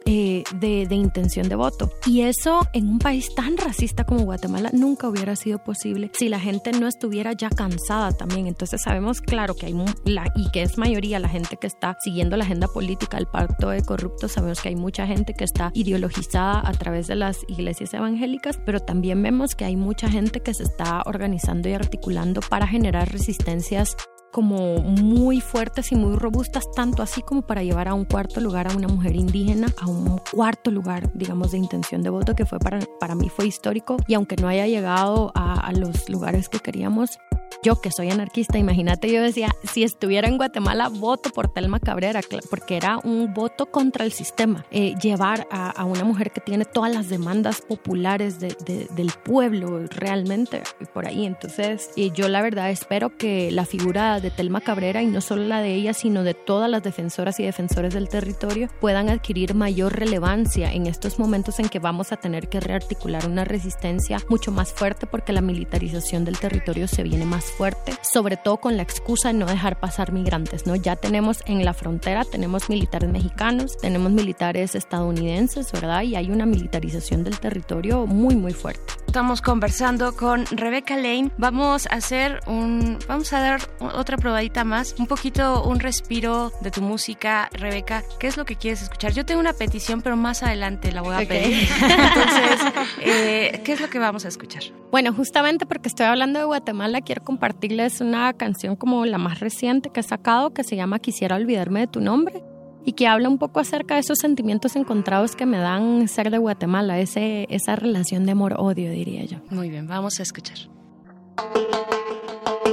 eh, 0.06 0.44
de, 0.60 0.94
intención 0.94 1.48
de 1.48 1.56
voto. 1.56 1.90
Y 2.06 2.22
eso 2.22 2.68
en 2.74 2.88
un 2.88 3.00
país 3.00 3.34
tan 3.36 3.58
racista 3.58 4.04
como 4.04 4.26
Guatemala 4.26 4.70
nunca 4.74 5.08
hubiera 5.08 5.36
sido 5.36 5.64
posible 5.64 6.12
si 6.14 6.30
la 6.30 6.40
gente 6.40 6.72
no 6.72 6.88
estuviera 6.88 7.34
ya 7.34 7.50
cansada 7.50 8.12
también. 8.12 8.48
Entonces 8.48 8.82
sabemos 8.82 9.22
claro 9.22 9.56
que 9.56 9.68
hay 9.68 9.76
la, 10.06 10.26
y 10.36 10.52
que 10.52 10.64
es 10.64 10.78
mayoría 10.78 11.20
la 11.20 11.30
gente 11.30 11.58
que 11.58 11.68
está 11.68 11.98
siguiendo 12.02 12.38
la 12.38 12.44
agenda 12.44 12.68
política 12.68 13.18
del 13.18 13.28
pacto 13.28 13.70
de 13.70 13.82
corruptos, 13.84 14.34
sabemos 14.34 14.62
que 14.62 14.70
hay 14.70 14.76
mucha 14.76 15.08
gente 15.08 15.34
que 15.34 15.46
está 15.46 15.72
ideologizada 15.74 16.62
a 16.68 16.72
través 16.74 17.08
de 17.08 17.16
las 17.16 17.38
iglesias 17.48 17.94
evangélicas, 17.94 18.60
pero 18.66 18.80
también 18.80 19.22
vemos 19.24 19.56
que 19.56 19.66
hay 19.66 19.76
mucha 19.76 20.10
gente 20.10 20.42
que 20.42 20.54
se 20.54 20.64
está 20.64 21.02
organizando 21.06 21.70
y 21.70 21.74
articulando 21.74 22.42
para 22.42 22.68
generar 22.68 23.12
resistencias 23.12 23.96
como 24.34 24.80
muy 24.80 25.40
fuertes 25.40 25.92
y 25.92 25.96
muy 25.96 26.18
robustas, 26.18 26.70
tanto 26.76 27.04
así 27.04 27.22
como 27.22 27.44
para 27.44 27.64
llevar 27.64 27.88
a 27.88 27.94
un 27.94 28.04
cuarto 28.04 28.42
lugar 28.42 28.68
a 28.68 28.76
una 28.76 28.88
mujer 28.88 29.16
indígena, 29.16 29.68
a 29.80 29.88
un 29.88 30.20
cuarto 30.32 30.72
lugar, 30.72 31.12
digamos, 31.14 31.52
de 31.52 31.60
intención 31.60 32.02
de 32.02 32.10
voto, 32.10 32.34
que 32.36 32.46
fue 32.46 32.58
para, 32.58 32.80
para 33.00 33.14
mí 33.14 33.30
fue 33.30 33.46
histórico 33.46 33.96
y 34.08 34.16
aunque 34.16 34.36
no 34.36 34.48
haya 34.48 34.66
llegado 34.66 35.32
a, 35.36 35.54
a 35.54 35.72
los 35.72 36.10
lugares 36.10 36.50
que 36.50 36.60
queríamos, 36.60 37.20
yo 37.64 37.80
que 37.80 37.92
soy 37.92 38.10
anarquista, 38.10 38.58
imagínate, 38.58 39.12
yo 39.12 39.22
decía, 39.22 39.56
si 39.64 39.84
estuviera 39.84 40.28
en 40.28 40.38
Guatemala, 40.38 40.90
voto 40.90 41.30
por 41.30 41.48
Telma 41.48 41.80
Cabrera, 41.80 42.20
porque 42.50 42.76
era 42.76 42.98
un 43.04 43.34
voto 43.34 43.68
contra 43.68 44.04
el 44.04 44.12
sistema. 44.12 44.66
Eh, 44.72 44.96
llevar 45.02 45.48
a, 45.50 45.86
una 45.86 46.04
mujer 46.04 46.32
que 46.32 46.42
tiene 46.42 46.66
todas 46.66 46.94
las 46.94 47.10
demandas 47.10 47.62
populares 47.62 48.40
del 48.40 49.12
pueblo 49.24 49.88
realmente 49.88 50.64
por 50.94 51.08
ahí. 51.08 51.26
Entonces, 51.26 51.92
y 51.96 52.12
yo 52.12 52.28
la 52.28 52.42
verdad 52.42 52.70
espero 52.70 53.16
que 53.18 53.52
la 53.52 53.66
figura 53.66 54.20
de 54.24 54.32
Telma 54.32 54.62
Cabrera, 54.62 55.04
y 55.04 55.06
no 55.06 55.22
solo 55.22 55.44
la 55.44 55.62
de 55.62 55.76
ella, 55.76 55.94
sino 55.94 56.24
de 56.24 56.34
todas 56.34 56.70
las 56.70 56.82
defensoras 56.82 57.40
y 57.40 57.44
defensores 57.44 57.94
del 57.94 58.10
territorio, 58.10 58.70
puedan 58.82 59.10
adquirir 59.10 59.54
mayor 59.54 59.96
relevancia 59.96 60.74
en 60.74 60.88
estos 60.88 61.20
momentos 61.20 61.60
en 61.60 61.70
que 61.70 61.78
vamos 61.80 62.12
a 62.12 62.18
tener 62.18 62.50
que 62.50 62.60
rearticular 62.60 63.28
una 63.28 63.46
resistencia 63.46 64.20
mucho 64.30 64.52
más 64.52 64.74
fuerte 64.74 65.06
porque 65.06 65.34
la 65.34 65.42
militarización 65.42 66.26
del 66.26 66.40
territorio 66.40 66.88
se 66.88 67.04
viene 67.04 67.26
más 67.26 67.46
fuerte, 67.46 67.94
sobre 68.02 68.38
todo 68.38 68.58
con 68.58 68.78
la 68.78 68.84
excusa 68.84 69.28
de 69.28 69.36
no 69.36 69.46
dejar 69.46 69.80
pasar 69.80 70.12
migrantes, 70.12 70.66
¿no? 70.66 70.76
Ya 70.76 70.96
tenemos 70.96 71.40
en 71.46 71.64
la 71.66 71.74
frontera, 71.74 72.24
tenemos 72.24 72.70
militares 72.70 73.10
mexicanos, 73.10 73.78
tenemos 73.78 74.12
militares 74.12 74.74
estadounidenses, 74.76 75.72
¿verdad? 75.72 76.04
Y 76.04 76.16
hay 76.16 76.32
una 76.32 76.46
militarización 76.46 77.24
del 77.24 77.40
territorio 77.40 78.08
muy, 78.08 78.36
muy 78.36 78.54
fuerte. 78.54 79.03
Estamos 79.14 79.44
conversando 79.44 80.16
con 80.16 80.48
Rebeca 80.48 80.96
Lane. 80.96 81.30
Vamos 81.38 81.86
a 81.86 81.98
hacer 81.98 82.40
un, 82.48 82.98
vamos 83.08 83.32
a 83.32 83.42
dar 83.42 83.62
otra 83.80 84.18
probadita 84.18 84.64
más, 84.64 84.96
un 84.98 85.06
poquito 85.06 85.64
un 85.66 85.80
respiro 85.80 86.52
de 86.62 86.72
tu 86.72 86.82
música, 86.82 87.48
Rebeca. 87.54 88.02
¿Qué 88.18 88.26
es 88.26 88.38
lo 88.38 88.46
que 88.46 88.56
quieres 88.56 88.82
escuchar? 88.82 89.14
Yo 89.14 89.24
tengo 89.24 89.40
una 89.40 89.54
petición, 89.54 90.02
pero 90.02 90.18
más 90.18 90.42
adelante 90.42 90.92
la 90.92 91.04
voy 91.04 91.14
a 91.14 91.28
pedir. 91.28 91.68
Entonces, 91.82 92.74
eh, 93.02 93.62
¿qué 93.64 93.74
es 93.74 93.82
lo 93.82 93.88
que 93.88 94.00
vamos 94.00 94.26
a 94.26 94.30
escuchar? 94.30 94.64
Bueno, 94.90 95.14
justamente 95.14 95.68
porque 95.68 95.90
estoy 95.90 96.08
hablando 96.08 96.40
de 96.40 96.46
Guatemala, 96.46 97.02
quiero 97.02 97.24
compartirles 97.24 98.02
una 98.02 98.34
canción 98.34 98.76
como 98.76 99.06
la 99.06 99.20
más 99.20 99.42
reciente 99.42 99.92
que 99.92 100.00
he 100.00 100.04
sacado 100.04 100.56
que 100.56 100.64
se 100.64 100.76
llama 100.76 100.98
Quisiera 100.98 101.36
olvidarme 101.36 101.82
de 101.82 101.88
tu 101.88 102.02
nombre 102.02 102.42
y 102.86 102.94
que 102.94 103.08
habla 103.08 103.30
un 103.30 103.38
poco 103.38 103.60
acerca 103.60 103.96
de 103.96 104.02
esos 104.02 104.20
sentimientos 104.20 104.76
encontrados 104.76 105.36
que 105.36 105.46
me 105.46 105.58
dan 105.58 106.08
ser 106.08 106.32
de 106.32 106.38
Guatemala, 106.38 107.00
ese, 107.00 107.48
esa 107.50 107.76
relación 107.76 108.26
de 108.26 108.34
amor-odio, 108.34 108.92
diría 108.92 109.24
yo. 109.26 109.38
Muy 109.50 109.70
bien, 109.70 109.88
vamos 109.88 110.20
a 110.20 110.24
escuchar. 110.24 110.58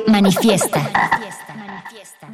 Manifiesta. 0.06 0.80
Manifiesta. 0.80 1.54
Manifiesta. 1.54 2.28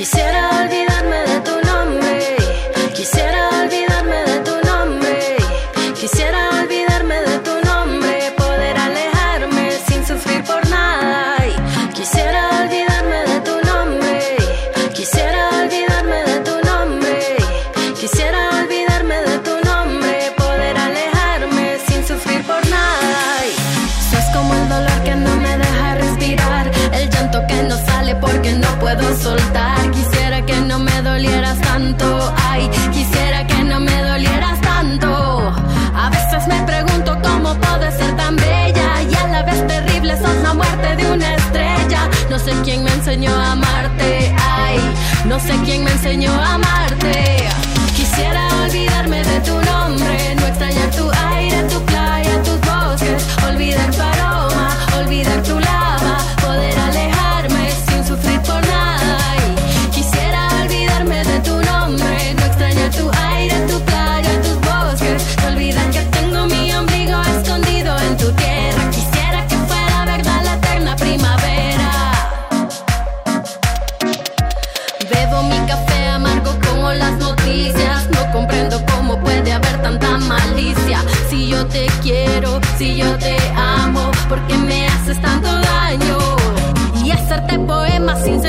Quisiera 0.00 0.48
olvidarme 0.48 0.79
sé 42.44 42.52
quién 42.64 42.82
me 42.82 42.92
enseñó 42.92 43.30
a 43.34 43.52
amarte, 43.52 44.34
ay, 44.38 44.78
no 45.26 45.38
sé 45.38 45.52
quién 45.64 45.84
me 45.84 45.90
enseñó 45.90 46.32
a 46.32 46.54
amarte. 46.54 47.48
Quisiera 47.94 48.49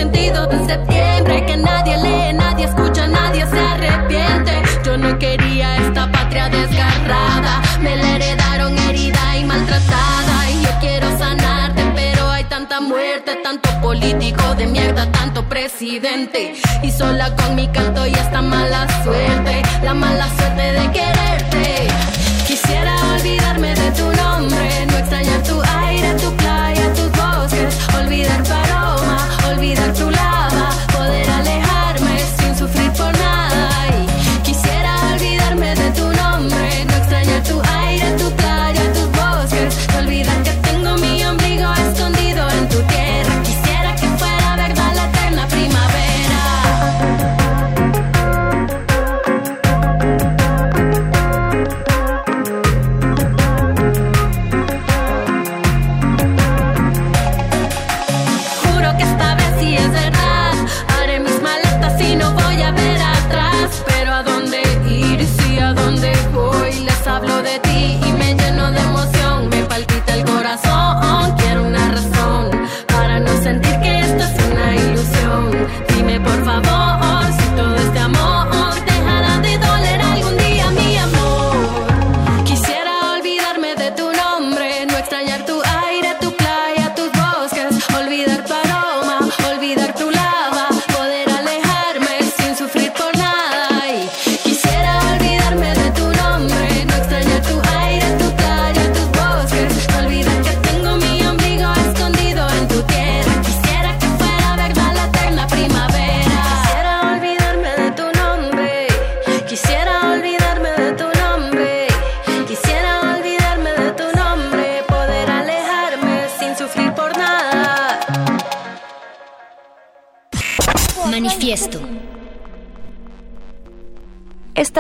sentido 0.02 0.48
de 0.48 0.58
septiembre 0.66 1.46
que 1.46 1.58
nadie 1.58 1.96
lee, 1.98 2.34
nadie 2.34 2.66
escucha, 2.66 3.06
nadie 3.06 3.46
se 3.46 3.60
arrepiente. 3.60 4.54
Yo 4.84 4.98
no 4.98 5.20
quería 5.20 5.78
esta 5.78 6.12
patria 6.12 6.50
desgarrada, 6.50 7.62
me 7.82 7.96
la 7.96 8.16
heredaron 8.16 8.76
herida 8.80 9.38
y 9.38 9.44
maltratada. 9.44 10.50
Y 10.50 10.64
yo 10.64 10.72
quiero 10.80 11.08
sanarte, 11.20 11.84
pero 11.94 12.32
hay 12.32 12.46
tanta 12.46 12.82
muerte, 12.82 13.32
tanto 13.44 13.70
político 13.80 14.56
de 14.56 14.66
mierda, 14.66 15.06
tanto 15.12 15.48
presidente. 15.48 16.56
Y 16.82 16.90
sola 16.90 17.36
con 17.36 17.54
mi 17.54 17.68
canto 17.68 18.08
y 18.08 18.14
esta 18.14 18.42
mala 18.42 18.88
suerte, 19.04 19.62
la 19.84 19.94
mala 19.94 20.28
suerte 20.36 20.64
de 20.80 20.92
quererte. 20.98 21.61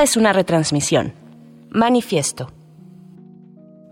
Esta 0.01 0.13
es 0.13 0.17
una 0.17 0.33
retransmisión. 0.33 1.13
Manifiesto. 1.69 2.51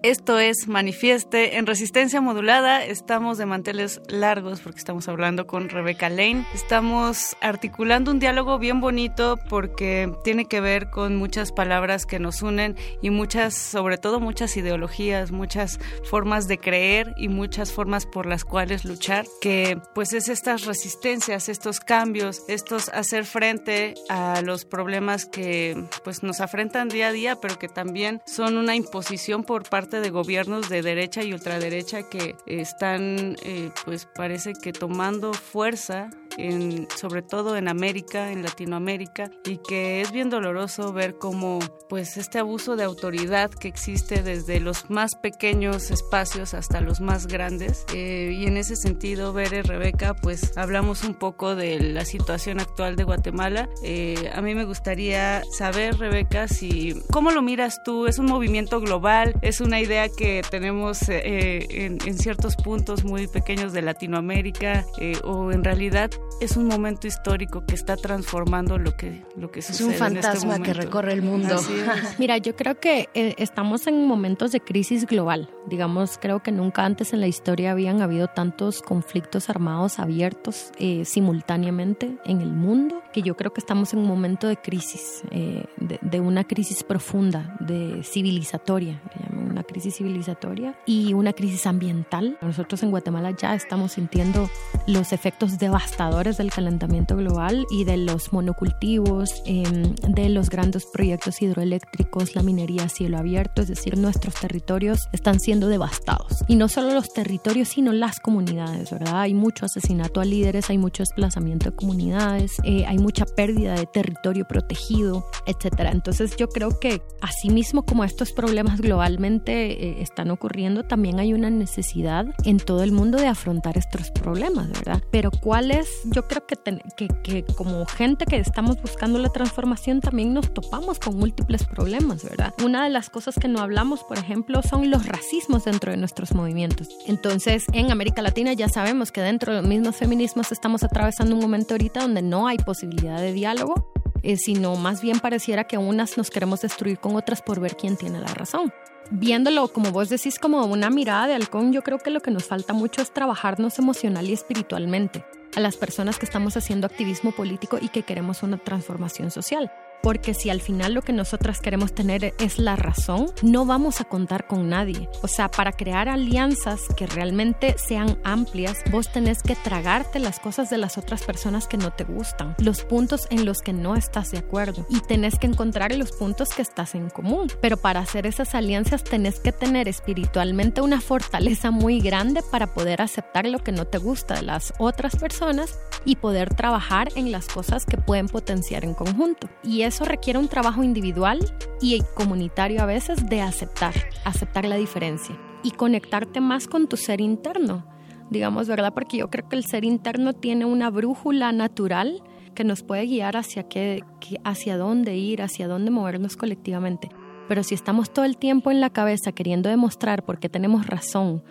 Esto 0.09 0.39
es 0.39 0.67
Manifieste 0.67 1.57
en 1.57 1.67
resistencia 1.67 2.19
modulada. 2.19 2.83
Estamos 2.83 3.37
de 3.37 3.45
manteles 3.45 4.01
largos 4.07 4.59
porque 4.59 4.79
estamos 4.79 5.07
hablando 5.07 5.45
con 5.45 5.69
Rebeca 5.69 6.09
Lane. 6.09 6.47
Estamos 6.55 7.37
articulando 7.41 8.09
un 8.09 8.17
diálogo 8.17 8.57
bien 8.57 8.81
bonito 8.81 9.37
porque 9.49 10.11
tiene 10.23 10.45
que 10.45 10.61
ver 10.61 10.89
con 10.89 11.15
muchas 11.15 11.51
palabras 11.51 12.07
que 12.07 12.17
nos 12.17 12.41
unen 12.41 12.75
y 13.03 13.11
muchas, 13.11 13.53
sobre 13.53 13.99
todo 13.99 14.19
muchas 14.19 14.57
ideologías, 14.57 15.29
muchas 15.29 15.79
formas 16.09 16.47
de 16.47 16.57
creer 16.57 17.13
y 17.15 17.27
muchas 17.27 17.71
formas 17.71 18.07
por 18.07 18.25
las 18.25 18.43
cuales 18.43 18.85
luchar, 18.85 19.27
que 19.41 19.79
pues 19.93 20.13
es 20.13 20.27
estas 20.27 20.65
resistencias, 20.65 21.49
estos 21.49 21.79
cambios, 21.79 22.41
estos 22.47 22.89
hacer 22.89 23.25
frente 23.25 23.93
a 24.09 24.41
los 24.41 24.65
problemas 24.65 25.27
que 25.27 25.85
pues 26.03 26.23
nos 26.23 26.41
afrentan 26.41 26.89
día 26.89 27.09
a 27.09 27.11
día, 27.11 27.35
pero 27.35 27.59
que 27.59 27.67
también 27.69 28.23
son 28.25 28.57
una 28.57 28.75
imposición 28.75 29.43
por 29.43 29.69
parte 29.69 29.98
de 29.99 30.09
gobiernos 30.09 30.69
de 30.69 30.81
derecha 30.81 31.23
y 31.23 31.33
ultraderecha 31.33 32.09
que 32.09 32.35
están, 32.45 33.35
eh, 33.43 33.71
pues 33.85 34.05
parece 34.05 34.53
que 34.53 34.73
tomando 34.73 35.33
fuerza 35.33 36.09
en, 36.37 36.87
sobre 36.95 37.21
todo 37.21 37.57
en 37.57 37.67
América, 37.67 38.31
en 38.31 38.43
Latinoamérica, 38.43 39.31
y 39.45 39.57
que 39.57 40.01
es 40.01 40.11
bien 40.11 40.29
doloroso 40.29 40.93
ver 40.93 41.15
cómo 41.17 41.59
pues 41.89 42.17
este 42.17 42.39
abuso 42.39 42.75
de 42.75 42.83
autoridad 42.83 43.49
que 43.49 43.67
existe 43.67 44.21
desde 44.21 44.59
los 44.59 44.89
más 44.89 45.15
pequeños 45.15 45.91
espacios 45.91 46.53
hasta 46.53 46.81
los 46.81 47.01
más 47.01 47.27
grandes. 47.27 47.85
Eh, 47.93 48.35
y 48.37 48.45
en 48.45 48.57
ese 48.57 48.75
sentido, 48.75 49.33
Bere, 49.33 49.63
Rebeca, 49.63 50.13
pues 50.13 50.55
hablamos 50.57 51.03
un 51.03 51.15
poco 51.15 51.55
de 51.55 51.79
la 51.79 52.05
situación 52.05 52.59
actual 52.59 52.95
de 52.95 53.03
Guatemala. 53.03 53.69
Eh, 53.83 54.31
a 54.33 54.41
mí 54.41 54.55
me 54.55 54.65
gustaría 54.65 55.41
saber, 55.51 55.97
Rebeca, 55.97 56.47
si 56.47 56.95
cómo 57.11 57.31
lo 57.31 57.41
miras 57.41 57.81
tú. 57.83 58.07
¿Es 58.07 58.19
un 58.19 58.27
movimiento 58.27 58.79
global? 58.79 59.35
¿Es 59.41 59.61
una 59.61 59.79
idea 59.79 60.09
que 60.09 60.41
tenemos 60.49 61.09
eh, 61.09 61.65
en, 61.69 61.97
en, 62.05 62.17
ciertos 62.17 62.55
puntos 62.55 63.03
muy 63.03 63.27
pequeños 63.27 63.73
de 63.73 63.81
Latinoamérica? 63.81 64.85
¿O 65.23 65.51
en 65.51 65.63
realidad 65.63 66.11
es 66.39 66.55
un 66.55 66.67
momento 66.67 67.07
histórico 67.07 67.65
que 67.65 67.75
está 67.75 67.97
transformando 67.97 68.77
lo 68.77 68.95
que, 68.95 69.25
lo 69.35 69.51
que 69.51 69.61
sucede. 69.61 69.89
Es 69.89 69.93
un 69.93 69.99
fantasma 69.99 70.53
este 70.53 70.63
que 70.63 70.73
recorre 70.73 71.13
el 71.13 71.21
mundo. 71.21 71.55
Mira, 72.17 72.37
yo 72.37 72.55
creo 72.55 72.79
que 72.79 73.09
eh, 73.13 73.35
estamos 73.37 73.87
en 73.87 74.05
momentos 74.07 74.51
de 74.51 74.61
crisis 74.61 75.05
global. 75.05 75.49
Digamos, 75.67 76.17
creo 76.17 76.41
que 76.41 76.51
nunca 76.51 76.85
antes 76.85 77.13
en 77.13 77.19
la 77.19 77.27
historia 77.27 77.71
habían 77.71 78.01
habido 78.01 78.27
tantos 78.27 78.81
conflictos 78.81 79.49
armados 79.49 79.99
abiertos 79.99 80.71
eh, 80.77 81.03
simultáneamente 81.05 82.17
en 82.25 82.41
el 82.41 82.51
mundo, 82.51 83.01
que 83.11 83.21
yo 83.21 83.35
creo 83.35 83.51
que 83.51 83.59
estamos 83.59 83.93
en 83.93 83.99
un 83.99 84.07
momento 84.07 84.47
de 84.47 84.57
crisis, 84.57 85.23
eh, 85.31 85.65
de, 85.77 85.99
de, 86.01 86.19
una 86.19 86.45
crisis 86.45 86.83
profunda, 86.83 87.57
de 87.59 88.01
civilizatoria, 88.03 89.01
una 89.39 89.63
crisis 89.63 89.95
civilizatoria 89.97 90.75
y 90.85 91.13
una 91.13 91.33
crisis 91.33 91.65
ambiental. 91.65 92.37
Nosotros 92.41 92.83
en 92.83 92.91
Guatemala 92.91 93.31
ya 93.31 93.55
estamos 93.55 93.93
sintiendo 93.93 94.49
los 94.87 95.13
efectos 95.13 95.57
devastadores 95.59 96.37
del 96.37 96.51
calentamiento 96.51 97.15
global 97.15 97.65
y 97.69 97.83
de 97.83 97.97
los 97.97 98.33
monocultivos, 98.33 99.41
eh, 99.45 99.63
de 100.07 100.29
los 100.29 100.49
grandes 100.49 100.85
proyectos 100.85 101.41
hidroeléctricos, 101.41 102.35
la 102.35 102.43
minería 102.43 102.83
a 102.83 102.89
cielo 102.89 103.17
abierto, 103.17 103.61
es 103.61 103.67
decir, 103.67 103.97
nuestros 103.97 104.35
territorios 104.35 105.07
están 105.11 105.39
siendo 105.39 105.67
devastados. 105.67 106.43
Y 106.47 106.55
no 106.55 106.67
solo 106.67 106.93
los 106.93 107.13
territorios, 107.13 107.69
sino 107.69 107.93
las 107.93 108.19
comunidades, 108.19 108.91
¿verdad? 108.91 109.21
Hay 109.21 109.33
mucho 109.33 109.65
asesinato 109.65 110.21
a 110.21 110.25
líderes, 110.25 110.69
hay 110.69 110.77
mucho 110.77 111.03
desplazamiento 111.03 111.69
de 111.69 111.75
comunidades, 111.75 112.57
eh, 112.63 112.85
hay 112.85 112.97
mucha 112.97 113.25
pérdida 113.25 113.75
de 113.75 113.85
territorio 113.85 114.45
protegido, 114.47 115.25
etcétera. 115.45 115.91
Entonces 115.91 116.35
yo 116.37 116.47
creo 116.49 116.79
que 116.79 117.01
asimismo 117.21 117.83
como 117.83 118.03
estos 118.03 118.31
problemas 118.31 118.81
globalmente 118.81 119.28
eh, 119.37 120.01
están 120.01 120.31
ocurriendo, 120.31 120.83
también 120.83 121.19
hay 121.19 121.33
una 121.33 121.49
necesidad 121.49 122.25
en 122.43 122.57
todo 122.57 122.83
el 122.83 122.91
mundo 122.91 123.17
de 123.17 123.27
afrontar 123.27 123.77
estos 123.77 124.11
problemas, 124.11 124.69
¿verdad? 124.69 125.01
Pero 125.11 125.31
¿cuál 125.31 125.71
es? 125.71 125.87
Yo 126.05 126.27
creo 126.27 126.45
que, 126.45 126.55
ten, 126.55 126.81
que, 126.95 127.45
como 127.55 127.85
gente 127.85 128.25
que 128.25 128.37
estamos 128.37 128.81
buscando 128.81 129.19
la 129.19 129.29
transformación 129.29 130.01
también 130.01 130.33
nos 130.33 130.53
topamos 130.53 130.99
con 130.99 131.17
múltiples 131.17 131.65
problemas, 131.65 132.23
¿verdad? 132.23 132.53
Una 132.63 132.83
de 132.83 132.89
las 132.89 133.09
cosas 133.09 133.35
que 133.35 133.47
no 133.47 133.59
hablamos, 133.59 134.03
por 134.03 134.17
ejemplo, 134.17 134.61
son 134.61 134.89
los 134.89 135.05
racismos 135.05 135.65
dentro 135.65 135.91
de 135.91 135.97
nuestros 135.97 136.33
movimientos. 136.33 136.89
Entonces, 137.07 137.65
en 137.73 137.91
América 137.91 138.21
Latina 138.21 138.53
ya 138.53 138.69
sabemos 138.69 139.11
que 139.11 139.21
dentro 139.21 139.53
de 139.53 139.61
los 139.61 139.69
mismos 139.69 139.95
feminismos 139.95 140.51
estamos 140.51 140.83
atravesando 140.83 141.35
un 141.35 141.41
momento 141.41 141.73
ahorita 141.73 142.01
donde 142.01 142.21
no 142.21 142.47
hay 142.47 142.57
posibilidad 142.57 143.19
de 143.19 143.33
diálogo, 143.33 143.91
eh, 144.23 144.37
sino 144.37 144.75
más 144.75 145.01
bien 145.01 145.19
pareciera 145.19 145.65
que 145.65 145.77
unas 145.77 146.17
nos 146.17 146.29
queremos 146.29 146.61
destruir 146.61 146.99
con 146.99 147.15
otras 147.15 147.41
por 147.41 147.59
ver 147.59 147.75
quién 147.75 147.95
tiene 147.95 148.19
la 148.19 148.33
razón. 148.33 148.73
Viéndolo, 149.11 149.69
como 149.69 149.91
vos 149.91 150.09
decís, 150.09 150.37
como 150.37 150.65
una 150.65 150.91
mirada 150.91 151.25
de 151.25 151.33
halcón, 151.33 151.73
yo 151.73 151.81
creo 151.81 151.97
que 151.97 152.11
lo 152.11 152.21
que 152.21 152.29
nos 152.29 152.43
falta 152.43 152.73
mucho 152.73 153.01
es 153.01 153.11
trabajarnos 153.11 153.79
emocional 153.79 154.29
y 154.29 154.33
espiritualmente 154.33 155.25
a 155.55 155.59
las 155.59 155.77
personas 155.77 156.19
que 156.19 156.25
estamos 156.25 156.55
haciendo 156.57 156.85
activismo 156.85 157.31
político 157.31 157.79
y 157.81 157.89
que 157.89 158.03
queremos 158.03 158.43
una 158.43 158.57
transformación 158.57 159.31
social. 159.31 159.71
Porque 160.01 160.33
si 160.33 160.49
al 160.49 160.61
final 160.61 160.93
lo 160.93 161.01
que 161.01 161.13
nosotras 161.13 161.59
queremos 161.59 161.93
tener 161.93 162.33
es 162.39 162.57
la 162.57 162.75
razón, 162.75 163.27
no 163.41 163.65
vamos 163.65 164.01
a 164.01 164.05
contar 164.05 164.47
con 164.47 164.69
nadie. 164.69 165.09
O 165.21 165.27
sea, 165.27 165.51
para 165.51 165.71
crear 165.73 166.09
alianzas 166.09 166.81
que 166.95 167.07
realmente 167.07 167.75
sean 167.77 168.17
amplias, 168.23 168.77
vos 168.91 169.11
tenés 169.11 169.43
que 169.43 169.55
tragarte 169.55 170.19
las 170.19 170.39
cosas 170.39 170.69
de 170.69 170.77
las 170.77 170.97
otras 170.97 171.23
personas 171.23 171.67
que 171.67 171.77
no 171.77 171.91
te 171.91 172.03
gustan, 172.03 172.55
los 172.59 172.83
puntos 172.83 173.27
en 173.29 173.45
los 173.45 173.59
que 173.59 173.73
no 173.73 173.95
estás 173.95 174.31
de 174.31 174.39
acuerdo 174.39 174.85
y 174.89 174.99
tenés 175.01 175.37
que 175.37 175.47
encontrar 175.47 175.93
los 175.95 176.11
puntos 176.11 176.49
que 176.49 176.61
estás 176.61 176.95
en 176.95 177.09
común. 177.09 177.51
Pero 177.61 177.77
para 177.77 177.99
hacer 177.99 178.25
esas 178.25 178.55
alianzas 178.55 179.03
tenés 179.03 179.39
que 179.39 179.51
tener 179.51 179.87
espiritualmente 179.87 180.81
una 180.81 181.01
fortaleza 181.01 181.71
muy 181.71 181.99
grande 181.99 182.41
para 182.51 182.73
poder 182.73 183.01
aceptar 183.01 183.47
lo 183.47 183.59
que 183.59 183.71
no 183.71 183.85
te 183.85 183.97
gusta 183.97 184.35
de 184.35 184.43
las 184.43 184.73
otras 184.77 185.15
personas 185.15 185.79
y 186.05 186.15
poder 186.15 186.53
trabajar 186.53 187.09
en 187.15 187.31
las 187.31 187.47
cosas 187.47 187.85
que 187.85 187.97
pueden 187.97 188.27
potenciar 188.27 188.85
en 188.85 188.93
conjunto. 188.93 189.49
Y 189.63 189.81
eso 189.89 190.05
requiere 190.05 190.39
un 190.39 190.47
trabajo 190.47 190.83
individual 190.83 191.39
y 191.81 192.01
comunitario 192.15 192.81
a 192.81 192.85
veces 192.85 193.27
de 193.27 193.41
aceptar, 193.41 193.93
aceptar 194.23 194.65
la 194.65 194.77
diferencia 194.77 195.37
y 195.63 195.71
conectarte 195.71 196.39
más 196.41 196.67
con 196.67 196.87
tu 196.87 196.95
ser 196.95 197.19
interno, 197.19 197.85
digamos, 198.29 198.67
¿verdad? 198.67 198.93
Porque 198.93 199.17
yo 199.17 199.29
creo 199.29 199.49
que 199.49 199.55
el 199.55 199.65
ser 199.65 199.83
interno 199.83 200.33
tiene 200.33 200.65
una 200.65 200.89
brújula 200.89 201.51
natural 201.51 202.23
que 202.55 202.63
nos 202.63 202.83
puede 202.83 203.05
guiar 203.05 203.35
hacia, 203.35 203.63
qué, 203.63 204.03
hacia 204.43 204.77
dónde 204.77 205.17
ir, 205.17 205.41
hacia 205.41 205.67
dónde 205.67 205.91
movernos 205.91 206.37
colectivamente. 206.37 207.09
Pero 207.47 207.63
si 207.63 207.73
estamos 207.73 208.11
todo 208.13 208.25
el 208.25 208.37
tiempo 208.37 208.69
en 208.69 208.81
la 208.81 208.91
cabeza 208.91 209.31
queriendo 209.31 209.69
demostrar 209.69 210.23
por 210.23 210.39
qué 210.39 210.49
tenemos 210.49 210.85
razón, 210.85 211.43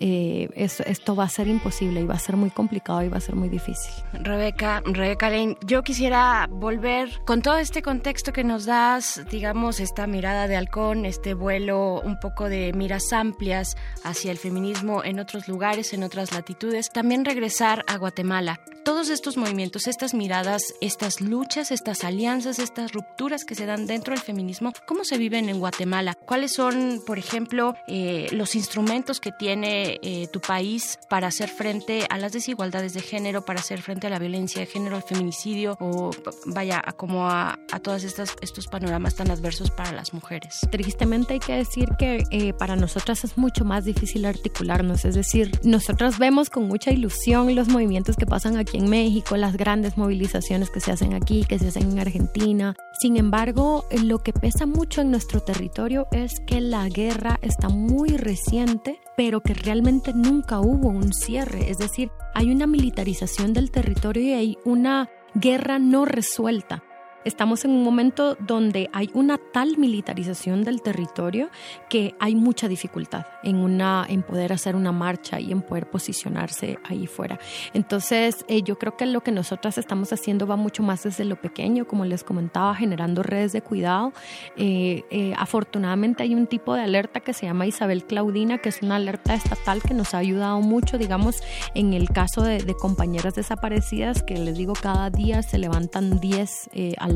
eh, 0.00 0.48
eso, 0.54 0.82
esto 0.84 1.16
va 1.16 1.24
a 1.24 1.28
ser 1.28 1.48
imposible 1.48 2.00
y 2.00 2.04
va 2.04 2.14
a 2.14 2.18
ser 2.18 2.36
muy 2.36 2.50
complicado 2.50 3.02
y 3.02 3.08
va 3.08 3.18
a 3.18 3.20
ser 3.20 3.34
muy 3.34 3.48
difícil. 3.48 3.92
Rebeca, 4.12 4.82
Rebeca 4.84 5.30
Lane, 5.30 5.56
yo 5.64 5.82
quisiera 5.82 6.48
volver 6.50 7.10
con 7.24 7.42
todo 7.42 7.58
este 7.58 7.82
contexto 7.82 8.32
que 8.32 8.44
nos 8.44 8.66
das, 8.66 9.22
digamos, 9.30 9.80
esta 9.80 10.06
mirada 10.06 10.48
de 10.48 10.56
halcón, 10.56 11.04
este 11.04 11.34
vuelo 11.34 12.00
un 12.02 12.18
poco 12.20 12.48
de 12.48 12.72
miras 12.72 13.12
amplias 13.12 13.76
hacia 14.04 14.30
el 14.30 14.38
feminismo 14.38 15.04
en 15.04 15.18
otros 15.18 15.48
lugares, 15.48 15.92
en 15.92 16.02
otras 16.02 16.32
latitudes, 16.32 16.90
también 16.90 17.24
regresar 17.24 17.84
a 17.86 17.96
Guatemala. 17.96 18.60
Todos 18.84 19.08
estos 19.10 19.36
movimientos, 19.36 19.88
estas 19.88 20.14
miradas, 20.14 20.62
estas 20.80 21.20
luchas, 21.20 21.72
estas 21.72 22.04
alianzas, 22.04 22.60
estas 22.60 22.92
rupturas 22.92 23.44
que 23.44 23.56
se 23.56 23.66
dan 23.66 23.86
dentro 23.86 24.14
del 24.14 24.22
feminismo, 24.22 24.72
¿cómo 24.86 25.04
se 25.04 25.18
viven 25.18 25.48
en 25.48 25.58
Guatemala? 25.58 26.14
¿Cuáles 26.14 26.52
son, 26.52 27.02
por 27.04 27.18
ejemplo, 27.18 27.74
eh, 27.88 28.28
los 28.30 28.54
instrumentos 28.54 29.18
que 29.18 29.32
tiene 29.32 29.85
eh, 30.02 30.28
tu 30.32 30.40
país 30.40 30.98
para 31.08 31.28
hacer 31.28 31.48
frente 31.48 32.06
a 32.10 32.18
las 32.18 32.32
desigualdades 32.32 32.94
de 32.94 33.00
género, 33.00 33.44
para 33.44 33.60
hacer 33.60 33.80
frente 33.82 34.06
a 34.06 34.10
la 34.10 34.18
violencia 34.18 34.60
de 34.60 34.66
género, 34.66 34.96
al 34.96 35.02
feminicidio 35.02 35.76
o 35.80 36.10
vaya 36.46 36.82
a 36.84 36.92
como 36.92 37.28
a, 37.28 37.58
a 37.72 37.96
estas 37.96 38.36
estos 38.40 38.66
panoramas 38.66 39.14
tan 39.14 39.30
adversos 39.30 39.70
para 39.70 39.92
las 39.92 40.12
mujeres. 40.12 40.60
Tristemente 40.70 41.34
hay 41.34 41.40
que 41.40 41.54
decir 41.54 41.88
que 41.98 42.24
eh, 42.30 42.52
para 42.52 42.76
nosotras 42.76 43.24
es 43.24 43.38
mucho 43.38 43.64
más 43.64 43.84
difícil 43.84 44.24
articularnos, 44.24 45.04
es 45.04 45.14
decir, 45.14 45.52
nosotros 45.62 46.18
vemos 46.18 46.50
con 46.50 46.66
mucha 46.66 46.90
ilusión 46.90 47.54
los 47.54 47.68
movimientos 47.68 48.16
que 48.16 48.26
pasan 48.26 48.56
aquí 48.56 48.78
en 48.78 48.88
México, 48.88 49.36
las 49.36 49.56
grandes 49.56 49.96
movilizaciones 49.96 50.70
que 50.70 50.80
se 50.80 50.92
hacen 50.92 51.14
aquí, 51.14 51.44
que 51.44 51.58
se 51.58 51.68
hacen 51.68 51.92
en 51.92 51.98
Argentina. 51.98 52.74
Sin 53.00 53.16
embargo, 53.16 53.86
lo 54.04 54.22
que 54.22 54.32
pesa 54.32 54.66
mucho 54.66 55.00
en 55.00 55.10
nuestro 55.10 55.40
territorio 55.40 56.06
es 56.12 56.40
que 56.46 56.60
la 56.60 56.88
guerra 56.88 57.38
está 57.42 57.68
muy 57.68 58.16
reciente, 58.16 58.98
pero 59.16 59.40
que 59.40 59.54
realmente 59.54 59.75
nunca 60.14 60.60
hubo 60.60 60.88
un 60.88 61.12
cierre, 61.12 61.70
es 61.70 61.78
decir, 61.78 62.10
hay 62.34 62.50
una 62.50 62.66
militarización 62.66 63.52
del 63.52 63.70
territorio 63.70 64.22
y 64.22 64.32
hay 64.32 64.58
una 64.64 65.08
guerra 65.34 65.78
no 65.78 66.04
resuelta. 66.04 66.82
Estamos 67.26 67.64
en 67.64 67.72
un 67.72 67.82
momento 67.82 68.36
donde 68.36 68.88
hay 68.92 69.10
una 69.12 69.36
tal 69.38 69.78
militarización 69.78 70.62
del 70.62 70.80
territorio 70.80 71.50
que 71.90 72.14
hay 72.20 72.36
mucha 72.36 72.68
dificultad 72.68 73.26
en, 73.42 73.56
una, 73.56 74.06
en 74.08 74.22
poder 74.22 74.52
hacer 74.52 74.76
una 74.76 74.92
marcha 74.92 75.40
y 75.40 75.50
en 75.50 75.60
poder 75.60 75.90
posicionarse 75.90 76.78
ahí 76.84 77.06
fuera. 77.06 77.38
Entonces, 77.74 78.44
eh, 78.48 78.62
yo 78.62 78.78
creo 78.78 78.96
que 78.96 79.06
lo 79.06 79.22
que 79.22 79.32
nosotras 79.32 79.76
estamos 79.76 80.12
haciendo 80.12 80.46
va 80.46 80.56
mucho 80.56 80.82
más 80.82 81.02
desde 81.02 81.24
lo 81.24 81.36
pequeño, 81.36 81.86
como 81.86 82.04
les 82.04 82.22
comentaba, 82.22 82.74
generando 82.74 83.22
redes 83.24 83.52
de 83.52 83.60
cuidado. 83.60 84.12
Eh, 84.56 85.02
eh, 85.10 85.34
afortunadamente 85.36 86.22
hay 86.22 86.34
un 86.34 86.46
tipo 86.46 86.74
de 86.74 86.82
alerta 86.82 87.20
que 87.20 87.32
se 87.32 87.46
llama 87.46 87.66
Isabel 87.66 88.04
Claudina, 88.04 88.58
que 88.58 88.68
es 88.68 88.82
una 88.82 88.96
alerta 88.96 89.34
estatal 89.34 89.82
que 89.82 89.94
nos 89.94 90.14
ha 90.14 90.18
ayudado 90.18 90.60
mucho, 90.60 90.96
digamos, 90.96 91.42
en 91.74 91.92
el 91.92 92.08
caso 92.08 92.42
de, 92.42 92.62
de 92.62 92.74
compañeras 92.74 93.34
desaparecidas, 93.34 94.22
que 94.22 94.34
les 94.34 94.56
digo, 94.56 94.74
cada 94.74 95.10
día 95.10 95.42
se 95.42 95.58
levantan 95.58 96.20
10 96.20 96.70
alertas 96.98 97.15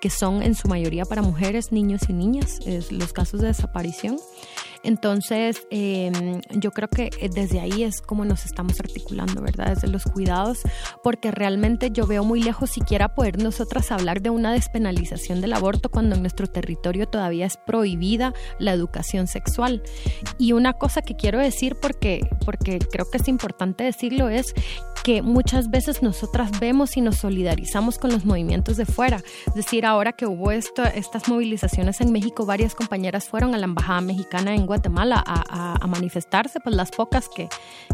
que 0.00 0.10
son 0.10 0.42
en 0.42 0.54
su 0.54 0.68
mayoría 0.68 1.04
para 1.04 1.22
mujeres, 1.22 1.72
niños 1.72 2.02
y 2.08 2.12
niñas, 2.12 2.58
los 2.90 3.12
casos 3.12 3.40
de 3.40 3.48
desaparición. 3.48 4.18
Entonces, 4.84 5.66
em, 5.70 6.40
yo 6.50 6.70
creo 6.70 6.88
que 6.88 7.10
eh, 7.20 7.30
desde 7.34 7.60
ahí 7.60 7.82
es 7.82 8.00
como 8.00 8.24
nos 8.24 8.44
estamos 8.44 8.78
articulando, 8.80 9.40
¿verdad? 9.40 9.74
Desde 9.74 9.88
los 9.88 10.04
cuidados, 10.04 10.58
porque 11.02 11.30
realmente 11.30 11.90
yo 11.90 12.06
veo 12.06 12.22
muy 12.22 12.42
lejos 12.42 12.70
siquiera 12.70 13.14
poder 13.14 13.42
nosotras 13.42 13.90
hablar 13.90 14.20
de 14.20 14.30
una 14.30 14.52
despenalización 14.52 15.40
del 15.40 15.54
aborto 15.54 15.90
cuando 15.90 16.14
en 16.16 16.22
nuestro 16.22 16.46
territorio 16.46 17.08
todavía 17.08 17.46
es 17.46 17.56
prohibida 17.56 18.34
la 18.58 18.72
educación 18.72 19.26
sexual. 19.26 19.82
Y 20.38 20.52
una 20.52 20.74
cosa 20.74 21.02
que 21.02 21.16
quiero 21.16 21.38
decir, 21.38 21.76
porque, 21.80 22.28
porque 22.44 22.78
creo 22.78 23.10
que 23.10 23.18
es 23.18 23.28
importante 23.28 23.84
decirlo, 23.84 24.28
es 24.28 24.54
que 25.02 25.22
muchas 25.22 25.70
veces 25.70 26.02
nosotras 26.02 26.58
vemos 26.60 26.96
y 26.96 27.00
nos 27.00 27.16
solidarizamos 27.16 27.98
con 27.98 28.10
los 28.10 28.24
movimientos 28.24 28.76
de 28.76 28.86
fuera. 28.86 29.22
Es 29.46 29.54
decir, 29.54 29.84
ahora 29.84 30.12
que 30.12 30.26
hubo 30.26 30.50
esto, 30.50 30.82
estas 30.82 31.28
movilizaciones 31.28 32.00
en 32.00 32.10
México, 32.10 32.46
varias 32.46 32.74
compañeras 32.74 33.28
fueron 33.28 33.54
a 33.54 33.58
la 33.58 33.64
Embajada 33.64 34.00
Mexicana 34.00 34.54
en 34.54 34.66
Guatemala 34.74 35.22
a, 35.24 35.86
manifestarse, 35.86 36.58
pues 36.58 36.74
las 36.74 36.90
pocas 36.90 37.28
que, 37.28 37.48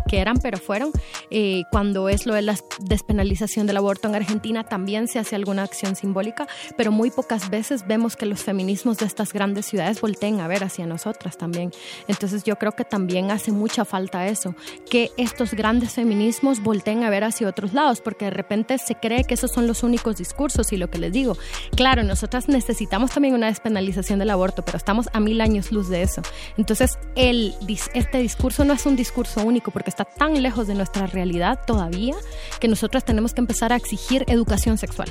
que 0.08 0.18
eran, 0.18 0.38
pero 0.38 0.56
fueron. 0.56 0.90
Eh, 1.30 1.64
cuando 1.70 2.08
es 2.08 2.24
lo 2.24 2.32
de 2.32 2.40
la 2.40 2.56
despenalización 2.80 3.66
del 3.66 3.76
aborto 3.76 4.08
en 4.08 4.14
Argentina, 4.14 4.64
también 4.64 5.06
se 5.08 5.18
hace 5.18 5.36
alguna 5.36 5.64
acción 5.64 5.96
simbólica, 5.96 6.46
pero 6.78 6.90
muy 6.90 7.10
pocas 7.10 7.50
veces 7.50 7.86
vemos 7.86 8.16
que 8.16 8.24
los 8.24 8.42
feminismos 8.42 8.96
de 8.96 9.06
estas 9.06 9.34
grandes 9.34 9.66
ciudades 9.66 10.00
volteen 10.00 10.40
a 10.40 10.48
ver 10.48 10.64
hacia 10.64 10.86
nosotras 10.86 11.36
también. 11.36 11.72
Entonces 12.08 12.44
yo 12.44 12.56
creo 12.56 12.72
que 12.72 12.84
también 12.84 13.30
hace 13.30 13.52
mucha 13.52 13.84
falta 13.84 14.26
eso, 14.26 14.54
que 14.88 15.10
estos 15.18 15.52
grandes 15.52 15.92
feminismos 15.92 16.62
volteen 16.62 17.04
a 17.04 17.10
ver 17.10 17.24
hacia 17.24 17.48
otros 17.48 17.74
lados, 17.74 18.00
porque 18.00 18.26
de 18.26 18.30
repente 18.30 18.78
se 18.78 18.94
cree 18.94 19.24
que 19.24 19.34
esos 19.34 19.52
son 19.52 19.66
los 19.66 19.82
únicos 19.82 20.16
discursos 20.16 20.72
y 20.72 20.78
lo 20.78 20.88
que 20.88 20.98
les 20.98 21.12
digo, 21.12 21.36
claro, 21.76 22.02
nosotras 22.02 22.48
necesitamos 22.48 23.10
también 23.10 23.34
una 23.34 23.48
despenalización 23.48 24.18
del 24.18 24.30
aborto, 24.30 24.64
pero 24.64 24.78
estamos 24.78 25.10
a 25.12 25.20
mil 25.20 25.40
años 25.40 25.70
luz 25.70 25.88
de 25.88 26.02
eso. 26.02 26.22
Entonces, 26.56 26.69
el, 27.16 27.54
este 27.94 28.18
discurso 28.18 28.64
no 28.64 28.74
es 28.74 28.86
un 28.86 28.96
discurso 28.96 29.42
único 29.42 29.70
porque 29.70 29.90
está 29.90 30.04
tan 30.04 30.42
lejos 30.42 30.66
de 30.66 30.74
nuestra 30.74 31.06
realidad 31.06 31.60
todavía 31.66 32.14
que 32.60 32.68
nosotras 32.68 33.04
tenemos 33.04 33.34
que 33.34 33.40
empezar 33.40 33.72
a 33.72 33.76
exigir 33.76 34.24
educación 34.28 34.78
sexual, 34.78 35.10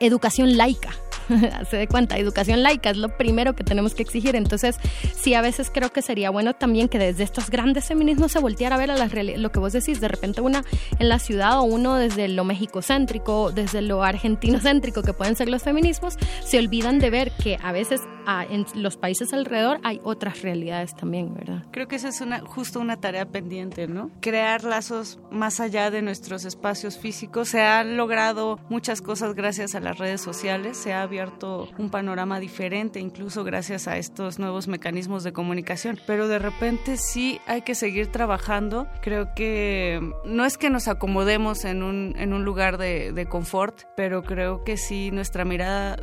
educación 0.00 0.56
laica 0.56 0.90
se 1.70 1.76
dé 1.76 1.88
cuenta, 1.88 2.18
educación 2.18 2.62
laica 2.62 2.90
es 2.90 2.96
lo 2.96 3.16
primero 3.16 3.54
que 3.54 3.64
tenemos 3.64 3.94
que 3.94 4.02
exigir. 4.02 4.36
Entonces, 4.36 4.76
sí, 5.16 5.34
a 5.34 5.40
veces 5.40 5.70
creo 5.72 5.92
que 5.92 6.02
sería 6.02 6.30
bueno 6.30 6.54
también 6.54 6.88
que 6.88 6.98
desde 6.98 7.24
estos 7.24 7.50
grandes 7.50 7.86
feminismos 7.86 8.32
se 8.32 8.38
volteara 8.38 8.76
a 8.76 8.78
ver 8.78 8.90
a 8.90 8.96
lo 8.96 9.52
que 9.52 9.58
vos 9.58 9.72
decís, 9.72 10.00
de 10.00 10.08
repente 10.08 10.40
una 10.40 10.64
en 10.98 11.08
la 11.08 11.18
ciudad 11.18 11.58
o 11.60 11.62
uno 11.62 11.94
desde 11.94 12.28
lo 12.28 12.44
mexicocéntrico, 12.44 13.52
desde 13.52 13.82
lo 13.82 14.02
argentinocéntrico 14.02 15.02
que 15.02 15.12
pueden 15.12 15.36
ser 15.36 15.48
los 15.48 15.62
feminismos, 15.62 16.16
se 16.44 16.58
olvidan 16.58 16.98
de 16.98 17.10
ver 17.10 17.32
que 17.32 17.58
a 17.62 17.72
veces 17.72 18.00
en 18.48 18.66
los 18.74 18.96
países 18.96 19.32
alrededor 19.32 19.80
hay 19.82 20.00
otras 20.04 20.42
realidades 20.42 20.94
también, 20.94 21.34
¿verdad? 21.34 21.64
Creo 21.70 21.88
que 21.88 21.96
esa 21.96 22.08
es 22.08 22.20
una, 22.20 22.40
justo 22.40 22.80
una 22.80 23.00
tarea 23.00 23.26
pendiente, 23.26 23.86
¿no? 23.86 24.10
Crear 24.20 24.64
lazos 24.64 25.18
más 25.30 25.60
allá 25.60 25.90
de 25.90 26.02
nuestros 26.02 26.44
espacios 26.44 26.98
físicos. 26.98 27.48
Se 27.48 27.62
han 27.62 27.96
logrado 27.96 28.58
muchas 28.68 29.02
cosas 29.02 29.34
gracias 29.34 29.74
a 29.74 29.80
las 29.80 29.98
redes 29.98 30.20
sociales, 30.20 30.76
se 30.76 30.92
ha 30.92 31.02
abierto 31.02 31.68
un 31.78 31.90
panorama 31.90 32.40
diferente, 32.40 33.00
incluso 33.00 33.44
gracias 33.44 33.88
a 33.88 33.96
estos 33.96 34.38
nuevos 34.38 34.68
mecanismos 34.68 35.24
de 35.24 35.32
comunicación. 35.32 35.98
Pero 36.06 36.28
de 36.28 36.38
repente 36.38 36.96
sí 36.96 37.40
hay 37.46 37.62
que 37.62 37.74
seguir 37.74 38.08
trabajando. 38.08 38.86
Creo 39.02 39.34
que 39.34 40.00
no 40.24 40.44
es 40.44 40.56
que 40.56 40.70
nos 40.70 40.88
acomodemos 40.88 41.64
en 41.64 41.82
un, 41.82 42.14
en 42.16 42.30
lugar 42.44 42.78
de, 42.78 43.12
de 43.12 43.26
confort, 43.26 43.82
pero 43.96 44.22
creo 44.22 44.64
que 44.64 44.76
sí 44.76 45.10
nuestra 45.10 45.44
mirada 45.44 45.96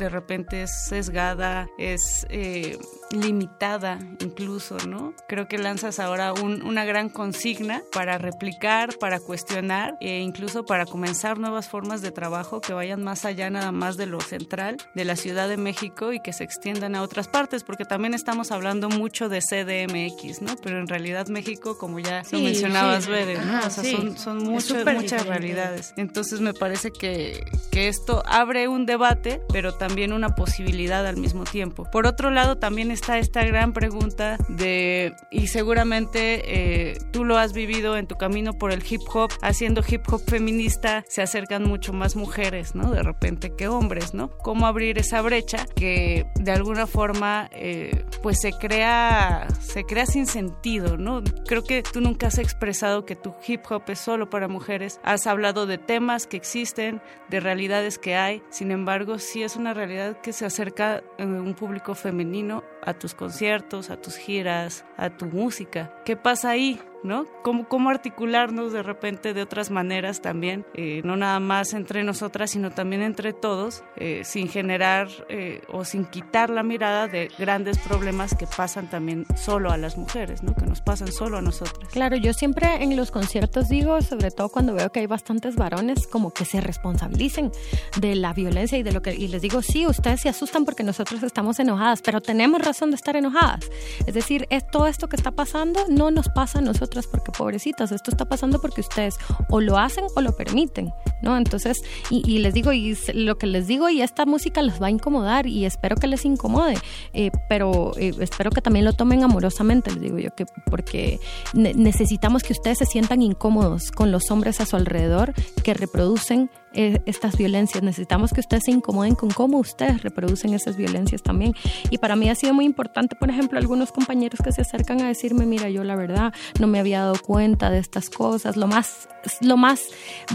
de 0.00 0.08
repente 0.08 0.62
es 0.62 0.70
sesgada, 0.88 1.68
es 1.78 2.26
eh, 2.30 2.78
limitada 3.10 3.98
incluso, 4.20 4.78
¿no? 4.88 5.14
Creo 5.28 5.46
que 5.46 5.58
lanzas 5.58 6.00
ahora 6.00 6.32
una 6.32 6.84
gran 6.86 7.10
consigna 7.10 7.82
para 7.92 8.16
replicar, 8.16 8.96
para 8.98 9.20
cuestionar 9.20 9.96
e 10.00 10.20
incluso 10.20 10.64
para 10.64 10.86
comenzar 10.86 11.38
nuevas 11.38 11.68
formas 11.68 12.00
de 12.00 12.12
trabajo 12.12 12.62
que 12.62 12.72
vayan 12.72 13.02
más 13.02 13.26
allá 13.26 13.50
nada 13.50 13.72
más 13.72 13.98
de 13.98 14.06
lo 14.06 14.20
central 14.20 14.78
de 14.94 15.04
la 15.04 15.16
Ciudad 15.16 15.48
de 15.48 15.58
México 15.58 16.14
y 16.14 16.20
que 16.20 16.32
se 16.32 16.44
extiendan 16.44 16.94
a 16.94 17.02
otras 17.02 17.28
partes, 17.28 17.62
porque 17.62 17.84
también 17.84 18.14
estamos 18.14 18.50
hablando 18.52 18.88
mucho 18.88 19.28
de 19.28 19.40
CDMX, 19.40 20.40
¿no? 20.40 20.56
Pero 20.62 20.78
en 20.78 20.86
realidad 20.86 21.26
México, 21.28 21.76
como 21.76 21.98
ya 21.98 22.22
lo 22.32 22.38
mencionabas, 22.38 23.04
sí. 23.04 23.10
o 23.12 23.70
sea, 23.70 23.84
son, 23.84 24.16
son 24.16 24.38
muchas, 24.38 24.84
muchas 24.94 25.26
realidades. 25.26 25.92
Entonces 25.98 26.40
me 26.40 26.54
parece 26.54 26.90
que, 26.90 27.44
que 27.70 27.88
esto 27.88 28.22
abre 28.24 28.66
un 28.66 28.86
debate, 28.86 29.42
pero 29.52 29.74
también 29.74 29.89
una 30.14 30.34
posibilidad 30.34 31.06
al 31.06 31.16
mismo 31.16 31.44
tiempo. 31.44 31.86
Por 31.90 32.06
otro 32.06 32.30
lado, 32.30 32.56
también 32.56 32.90
está 32.90 33.18
esta 33.18 33.44
gran 33.44 33.72
pregunta 33.72 34.38
de, 34.48 35.14
y 35.30 35.48
seguramente 35.48 36.42
eh, 36.46 36.98
tú 37.12 37.24
lo 37.24 37.36
has 37.36 37.52
vivido 37.52 37.96
en 37.96 38.06
tu 38.06 38.16
camino 38.16 38.54
por 38.54 38.72
el 38.72 38.82
hip 38.88 39.02
hop, 39.12 39.30
haciendo 39.42 39.82
hip 39.86 40.02
hop 40.10 40.22
feminista, 40.26 41.04
se 41.06 41.22
acercan 41.22 41.64
mucho 41.64 41.92
más 41.92 42.16
mujeres, 42.16 42.74
¿no? 42.74 42.90
De 42.90 43.02
repente 43.02 43.54
que 43.56 43.68
hombres, 43.68 44.14
¿no? 44.14 44.30
¿Cómo 44.38 44.66
abrir 44.66 44.98
esa 44.98 45.20
brecha 45.20 45.66
que 45.76 46.26
de 46.36 46.52
alguna 46.52 46.86
forma, 46.86 47.50
eh, 47.52 48.04
pues 48.22 48.40
se 48.40 48.52
crea, 48.52 49.48
se 49.60 49.84
crea 49.84 50.06
sin 50.06 50.26
sentido, 50.26 50.96
¿no? 50.96 51.22
Creo 51.46 51.62
que 51.62 51.82
tú 51.82 52.00
nunca 52.00 52.28
has 52.28 52.38
expresado 52.38 53.04
que 53.04 53.16
tu 53.16 53.34
hip 53.46 53.62
hop 53.68 53.82
es 53.88 53.98
solo 53.98 54.30
para 54.30 54.48
mujeres, 54.48 54.98
has 55.02 55.26
hablado 55.26 55.66
de 55.66 55.78
temas 55.78 56.26
que 56.26 56.36
existen, 56.36 57.02
de 57.28 57.40
realidades 57.40 57.98
que 57.98 58.16
hay, 58.16 58.42
sin 58.50 58.70
embargo, 58.70 59.18
sí 59.18 59.42
es 59.42 59.56
una 59.56 59.69
realidad 59.74 60.16
que 60.20 60.32
se 60.32 60.46
acerca 60.46 61.02
en 61.18 61.34
un 61.34 61.54
público 61.54 61.94
femenino 61.94 62.64
a 62.82 62.94
tus 62.94 63.14
conciertos, 63.14 63.90
a 63.90 63.96
tus 63.96 64.16
giras, 64.16 64.84
a 64.96 65.10
tu 65.10 65.26
música. 65.26 65.94
¿Qué 66.04 66.16
pasa 66.16 66.50
ahí? 66.50 66.80
¿No? 67.02 67.26
Cómo, 67.42 67.68
cómo 67.68 67.90
articularnos 67.90 68.72
de 68.72 68.82
repente 68.82 69.34
de 69.34 69.42
otras 69.42 69.70
maneras 69.70 70.20
también, 70.20 70.66
eh, 70.74 71.00
no 71.04 71.16
nada 71.16 71.40
más 71.40 71.72
entre 71.72 72.04
nosotras, 72.04 72.50
sino 72.50 72.70
también 72.70 73.02
entre 73.02 73.32
todos, 73.32 73.82
eh, 73.96 74.22
sin 74.24 74.48
generar 74.48 75.08
eh, 75.28 75.62
o 75.68 75.84
sin 75.84 76.04
quitar 76.04 76.50
la 76.50 76.62
mirada 76.62 77.08
de 77.08 77.30
grandes 77.38 77.78
problemas 77.78 78.34
que 78.34 78.46
pasan 78.46 78.88
también 78.88 79.26
solo 79.36 79.70
a 79.70 79.76
las 79.76 79.96
mujeres, 79.96 80.42
¿no? 80.42 80.54
Que 80.54 80.66
nos 80.66 80.80
pasan 80.80 81.12
solo 81.12 81.38
a 81.38 81.42
nosotras. 81.42 81.90
Claro, 81.90 82.16
yo 82.16 82.32
siempre 82.32 82.82
en 82.82 82.96
los 82.96 83.10
conciertos 83.10 83.68
digo, 83.68 84.00
sobre 84.02 84.30
todo 84.30 84.48
cuando 84.48 84.74
veo 84.74 84.90
que 84.92 85.00
hay 85.00 85.06
bastantes 85.06 85.56
varones, 85.56 86.06
como 86.06 86.32
que 86.32 86.44
se 86.44 86.60
responsabilicen 86.60 87.50
de 87.98 88.14
la 88.14 88.32
violencia 88.32 88.78
y 88.78 88.82
de 88.82 88.92
lo 88.92 89.02
que, 89.02 89.14
y 89.14 89.28
les 89.28 89.42
digo, 89.42 89.62
sí, 89.62 89.86
ustedes 89.86 90.20
se 90.20 90.28
asustan 90.28 90.64
porque 90.64 90.82
nosotros 90.82 91.22
estamos 91.22 91.58
enojadas, 91.58 92.02
pero 92.02 92.20
tenemos 92.20 92.60
razón 92.60 92.90
de 92.90 92.96
estar 92.96 93.16
enojadas. 93.16 93.70
Es 94.06 94.14
decir, 94.14 94.46
es, 94.50 94.66
todo 94.70 94.86
esto 94.86 95.08
que 95.08 95.16
está 95.16 95.30
pasando 95.30 95.84
no 95.88 96.10
nos 96.10 96.28
pasa 96.28 96.58
a 96.58 96.62
nosotros 96.62 96.89
porque 97.06 97.32
pobrecitas, 97.32 97.92
esto 97.92 98.10
está 98.10 98.24
pasando 98.24 98.60
porque 98.60 98.80
ustedes 98.80 99.16
o 99.48 99.60
lo 99.60 99.78
hacen 99.78 100.04
o 100.14 100.20
lo 100.20 100.36
permiten, 100.36 100.92
¿no? 101.22 101.36
Entonces, 101.36 101.82
y, 102.10 102.38
les 102.38 102.54
digo, 102.54 102.72
y 102.72 102.96
lo 103.14 103.38
que 103.38 103.46
les 103.46 103.66
digo, 103.66 103.88
y 103.88 104.02
esta 104.02 104.26
música 104.26 104.62
los 104.62 104.80
va 104.80 104.86
a 104.86 104.90
incomodar 104.90 105.46
y 105.46 105.64
espero 105.64 105.96
que 105.96 106.06
les 106.06 106.24
incomode, 106.24 106.78
eh, 107.12 107.30
pero 107.48 107.92
eh, 107.96 108.14
espero 108.20 108.50
que 108.50 108.60
también 108.60 108.84
lo 108.84 108.92
tomen 108.92 109.22
amorosamente, 109.22 109.90
les 109.92 110.00
digo 110.00 110.18
yo, 110.18 110.34
que 110.34 110.46
porque 110.66 111.20
necesitamos 111.54 112.42
que 112.42 112.52
ustedes 112.52 112.78
se 112.78 112.86
sientan 112.86 113.22
incómodos 113.22 113.90
con 113.90 114.10
los 114.12 114.30
hombres 114.30 114.60
a 114.60 114.66
su 114.66 114.76
alrededor 114.76 115.32
que 115.62 115.74
reproducen 115.74 116.50
eh, 116.72 117.00
estas 117.06 117.36
violencias. 117.36 117.82
Necesitamos 117.82 118.32
que 118.32 118.40
ustedes 118.40 118.64
se 118.64 118.70
incomoden 118.70 119.14
con 119.14 119.30
cómo 119.30 119.58
ustedes 119.58 120.02
reproducen 120.02 120.54
esas 120.54 120.76
violencias 120.76 121.22
también. 121.22 121.54
Y 121.90 121.98
para 121.98 122.14
mí 122.14 122.28
ha 122.30 122.34
sido 122.34 122.54
muy 122.54 122.64
importante, 122.64 123.16
por 123.16 123.28
ejemplo, 123.28 123.58
algunos 123.58 123.90
compañeros 123.90 124.40
que 124.42 124.52
se 124.52 124.62
acercan 124.62 125.00
a 125.00 125.08
decirme, 125.08 125.46
mira, 125.46 125.68
yo 125.68 125.82
la 125.82 125.96
verdad 125.96 126.32
no 126.60 126.66
me 126.66 126.78
había 126.78 127.00
dado 127.00 127.16
cuenta 127.20 127.70
de 127.70 127.78
estas 127.78 128.08
cosas. 128.08 128.56
Lo 128.56 128.68
más, 128.68 129.08
lo 129.40 129.56
más 129.56 129.80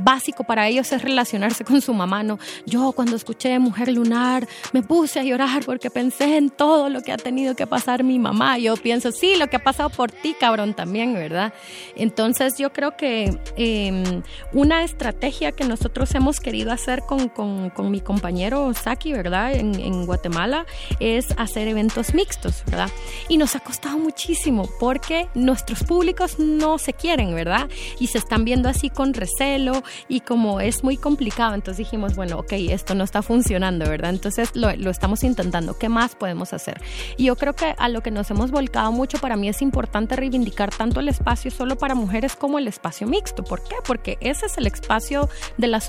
básico 0.04 0.44
para 0.44 0.68
ellos 0.68 0.92
es 0.92 1.02
relacionarse 1.02 1.64
con 1.64 1.80
su 1.82 1.94
mamá. 1.94 2.24
No, 2.24 2.38
yo 2.66 2.92
cuando 2.92 3.16
escuché 3.16 3.58
Mujer 3.60 3.92
Lunar 3.94 4.48
me 4.74 4.84
puse 4.84 5.20
a 5.20 5.24
llorar 5.24 5.64
porque 5.66 5.90
pensé 5.90 6.36
en 6.38 6.50
todo 6.50 6.90
lo 6.90 7.02
que 7.02 7.12
ha 7.12 7.18
tenido 7.18 7.56
que 7.56 7.66
pasar 7.66 8.04
mi 8.04 8.20
mamá. 8.20 8.58
Yo 8.58 8.76
pienso, 8.76 9.12
sí, 9.12 9.36
lo 9.38 9.48
que 9.48 9.56
ha 9.56 9.64
pasado 9.64 9.90
por 9.90 10.12
ti, 10.12 10.36
cabrón, 10.38 10.74
también, 10.74 11.14
¿verdad? 11.14 11.54
Entonces 11.96 12.58
yo 12.58 12.74
creo 12.74 12.98
que 12.98 13.40
em, 13.56 14.22
una 14.52 14.84
estrategia 14.84 15.52
que 15.54 15.64
nosotros 15.64 16.14
hemos 16.16 16.25
hemos 16.26 16.40
querido 16.40 16.72
hacer 16.72 17.04
con, 17.04 17.30
con, 17.30 17.70
con 17.70 17.92
mi 17.92 18.02
compañero 18.02 18.74
Saki, 18.74 19.14
¿verdad? 19.14 19.54
En, 19.54 19.76
en, 19.76 20.08
Guatemala, 20.08 20.66
es 21.00 21.28
hacer 21.38 21.68
eventos 21.68 22.16
mixtos, 22.16 22.64
¿verdad? 22.66 22.90
Y 23.30 23.38
nos 23.38 23.56
ha 23.56 23.60
costado 23.60 24.00
muchísimo 24.00 24.68
porque 24.80 25.28
nuestros 25.36 25.84
públicos 25.84 26.40
no 26.40 26.80
se 26.80 26.94
quieren, 26.94 27.36
¿verdad? 27.36 27.70
Y 28.00 28.08
se 28.08 28.18
están 28.18 28.44
viendo 28.44 28.70
así 28.70 28.90
con 28.90 29.14
recelo 29.14 29.84
y 30.08 30.22
como 30.22 30.62
es 30.62 30.84
muy 30.84 30.98
complicado, 30.98 31.54
entonces 31.54 31.78
dijimos, 31.86 32.16
bueno, 32.16 32.40
ok, 32.40 32.54
esto 32.54 32.96
no 32.96 33.04
está 33.04 33.22
funcionando, 33.22 33.88
¿verdad? 33.88 34.10
Entonces 34.10 34.50
lo, 34.56 34.76
lo 34.78 34.90
estamos 34.90 35.24
intentando, 35.24 35.78
¿qué 35.78 35.90
más 35.90 36.16
podemos 36.16 36.54
hacer? 36.54 36.82
Y 37.18 37.26
yo 37.26 37.36
creo 37.36 37.54
que 37.54 37.76
a 37.78 37.88
lo 37.88 38.02
que 38.02 38.10
nos 38.10 38.32
hemos 38.32 38.50
volcado 38.50 38.92
mucho, 38.92 39.20
para 39.20 39.38
mí 39.38 39.48
es 39.48 39.62
importante 39.62 40.16
reivindicar 40.16 40.74
tanto 40.74 41.02
el 41.02 41.08
espacio 41.08 41.52
solo 41.52 41.78
para 41.78 41.94
mujeres 41.94 42.36
como 42.36 42.58
el 42.58 42.68
espacio 42.68 43.06
mixto. 43.06 43.44
¿Por 43.44 43.62
qué? 43.62 43.76
Porque 43.86 44.18
ese 44.22 44.48
es 44.48 44.58
el 44.58 44.66
espacio 44.66 45.30
de 45.58 45.68
la 45.68 45.82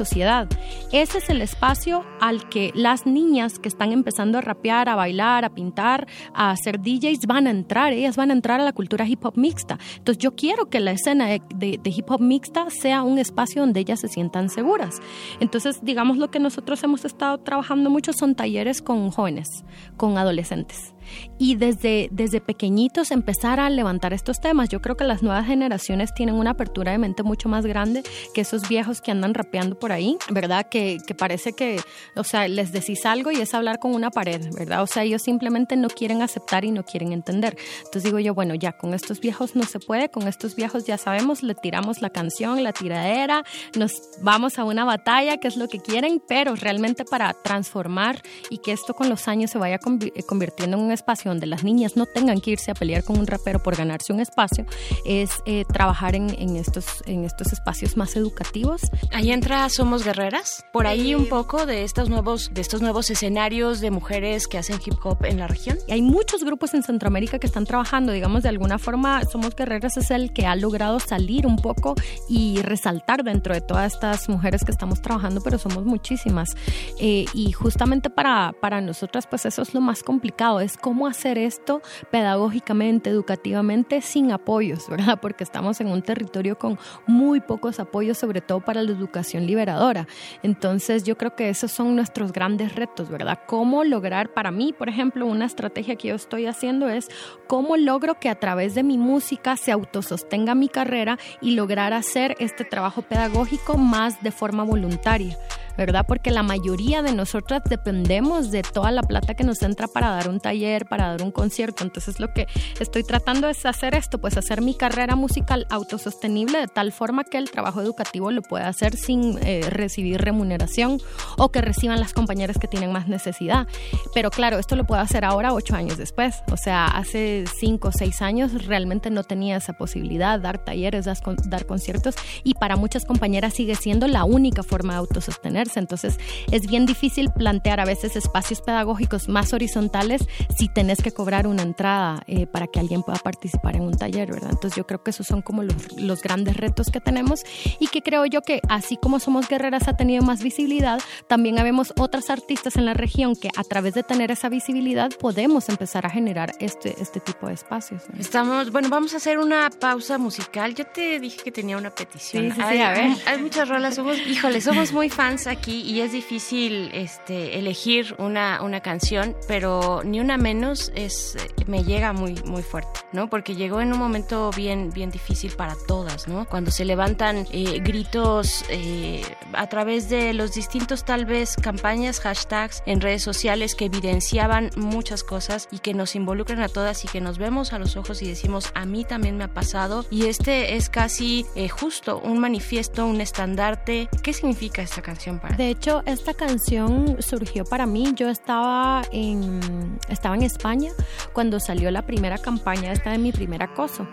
Ese 0.93 1.19
es 1.19 1.31
el 1.31 1.41
espacio 1.41 2.05
al 2.21 2.49
que 2.49 2.73
las 2.75 3.07
niñas 3.07 3.59
que 3.61 3.69
están 3.69 3.93
empezando 3.93 4.39
a 4.39 4.41
rapear, 4.41 4.89
a 4.89 4.97
bailar, 4.97 5.45
a 5.45 5.51
pintar, 5.51 6.09
a 6.35 6.51
hacer 6.51 6.81
DJs 6.81 7.27
van 7.27 7.47
a 7.47 7.51
entrar. 7.51 7.93
Ellas 7.93 8.17
van 8.17 8.31
a 8.31 8.33
entrar 8.33 8.61
a 8.61 8.65
la 8.65 8.73
cultura 8.73 9.07
hip 9.07 9.25
hop 9.25 9.37
mixta. 9.37 9.79
Entonces 9.99 10.19
yo 10.19 10.35
quiero 10.35 10.69
que 10.69 10.81
la 10.81 10.91
escena 10.91 11.27
de, 11.27 11.41
de 11.55 11.91
hip 11.91 12.11
hop 12.11 12.21
mixta 12.21 12.71
sea 12.71 13.03
un 13.03 13.19
espacio 13.19 13.63
donde 13.63 13.81
ellas 13.81 14.01
se 14.01 14.09
sientan 14.09 14.49
seguras. 14.49 15.01
Entonces, 15.39 15.79
digamos, 15.83 16.17
lo 16.17 16.31
que 16.31 16.41
nosotros 16.41 16.83
hemos 16.83 17.05
estado 17.05 17.39
trabajando 17.39 17.89
mucho 17.91 18.13
son 18.13 18.35
talleres 18.35 18.83
con 18.83 19.11
jóvenes, 19.11 19.65
con 19.97 20.19
adolescentes 20.19 20.97
y 21.39 21.57
desde, 21.57 22.09
desde 22.11 22.41
pequeñitos 22.41 23.11
empezar 23.11 23.61
a 23.61 23.69
levantar 23.71 24.13
estos 24.13 24.41
temas. 24.41 24.69
Yo 24.69 24.81
creo 24.81 24.97
que 24.97 25.05
las 25.05 25.23
nuevas 25.23 25.47
generaciones 25.47 26.15
tienen 26.15 26.37
una 26.37 26.51
apertura 26.51 26.93
de 26.93 26.99
mente 26.99 27.23
mucho 27.23 27.49
más 27.49 27.67
grande 27.67 28.03
que 28.35 28.41
esos 28.41 28.69
viejos 28.69 29.01
que 29.01 29.11
andan 29.11 29.35
rapeando 29.35 29.79
por 29.79 29.93
ahí, 29.93 30.17
¿verdad? 30.31 30.67
Que, 30.69 30.99
que 31.07 31.15
parece 31.15 31.53
que, 31.53 31.81
o 32.17 32.25
sea, 32.25 32.49
les 32.49 32.73
decís 32.73 33.05
algo 33.07 33.31
y 33.31 33.37
es 33.37 33.55
hablar 33.55 33.79
con 33.79 33.95
una 33.95 34.11
pared, 34.11 34.41
¿verdad? 34.57 34.83
O 34.83 34.87
sea, 34.87 35.03
ellos 35.03 35.23
simplemente 35.23 35.77
no 35.77 35.89
quieren 35.89 36.23
aceptar 36.23 36.65
y 36.65 36.71
no 36.71 36.85
quieren 36.85 37.13
entender. 37.13 37.57
Entonces 37.79 38.05
digo 38.05 38.19
yo, 38.19 38.35
bueno, 38.35 38.55
ya 38.55 38.73
con 38.73 38.95
estos 38.95 39.21
viejos 39.21 39.57
no 39.57 39.65
se 39.65 39.79
puede, 39.79 40.09
con 40.09 40.29
estos 40.29 40.57
viejos 40.57 40.87
ya 40.87 40.99
sabemos, 40.99 41.43
le 41.43 41.55
tiramos 41.55 42.01
la 42.01 42.11
canción, 42.11 42.63
la 42.63 42.73
tiradera, 42.73 43.45
nos 43.77 43.93
vamos 44.23 44.59
a 44.59 44.65
una 44.65 44.85
batalla, 44.85 45.39
que 45.39 45.49
es 45.49 45.57
lo 45.57 45.69
que 45.69 45.81
quieren, 45.81 46.23
pero 46.27 46.55
realmente 46.55 47.05
para 47.05 47.33
transformar 47.35 48.23
y 48.51 48.59
que 48.59 48.73
esto 48.73 48.95
con 48.95 49.09
los 49.09 49.29
años 49.29 49.51
se 49.51 49.59
vaya 49.59 49.79
convirtiendo 49.79 50.77
en 50.77 50.83
un 50.83 50.93
espacio 50.93 51.26
donde 51.29 51.47
las 51.47 51.65
niñas 51.65 51.97
no 51.97 52.07
tengan 52.07 52.41
que 52.41 52.53
irse 52.53 52.71
a 52.71 52.75
pelear 52.75 53.05
con 53.05 53.19
un 53.19 53.27
rapero 53.27 53.63
por 53.63 53.77
ganarse 53.77 54.13
un 54.13 54.21
espacio, 54.21 54.67
es 55.05 55.31
eh, 55.47 55.65
trabajar 55.65 56.15
en, 56.15 56.31
en, 56.39 56.57
estos, 56.57 57.03
en 57.07 57.25
estos 57.25 57.53
espacios 57.53 57.97
más 57.97 58.17
educativos. 58.17 58.83
Ahí 59.13 59.31
entra 59.31 59.69
Somos 59.69 60.05
Guerreras, 60.05 60.65
por 60.73 60.87
ahí 60.87 61.15
un 61.15 61.29
poco 61.29 61.67
de 61.67 61.85
estos 61.85 62.09
nuevos, 62.09 62.51
de 62.53 62.61
estos 62.61 62.83
nuevos 62.83 63.11
escenarios 63.11 63.81
de 63.81 63.91
mujeres 63.91 64.47
que 64.47 64.59
hacen 64.59 64.79
hip 64.85 64.95
hop 65.05 65.25
en 65.25 65.39
la 65.39 65.47
región. 65.47 65.79
Y 65.87 65.93
hay 65.93 66.03
muchos 66.03 66.45
grupos 66.45 66.75
en 66.75 66.83
Centroamérica 66.83 67.39
que 67.39 67.47
están 67.47 67.65
trabajando, 67.65 68.13
digamos, 68.13 68.43
de 68.43 68.49
alguna 68.49 68.79
forma 68.79 69.23
Somos 69.25 69.55
Guerreras 69.55 69.97
es 69.97 70.11
el 70.11 70.33
que 70.33 70.47
ha 70.47 70.57
logrado 70.57 71.01
salir 71.01 71.47
un 71.47 71.57
poco 71.57 71.95
y 72.29 72.61
resaltar 72.63 73.25
dentro 73.25 73.55
de 73.55 73.61
todas 73.61 73.95
estas 73.95 74.29
mujeres 74.29 74.65
que 74.65 74.71
estamos 74.71 75.01
trabajando, 75.03 75.41
pero 75.43 75.59
somos 75.59 75.85
muchísimas. 75.85 76.51
Eh, 76.99 77.27
y 77.35 77.53
justamente 77.53 78.11
para, 78.11 78.53
para 78.61 78.81
nosotras, 78.81 79.27
pues 79.27 79.47
eso 79.47 79.63
es 79.63 79.75
lo 79.75 79.81
más 79.81 80.03
complicado, 80.03 80.61
es 80.61 80.77
cómo 80.77 81.07
hacer 81.07 81.16
esto 81.25 81.83
pedagógicamente, 82.11 83.11
educativamente, 83.11 84.01
sin 84.01 84.33
apoyos, 84.33 84.87
¿verdad? 84.91 85.19
Porque 85.21 85.45
estamos 85.45 85.81
en 85.81 85.89
un 85.89 86.03
territorio 86.03 86.59
con 86.59 86.79
muy 87.07 87.41
pocos 87.41 87.81
apoyos, 87.81 88.19
sobre 88.19 88.41
todo 88.41 88.61
para 88.61 88.83
la 88.83 88.93
educación 88.93 89.47
liberadora. 89.47 90.07
Entonces 90.43 91.05
yo 91.05 91.17
creo 91.17 91.35
que 91.35 91.49
esos 91.49 91.73
son 91.73 91.97
nuestros 91.97 92.33
grandes 92.33 92.75
retos, 92.75 93.09
¿verdad? 93.09 93.41
Cómo 93.47 93.85
lograr, 93.85 94.33
para 94.33 94.51
mí, 94.51 94.75
por 94.77 94.89
ejemplo, 94.89 95.27
una 95.27 95.47
estrategia 95.47 95.97
que 95.97 96.09
yo 96.09 96.15
estoy 96.15 96.47
haciendo 96.47 96.89
es 96.89 97.09
cómo 97.47 97.77
logro 97.77 98.19
que 98.21 98.29
a 98.29 98.39
través 98.39 98.75
de 98.75 98.83
mi 98.83 98.99
música 98.99 99.57
se 99.57 99.73
autosostenga 99.73 100.55
mi 100.55 100.69
carrera 100.69 101.19
y 101.41 101.53
lograr 101.53 101.93
hacer 101.93 102.37
este 102.39 102.65
trabajo 102.65 103.03
pedagógico 103.03 103.77
más 103.79 104.23
de 104.23 104.31
forma 104.31 104.65
voluntaria. 104.65 105.37
¿Verdad? 105.77 106.05
Porque 106.07 106.31
la 106.31 106.43
mayoría 106.43 107.03
de 107.03 107.13
nosotras 107.13 107.63
dependemos 107.69 108.51
de 108.51 108.63
toda 108.63 108.91
la 108.91 109.03
plata 109.03 109.35
que 109.35 109.45
nos 109.45 109.63
entra 109.63 109.89
para 109.89 110.11
dar 110.11 110.29
un 110.29 110.41
taller, 110.41 110.87
para 110.87 111.09
dar 111.09 111.23
un 111.23 111.31
concierto. 111.31 111.85
Entonces 111.85 112.21
lo 112.21 112.33
que 112.33 112.47
estoy 112.81 113.03
tratando 113.03 113.49
es 113.49 113.65
hacer 113.67 113.95
esto, 113.95 114.19
pues 114.19 114.37
hacer 114.37 114.63
mi 114.63 114.75
carrera 114.75 115.17
musical 115.17 115.67
autosostenible 115.71 116.59
de 116.59 116.69
tal 116.69 116.93
forma 116.93 117.25
que 117.25 117.39
el 117.39 117.51
trabajo 117.51 117.81
educativo 117.81 118.31
lo 118.31 118.43
pueda 118.43 118.69
hacer 118.69 118.97
sin 118.97 119.39
eh, 119.43 119.63
recibir 119.69 120.21
remuneración 120.21 120.99
o 121.37 121.51
que 121.51 121.61
reciban 121.61 122.01
las 122.01 122.13
compañeras 122.13 122.59
que 122.59 122.69
tienen 122.69 122.93
más 122.93 123.09
necesidad. 123.09 123.67
Pero 124.15 124.31
claro, 124.31 124.59
esto 124.59 124.77
lo 124.77 124.85
puedo 124.85 125.01
hacer 125.01 125.25
ahora 125.25 125.53
ocho 125.53 125.75
años 125.75 125.99
después. 125.99 126.43
O 126.51 126.57
sea, 126.57 126.87
hace 126.87 127.45
cinco 127.59 127.89
o 127.89 127.93
seis 127.93 128.23
años 128.23 128.67
realmente 128.67 129.11
no 129.11 129.25
tenía 129.25 129.57
esa 129.57 129.75
posibilidad, 129.75 130.41
dar 130.41 130.59
talleres, 130.59 131.05
dar, 131.05 131.19
dar 131.45 131.67
conciertos 131.67 132.15
y 132.45 132.55
para 132.55 132.77
muchas 132.77 133.05
compañeras 133.05 133.55
sigue 133.55 133.75
siendo 133.75 134.07
la 134.07 134.25
única 134.25 134.63
forma 134.63 134.95
de 134.95 134.99
autosostener 135.01 135.66
entonces 135.75 136.19
es 136.53 136.67
bien 136.67 136.87
difícil 136.87 137.31
plantear 137.31 137.81
a 137.81 137.85
veces 137.85 138.17
espacios 138.17 138.61
pedagógicos 138.61 139.29
más 139.29 139.53
horizontales 139.53 140.23
si 140.57 140.69
tenés 140.69 141.03
que 141.03 141.13
cobrar 141.13 141.47
una 141.47 141.63
entrada 141.63 142.23
eh, 142.27 142.47
para 142.47 142.67
que 142.67 142.79
alguien 142.81 143.03
pueda 143.03 143.19
participar 143.19 143.77
en 143.77 143.83
un 143.83 143.97
taller, 143.97 144.31
¿verdad? 144.31 144.51
Entonces 144.53 144.77
yo 144.77 144.87
creo 144.87 145.03
que 145.03 145.11
esos 145.11 145.27
son 145.27 145.43
como 145.43 145.63
los, 145.63 145.93
los 145.99 146.23
grandes 146.23 146.57
retos 146.57 146.91
que 146.91 147.01
tenemos 147.01 147.41
y 147.81 147.89
que 147.89 148.03
creo 148.03 148.27
yo 148.27 148.43
que 148.43 148.61
así 148.69 148.97
como 148.97 149.19
Somos 149.19 149.49
Guerreras 149.49 149.89
ha 149.89 149.97
tenido 149.97 150.23
más 150.23 150.43
visibilidad, 150.43 151.01
también 151.29 151.59
habemos 151.59 151.93
otras 151.99 152.31
artistas 152.31 152.77
en 152.77 152.85
la 152.85 152.95
región 152.95 153.35
que 153.37 153.49
a 153.57 153.65
través 153.65 153.95
de 153.95 154.03
tener 154.03 154.31
esa 154.31 154.49
visibilidad 154.49 155.11
podemos 155.19 155.69
empezar 155.69 156.07
a 156.07 156.11
generar 156.11 156.53
este, 156.61 156.95
este 157.01 157.21
tipo 157.21 157.49
de 157.49 157.55
espacios. 157.55 158.03
¿no? 158.13 158.21
Estamos, 158.21 158.71
bueno, 158.71 158.89
vamos 158.89 159.15
a 159.15 159.17
hacer 159.17 159.39
una 159.39 159.71
pausa 159.71 160.19
musical. 160.19 160.75
Yo 160.75 160.87
te 160.87 161.19
dije 161.21 161.43
que 161.43 161.53
tenía 161.53 161.77
una 161.77 161.91
petición. 161.91 162.45
Sí, 162.45 162.51
sí, 162.51 162.63
sí, 162.69 162.79
a 162.79 162.91
ver. 162.91 163.17
Hay 163.27 163.39
muchas 163.41 163.69
rolas, 163.69 163.95
somos, 163.95 164.19
híjole, 164.27 164.61
somos 164.61 164.93
muy 164.93 165.09
fans 165.09 165.47
aquí 165.47 165.56
y 165.67 166.01
es 166.01 166.13
difícil 166.13 166.91
este, 166.93 167.59
elegir 167.59 168.15
una, 168.19 168.63
una 168.63 168.81
canción, 168.81 169.37
pero 169.49 170.03
ni 170.05 170.21
una 170.21 170.37
menos 170.37 170.93
es 170.95 171.37
me 171.67 171.83
llega 171.85 172.13
muy 172.13 172.35
muy 172.45 172.63
fuerte, 172.63 173.01
¿no? 173.13 173.29
Porque 173.29 173.57
llegó 173.57 173.81
en 173.81 173.93
un 173.93 173.99
momento 173.99 174.51
bien 174.57 174.91
bien 174.91 175.11
difícil 175.11 175.53
para 175.53 175.75
todas, 175.87 176.29
¿no? 176.29 176.47
Cuando 176.47 176.71
se 176.71 176.85
levantan 176.85 177.47
eh, 177.51 177.81
gritos 177.83 178.65
eh, 178.69 179.23
a 179.53 179.69
través 179.69 180.09
de 180.09 180.33
los 180.33 180.55
distintos 180.55 181.05
tal 181.05 181.27
vez 181.27 181.57
campañas, 181.57 182.21
hashtags 182.21 182.83
en 182.87 183.01
redes 183.01 183.23
sociales 183.23 183.75
que 183.75 183.87
evidenciaban 183.87 184.71
muchas 184.77 185.25
cosas 185.25 185.69
y 185.71 185.79
que 185.79 185.95
nos 185.95 186.15
involucran 186.15 186.61
a 186.61 186.69
todas 186.69 187.05
y 187.05 187.09
que 187.09 187.21
nos 187.21 187.39
vemos 187.39 187.73
a 187.73 187.79
los 187.79 187.97
ojos 187.97 188.23
y 188.23 188.29
decimos 188.29 188.71
a 188.75 188.85
mí 188.85 189.05
también 189.05 189.37
me 189.37 189.45
ha 189.45 189.49
pasado 189.49 190.05
y 190.11 190.27
este 190.27 190.77
es 190.77 190.89
casi 190.89 191.47
eh, 191.55 191.69
justo 191.69 192.21
un 192.21 192.39
manifiesto, 192.39 193.07
un 193.07 193.21
estandarte. 193.21 194.09
¿Qué 194.23 194.33
significa 194.33 194.83
esta 194.83 195.03
canción 195.03 195.41
De 195.57 195.71
hecho, 195.71 196.03
esta 196.07 196.35
canción 196.35 197.17
surgió 197.21 197.65
para 197.65 197.87
mí. 197.87 198.13
Yo 198.15 198.29
estaba 198.29 199.03
en, 199.13 199.99
estaba 200.09 200.35
en 200.35 200.43
España 200.43 200.91
cuando 201.33 201.61
salió 201.61 201.91
la 201.91 202.03
primera 202.03 202.39
campaña 202.39 202.93
esta 202.93 203.11
de 203.11 203.19
mi 203.19 203.33
primer 203.33 203.63
acoso. 203.63 204.07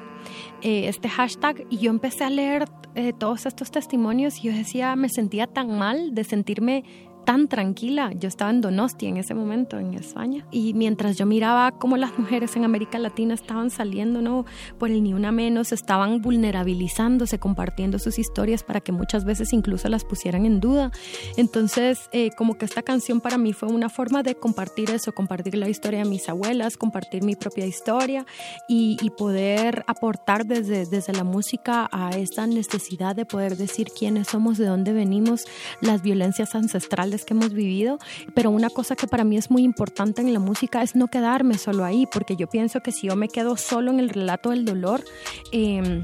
Eh, 0.61 0.88
este 0.88 1.10
hashtag 1.10 1.65
y 1.69 1.77
yo 1.80 1.89
empecé 1.89 2.23
a 2.23 2.30
leer 2.30 2.65
eh, 2.95 3.11
todos 3.11 3.45
estos 3.45 3.72
testimonios 3.72 4.39
y 4.39 4.43
yo 4.43 4.53
decía, 4.53 4.95
me 4.95 5.10
sentía 5.10 5.47
tan 5.47 5.77
mal 5.77 6.15
de 6.15 6.23
sentirme 6.23 6.84
tan 7.25 7.47
tranquila. 7.47 8.11
Yo 8.13 8.27
estaba 8.27 8.51
en 8.51 8.61
Donosti 8.61 9.07
en 9.07 9.17
ese 9.17 9.33
momento, 9.33 9.79
en 9.79 9.93
España. 9.93 10.45
Y 10.51 10.73
mientras 10.73 11.17
yo 11.17 11.25
miraba 11.25 11.71
cómo 11.71 11.97
las 11.97 12.17
mujeres 12.17 12.55
en 12.55 12.63
América 12.63 12.99
Latina 12.99 13.33
estaban 13.33 13.69
saliendo, 13.69 14.21
¿no? 14.21 14.45
Por 14.77 14.91
el 14.91 15.03
ni 15.03 15.13
una 15.13 15.31
menos, 15.31 15.71
estaban 15.71 16.21
vulnerabilizándose, 16.21 17.39
compartiendo 17.39 17.99
sus 17.99 18.19
historias 18.19 18.63
para 18.63 18.81
que 18.81 18.91
muchas 18.91 19.25
veces 19.25 19.53
incluso 19.53 19.89
las 19.89 20.05
pusieran 20.05 20.45
en 20.45 20.59
duda. 20.59 20.91
Entonces, 21.37 22.09
eh, 22.11 22.31
como 22.37 22.57
que 22.57 22.65
esta 22.65 22.81
canción 22.81 23.21
para 23.21 23.37
mí 23.37 23.53
fue 23.53 23.69
una 23.69 23.89
forma 23.89 24.23
de 24.23 24.35
compartir 24.35 24.89
eso, 24.91 25.13
compartir 25.13 25.55
la 25.55 25.69
historia 25.69 25.99
de 25.99 26.09
mis 26.09 26.29
abuelas, 26.29 26.77
compartir 26.77 27.23
mi 27.23 27.35
propia 27.35 27.65
historia 27.65 28.25
y, 28.67 28.97
y 29.01 29.09
poder 29.11 29.83
aportar 29.87 30.45
desde, 30.45 30.85
desde 30.85 31.13
la 31.13 31.23
música 31.23 31.89
a 31.91 32.11
esta 32.11 32.47
necesidad 32.47 33.15
de 33.15 33.25
poder 33.25 33.57
decir 33.57 33.87
quiénes 33.97 34.27
somos, 34.27 34.57
de 34.57 34.65
dónde 34.65 34.93
venimos, 34.93 35.45
las 35.81 36.01
violencias 36.01 36.55
ancestrales 36.55 37.12
que 37.26 37.34
hemos 37.34 37.53
vivido, 37.53 37.99
pero 38.34 38.49
una 38.49 38.69
cosa 38.69 38.95
que 38.95 39.07
para 39.07 39.23
mí 39.23 39.38
es 39.38 39.52
muy 39.52 39.64
importante 39.64 40.22
en 40.22 40.34
la 40.34 40.40
música 40.40 40.81
es 40.81 40.95
no 40.95 41.07
quedarme 41.07 41.57
solo 41.57 41.85
ahí, 41.85 42.07
porque 42.11 42.35
yo 42.35 42.48
pienso 42.48 42.81
que 42.81 42.91
si 42.91 43.07
yo 43.07 43.15
me 43.15 43.30
quedo 43.30 43.56
solo 43.57 43.91
en 43.91 43.99
el 43.99 44.10
relato 44.10 44.49
del 44.49 44.65
dolor, 44.65 45.03
eh, 45.52 46.02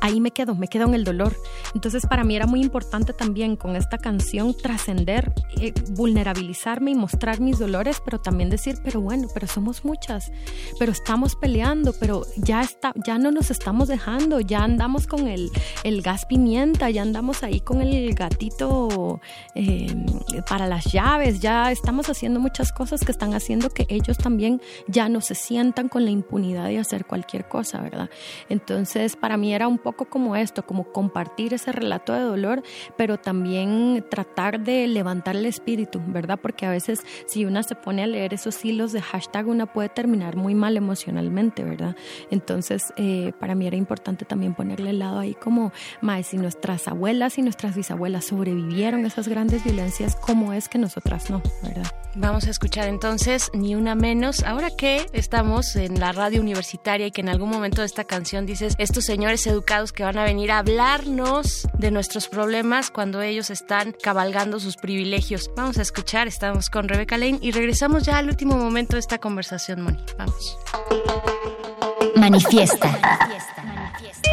ahí 0.00 0.20
me 0.20 0.30
quedo, 0.30 0.54
me 0.54 0.68
quedo 0.68 0.86
en 0.86 0.94
el 0.94 1.04
dolor. 1.04 1.36
Entonces 1.74 2.06
para 2.06 2.24
mí 2.24 2.36
era 2.36 2.46
muy 2.46 2.60
importante 2.60 3.12
también 3.12 3.56
con 3.56 3.76
esta 3.76 3.98
canción 3.98 4.56
trascender, 4.56 5.32
eh, 5.60 5.72
vulnerabilizarme 5.90 6.92
y 6.92 6.94
mostrar 6.94 7.40
mis 7.40 7.58
dolores, 7.58 8.00
pero 8.04 8.20
también 8.20 8.50
decir, 8.50 8.78
pero 8.84 9.00
bueno, 9.00 9.28
pero 9.32 9.46
somos 9.46 9.84
muchas, 9.84 10.30
pero 10.78 10.92
estamos 10.92 11.36
peleando, 11.36 11.92
pero 11.98 12.22
ya, 12.36 12.60
está, 12.62 12.92
ya 13.04 13.18
no 13.18 13.30
nos 13.30 13.50
estamos 13.50 13.88
dejando, 13.88 14.40
ya 14.40 14.64
andamos 14.64 15.06
con 15.06 15.28
el, 15.28 15.50
el 15.84 16.02
gas 16.02 16.26
pimienta, 16.26 16.90
ya 16.90 17.02
andamos 17.02 17.42
ahí 17.42 17.60
con 17.60 17.82
el 17.82 18.14
gatito 18.14 19.20
eh, 19.54 19.94
para 20.48 20.66
las 20.66 20.84
llaves, 20.86 21.40
ya 21.40 21.70
estamos 21.70 22.08
haciendo 22.08 22.40
muchas 22.40 22.72
cosas 22.72 23.00
que 23.00 23.12
están 23.12 23.34
haciendo 23.34 23.70
que 23.70 23.86
ellos 23.88 24.18
también 24.18 24.60
ya 24.86 25.08
no 25.08 25.20
se 25.20 25.34
sientan 25.34 25.88
con 25.88 26.04
la 26.04 26.10
impunidad 26.10 26.66
de 26.66 26.78
hacer 26.78 27.04
cualquier 27.04 27.48
cosa, 27.48 27.80
¿verdad? 27.80 28.10
Entonces, 28.48 29.16
para 29.16 29.36
mí 29.36 29.54
era 29.54 29.68
un 29.68 29.78
poco 29.78 29.87
como 29.92 30.36
esto, 30.36 30.64
como 30.64 30.84
compartir 30.92 31.54
ese 31.54 31.72
relato 31.72 32.12
de 32.12 32.20
dolor, 32.20 32.62
pero 32.96 33.18
también 33.18 34.04
tratar 34.10 34.60
de 34.60 34.86
levantar 34.86 35.36
el 35.36 35.46
espíritu, 35.46 36.00
¿verdad? 36.06 36.38
Porque 36.40 36.66
a 36.66 36.70
veces 36.70 37.02
si 37.26 37.44
una 37.44 37.62
se 37.62 37.74
pone 37.74 38.02
a 38.02 38.06
leer 38.06 38.34
esos 38.34 38.64
hilos 38.64 38.92
de 38.92 39.02
hashtag, 39.02 39.48
una 39.48 39.66
puede 39.66 39.88
terminar 39.88 40.36
muy 40.36 40.54
mal 40.54 40.76
emocionalmente, 40.76 41.64
¿verdad? 41.64 41.96
Entonces, 42.30 42.92
eh, 42.96 43.32
para 43.38 43.54
mí 43.54 43.66
era 43.66 43.76
importante 43.76 44.24
también 44.24 44.54
ponerle 44.54 44.90
el 44.90 44.98
lado 44.98 45.18
ahí 45.18 45.34
como, 45.34 45.72
más 46.00 46.28
si 46.28 46.36
nuestras 46.36 46.88
abuelas 46.88 47.38
y 47.38 47.42
nuestras 47.42 47.74
bisabuelas 47.76 48.26
sobrevivieron 48.26 49.04
a 49.04 49.08
esas 49.08 49.28
grandes 49.28 49.64
violencias, 49.64 50.16
¿cómo 50.16 50.52
es 50.52 50.68
que 50.68 50.78
nosotras 50.78 51.30
no, 51.30 51.42
¿verdad? 51.62 51.90
Vamos 52.14 52.46
a 52.46 52.50
escuchar 52.50 52.88
entonces 52.88 53.50
Ni 53.54 53.76
Una 53.76 53.94
Menos. 53.94 54.42
Ahora 54.42 54.70
que 54.70 55.06
estamos 55.12 55.76
en 55.76 56.00
la 56.00 56.10
radio 56.10 56.40
universitaria 56.40 57.06
y 57.06 57.10
que 57.12 57.20
en 57.20 57.28
algún 57.28 57.48
momento 57.48 57.82
de 57.82 57.86
esta 57.86 58.04
canción 58.04 58.44
dices, 58.44 58.74
estos 58.78 59.04
señores 59.04 59.46
educados 59.46 59.77
que 59.86 60.02
van 60.02 60.18
a 60.18 60.24
venir 60.24 60.50
a 60.50 60.58
hablarnos 60.58 61.68
de 61.78 61.92
nuestros 61.92 62.26
problemas 62.26 62.90
cuando 62.90 63.22
ellos 63.22 63.48
están 63.48 63.92
cabalgando 63.92 64.58
sus 64.58 64.76
privilegios. 64.76 65.50
Vamos 65.56 65.78
a 65.78 65.82
escuchar, 65.82 66.26
estamos 66.26 66.68
con 66.68 66.88
Rebeca 66.88 67.16
Lane 67.16 67.38
y 67.40 67.52
regresamos 67.52 68.02
ya 68.02 68.18
al 68.18 68.28
último 68.28 68.56
momento 68.56 68.96
de 68.96 69.00
esta 69.00 69.18
conversación, 69.18 69.82
Moni. 69.82 69.98
Vamos. 70.18 70.58
Manifiesta. 72.16 72.88
Manifiesta. 72.88 73.62
Manifiesta. 73.62 74.30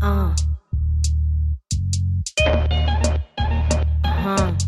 Ah. 0.00 0.34
Ajá. 4.02 4.67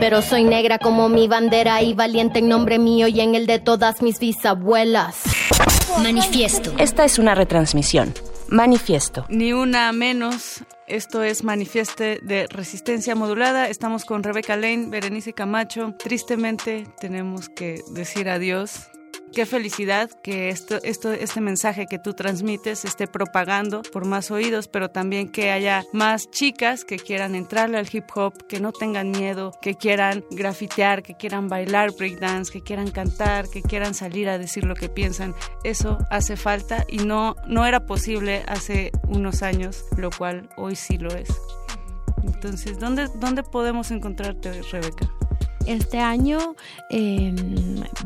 pero 0.00 0.22
soy 0.22 0.44
negra 0.44 0.78
como 0.78 1.08
mi 1.08 1.28
bandera 1.28 1.82
y 1.82 1.94
valiente 1.94 2.38
en 2.38 2.48
nombre 2.48 2.78
mío 2.78 3.08
y 3.08 3.20
en 3.20 3.34
el 3.34 3.46
de 3.46 3.58
todas 3.58 4.02
mis 4.02 4.18
bisabuelas. 4.18 5.22
Manifiesto. 6.02 6.72
Esta 6.78 7.04
es 7.04 7.18
una 7.18 7.34
retransmisión. 7.34 8.14
Manifiesto. 8.48 9.26
Ni 9.28 9.52
una 9.52 9.92
menos. 9.92 10.64
Esto 10.86 11.22
es 11.22 11.44
Manifieste 11.44 12.18
de 12.22 12.46
Resistencia 12.46 13.14
Modulada. 13.14 13.68
Estamos 13.68 14.04
con 14.04 14.22
Rebeca 14.22 14.56
Lane, 14.56 14.86
Berenice 14.88 15.34
Camacho. 15.34 15.94
Tristemente 15.98 16.86
tenemos 16.98 17.48
que 17.48 17.82
decir 17.92 18.28
adiós 18.30 18.88
Qué 19.32 19.46
felicidad 19.46 20.10
que 20.22 20.48
esto, 20.48 20.78
esto, 20.82 21.12
este 21.12 21.40
mensaje 21.40 21.86
que 21.86 21.98
tú 21.98 22.14
transmites 22.14 22.84
esté 22.84 23.06
propagando 23.06 23.82
por 23.82 24.04
más 24.04 24.30
oídos, 24.30 24.68
pero 24.68 24.90
también 24.90 25.30
que 25.30 25.50
haya 25.50 25.84
más 25.92 26.30
chicas 26.30 26.84
que 26.84 26.96
quieran 26.96 27.34
entrarle 27.34 27.78
al 27.78 27.88
hip 27.90 28.04
hop, 28.14 28.46
que 28.48 28.58
no 28.58 28.72
tengan 28.72 29.10
miedo, 29.10 29.52
que 29.62 29.74
quieran 29.74 30.24
grafitear, 30.30 31.02
que 31.02 31.14
quieran 31.14 31.48
bailar 31.48 31.92
breakdance, 31.96 32.52
que 32.52 32.62
quieran 32.62 32.90
cantar, 32.90 33.48
que 33.48 33.62
quieran 33.62 33.94
salir 33.94 34.28
a 34.28 34.38
decir 34.38 34.64
lo 34.64 34.74
que 34.74 34.88
piensan. 34.88 35.34
Eso 35.62 35.98
hace 36.10 36.36
falta 36.36 36.84
y 36.88 36.98
no, 36.98 37.36
no 37.46 37.66
era 37.66 37.86
posible 37.86 38.42
hace 38.48 38.90
unos 39.06 39.42
años, 39.42 39.84
lo 39.96 40.10
cual 40.10 40.48
hoy 40.56 40.74
sí 40.74 40.98
lo 40.98 41.14
es. 41.14 41.28
Entonces, 42.24 42.78
¿dónde, 42.78 43.08
dónde 43.14 43.42
podemos 43.42 43.90
encontrarte, 43.90 44.62
Rebeca? 44.72 45.08
Este 45.68 45.98
año 45.98 46.56
eh, 46.88 47.34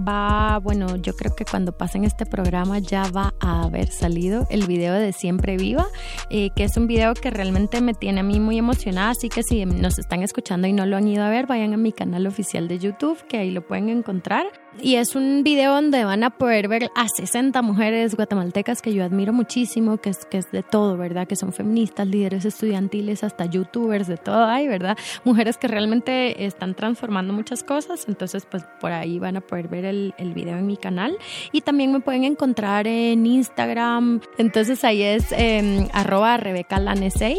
va, 0.07 0.59
bueno, 0.59 0.97
yo 0.97 1.15
creo 1.15 1.37
que 1.37 1.45
cuando 1.45 1.71
pasen 1.71 2.03
este 2.03 2.27
programa 2.27 2.81
ya 2.81 3.09
va 3.09 3.35
a 3.39 3.63
haber 3.63 3.87
salido 3.87 4.49
el 4.51 4.67
video 4.67 4.95
de 4.95 5.13
Siempre 5.13 5.57
Viva, 5.57 5.87
eh, 6.29 6.51
que 6.57 6.65
es 6.65 6.77
un 6.77 6.89
video 6.89 7.15
que 7.15 7.31
realmente 7.31 7.81
me 7.81 7.95
tiene 7.95 8.19
a 8.19 8.25
mí 8.25 8.41
muy 8.41 8.59
emocionada, 8.59 9.11
así 9.11 9.29
que 9.29 9.45
si 9.45 9.65
nos 9.65 10.01
están 10.01 10.25
escuchando 10.25 10.67
y 10.67 10.73
no 10.73 10.87
lo 10.87 10.97
han 10.97 11.07
ido 11.07 11.23
a 11.23 11.29
ver, 11.29 11.47
vayan 11.47 11.73
a 11.73 11.77
mi 11.77 11.93
canal 11.93 12.27
oficial 12.27 12.67
de 12.67 12.81
YouTube, 12.81 13.25
que 13.29 13.39
ahí 13.39 13.53
lo 13.53 13.65
pueden 13.65 13.91
encontrar. 13.91 14.47
Y 14.81 14.97
es 14.97 15.15
un 15.15 15.43
video 15.45 15.75
donde 15.75 16.05
van 16.05 16.25
a 16.25 16.31
poder 16.31 16.67
ver 16.67 16.91
a 16.95 17.07
60 17.07 17.61
mujeres 17.61 18.15
guatemaltecas 18.15 18.81
que 18.81 18.95
yo 18.95 19.05
admiro 19.05 19.33
muchísimo, 19.33 19.99
que 19.99 20.11
es, 20.11 20.25
que 20.25 20.39
es 20.39 20.51
de 20.51 20.63
todo, 20.63 20.97
¿verdad? 20.97 21.29
Que 21.29 21.37
son 21.37 21.53
feministas, 21.53 22.07
líderes 22.07 22.47
estudiantiles, 22.47 23.23
hasta 23.23 23.45
youtubers, 23.45 24.07
de 24.07 24.17
todo 24.17 24.45
hay, 24.45 24.69
¿verdad? 24.69 24.97
Mujeres 25.25 25.59
que 25.59 25.69
realmente 25.69 26.47
están 26.47 26.75
transformando 26.75 27.35
muchas 27.35 27.63
cosas, 27.63 28.07
entonces 28.09 28.47
pues 28.51 28.65
por 28.81 28.93
ahí 28.93 29.19
van 29.19 29.37
a 29.37 29.41
poder 29.43 29.69
ver 29.69 29.85
el, 29.85 30.15
el 30.17 30.33
video 30.33 30.57
en 30.57 30.67
mi 30.67 30.79
canal. 30.79 31.19
Y 31.53 31.61
también 31.61 31.93
me 31.93 32.01
pueden 32.01 32.25
encontrar 32.25 32.87
en 32.87 33.27
Instagram, 33.27 34.21
entonces 34.39 34.85
ahí 34.85 35.03
es 35.03 35.33
eh, 35.33 35.87
arroba 35.93 36.39
rebecalane6, 36.39 37.37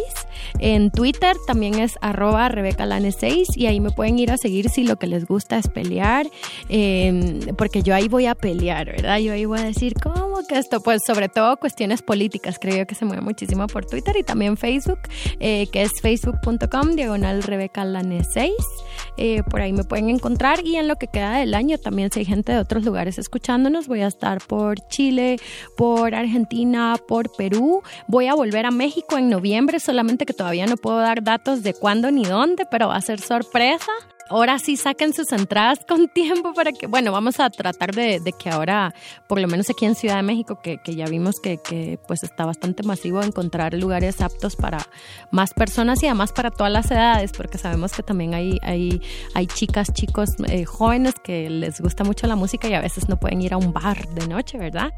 en 0.60 0.92
Twitter 0.92 1.36
también 1.48 1.80
es 1.80 1.98
arroba 2.02 2.48
rebecalane6 2.50 3.56
y 3.56 3.66
ahí 3.66 3.80
me 3.80 3.90
pueden 3.90 4.20
ir 4.20 4.32
a 4.32 4.38
seguir 4.38 4.70
si 4.70 4.84
lo 4.84 4.98
que 4.98 5.08
les 5.08 5.26
gusta 5.26 5.58
es 5.58 5.68
pelear, 5.68 6.28
eh, 6.70 7.23
porque 7.58 7.84
yo 7.84 7.96
ahí 7.96 8.08
voy 8.08 8.26
a 8.26 8.36
pelear, 8.36 8.88
¿verdad? 8.88 9.18
Yo 9.20 9.34
ahí 9.34 9.46
voy 9.46 9.60
a 9.60 9.64
decir, 9.64 9.94
¿cómo 10.02 10.46
que 10.48 10.58
esto? 10.58 10.82
Pues 10.82 11.02
sobre 11.06 11.30
todo 11.30 11.58
cuestiones 11.58 12.02
políticas, 12.02 12.58
creo 12.60 12.86
que 12.86 12.96
se 12.96 13.06
mueve 13.06 13.22
muchísimo 13.22 13.68
por 13.68 13.86
Twitter 13.86 14.16
y 14.18 14.24
también 14.24 14.58
Facebook, 14.58 15.00
eh, 15.40 15.68
que 15.72 15.84
es 15.84 15.92
facebook.com 16.02 16.92
diagonal 16.96 17.44
rebecalane 17.44 18.22
6. 18.34 18.52
Eh, 19.18 19.44
por 19.50 19.62
ahí 19.62 19.74
me 19.74 19.84
pueden 19.84 20.10
encontrar 20.10 20.66
y 20.66 20.76
en 20.76 20.88
lo 20.88 20.96
que 20.96 21.08
queda 21.08 21.38
del 21.38 21.54
año 21.54 21.78
también 21.78 22.12
si 22.12 22.20
hay 22.20 22.26
gente 22.26 22.52
de 22.52 22.60
otros 22.60 22.84
lugares 22.84 23.18
escuchándonos, 23.18 23.88
voy 23.88 24.02
a 24.02 24.08
estar 24.08 24.40
por 24.46 24.80
Chile, 24.88 25.38
por 25.78 26.16
Argentina, 26.16 26.96
por 27.08 27.32
Perú, 27.36 27.82
voy 28.08 28.28
a 28.28 28.34
volver 28.34 28.66
a 28.66 28.72
México 28.72 29.18
en 29.18 29.30
noviembre, 29.30 29.80
solamente 29.80 30.26
que 30.26 30.34
todavía 30.34 30.66
no 30.66 30.78
puedo 30.78 30.98
dar 30.98 31.24
datos 31.24 31.64
de 31.64 31.74
cuándo 31.74 32.12
ni 32.12 32.26
dónde, 32.26 32.66
pero 32.70 32.88
va 32.88 32.96
a 32.96 33.02
ser 33.02 33.20
sorpresa 33.20 33.92
ahora 34.34 34.58
sí 34.58 34.78
saquen 34.78 35.14
sus 35.14 35.32
entradas 35.32 35.80
con 35.88 36.08
tiempo 36.14 36.54
para 36.54 36.72
que, 36.72 36.88
bueno, 36.88 37.12
vamos 37.12 37.40
a 37.40 37.50
tratar 37.50 37.94
de, 37.94 38.20
de 38.20 38.34
que 38.34 38.50
ahora, 38.50 38.94
por 39.28 39.40
lo 39.40 39.48
menos 39.48 39.70
aquí 39.70 39.86
en 39.86 39.96
Ciudad 39.96 40.18
de 40.18 40.24
México, 40.24 40.60
que, 40.62 40.80
que 40.80 40.96
ya 40.96 41.06
vimos 41.06 41.40
que, 41.40 41.58
que, 41.58 42.00
pues 42.08 42.24
está 42.24 42.46
bastante 42.46 42.84
masivo 42.84 43.22
encontrar 43.22 43.74
lugares 43.74 44.22
aptos 44.22 44.56
para 44.56 44.80
más 45.32 45.54
personas 45.54 46.02
y 46.04 46.08
además 46.08 46.32
para 46.34 46.52
todas 46.52 46.72
las 46.72 46.90
edades, 46.90 47.32
porque 47.32 47.58
sabemos 47.58 47.94
que 47.94 48.04
también 48.04 48.34
hay, 48.34 48.58
hay, 48.64 49.02
hay 49.36 49.48
chicas, 49.48 49.94
chicos 49.94 50.32
eh, 50.48 50.66
jóvenes 50.66 51.16
que 51.24 51.50
les 51.50 51.80
gusta 51.80 52.04
mucho 52.04 52.28
la 52.28 52.36
música 52.36 52.68
y 52.68 52.74
a 52.74 52.82
veces 52.82 53.10
no 53.10 53.18
pueden 53.18 53.42
ir 53.42 53.54
a 53.54 53.58
un 53.58 53.72
bar 53.72 54.08
de 54.10 54.28
noche, 54.28 54.58
¿verdad? 54.58 54.92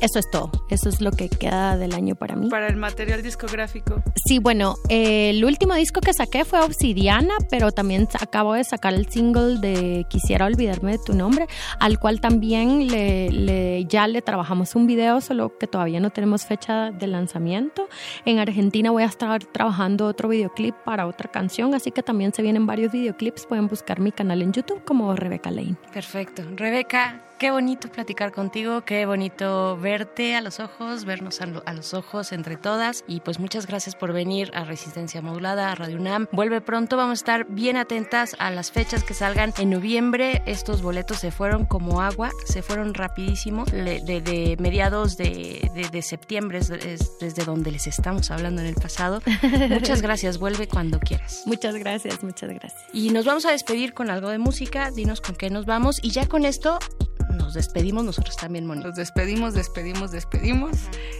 Eso 0.00 0.18
es 0.18 0.30
todo, 0.30 0.50
eso 0.70 0.88
es 0.88 1.00
lo 1.00 1.10
que 1.10 1.28
queda 1.28 1.76
del 1.76 1.92
año 1.92 2.14
para 2.14 2.34
mí. 2.34 2.48
Para 2.48 2.68
el 2.68 2.76
material 2.76 3.22
discográfico. 3.22 4.02
Sí, 4.26 4.38
bueno, 4.38 4.76
eh, 4.88 5.30
el 5.30 5.44
último 5.44 5.74
disco 5.74 6.00
que 6.00 6.14
saqué 6.14 6.44
fue 6.44 6.60
Obsidiana, 6.60 7.34
pero 7.50 7.70
también 7.70 8.08
acabo 8.18 8.54
de 8.54 8.64
sacar 8.64 8.94
el 8.94 9.08
single 9.08 9.58
de 9.58 10.06
Quisiera 10.08 10.46
olvidarme 10.46 10.92
de 10.92 10.98
tu 11.04 11.12
nombre, 11.12 11.46
al 11.78 11.98
cual 11.98 12.20
también 12.20 12.88
le, 12.88 13.30
le, 13.30 13.84
ya 13.84 14.06
le 14.06 14.22
trabajamos 14.22 14.74
un 14.74 14.86
video, 14.86 15.20
solo 15.20 15.58
que 15.58 15.66
todavía 15.66 16.00
no 16.00 16.10
tenemos 16.10 16.46
fecha 16.46 16.90
de 16.90 17.06
lanzamiento. 17.06 17.88
En 18.24 18.38
Argentina 18.38 18.90
voy 18.90 19.02
a 19.02 19.06
estar 19.06 19.44
trabajando 19.44 20.06
otro 20.06 20.28
videoclip 20.28 20.74
para 20.84 21.06
otra 21.06 21.30
canción, 21.30 21.74
así 21.74 21.90
que 21.90 22.02
también 22.02 22.32
se 22.32 22.42
vienen 22.42 22.66
varios 22.66 22.92
videoclips. 22.92 23.46
Pueden 23.46 23.68
buscar 23.68 24.00
mi 24.00 24.12
canal 24.12 24.42
en 24.42 24.52
YouTube 24.52 24.82
como 24.84 25.14
Rebeca 25.14 25.50
Lane. 25.50 25.76
Perfecto. 25.92 26.42
Rebeca, 26.56 27.20
qué 27.40 27.50
bonito 27.50 27.88
platicar 27.88 28.32
contigo, 28.32 28.82
qué 28.82 29.06
bonito 29.06 29.74
verte 29.78 30.36
a 30.36 30.42
los 30.42 30.60
ojos, 30.60 31.06
vernos 31.06 31.40
a, 31.40 31.46
lo, 31.46 31.62
a, 31.64 31.72
los 31.72 31.94
ojos 31.94 32.32
entre 32.32 32.58
todas. 32.58 33.02
Y 33.08 33.20
pues 33.20 33.40
muchas 33.40 33.66
gracias 33.66 33.96
por 33.96 34.12
venir 34.12 34.50
a 34.54 34.64
Resistencia 34.64 35.22
Modulada, 35.22 35.72
a 35.72 35.74
Radio 35.74 35.96
UNAM. 35.96 36.28
Vuelve 36.32 36.60
pronto, 36.60 36.98
vamos 36.98 37.20
a 37.20 37.22
estar 37.22 37.46
bien 37.46 37.78
atentas 37.78 38.36
a 38.38 38.50
las 38.50 38.70
fechas 38.70 39.04
que 39.04 39.14
salgan 39.14 39.54
en 39.56 39.70
noviembre. 39.70 40.42
Estos 40.44 40.82
boletos 40.82 41.16
se 41.16 41.30
fueron 41.30 41.64
como 41.64 42.02
agua, 42.02 42.30
se 42.44 42.60
fueron 42.60 42.92
rapidísimo. 42.92 43.64
De, 43.64 44.02
de, 44.04 44.20
de 44.20 44.58
mediados 44.60 45.16
de, 45.16 45.70
de 45.90 46.02
septiembre 46.02 46.58
es, 46.58 46.68
es 46.68 47.18
desde 47.20 47.46
donde 47.46 47.70
les 47.70 47.86
estamos 47.86 48.30
hablando 48.30 48.60
en 48.60 48.66
el 48.66 48.74
pasado. 48.74 49.22
Muchas 49.70 50.02
gracias, 50.02 50.36
vuelve 50.36 50.68
cuando 50.68 51.00
quieras. 51.00 51.44
Muchas 51.46 51.74
gracias, 51.76 52.22
muchas 52.22 52.50
gracias. 52.50 52.84
Y 52.92 53.08
nos 53.08 53.24
vamos 53.24 53.46
a 53.46 53.50
despedir 53.50 53.94
con 53.94 54.10
algo 54.10 54.28
de 54.28 54.36
música, 54.36 54.90
dinos 54.90 55.22
con 55.22 55.36
qué 55.36 55.48
nos 55.48 55.64
vamos. 55.64 56.00
Y 56.02 56.10
ya 56.10 56.28
con 56.28 56.44
esto 56.44 56.78
nos 57.28 57.54
despedimos 57.54 58.04
nosotros 58.04 58.36
también, 58.36 58.66
Moni. 58.66 58.82
Nos 58.82 58.96
despedimos, 58.96 59.54
despedimos, 59.54 60.10
despedimos. 60.10 60.76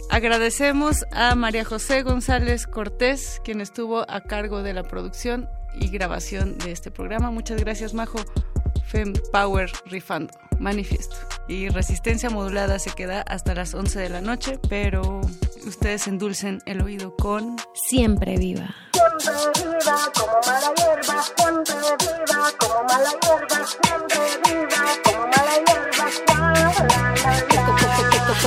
Agradecemos 0.09 1.05
a 1.11 1.35
María 1.35 1.65
José 1.65 2.03
González 2.03 2.67
Cortés, 2.67 3.41
quien 3.43 3.61
estuvo 3.61 4.09
a 4.09 4.21
cargo 4.21 4.63
de 4.63 4.73
la 4.73 4.83
producción 4.83 5.49
y 5.73 5.89
grabación 5.89 6.57
de 6.57 6.71
este 6.71 6.91
programa. 6.91 7.31
Muchas 7.31 7.59
gracias, 7.59 7.93
Majo. 7.93 8.19
Fem 8.85 9.13
Power 9.31 9.69
Rifando. 9.85 10.33
Manifiesto. 10.59 11.15
Y 11.47 11.69
resistencia 11.69 12.29
modulada 12.29 12.77
se 12.79 12.91
queda 12.91 13.21
hasta 13.21 13.55
las 13.55 13.73
11 13.73 13.99
de 13.99 14.09
la 14.09 14.21
noche, 14.21 14.59
pero 14.69 15.21
ustedes 15.65 16.07
endulcen 16.07 16.61
el 16.65 16.81
oído 16.81 17.15
con 17.15 17.55
Siempre 17.73 18.37
viva. 18.37 18.75
Siempre 19.17 19.33
viva 19.65 20.11
como 20.13 20.33
mala 20.45 20.73
hierba, 20.77 21.23
siempre 21.23 21.75
viva 21.99 22.51
como 22.59 22.83
mala 22.83 23.11
hierba, 23.21 23.65
siempre 23.67 24.19
viva 24.45 24.83
como 25.03 25.27
mala 25.27 25.55
hierba. 25.65 25.81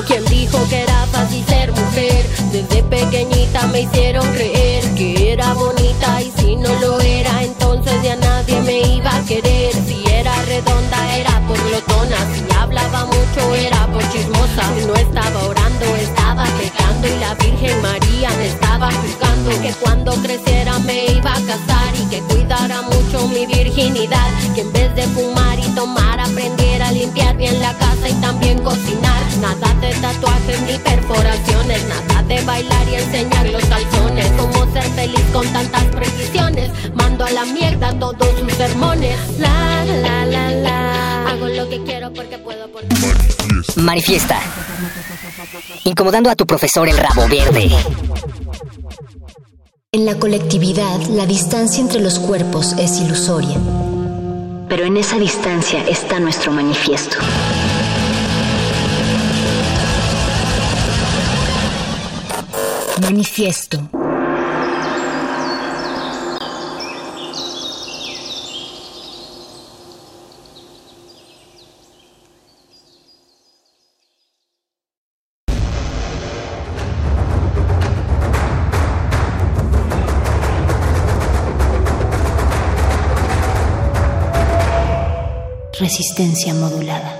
¿Quién 0.07 0.25
dijo 0.27 0.59
que 0.69 0.83
era 0.83 1.07
fácil 1.07 1.45
ser 1.47 1.73
mujer? 1.73 2.27
Desde 2.53 2.83
pequeñita 2.85 3.67
me 3.69 3.81
hicieron 3.83 4.27
creer 4.35 4.85
que 4.95 5.33
era 5.33 5.55
bonita 5.55 5.84
Virgen 17.65 17.83
María 17.83 18.31
me 18.37 18.47
estaba 18.49 18.91
juzgando. 18.93 19.51
Que 19.63 19.73
cuando 19.81 20.13
creciera 20.23 20.79
me 20.81 21.07
iba 21.07 21.33
a 21.33 21.41
casar 21.41 21.95
y 21.95 22.07
que 22.11 22.21
cuidara 22.23 22.83
mucho 22.83 23.27
mi 23.29 23.47
virginidad. 23.47 24.29
Que 24.55 24.61
en 24.61 24.73
vez 24.73 24.95
de 24.95 25.03
fumar 25.05 25.59
y 25.59 25.69
tomar 25.75 26.21
aprendiera 26.21 26.89
a 26.89 26.93
limpiar 26.93 27.37
bien 27.37 27.59
la 27.61 27.73
casa 27.75 28.09
y 28.09 28.13
también 28.21 28.59
cocinar. 28.63 29.23
Nada 29.41 29.75
de 29.81 29.95
tatuajes 29.95 30.61
ni 30.63 30.79
perforaciones, 30.79 31.83
nada 31.87 32.23
de 32.25 32.43
bailar 32.43 32.89
y 32.89 32.95
enseñar 32.97 33.47
los 33.49 33.65
calzones. 33.65 34.27
Cómo 34.37 34.73
ser 34.73 34.85
feliz 34.91 35.25
con 35.33 35.47
tantas 35.49 35.85
precisiones. 35.85 36.71
Mando 36.95 37.25
a 37.25 37.31
la 37.31 37.45
mierda 37.47 37.99
todos 37.99 38.29
sus 38.39 38.53
sermones. 38.53 39.19
La 39.39 39.85
la 39.87 40.27
la 40.27 40.51
la. 40.51 41.31
Hago 41.31 41.49
lo 41.49 41.69
que 41.71 41.83
quiero 41.85 42.13
porque 42.13 42.37
puedo. 42.39 42.69
Porque... 42.69 42.89
Manifiesta. 43.77 44.39
Incomodando 45.85 46.31
a 46.31 46.37
tu 46.37 46.47
profesor 46.47 46.89
el 46.89 46.97
rabo 46.97 47.29
verde. 47.29 47.71
En 49.93 50.07
la 50.07 50.19
colectividad, 50.19 51.01
la 51.11 51.27
distancia 51.27 51.81
entre 51.81 52.01
los 52.01 52.19
cuerpos 52.19 52.75
es 52.79 53.01
ilusoria. 53.01 53.57
Pero 54.69 54.85
en 54.85 54.97
esa 54.97 55.19
distancia 55.19 55.85
está 55.89 56.19
nuestro 56.19 56.51
manifiesto. 56.51 57.17
Manifiesto. 63.01 64.04
Resistencia 85.97 86.53
modulada. 86.55 87.17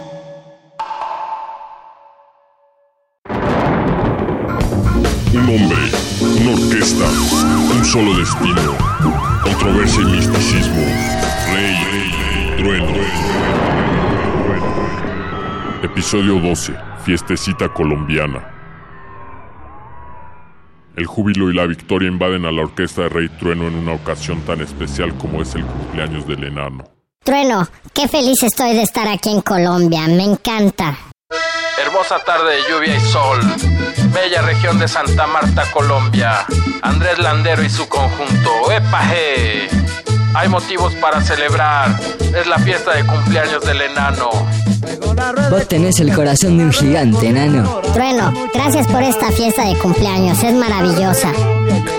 Un 5.33 5.49
hombre, 5.49 5.79
una 6.41 6.51
orquesta, 6.51 7.05
un 7.73 7.85
solo 7.85 8.19
destino, 8.19 8.77
controversia 9.45 10.03
y 10.03 10.07
misticismo, 10.07 10.83
rey, 11.53 11.77
rey 11.93 12.57
trueno. 12.57 12.95
Episodio 15.85 16.41
12, 16.41 16.75
fiestecita 17.05 17.69
colombiana. 17.69 18.45
El 20.97 21.07
júbilo 21.07 21.49
y 21.49 21.55
la 21.55 21.67
victoria 21.67 22.09
invaden 22.09 22.45
a 22.45 22.51
la 22.51 22.63
orquesta 22.63 23.03
de 23.03 23.09
Rey 23.09 23.29
Trueno 23.29 23.69
en 23.69 23.77
una 23.77 23.93
ocasión 23.93 24.41
tan 24.41 24.61
especial 24.63 25.17
como 25.17 25.43
es 25.43 25.55
el 25.55 25.65
cumpleaños 25.65 26.27
del 26.27 26.43
enano. 26.43 26.94
Trueno, 27.25 27.67
qué 27.95 28.07
feliz 28.07 28.43
estoy 28.43 28.75
de 28.75 28.83
estar 28.83 29.09
aquí 29.09 29.31
en 29.31 29.41
Colombia, 29.41 30.07
me 30.09 30.25
encanta. 30.25 30.99
Hermosa 31.81 32.19
tarde 32.19 32.57
de 32.57 32.61
lluvia 32.71 32.97
y 32.97 33.01
sol. 33.01 33.41
Bella 34.13 34.43
región 34.43 34.79
de 34.79 34.87
Santa 34.87 35.27
Marta, 35.27 35.65
Colombia. 35.73 36.45
Andrés 36.83 37.19
Landero 37.19 37.65
y 37.65 37.71
su 37.71 37.89
conjunto. 37.89 38.71
¡Epaje! 38.71 39.69
Hay 40.35 40.49
motivos 40.51 40.93
para 40.97 41.23
celebrar. 41.23 41.99
Es 42.37 42.47
la 42.47 42.59
fiesta 42.59 42.95
de 42.95 43.07
cumpleaños 43.07 43.65
del 43.65 43.81
enano. 43.81 44.29
Vos 45.51 45.67
tenés 45.67 45.99
el 46.01 46.15
corazón 46.15 46.59
de 46.59 46.65
un 46.65 46.73
gigante, 46.73 47.29
enano. 47.29 47.81
Trueno, 47.95 48.35
gracias 48.53 48.87
por 48.87 49.03
esta 49.03 49.33
fiesta 49.33 49.65
de 49.65 49.79
cumpleaños, 49.79 50.43
es 50.43 50.53
maravillosa. 50.53 51.33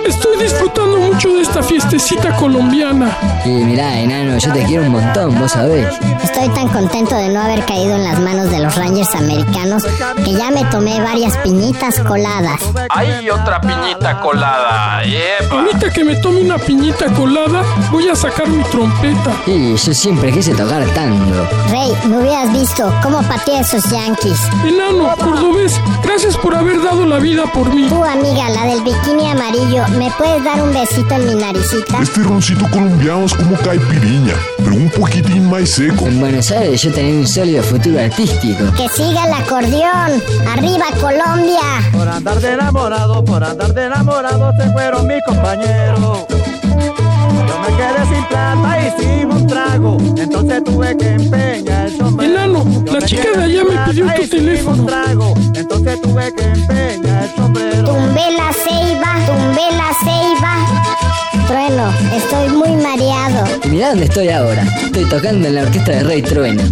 Estoy 0.06 0.38
disfrutando 0.38 0.98
mucho 1.00 1.34
de 1.34 1.42
esta 1.42 1.64
fiestecita 1.64 2.36
colombiana. 2.36 3.18
Y 3.44 3.50
mirá, 3.50 4.00
enano, 4.00 4.38
yo 4.38 4.54
te 4.54 4.64
quiero 4.64 4.84
un 4.84 4.92
montón, 4.92 5.40
vos 5.40 5.52
sabés. 5.52 5.88
Estoy 6.24 6.48
tan 6.50 6.68
contento 6.70 7.16
de 7.16 7.30
no 7.30 7.42
haber 7.42 7.66
caído 7.66 7.96
en 7.96 8.04
las 8.04 8.20
manos 8.20 8.52
de 8.52 8.60
los 8.60 8.76
Rangers 8.76 9.16
americanos 9.16 9.84
que 10.24 10.34
ya 10.34 10.52
me 10.52 10.64
tomé 10.66 11.02
varias 11.02 11.36
piñitas 11.38 12.00
coladas. 12.02 12.62
Hay 12.90 13.30
otra 13.30 13.60
piñita 13.62 14.20
colada. 14.22 15.04
¡Epa! 15.04 15.56
Ahorita 15.56 15.90
que 15.90 16.04
me 16.04 16.16
tome 16.18 16.42
una 16.42 16.58
piñita 16.58 17.08
colada, 17.14 17.64
voy 17.92 18.08
a 18.10 18.16
sacar 18.16 18.48
mi 18.48 18.64
trompeta. 18.66 19.32
Y 19.48 19.76
yo 19.76 19.94
siempre 19.94 20.32
quise 20.32 20.54
tocar 20.54 20.86
tango. 20.94 21.48
Rey, 21.70 21.92
me 22.08 22.18
hubieras 22.20 22.54
visto 22.54 22.94
cómo 23.02 23.22
pateé 23.24 23.58
a 23.58 23.62
esos 23.62 23.84
yankees. 23.90 24.40
Enano, 24.68 25.16
cordobés, 25.18 25.80
gracias 26.04 26.38
por 26.38 26.54
haber 26.56 26.82
dado 26.84 27.06
la 27.06 27.18
vida 27.18 27.46
por 27.48 27.74
mí. 27.74 27.88
Tú, 27.90 28.04
amiga, 28.04 28.50
la 28.50 28.66
del 28.66 28.82
bikini 28.82 29.30
amarillo, 29.32 29.84
¿me 29.98 30.12
puedes 30.18 30.44
dar 30.44 30.62
un 30.62 30.74
besito 30.74 31.16
en 31.16 31.28
mi 31.28 31.36
naricita? 31.36 32.02
Este 32.02 32.22
roncito 32.22 32.66
colombiano 32.70 33.26
es 33.26 33.34
como 33.34 33.56
caipiriña, 33.58 34.34
pero 34.58 34.76
un 34.76 34.90
poquitín 34.90 35.50
más 35.50 35.70
seco. 35.70 36.08
En 36.08 36.20
Buenos 36.20 36.52
Aires 36.52 36.82
yo 36.82 36.92
tenía 36.92 37.20
un 37.20 37.28
sólido 37.28 37.64
futuro 37.64 38.00
artístico. 38.00 38.66
Que 38.76 38.90
siga 38.90 39.26
el 39.26 39.34
acordeón. 39.34 40.22
¡Arriba, 40.52 40.86
Colombia! 41.00 41.92
Por 41.92 42.08
andar 42.08 42.40
de 42.40 42.54
enamorado, 42.54 43.24
por 43.24 43.44
andar 43.44 43.74
de 43.74 43.86
enamorado 43.86 44.52
se 44.58 44.70
fueron 44.72 45.08
mis 45.08 45.24
compañeros. 45.26 46.26
Yo 47.56 47.62
me 47.62 47.78
quedé 47.78 48.14
sin 48.14 48.26
plata 48.26 48.80
y 48.86 49.02
sin 49.02 49.32
un 49.32 49.48
trago, 49.48 49.98
entonces 50.18 50.64
tuve 50.66 50.98
que 50.98 51.12
empeñar 51.12 51.86
el 51.86 51.98
sombrero. 51.98 52.34
Enano, 52.34 52.66
la 52.86 53.02
chica 53.02 53.32
de 53.32 53.44
allá 53.44 53.64
me 53.64 53.92
pidió 53.92 54.14
tu 54.14 54.28
teléfono. 54.28 54.86
Trago, 54.86 55.34
entonces 55.54 56.02
tuve 56.02 56.34
que 56.34 56.44
empeñar 56.44 57.24
el 57.24 57.36
sombrero. 57.36 57.86
Tumbé 57.86 58.32
la 58.36 58.52
ceiba, 58.52 59.26
tumbé 59.26 59.68
la 59.72 59.90
ceiba. 60.04 61.25
Trueno, 61.48 61.94
estoy 62.16 62.50
muy 62.50 62.72
mareado. 62.72 63.46
Mirá 63.70 63.90
dónde 63.90 64.06
estoy 64.06 64.30
ahora. 64.30 64.64
Estoy 64.84 65.06
tocando 65.06 65.48
en 65.48 65.56
la 65.56 65.62
orquesta 65.62 65.92
de 65.92 66.04
Rey 66.04 66.22
Trueno. 66.24 66.64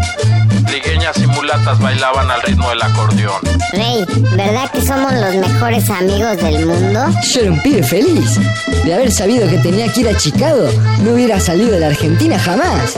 Trigueñas 0.66 1.16
y 1.18 1.28
mulatas 1.28 1.80
bailaban 1.80 2.32
al 2.32 2.42
ritmo 2.42 2.70
del 2.70 2.82
acordeón. 2.82 3.42
Rey, 3.74 4.04
¿verdad 4.36 4.72
que 4.72 4.82
somos 4.82 5.14
los 5.14 5.36
mejores 5.36 5.88
amigos 5.90 6.38
del 6.38 6.66
mundo? 6.66 7.06
Yo 7.32 7.42
era 7.42 7.52
un 7.52 7.62
pibe 7.62 7.84
feliz. 7.84 8.40
De 8.84 8.94
haber 8.94 9.12
sabido 9.12 9.48
que 9.48 9.58
tenía 9.60 9.92
que 9.92 10.02
ir 10.02 10.10
a 10.10 10.18
Chicago, 10.18 10.68
no 11.04 11.12
hubiera 11.12 11.40
salido 11.40 11.72
de 11.72 11.80
la 11.80 11.88
Argentina 11.88 12.40
jamás. 12.40 12.96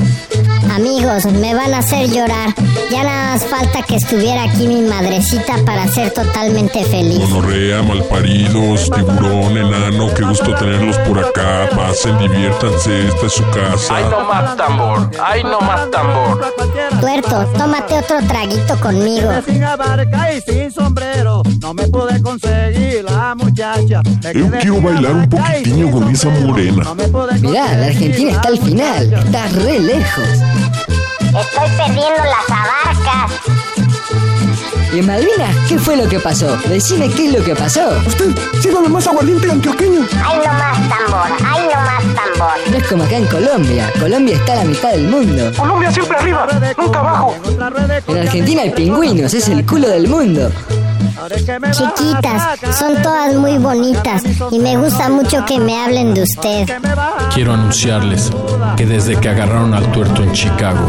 Amigos, 0.72 1.26
me 1.26 1.54
van 1.54 1.74
a 1.74 1.80
hacer 1.80 2.10
llorar. 2.10 2.54
Ya 2.92 3.04
nada 3.04 3.34
más 3.34 3.46
falta 3.46 3.82
que 3.84 3.96
estuviera 3.96 4.44
aquí 4.44 4.68
mi 4.68 4.82
madrecita 4.82 5.56
para 5.66 5.88
ser 5.88 6.12
totalmente 6.12 6.84
feliz. 6.86 7.20
Monorrea, 7.30 7.82
malparidos, 7.82 8.90
tiburón, 8.90 9.58
enano, 9.58 10.14
qué 10.14 10.24
gusto 10.24 10.54
tenerlos 10.56 10.98
por 11.00 11.20
acá. 11.20 11.70
Pasen, 11.76 12.18
diviértanse, 12.20 13.08
esta 13.08 13.26
es 13.26 13.34
su 13.34 13.44
casa. 13.50 13.96
¡Ay, 13.96 14.06
no 14.10 14.24
más 14.26 14.58
tambor! 14.58 15.12
¡Ay, 15.24 15.44
no 15.44 15.62
más 15.62 15.92
tambor! 15.92 16.54
Tuerto, 17.00 17.46
tómate 17.58 17.98
otro 17.98 18.18
traguito 18.28 18.80
conmigo. 18.80 19.30
Sin 19.46 19.64
abarca 19.64 20.34
y 20.34 20.42
sin 20.42 20.72
sombrero, 20.72 21.42
no 21.60 21.74
me 21.74 21.88
pude 21.88 22.22
conseguir 22.22 23.04
la 23.04 23.36
muchacha. 23.36 24.02
Me 24.04 24.34
Yo 24.34 24.52
quedé 24.52 24.60
quiero 24.60 24.82
bailar 24.82 25.14
un 25.14 25.30
poquitinho 25.30 25.92
con 25.92 26.10
esa 26.10 26.30
morena. 26.30 26.84
Mirá, 27.42 27.76
la 27.78 27.86
Argentina 27.88 28.32
está 28.32 28.48
al 28.50 28.58
final. 28.60 29.14
Está 29.14 29.48
re 29.48 29.80
lejos. 29.80 30.30
Estoy 31.40 31.70
perdiendo 31.78 32.24
las 32.24 32.50
abarcas. 32.50 33.32
¿Y 34.94 35.00
en 35.00 35.08
Malvinas 35.08 35.54
qué 35.68 35.78
fue 35.78 35.98
lo 35.98 36.08
que 36.08 36.20
pasó? 36.20 36.56
Decime 36.70 37.10
qué 37.10 37.28
es 37.28 37.34
lo 37.38 37.44
que 37.44 37.54
pasó. 37.54 37.82
Usted, 38.08 38.34
sígame 38.62 38.88
más 38.88 39.06
aguardiente 39.08 39.52
antioqueño. 39.52 40.08
Ay, 40.24 40.38
no 40.38 40.54
más 40.54 40.78
tambor, 40.90 41.38
ay, 41.46 41.62
no 41.64 41.82
más 41.82 42.04
tambor. 42.16 42.72
No 42.72 42.78
es 42.78 42.88
como 42.88 43.04
acá 43.04 43.18
en 43.18 43.26
Colombia. 43.26 43.92
Colombia 44.00 44.36
está 44.36 44.54
a 44.54 44.56
la 44.58 44.64
mitad 44.66 44.92
del 44.92 45.08
mundo. 45.08 45.52
Colombia 45.58 45.92
siempre 45.92 46.18
arriba, 46.18 46.48
nunca 46.78 47.00
abajo. 47.00 47.36
En 48.08 48.18
Argentina 48.18 48.62
hay 48.62 48.70
pingüinos, 48.70 49.34
es 49.34 49.50
el 49.50 49.66
culo 49.66 49.90
del 49.90 50.08
mundo. 50.08 50.50
Chiquitas, 51.72 52.60
son 52.78 53.02
todas 53.02 53.34
muy 53.36 53.58
bonitas 53.58 54.22
y 54.52 54.60
me 54.60 54.78
gusta 54.78 55.10
mucho 55.10 55.44
que 55.46 55.60
me 55.60 55.78
hablen 55.78 56.14
de 56.14 56.24
usted. 56.24 56.70
Quiero 57.34 57.54
anunciarles 57.54 58.32
que 58.78 58.86
desde 58.86 59.16
que 59.20 59.30
agarraron 59.30 59.74
al 59.74 59.92
tuerto 59.92 60.22
en 60.24 60.32
Chicago, 60.34 60.88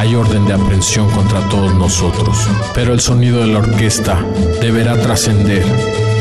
hay 0.00 0.14
orden 0.14 0.46
de 0.46 0.54
aprehensión 0.54 1.10
contra 1.10 1.40
todos 1.50 1.74
nosotros. 1.74 2.48
Pero 2.72 2.94
el 2.94 3.00
sonido 3.00 3.40
de 3.40 3.48
la 3.48 3.58
orquesta 3.58 4.18
deberá 4.58 4.96
trascender 4.98 5.62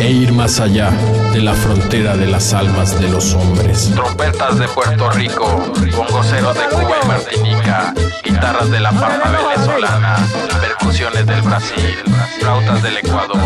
e 0.01 0.11
ir 0.11 0.33
más 0.33 0.59
allá 0.59 0.91
de 1.31 1.39
la 1.39 1.53
frontera 1.53 2.17
de 2.17 2.27
las 2.27 2.53
almas 2.53 2.99
de 2.99 3.07
los 3.07 3.33
hombres. 3.33 3.89
Trompetas 3.95 4.59
de 4.59 4.67
Puerto 4.67 5.09
Rico, 5.11 5.63
bongoceros 5.95 6.55
de 6.55 6.75
Cuba 6.75 6.95
y 7.01 7.07
Martinica, 7.07 7.93
guitarras 8.21 8.69
de 8.69 8.81
la 8.81 8.91
Pampa 8.91 9.31
venezolana, 9.31 10.17
percusiones 10.59 11.25
del 11.25 11.41
Brasil, 11.41 11.95
flautas 12.41 12.83
del 12.83 12.97
Ecuador, 12.97 13.39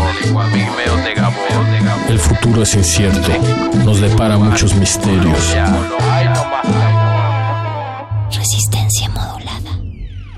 pigmeos 0.52 1.04
de 1.04 1.14
Gabón. 1.14 2.08
El 2.08 2.18
futuro 2.18 2.62
es 2.62 2.74
incierto, 2.74 3.30
nos 3.84 4.00
depara 4.00 4.36
muchos 4.36 4.74
misterios. 4.74 5.54
¡Ay, 6.10 6.26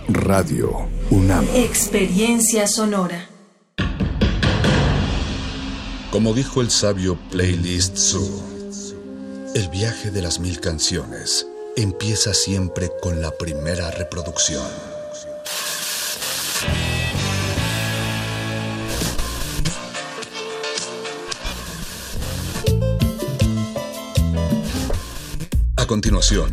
Radio 0.08 0.88
UNAM. 1.10 1.44
Experiencia 1.52 2.68
sonora. 2.68 3.28
Como 6.12 6.32
dijo 6.32 6.60
el 6.60 6.70
sabio 6.70 7.18
Playlist 7.32 7.96
Zoo, 7.96 8.42
el 9.56 9.68
viaje 9.68 10.12
de 10.12 10.22
las 10.22 10.38
mil 10.38 10.60
canciones 10.60 11.48
empieza 11.76 12.34
siempre 12.34 12.90
con 13.02 13.20
la 13.20 13.32
primera 13.32 13.90
reproducción. 13.90 14.64
A 25.76 25.86
continuación, 25.86 26.52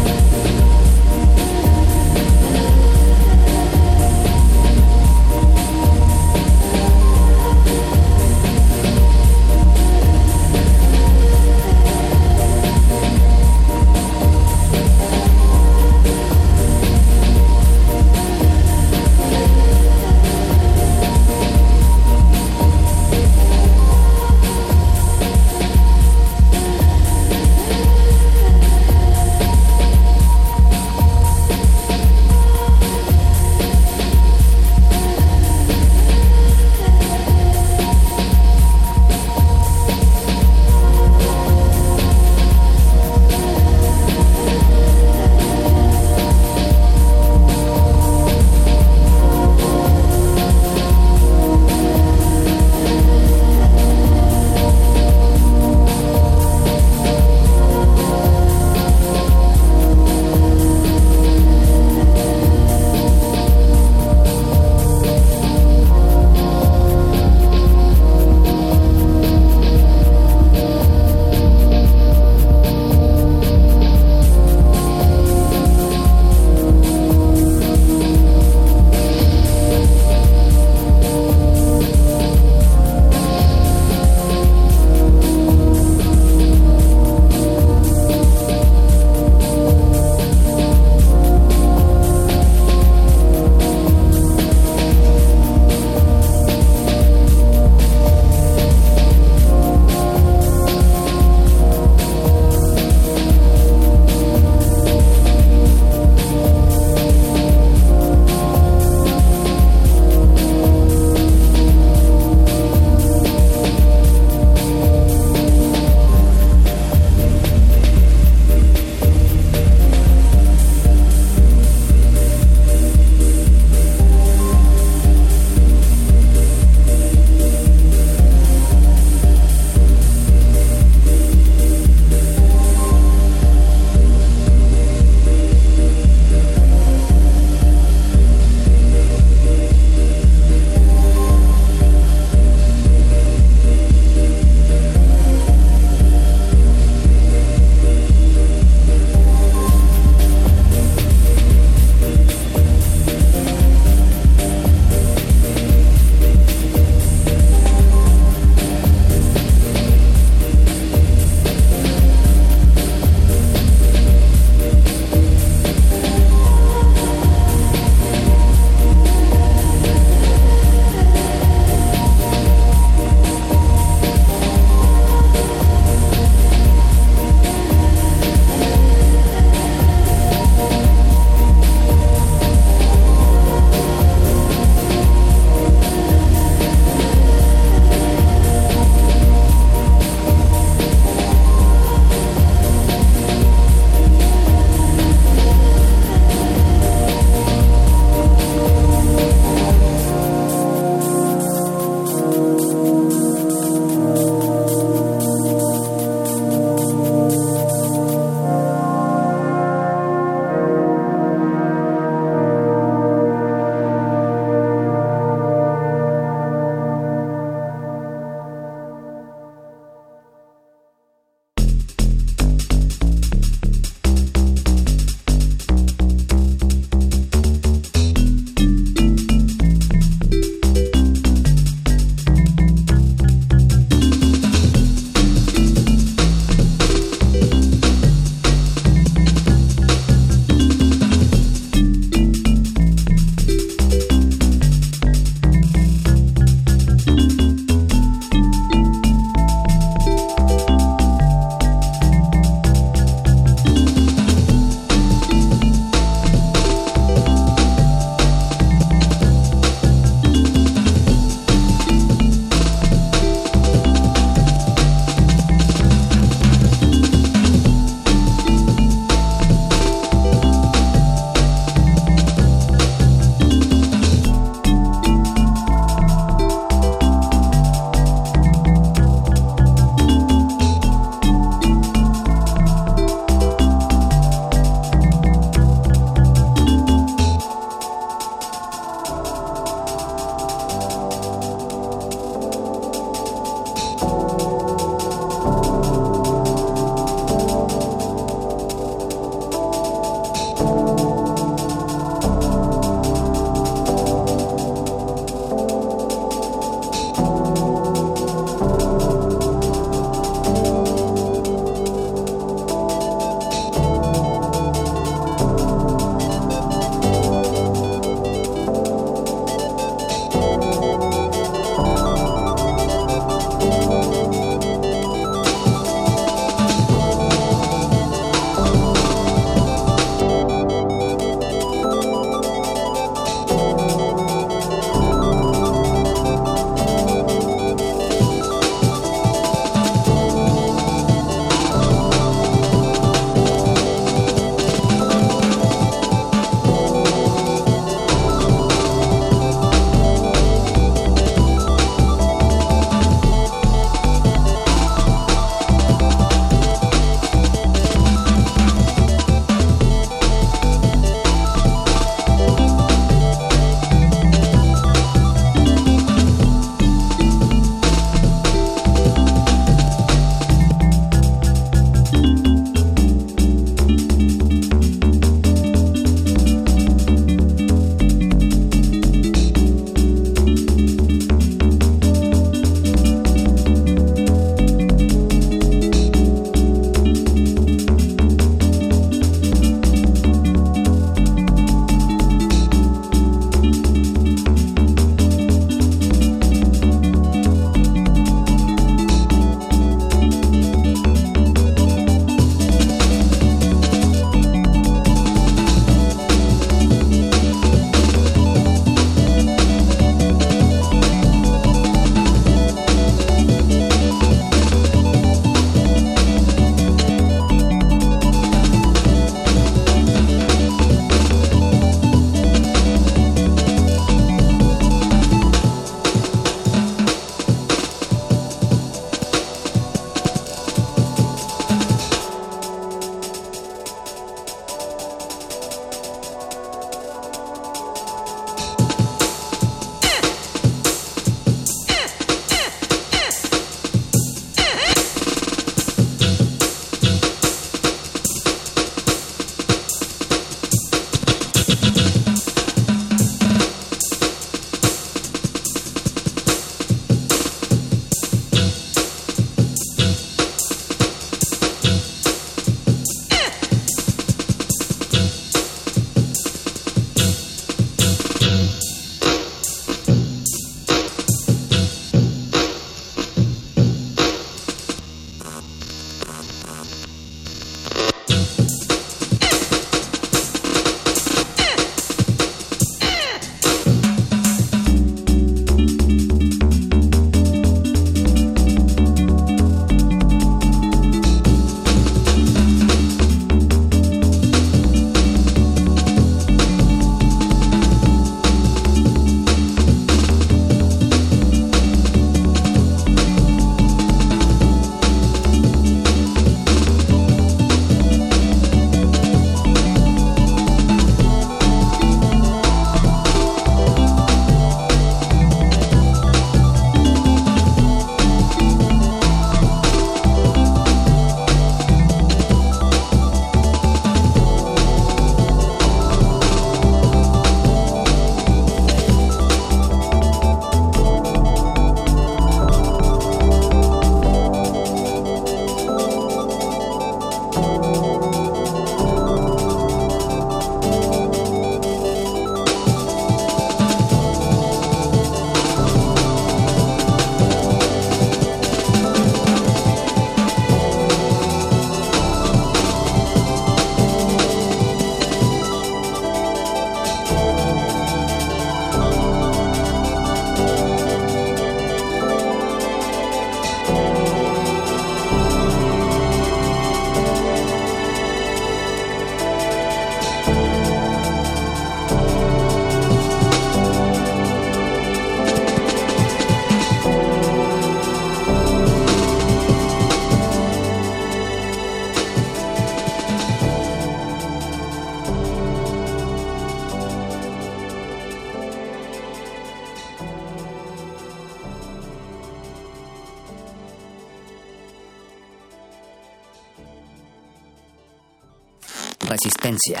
Resistencia. 599.34 600.00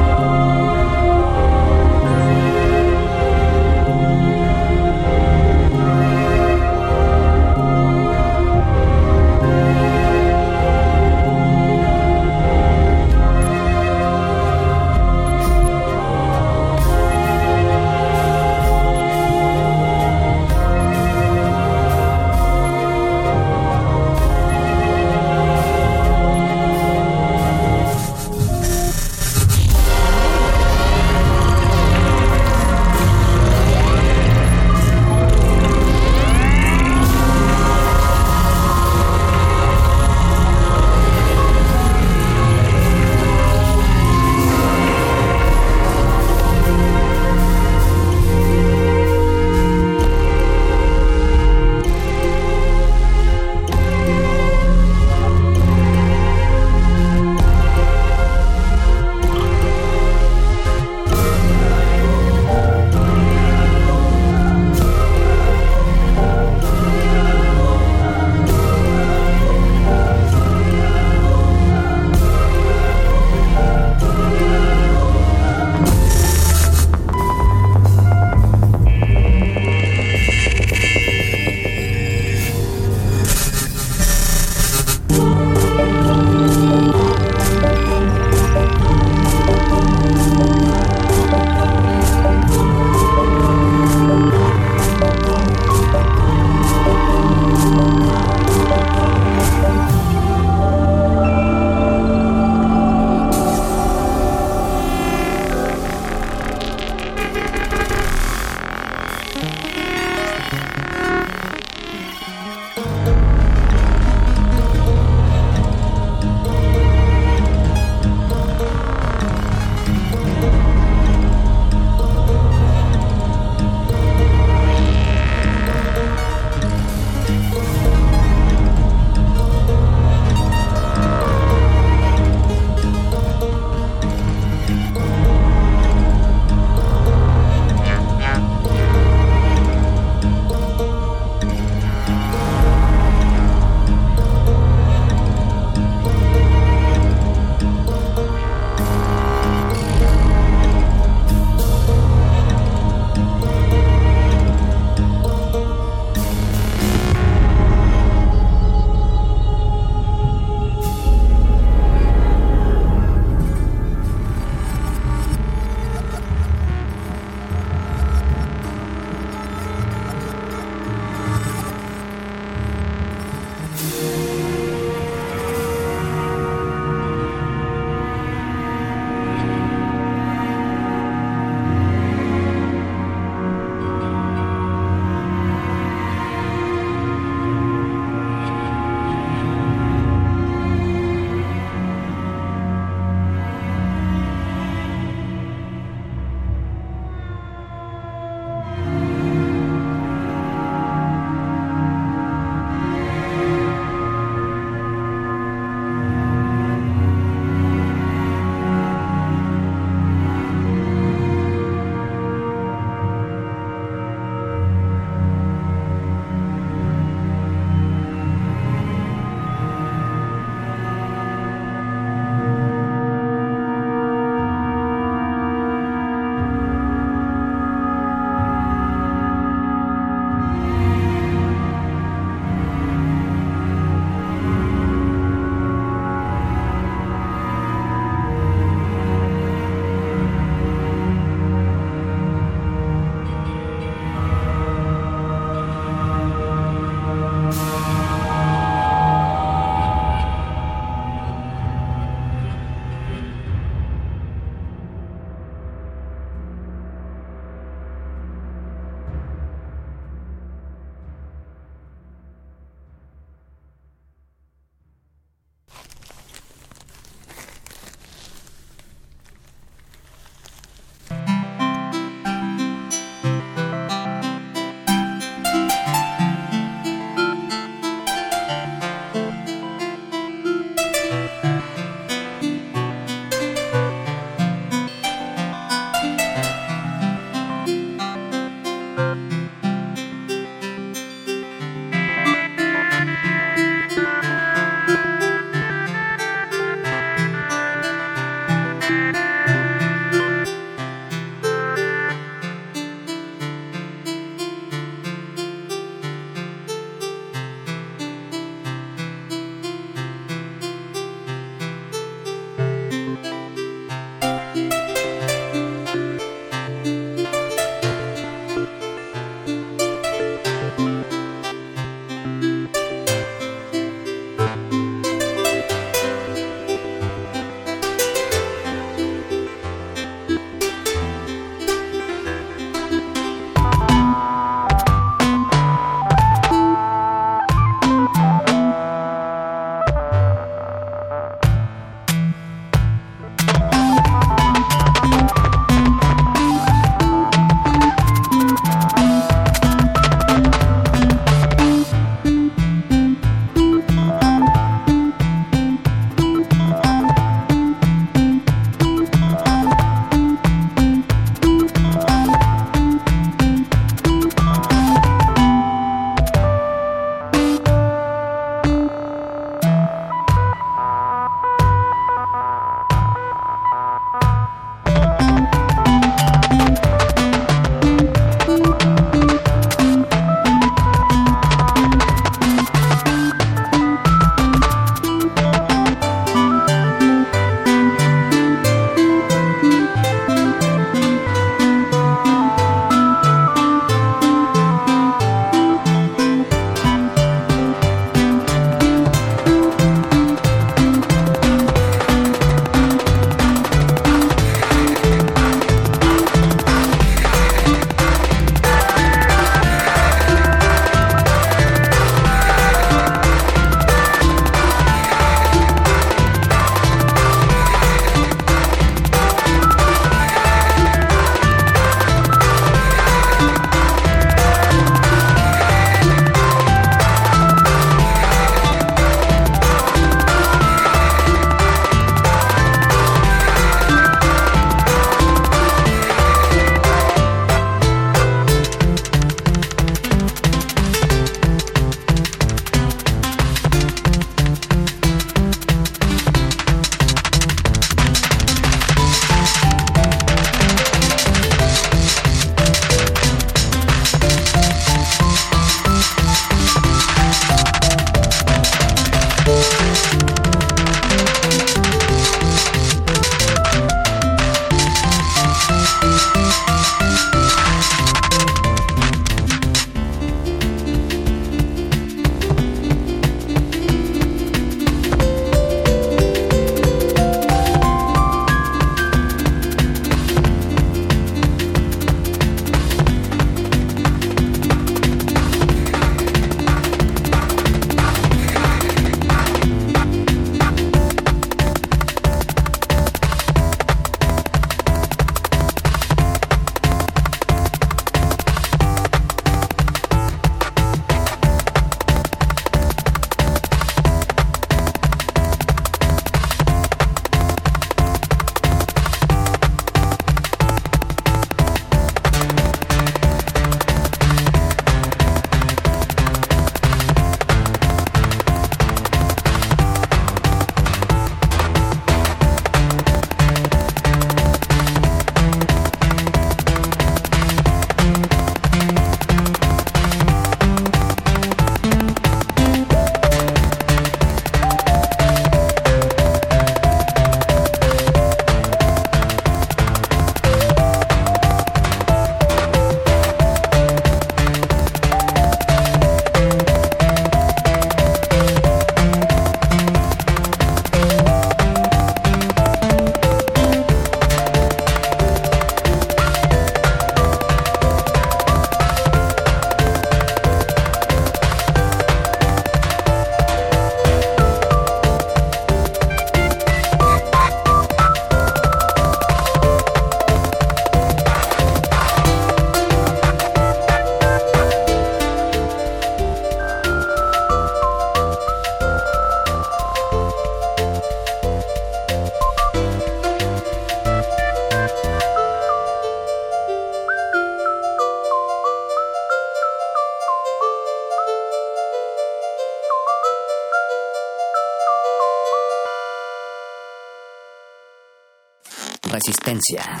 Resistencia. 599.51 600.00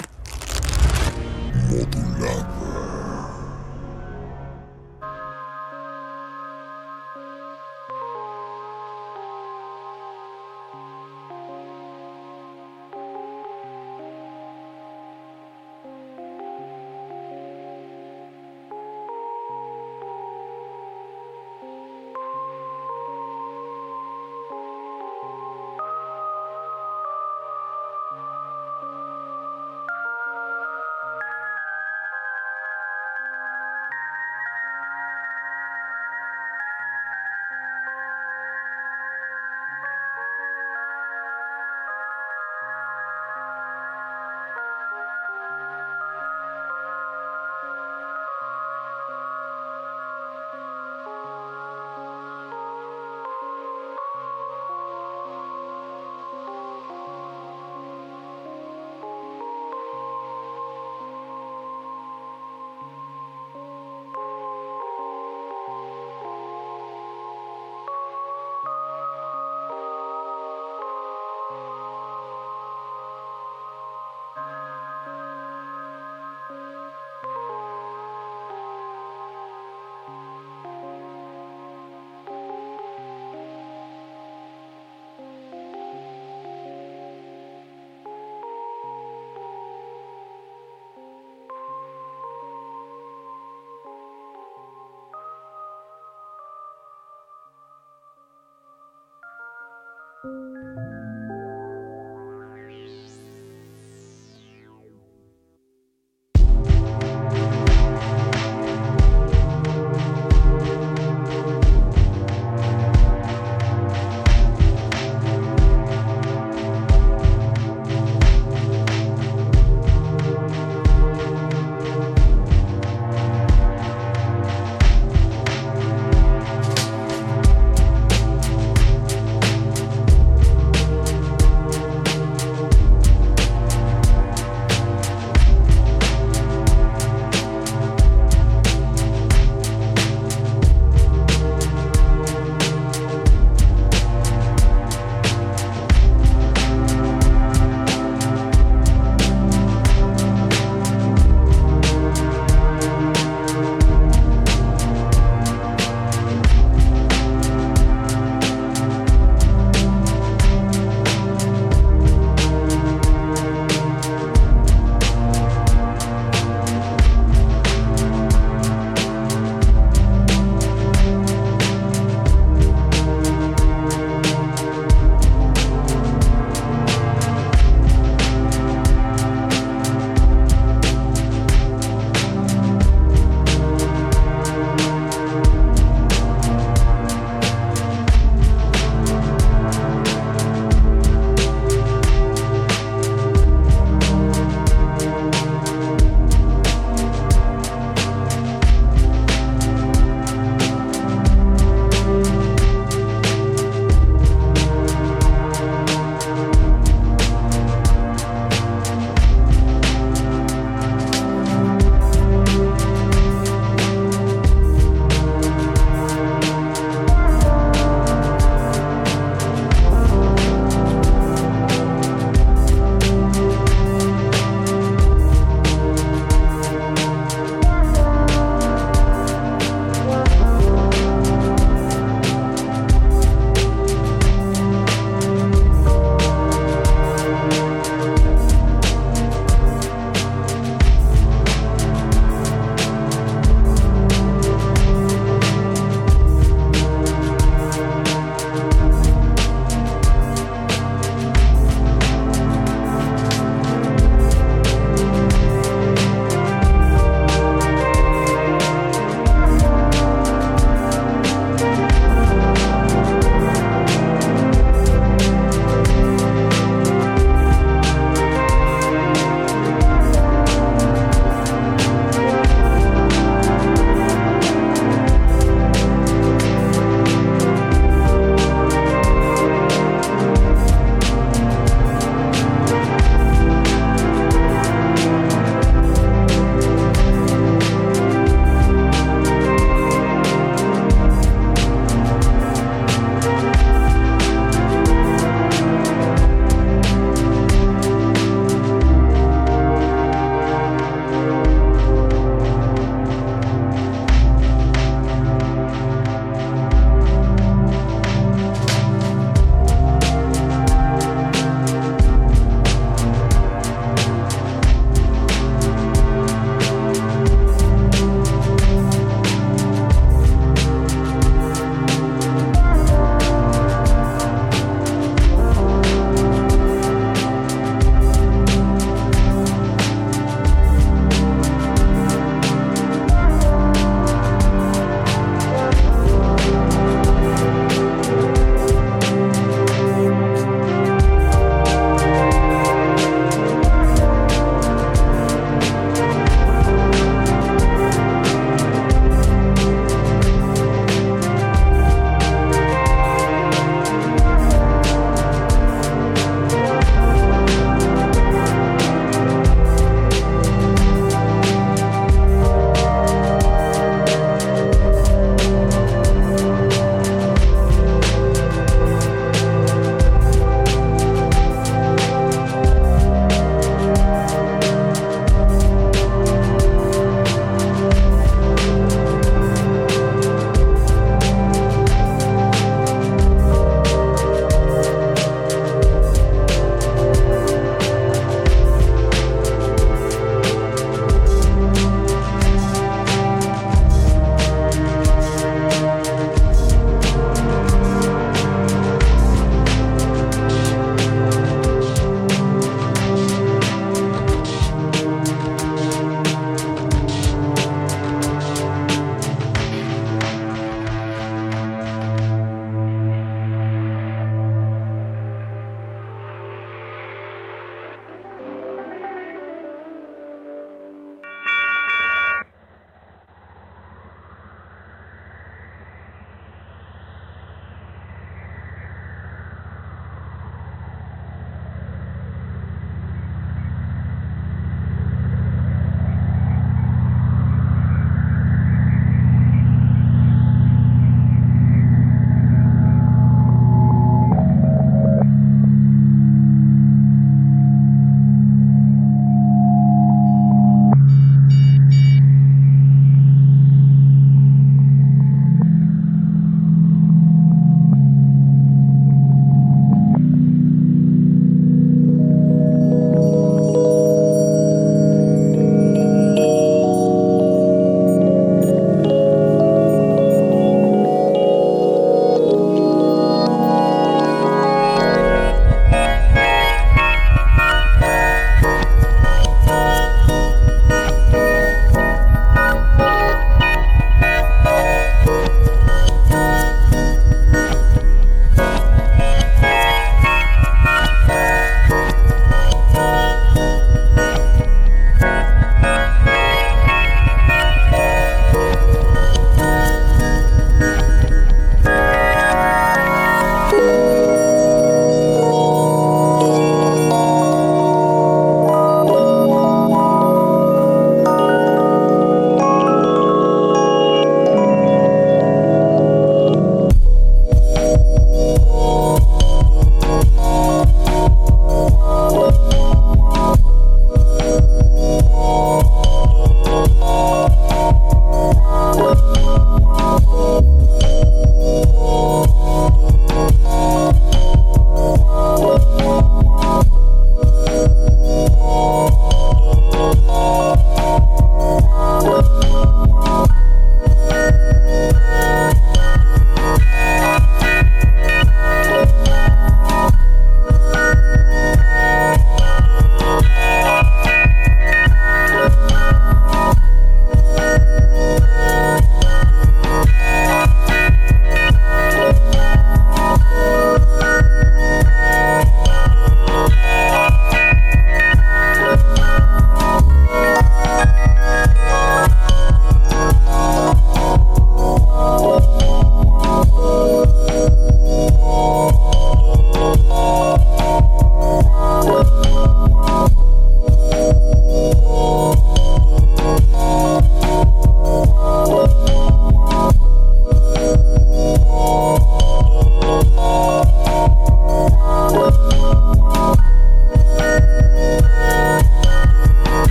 Música 100.23 100.70